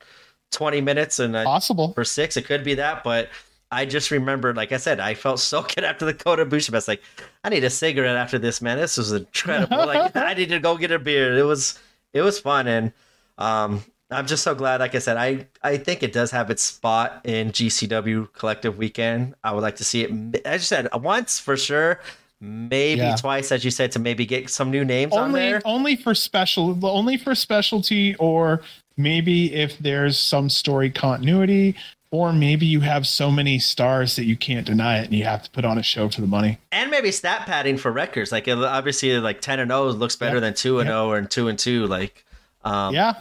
[0.50, 1.92] twenty minutes, and I Possible.
[1.94, 2.36] for six.
[2.36, 3.28] It could be that, but
[3.72, 6.72] I just remembered, like I said, I felt so good after the Kota Ibushi.
[6.72, 7.02] I was like,
[7.42, 8.78] I need a cigarette after this, man.
[8.78, 9.76] This was incredible.
[9.86, 11.36] like I need to go get a beer.
[11.36, 11.78] It was
[12.12, 12.92] it was fun, and
[13.38, 14.80] um, I'm just so glad.
[14.80, 19.34] Like I said, I I think it does have its spot in GCW Collective Weekend.
[19.42, 20.42] I would like to see it.
[20.46, 21.98] As you said, once for sure.
[22.44, 23.14] Maybe Yeah.
[23.14, 25.62] twice, as you said, to maybe get some new names on there.
[25.64, 28.60] only for special only for specialty or
[28.96, 31.76] maybe if there's some story continuity
[32.12, 35.42] or maybe you have so many stars that you can't deny it and you have
[35.42, 36.58] to put on a show for the money.
[36.70, 38.30] and maybe stat padding for records.
[38.30, 41.58] Like obviously, like ten and zero looks better than two and zero or two and
[41.58, 41.86] two.
[41.88, 42.24] Like,
[42.64, 43.14] um, yeah.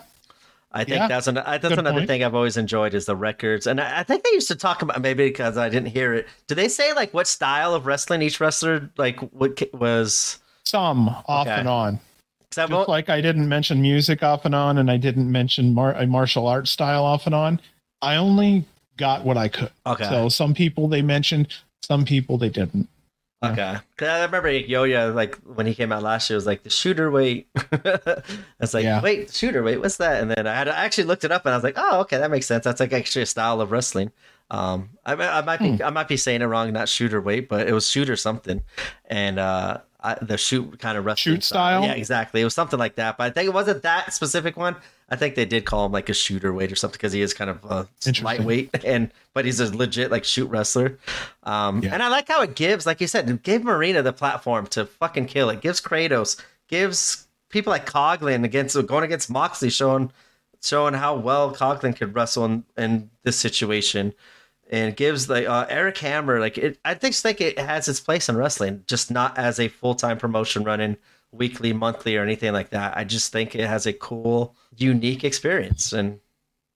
[0.74, 1.08] I think Yeah.
[1.10, 2.08] that's an, that's Good another point.
[2.08, 4.82] thing I've always enjoyed is the records, and I, I think they used to talk
[4.82, 6.28] about maybe because I didn't hear it.
[6.48, 10.38] Do they say like what style of wrestling each wrestler like what was?
[10.64, 11.56] Some off Okay.
[11.60, 12.00] and on.
[12.52, 15.94] Just al- like I didn't mention music off and on, and I didn't mention mar-
[15.96, 17.60] a martial arts style off and on.
[18.02, 18.66] I only
[19.02, 19.72] got what I could.
[19.86, 21.48] okay, So some people they mentioned,
[21.82, 22.88] some people they didn't.
[23.44, 23.78] okay.
[23.98, 26.70] 'Cause I remember Yuya like when he came out last year it was like the
[26.70, 27.48] shooter weight.
[27.56, 28.22] I
[28.60, 29.02] was like, Yeah.
[29.02, 30.22] wait, shooter weight, what's that?
[30.22, 32.18] And then I had I actually looked it up and I was like, oh, okay,
[32.18, 32.64] that makes sense.
[32.64, 34.12] That's like actually a style of wrestling.
[34.52, 35.84] Um, I, I might be Hmm.
[35.84, 38.62] I might be saying it wrong, not shooter weight, but it was shooter something,
[39.06, 41.84] and uh, I, the shoot kind of wrestling Shoot style?
[41.84, 42.42] Yeah, exactly.
[42.42, 44.76] It was something like that, but I think it wasn't that specific one.
[45.12, 47.34] I think they did call him like a shooter weight or something because he is
[47.34, 48.24] kind of uh, Interesting.
[48.24, 50.98] lightweight, and but he's a legit like shoot wrestler.
[51.44, 51.94] Um, Yeah.
[51.94, 54.86] and I like how it gives, like you said, it gave Marina the platform to
[54.86, 55.50] fucking kill.
[55.50, 60.12] It gives Kratos, gives people like Coughlin against going against Moxley, showing
[60.64, 64.14] showing how well Coughlin could wrestle in, in this situation,
[64.70, 66.80] and gives like uh, Eric Hammer like it.
[66.86, 70.18] I just think it has its place in wrestling, just not as a full time
[70.18, 70.96] promotion running
[71.32, 72.98] weekly, monthly, or anything like that.
[72.98, 76.20] I just think it has a cool, unique experience, and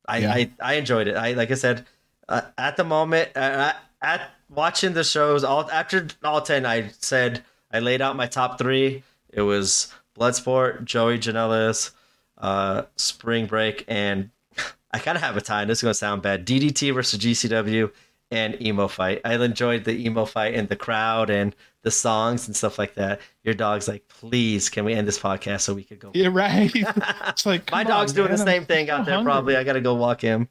[0.08, 0.34] I Yeah.
[0.34, 1.16] I, I enjoyed it.
[1.16, 1.85] I like I said,
[2.30, 7.43] uh, at the moment, uh, at watching the shows, all after all ten, I said
[7.72, 9.03] I laid out my top three.
[9.30, 11.92] It was Bloodsport, Joey Janela's,
[12.38, 14.30] uh, Spring Break, and
[14.92, 15.66] I kind of have a tie.
[15.66, 16.45] This is gonna sound bad.
[16.45, 17.92] DDT versus GCW
[18.32, 19.22] and emo fight.
[19.24, 23.22] I enjoyed the emo fight and the crowd and the songs and stuff like that.
[23.43, 26.09] Your dog's like, please, can we end this podcast so we could go?
[26.15, 26.72] Yeah, right.
[27.27, 29.14] it's like My dog's on, doing man, the I'm same thing out there.
[29.15, 29.31] hungry.
[29.31, 30.49] Probably, I gotta go walk him.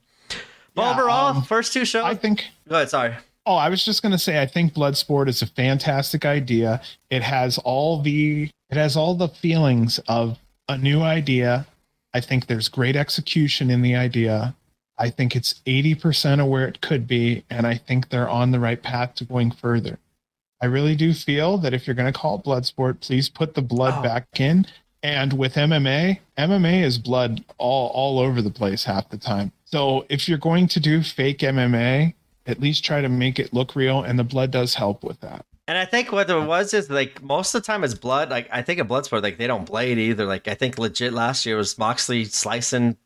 [0.74, 2.04] But Yeah, overall, um, first two shows.
[2.04, 2.88] I think go ahead.
[2.88, 3.16] Sorry.
[3.46, 6.80] Oh, I was just going to say I think Bloodsport is a fantastic idea.
[7.10, 10.38] It has all the it has all the feelings of
[10.68, 11.66] a new idea.
[12.14, 14.54] I think there's great execution in the idea.
[14.96, 18.60] I think it's 80% of where it could be and I think they're on the
[18.60, 19.98] right path to going further.
[20.62, 23.62] I really do feel that if you're going to call it Bloodsport, please put the
[23.62, 24.02] blood Oh.
[24.02, 24.66] back in.
[25.02, 29.52] And with MMA, MMA is blood all all over the place half the time.
[29.64, 32.14] So if you're going to do fake MMA,
[32.46, 35.44] at least try to make it look real and the blood does help with that
[35.66, 38.30] And I think what it was is like most of the time it's blood.
[38.30, 40.24] Like I think in Bloodsport, like they don't blade either.
[40.26, 42.96] Like I think legit last year was Moxley slicing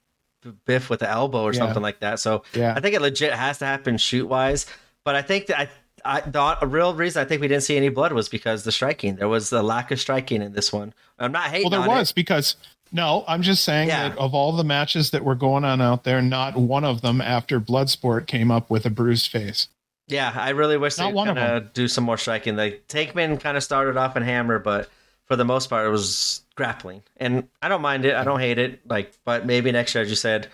[0.67, 1.59] Biff with the elbow or Yeah.
[1.61, 2.21] something like that.
[2.21, 4.67] So yeah I think it legit has to happen shoot wise.
[5.05, 5.69] But I think that I,
[6.05, 8.73] I the a real reason I think we didn't see any blood was because the
[8.73, 9.17] striking.
[9.17, 10.93] There was a lack of striking in this one.
[11.19, 12.57] I'm not hating well there was because
[12.91, 14.09] no i'm just saying Yeah.
[14.11, 17.21] that of all the matches that were going on out there not one of them
[17.21, 19.69] after bloodsport came up with a bruised face.
[20.07, 22.57] Yeah, I really wish Not they one kind of do some more striking.
[22.57, 24.89] Like Tankman kind of started off in hammer, but
[25.27, 27.03] for the most part it was grappling.
[27.19, 28.15] And I don't mind it.
[28.15, 28.81] I don't hate it.
[28.89, 30.49] Like, but maybe next year, as you said,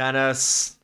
[0.00, 0.36] kind of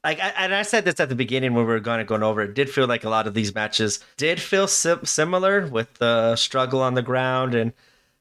[0.04, 2.22] like I, and I said this at the beginning when we were going to going
[2.22, 2.52] over it.
[2.52, 6.82] Did feel like a lot of these matches did feel sim- similar with the struggle
[6.82, 7.72] on the ground and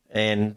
[0.10, 0.56] and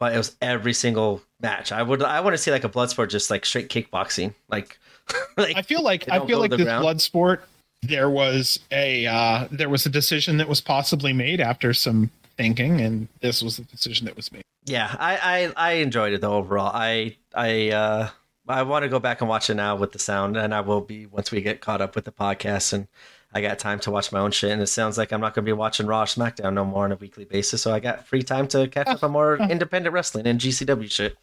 [0.00, 1.70] but it was every single match.
[1.70, 4.34] I would I want to see like a blood sport just like straight kickboxing.
[4.48, 4.78] Like
[5.38, 6.82] like i feel like i feel like this ground?
[6.82, 7.42] blood sport
[7.80, 12.80] there was a uh there was a decision that was possibly made after some thinking
[12.80, 16.34] and this was the decision that was made Yeah, I, I I enjoyed it though
[16.34, 16.70] overall.
[16.74, 18.10] I I uh
[18.50, 20.80] I want to go back and watch it now with the sound, and I will
[20.80, 22.88] be once we get caught up with the podcast and
[23.32, 24.50] I got time to watch my own shit.
[24.50, 26.92] And it sounds like I'm not going to be watching Raw SmackDown no more on
[26.92, 30.26] a weekly basis, so I got free time to catch up on more independent wrestling
[30.26, 31.16] and GCW shit.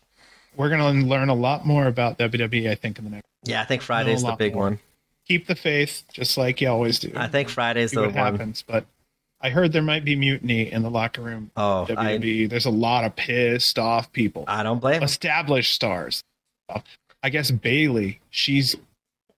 [0.56, 3.62] we're going to learn a lot more about wwe i think in the next Yeah,
[3.62, 4.64] I think Friday's the big more.
[4.66, 4.80] one.
[5.28, 8.16] keep the faith just like you always do I think Friday's the what one.
[8.16, 8.64] happens.
[8.66, 8.86] But
[9.42, 11.52] I heard there might be mutiny in the locker room.
[11.58, 12.50] Oh, I, WWE.
[12.50, 16.22] There's a lot of pissed off people, I don't blame established stars.
[17.26, 18.76] I guess Bayley, she's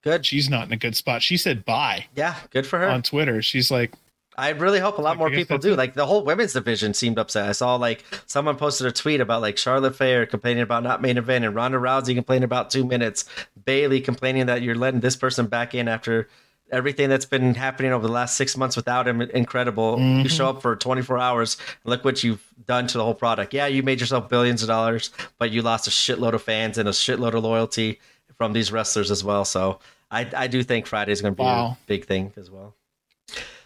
[0.04, 0.26] Good.
[0.26, 1.22] she's not in a good spot.
[1.22, 2.88] She said bye Yeah, good for her.
[2.88, 3.40] on Twitter.
[3.40, 3.92] She's like,
[4.36, 5.72] I really hope a lot Like, more people do.
[5.72, 5.76] it.
[5.78, 7.48] Like the whole women's division seemed upset.
[7.48, 11.16] I saw like someone posted a tweet about like Charlotte Flair complaining about not main
[11.18, 13.24] event and Ronda Rousey complaining about two minutes.
[13.64, 16.28] Bayley complaining that you're letting this person back in after
[16.70, 19.20] everything that's been happening over the last six months without him.
[19.22, 19.98] Incredible.
[19.98, 20.30] You Mhm.
[20.30, 21.56] show up for 24 hours.
[21.84, 23.54] Look what you've done to the whole product.
[23.54, 26.88] Yeah, you made yourself billions of dollars, but you lost a shitload of fans and
[26.88, 28.00] a shitload of loyalty
[28.36, 29.44] from these wrestlers as well.
[29.44, 29.80] So
[30.10, 31.76] I, I do think Friday's going to be Wow.
[31.80, 32.74] a big thing as well.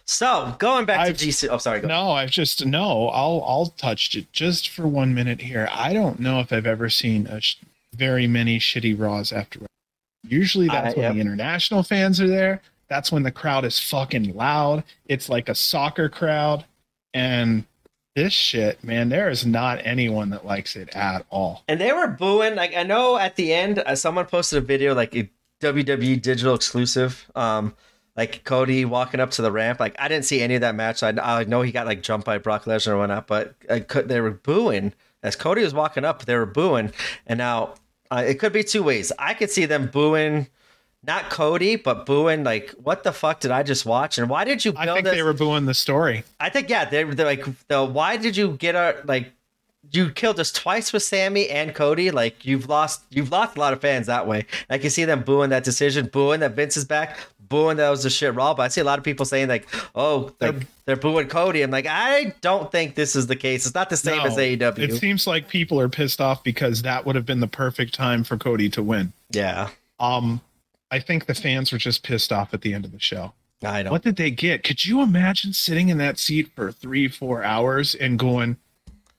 [0.05, 1.49] So going back I've- to GC.
[1.49, 1.81] Oh, sorry.
[1.81, 1.89] Go.
[1.89, 3.09] no, I've just no.
[3.09, 5.69] I'll I'll touch it just for one minute here.
[5.73, 7.57] I don't know if I've ever seen a sh-
[7.95, 9.61] very many shitty Raws after.
[10.27, 11.15] Usually that's Uh, when yep.
[11.15, 12.61] the international fans are there.
[12.93, 14.85] That's when the crowd is fucking loud.
[15.07, 16.67] It's like a soccer crowd,
[17.15, 17.65] and
[18.15, 21.65] this shit, man, there is not anyone that likes it at all.
[21.69, 22.55] And they were booing.
[22.55, 25.31] Like I know at the end, uh, someone posted a video like a
[25.63, 27.31] WWE digital exclusive.
[27.35, 27.75] Um,
[28.15, 29.81] like Cody walking up to the ramp.
[29.81, 31.03] Like I didn't see any of that match.
[31.03, 34.09] I, I know he got like jumped by Brock Lesnar or whatnot, but I could,
[34.09, 36.27] they were booing as Cody was walking up.
[36.27, 36.93] They were booing,
[37.27, 37.77] and now
[38.11, 39.13] uh, it could be two ways.
[39.19, 40.49] I could see them booing.
[41.05, 44.19] Not Cody, but booing like, what the fuck did I just watch?
[44.19, 45.15] And why did you I think this?
[45.15, 46.23] they were booing the story.
[46.39, 49.33] I think yeah, they they're like the why did you get our like
[49.91, 52.13] you killed us twice with Sami and Cody.
[52.13, 54.47] Like you've lost you've lost a lot of fans that way.
[54.71, 58.05] I can see them booing that decision, booing that Vince is back, booing that was
[58.05, 58.55] a shit raw.
[58.55, 59.67] But I see a lot of people saying like,
[59.97, 61.63] oh, They're- they're booing Cody.
[61.63, 63.67] I'm like, I don't think this is the case.
[63.67, 64.79] It's not the same No, as AEW.
[64.79, 68.23] It seems like people are pissed off because that would have been the perfect time
[68.25, 69.13] for Cody to win.
[69.31, 70.41] yeah, Um,
[70.93, 73.33] I think the fans were just pissed off at the end of the show.
[73.65, 73.91] I don't.
[73.93, 74.63] What did they get?
[74.63, 78.59] Could you imagine sitting in that seat for three, four hours and going,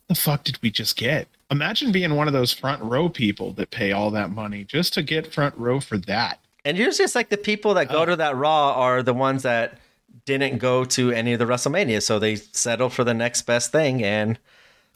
[0.08, 1.28] the fuck did we just get?
[1.50, 5.02] Imagine being one of those front row people that pay all that money just to
[5.02, 6.40] get front row for that.
[6.66, 8.06] And usually it's like the people that go Oh.
[8.06, 9.80] to that Raw are the ones that
[10.26, 14.04] didn't go to any of the WrestleMania, so they settle for the next best thing.
[14.04, 14.38] And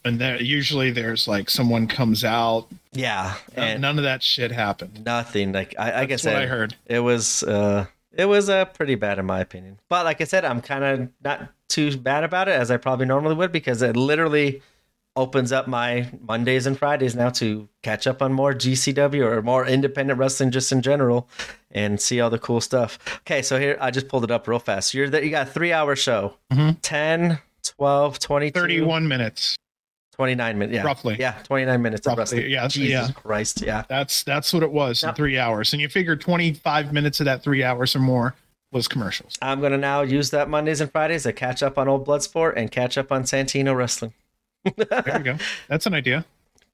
[0.08, 2.68] And there usually there's like someone comes out.
[2.94, 5.06] yeah, and None of that shit happened.
[5.06, 5.52] nothing.
[5.54, 6.76] Like I, I guess what I heard.
[6.88, 10.44] it was uh it was uh pretty bad in my opinion but like i said
[10.44, 13.96] i'm kind of not too bad about it as i probably normally would because it
[13.96, 14.62] literally
[15.16, 19.68] opens up my mondays and fridays now to catch up on more gcw or more
[19.68, 21.28] independent wrestling just in general
[21.70, 24.58] and see all the cool stuff okay so here i just pulled it up real
[24.58, 26.78] fast you're that you got a three hour show Mhm.
[26.82, 27.40] 10
[27.78, 29.58] 12 22 31 minutes.
[30.18, 31.16] 29 minutes yeah Roughly.
[31.20, 33.14] yeah 29 minutes of Roughly, wrestling yeah, jesus yeah.
[33.14, 35.74] christ yeah That's that's what it was in three hours.
[35.74, 38.36] And you figure 25 minutes of that three hours or more
[38.72, 39.38] was commercials.
[39.42, 42.70] I'm gonna now use that Mondays and Fridays to catch up on old Bloodsport and
[42.72, 44.14] catch up on Santino wrestling.
[44.76, 45.38] There you go.
[45.70, 46.26] That's an idea.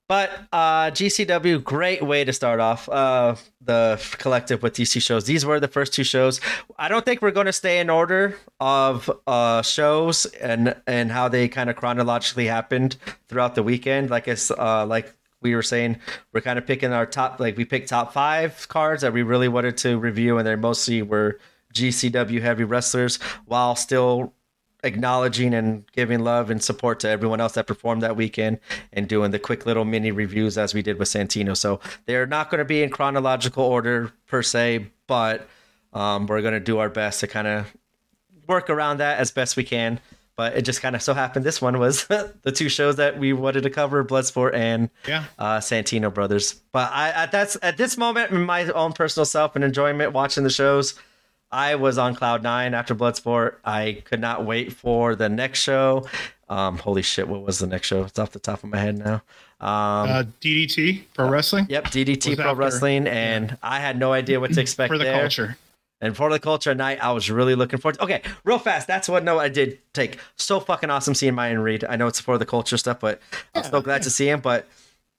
[0.09, 5.25] But uh, GCW, great way to start off uh, the collective with DC shows.
[5.25, 6.41] These were the first two shows.
[6.77, 11.30] I don't think we're going to stay in order of uh, shows and and how
[11.30, 12.98] they kind of chronologically happened
[13.30, 14.09] throughout the weekend.
[14.09, 15.99] Like it's uh, like we were saying,
[16.33, 17.40] we're kind of picking our top.
[17.40, 21.01] Like we picked top five cards that we really wanted to review, and they mostly
[21.01, 21.40] were
[21.73, 24.33] GCW heavy wrestlers, while still
[24.84, 28.60] acknowledging and giving love and support to everyone else that performed that weekend
[28.92, 31.56] and doing the quick little mini reviews as we did with Santino.
[31.56, 35.48] So they're not going to be in chronological order per se, but
[35.94, 37.74] um, we're going to do our best to kind of
[38.48, 40.00] work around that as best we can.
[40.36, 43.34] But it just kind of so happened this one was the two shows that we
[43.34, 45.26] wanted to cover, Bloodsport and Yeah.
[45.38, 46.53] uh, Santino brothers.
[46.72, 50.50] But I at that's at this moment my own personal self and enjoyment watching the
[50.50, 50.95] shows,
[51.53, 53.56] I was on cloud nine after Bloodsport.
[53.64, 56.07] I could not wait for the next show.
[56.49, 58.03] Um, holy shit, what was the next show?
[58.03, 59.15] It's off the top of my head now.
[59.61, 64.40] Um, Uh, DDT Pro Wrestling yep, DDT Pro after- Wrestling, and I had no idea
[64.40, 65.19] what to expect for the there.
[65.19, 65.57] culture.
[66.01, 67.95] And for the culture night, I was really looking forward.
[67.95, 68.88] To, okay, real fast.
[68.88, 70.17] That's what note I did take.
[70.35, 71.85] So fucking awesome seeing Myron Reed.
[71.88, 73.22] I know it's for the culture stuff, but
[73.56, 74.41] I'm so glad to see him.
[74.41, 74.67] But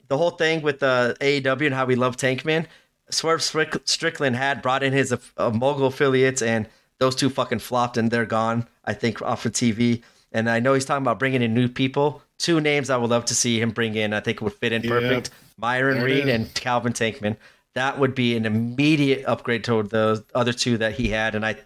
[0.09, 2.67] the whole thing with the AEW and how we love Tankman,
[3.15, 6.69] Swerve Strickland had brought in his uh, mogul affiliates, and
[6.99, 8.67] those two fucking flopped, and they're gone.
[8.85, 10.03] I think off of TV.
[10.33, 12.21] And I know he's talking about bringing in new people.
[12.39, 14.13] Two names I would love to see him bring in.
[14.13, 14.91] I think would fit in Yeah.
[14.91, 15.31] perfect.
[15.57, 16.35] Myron Reed is.
[16.35, 17.37] and Calvin Tankman.
[17.75, 21.57] That would be an immediate upgrade to the other two that he had, and I,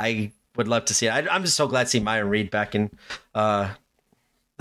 [0.00, 1.10] I would love to see it.
[1.10, 2.90] I, I'm just so glad to see Myron Reed back in,
[3.34, 3.70] uh,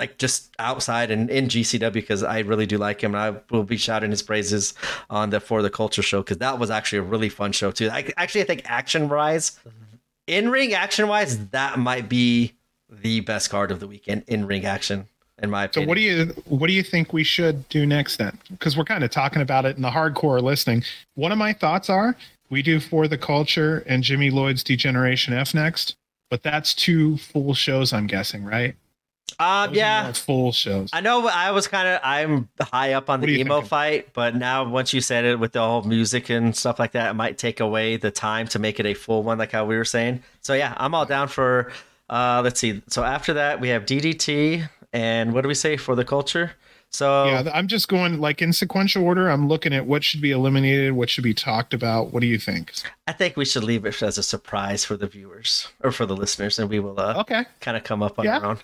[0.01, 3.63] like just outside and in GCW because I really do like him, and I will
[3.63, 4.73] be shouting his praises
[5.11, 7.88] on the For the Culture show because that was actually a really fun show too.
[7.91, 9.95] I actually I think action wise, mm-hmm.
[10.25, 12.53] in ring action wise, that might be
[12.89, 15.07] the best card of the weekend in ring action,
[15.38, 15.85] in my opinion.
[15.85, 18.39] So what do you what do you think we should do next then?
[18.49, 20.83] Because we're kind of talking about it in the hardcore listening.
[21.13, 22.17] One of my thoughts are
[22.49, 25.95] we do for the culture and Jimmy Lloyd's Degeneration F next,
[26.31, 28.75] but that's two full shows, I'm guessing, right?
[29.40, 30.11] Um, yeah.
[30.11, 30.90] full shows.
[30.93, 33.69] I know I was kind of I'm high up on What the emo thinking?
[33.69, 37.11] fight, but now once you said it with the whole music and stuff like that,
[37.11, 39.75] it might take away the time to make it a full one, like how we
[39.77, 40.22] were saying.
[40.41, 41.72] So yeah, I'm all down for.
[42.09, 42.82] Uh, let's see.
[42.88, 46.51] So after that, we have DDT, and what do we say for the culture?
[46.90, 49.30] So yeah, I'm just going like in sequential order.
[49.30, 52.11] I'm looking at what should be eliminated, what should be talked about.
[52.11, 52.74] What do you think?
[53.08, 56.17] I think we should leave it as a surprise for the viewers or for the
[56.17, 57.45] listeners, and we will uh, Okay.
[57.61, 58.40] kind of come up on Yeah.
[58.40, 58.59] our own.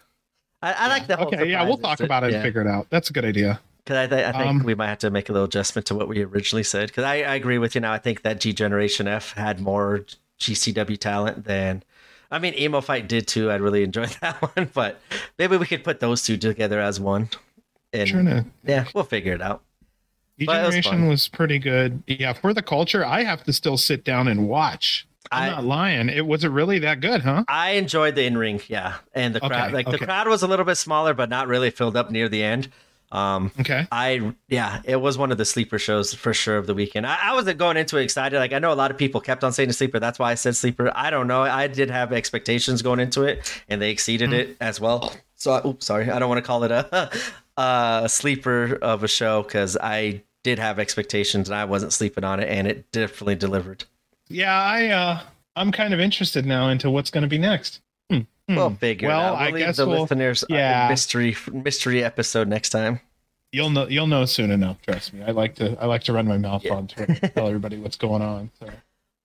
[0.62, 1.50] I, I like the whole Okay.
[1.50, 2.38] Yeah, we'll talk about it yeah.
[2.38, 2.88] and figure it out.
[2.90, 3.60] That's a good idea.
[3.84, 5.96] Because I, th- I think Um, we might have to make a little adjustment to
[5.96, 6.88] what we originally said.
[6.88, 7.94] Because I, I agree with you now.
[7.94, 10.06] I think that G Generation F had more
[10.40, 11.84] GCW talent than.
[12.30, 13.50] I mean, Emo Fight did too.
[13.50, 14.70] I really enjoyed that one.
[14.74, 15.00] But
[15.38, 17.30] maybe we could put those two together as one.
[17.94, 19.62] And to yeah, we'll figure it out.
[20.46, 22.04] But it was was, pretty good.
[22.06, 25.07] Yeah, for the culture, I have to still sit down and watch.
[25.32, 26.10] I'm I- not lying.
[26.10, 27.44] It was it really that good, huh?
[27.48, 29.74] I enjoyed the in ring, yeah, and the Okay, crowd.
[29.74, 32.44] Like the crowd was a little bit smaller, but not really filled up near the
[32.44, 32.70] end.
[33.10, 33.88] Um, Okay.
[33.90, 37.08] I yeah, it was one of the sleeper shows for sure of the weekend.
[37.08, 38.38] I, I wasn't going into it excited.
[38.38, 39.98] Like I know a lot of people kept on saying sleeper.
[40.00, 40.92] That's why I said sleeper.
[40.94, 41.42] I don't know.
[41.44, 45.14] I did have expectations going into it, and they exceeded it as well.
[45.36, 47.10] So, I, oops, sorry, I don't want to call it a,
[47.58, 52.40] a sleeper of a show because I did have expectations and I wasn't sleeping on
[52.42, 53.86] it, and it definitely delivered.
[54.30, 55.20] Yeah, I uh
[55.56, 57.82] I'm kind of interested now into what's going to be next.
[58.12, 58.56] Hmm, hmm.
[58.56, 59.32] We'll figure Well, it out.
[59.34, 60.88] We'll I leave guess the we'll- listeners yeah.
[60.90, 63.00] mystery mystery episode next time.
[63.54, 65.24] You'll know you'll know soon enough, trust me.
[65.24, 66.74] I like to I like to run my mouth Yeah.
[66.76, 68.52] on Twitter, tell everybody what's going on.
[68.60, 68.70] So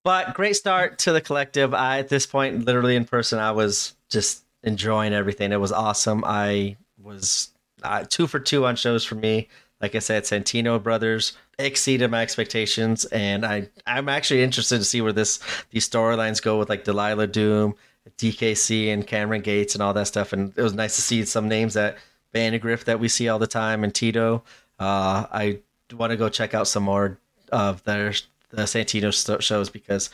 [0.04, 1.74] But great start to the collective.
[1.74, 5.50] I at this point, literally in person, I was just enjoying everything.
[5.52, 6.22] It was awesome.
[6.24, 7.50] I was
[7.82, 9.48] uh, two for two on shows for me.
[9.80, 15.00] Like I said, Santino Brothers exceeded my expectations, and I I'm actually interested to see
[15.00, 17.74] where this these storylines go with like Delilah Doom,
[18.18, 20.32] DKC, and Cameron Gates, and all that stuff.
[20.32, 21.98] And it was nice to see some names that
[22.34, 24.42] Vandagriff that we see all the time, and Tito.
[24.78, 25.60] Uh, I
[25.94, 27.18] want to go check out some more
[27.50, 28.12] of their
[28.50, 30.10] the Santino shows because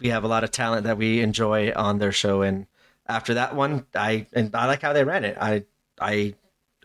[0.00, 2.42] we have a lot of talent that we enjoy on their show.
[2.42, 2.66] And
[3.06, 5.36] after that one, I and I like how they ran it.
[5.40, 5.64] I
[6.00, 6.34] I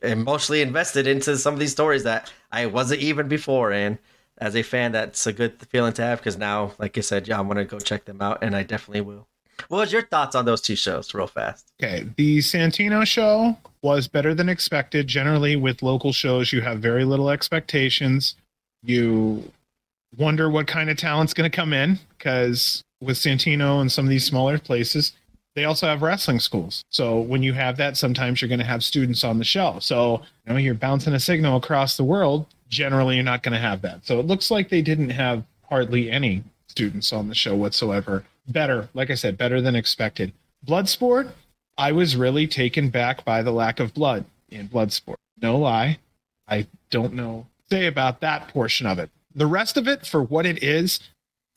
[0.04, 3.72] emotionally invested into some of these stories that I wasn't even before.
[3.72, 3.98] And
[4.38, 7.38] as a fan, that's a good feeling to have because now, like I said, yeah,
[7.38, 9.28] I want to go check them out, and I definitely will.
[9.68, 11.72] What was your thoughts on those two shows, real fast?
[11.82, 15.08] Okay, the Santino show was better than expected.
[15.08, 18.36] Generally, with local shows, you have very little expectations.
[18.84, 19.52] You
[20.18, 24.10] wonder what kind of talent's going to come in because with Santino and some of
[24.10, 25.14] these smaller places,
[25.56, 26.84] they also have wrestling schools.
[26.90, 29.80] So when you have that, sometimes you're going to have students on the show.
[29.80, 32.46] So you know you're bouncing a signal across the world.
[32.70, 34.06] Generally, you're not going to have that.
[34.06, 38.24] So it looks like they didn't have hardly any students on the show whatsoever.
[38.48, 40.34] Better, like I said, better than expected.
[40.66, 41.32] Bloodsport,
[41.78, 45.16] I was really taken back by the lack of blood in Bloodsport.
[45.42, 46.00] No lie.
[46.48, 49.10] I don't know say about that portion of it.
[49.36, 51.00] The rest of it, for what it is,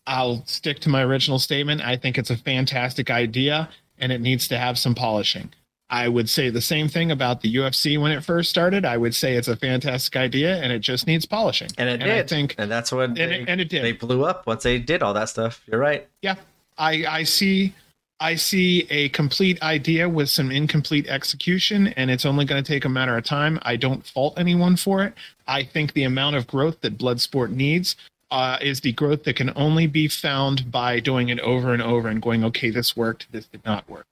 [0.06, 1.80] I'll stick to my original statement.
[1.82, 5.52] I think it's a fantastic idea and it needs to have some polishing.
[5.90, 8.84] I would say the same thing about the UFC when it first started.
[8.86, 11.68] I would say it's a fantastic idea and it just needs polishing.
[11.76, 13.84] And it I did, think, and that's when and they, it, and it did.
[13.84, 15.62] they blew up once they did all that stuff.
[15.66, 16.08] You're right.
[16.22, 16.36] yeah
[16.78, 17.74] i i see
[18.18, 22.86] i see a complete idea with some incomplete execution and it's only going to take
[22.86, 25.12] a matter of time i don't fault anyone for it
[25.46, 27.94] i think the amount of growth that bloodsport needs
[28.32, 32.08] uh, is the growth that can only be found by doing it over and over
[32.08, 34.06] and going okay this worked this did not work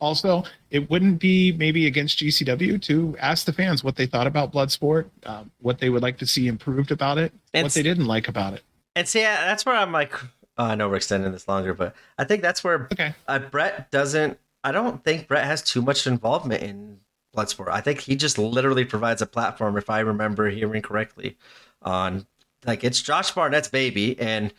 [0.00, 4.52] also it wouldn't be maybe against gcw to ask the fans what they thought about
[4.52, 8.28] bloodsport um, what they would like to see improved about it what they didn't like
[8.28, 8.62] about it
[8.96, 10.14] And see, that's where I'm like,
[10.56, 13.90] oh, I know we're extending this longer, but I think that's where okay uh, Brett
[13.90, 14.38] doesn't.
[14.64, 17.00] I don't think Brett has too much involvement in
[17.36, 17.68] Bloodsport.
[17.68, 21.36] I think he just literally provides a platform, if I remember hearing correctly,
[21.82, 22.26] on
[22.66, 24.52] like it's Josh Barnett's baby, and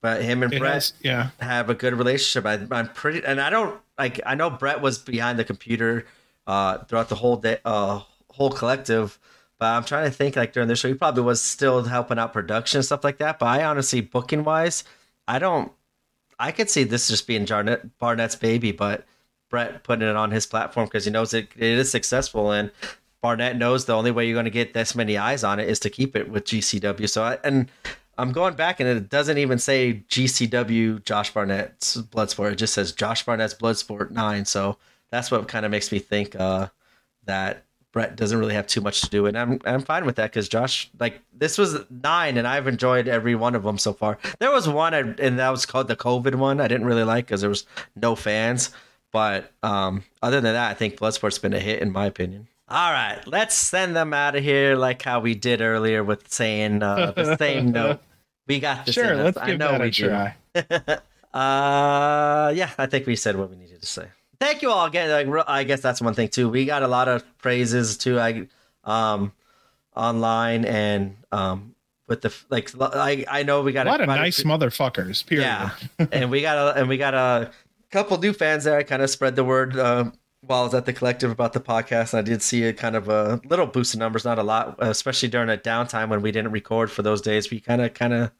[0.00, 2.46] but him and It Brett has- yeah have a good relationship.
[2.46, 4.20] I, I'm pretty, and I don't like.
[4.24, 6.06] I know Brett was behind the computer
[6.46, 9.18] uh, throughout the whole day, uh, whole collective.
[9.58, 12.32] But I'm trying to think like during the show, he probably was still helping out
[12.32, 13.40] production and stuff like that.
[13.40, 14.84] But I honestly, booking wise,
[15.26, 15.72] I don't.
[16.38, 19.04] I could see this just being Jarnett, Barnett's baby, but
[19.50, 22.70] Brett putting it on his platform because he knows it, it is successful, and
[23.20, 25.80] Barnett knows the only way you're going to get this many eyes on it is
[25.80, 27.08] to keep it with GCW.
[27.08, 27.70] So I, and
[28.16, 32.52] I'm going back and it doesn't even say GCW Josh Barnett's Bloodsport.
[32.52, 34.44] It just says Josh Barnett's Bloodsport 9.
[34.44, 34.76] So
[35.10, 36.68] that's what kind of makes me think uh,
[37.24, 40.30] that Brett doesn't really have too much to do, and I'm I'm fine with that
[40.30, 44.18] because Josh, like this was nine, and I've enjoyed every one of them so far.
[44.38, 46.60] There was one, I, and that was called the COVID one.
[46.60, 47.64] I didn't really like because there was
[47.96, 48.70] no fans,
[49.10, 52.48] but um, other than that, I think Bloodsport's been a hit in my opinion.
[52.70, 56.82] All right, let's send them out of here like how we did earlier with saying
[56.82, 58.00] uh, the same note.
[58.46, 58.94] We got this.
[58.94, 60.36] Sure, let's I give know that we a try.
[61.34, 64.08] uh, yeah, I think we said what we needed to say.
[64.38, 65.28] Thank you all again.
[65.30, 66.50] Like, I guess that's one thing too.
[66.50, 68.20] We got a lot of praises too.
[68.20, 68.48] I,
[68.84, 69.32] um,
[69.96, 71.74] online and um
[72.06, 72.70] with the like.
[72.78, 75.24] I I know we got A lot of quite nice motherfuckers.
[75.26, 75.44] Period.
[75.44, 75.70] yeah,
[76.12, 77.50] and we got a and we got a
[77.90, 78.76] couple new fans there.
[78.76, 81.60] I kind of spread the word um, while I was at the collective about the
[81.60, 82.12] podcast.
[82.12, 84.76] And I did see a kind of a little boost in numbers, not a lot,
[84.78, 87.50] especially during a downtime when we didn't record for those days.
[87.50, 88.30] We kind of kind of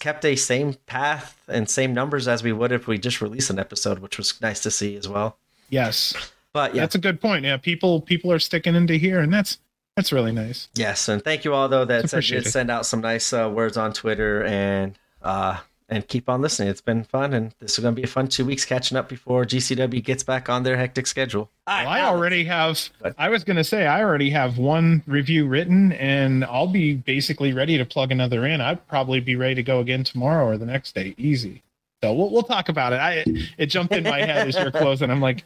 [0.00, 3.58] kept a same path and same numbers as we would if we just released an
[3.58, 5.38] episode, which was nice to see as well.
[5.70, 6.14] Yes.
[6.52, 7.44] But yeah, That's a good point.
[7.44, 9.58] Yeah, people people are sticking into here, and that's
[9.96, 10.68] that's really nice.
[10.74, 13.76] Yes, and thank you all though that said, did send out some nice uh, words
[13.76, 15.58] on Twitter and uh
[15.90, 16.68] and keep on listening.
[16.68, 19.08] It's been fun, and this is going to be a fun two weeks catching up
[19.08, 21.50] before GCW gets back on their hectic schedule.
[21.66, 22.14] Well, I Alex.
[22.16, 22.88] already have.
[23.00, 27.52] But- I was gonna say I already have one review written, and I'll be basically
[27.52, 28.60] ready to plug another in.
[28.60, 31.62] I'd probably be ready to go again tomorrow or the next day, easy.
[32.02, 32.96] So we'll we'll talk about it.
[33.00, 33.24] I
[33.58, 35.10] it jumped in my head as you're closing.
[35.10, 35.44] I'm like,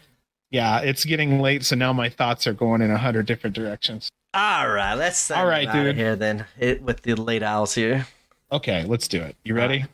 [0.51, 4.09] yeah, it's getting late, so now my thoughts are going in a hundred different directions.
[4.35, 5.97] All right, let's send All right, it outta dude.
[5.97, 6.47] here then.
[6.59, 8.07] It with the late owls here.
[8.51, 9.35] Okay, let's do it.
[9.45, 9.85] You ready?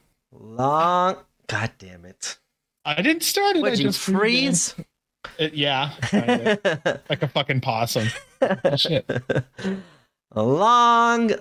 [0.58, 1.16] Long.
[1.46, 2.38] God damn it!
[2.84, 3.64] I didn't start it.
[3.64, 4.74] I you just freeze?
[5.38, 5.92] It, yeah,
[7.08, 8.08] like a fucking possum.
[8.76, 9.08] Shit.
[10.34, 11.32] Long.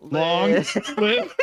[0.00, 0.64] Long
[0.98, 1.34] live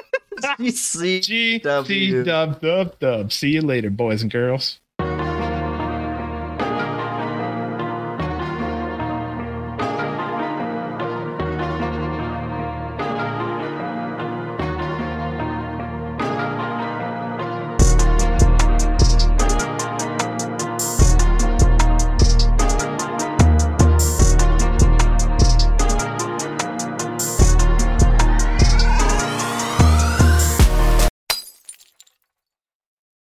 [0.59, 1.21] You see.
[1.21, 2.21] G W.
[2.21, 3.31] C dub dub dub.
[3.31, 4.79] See you later, boys and girls.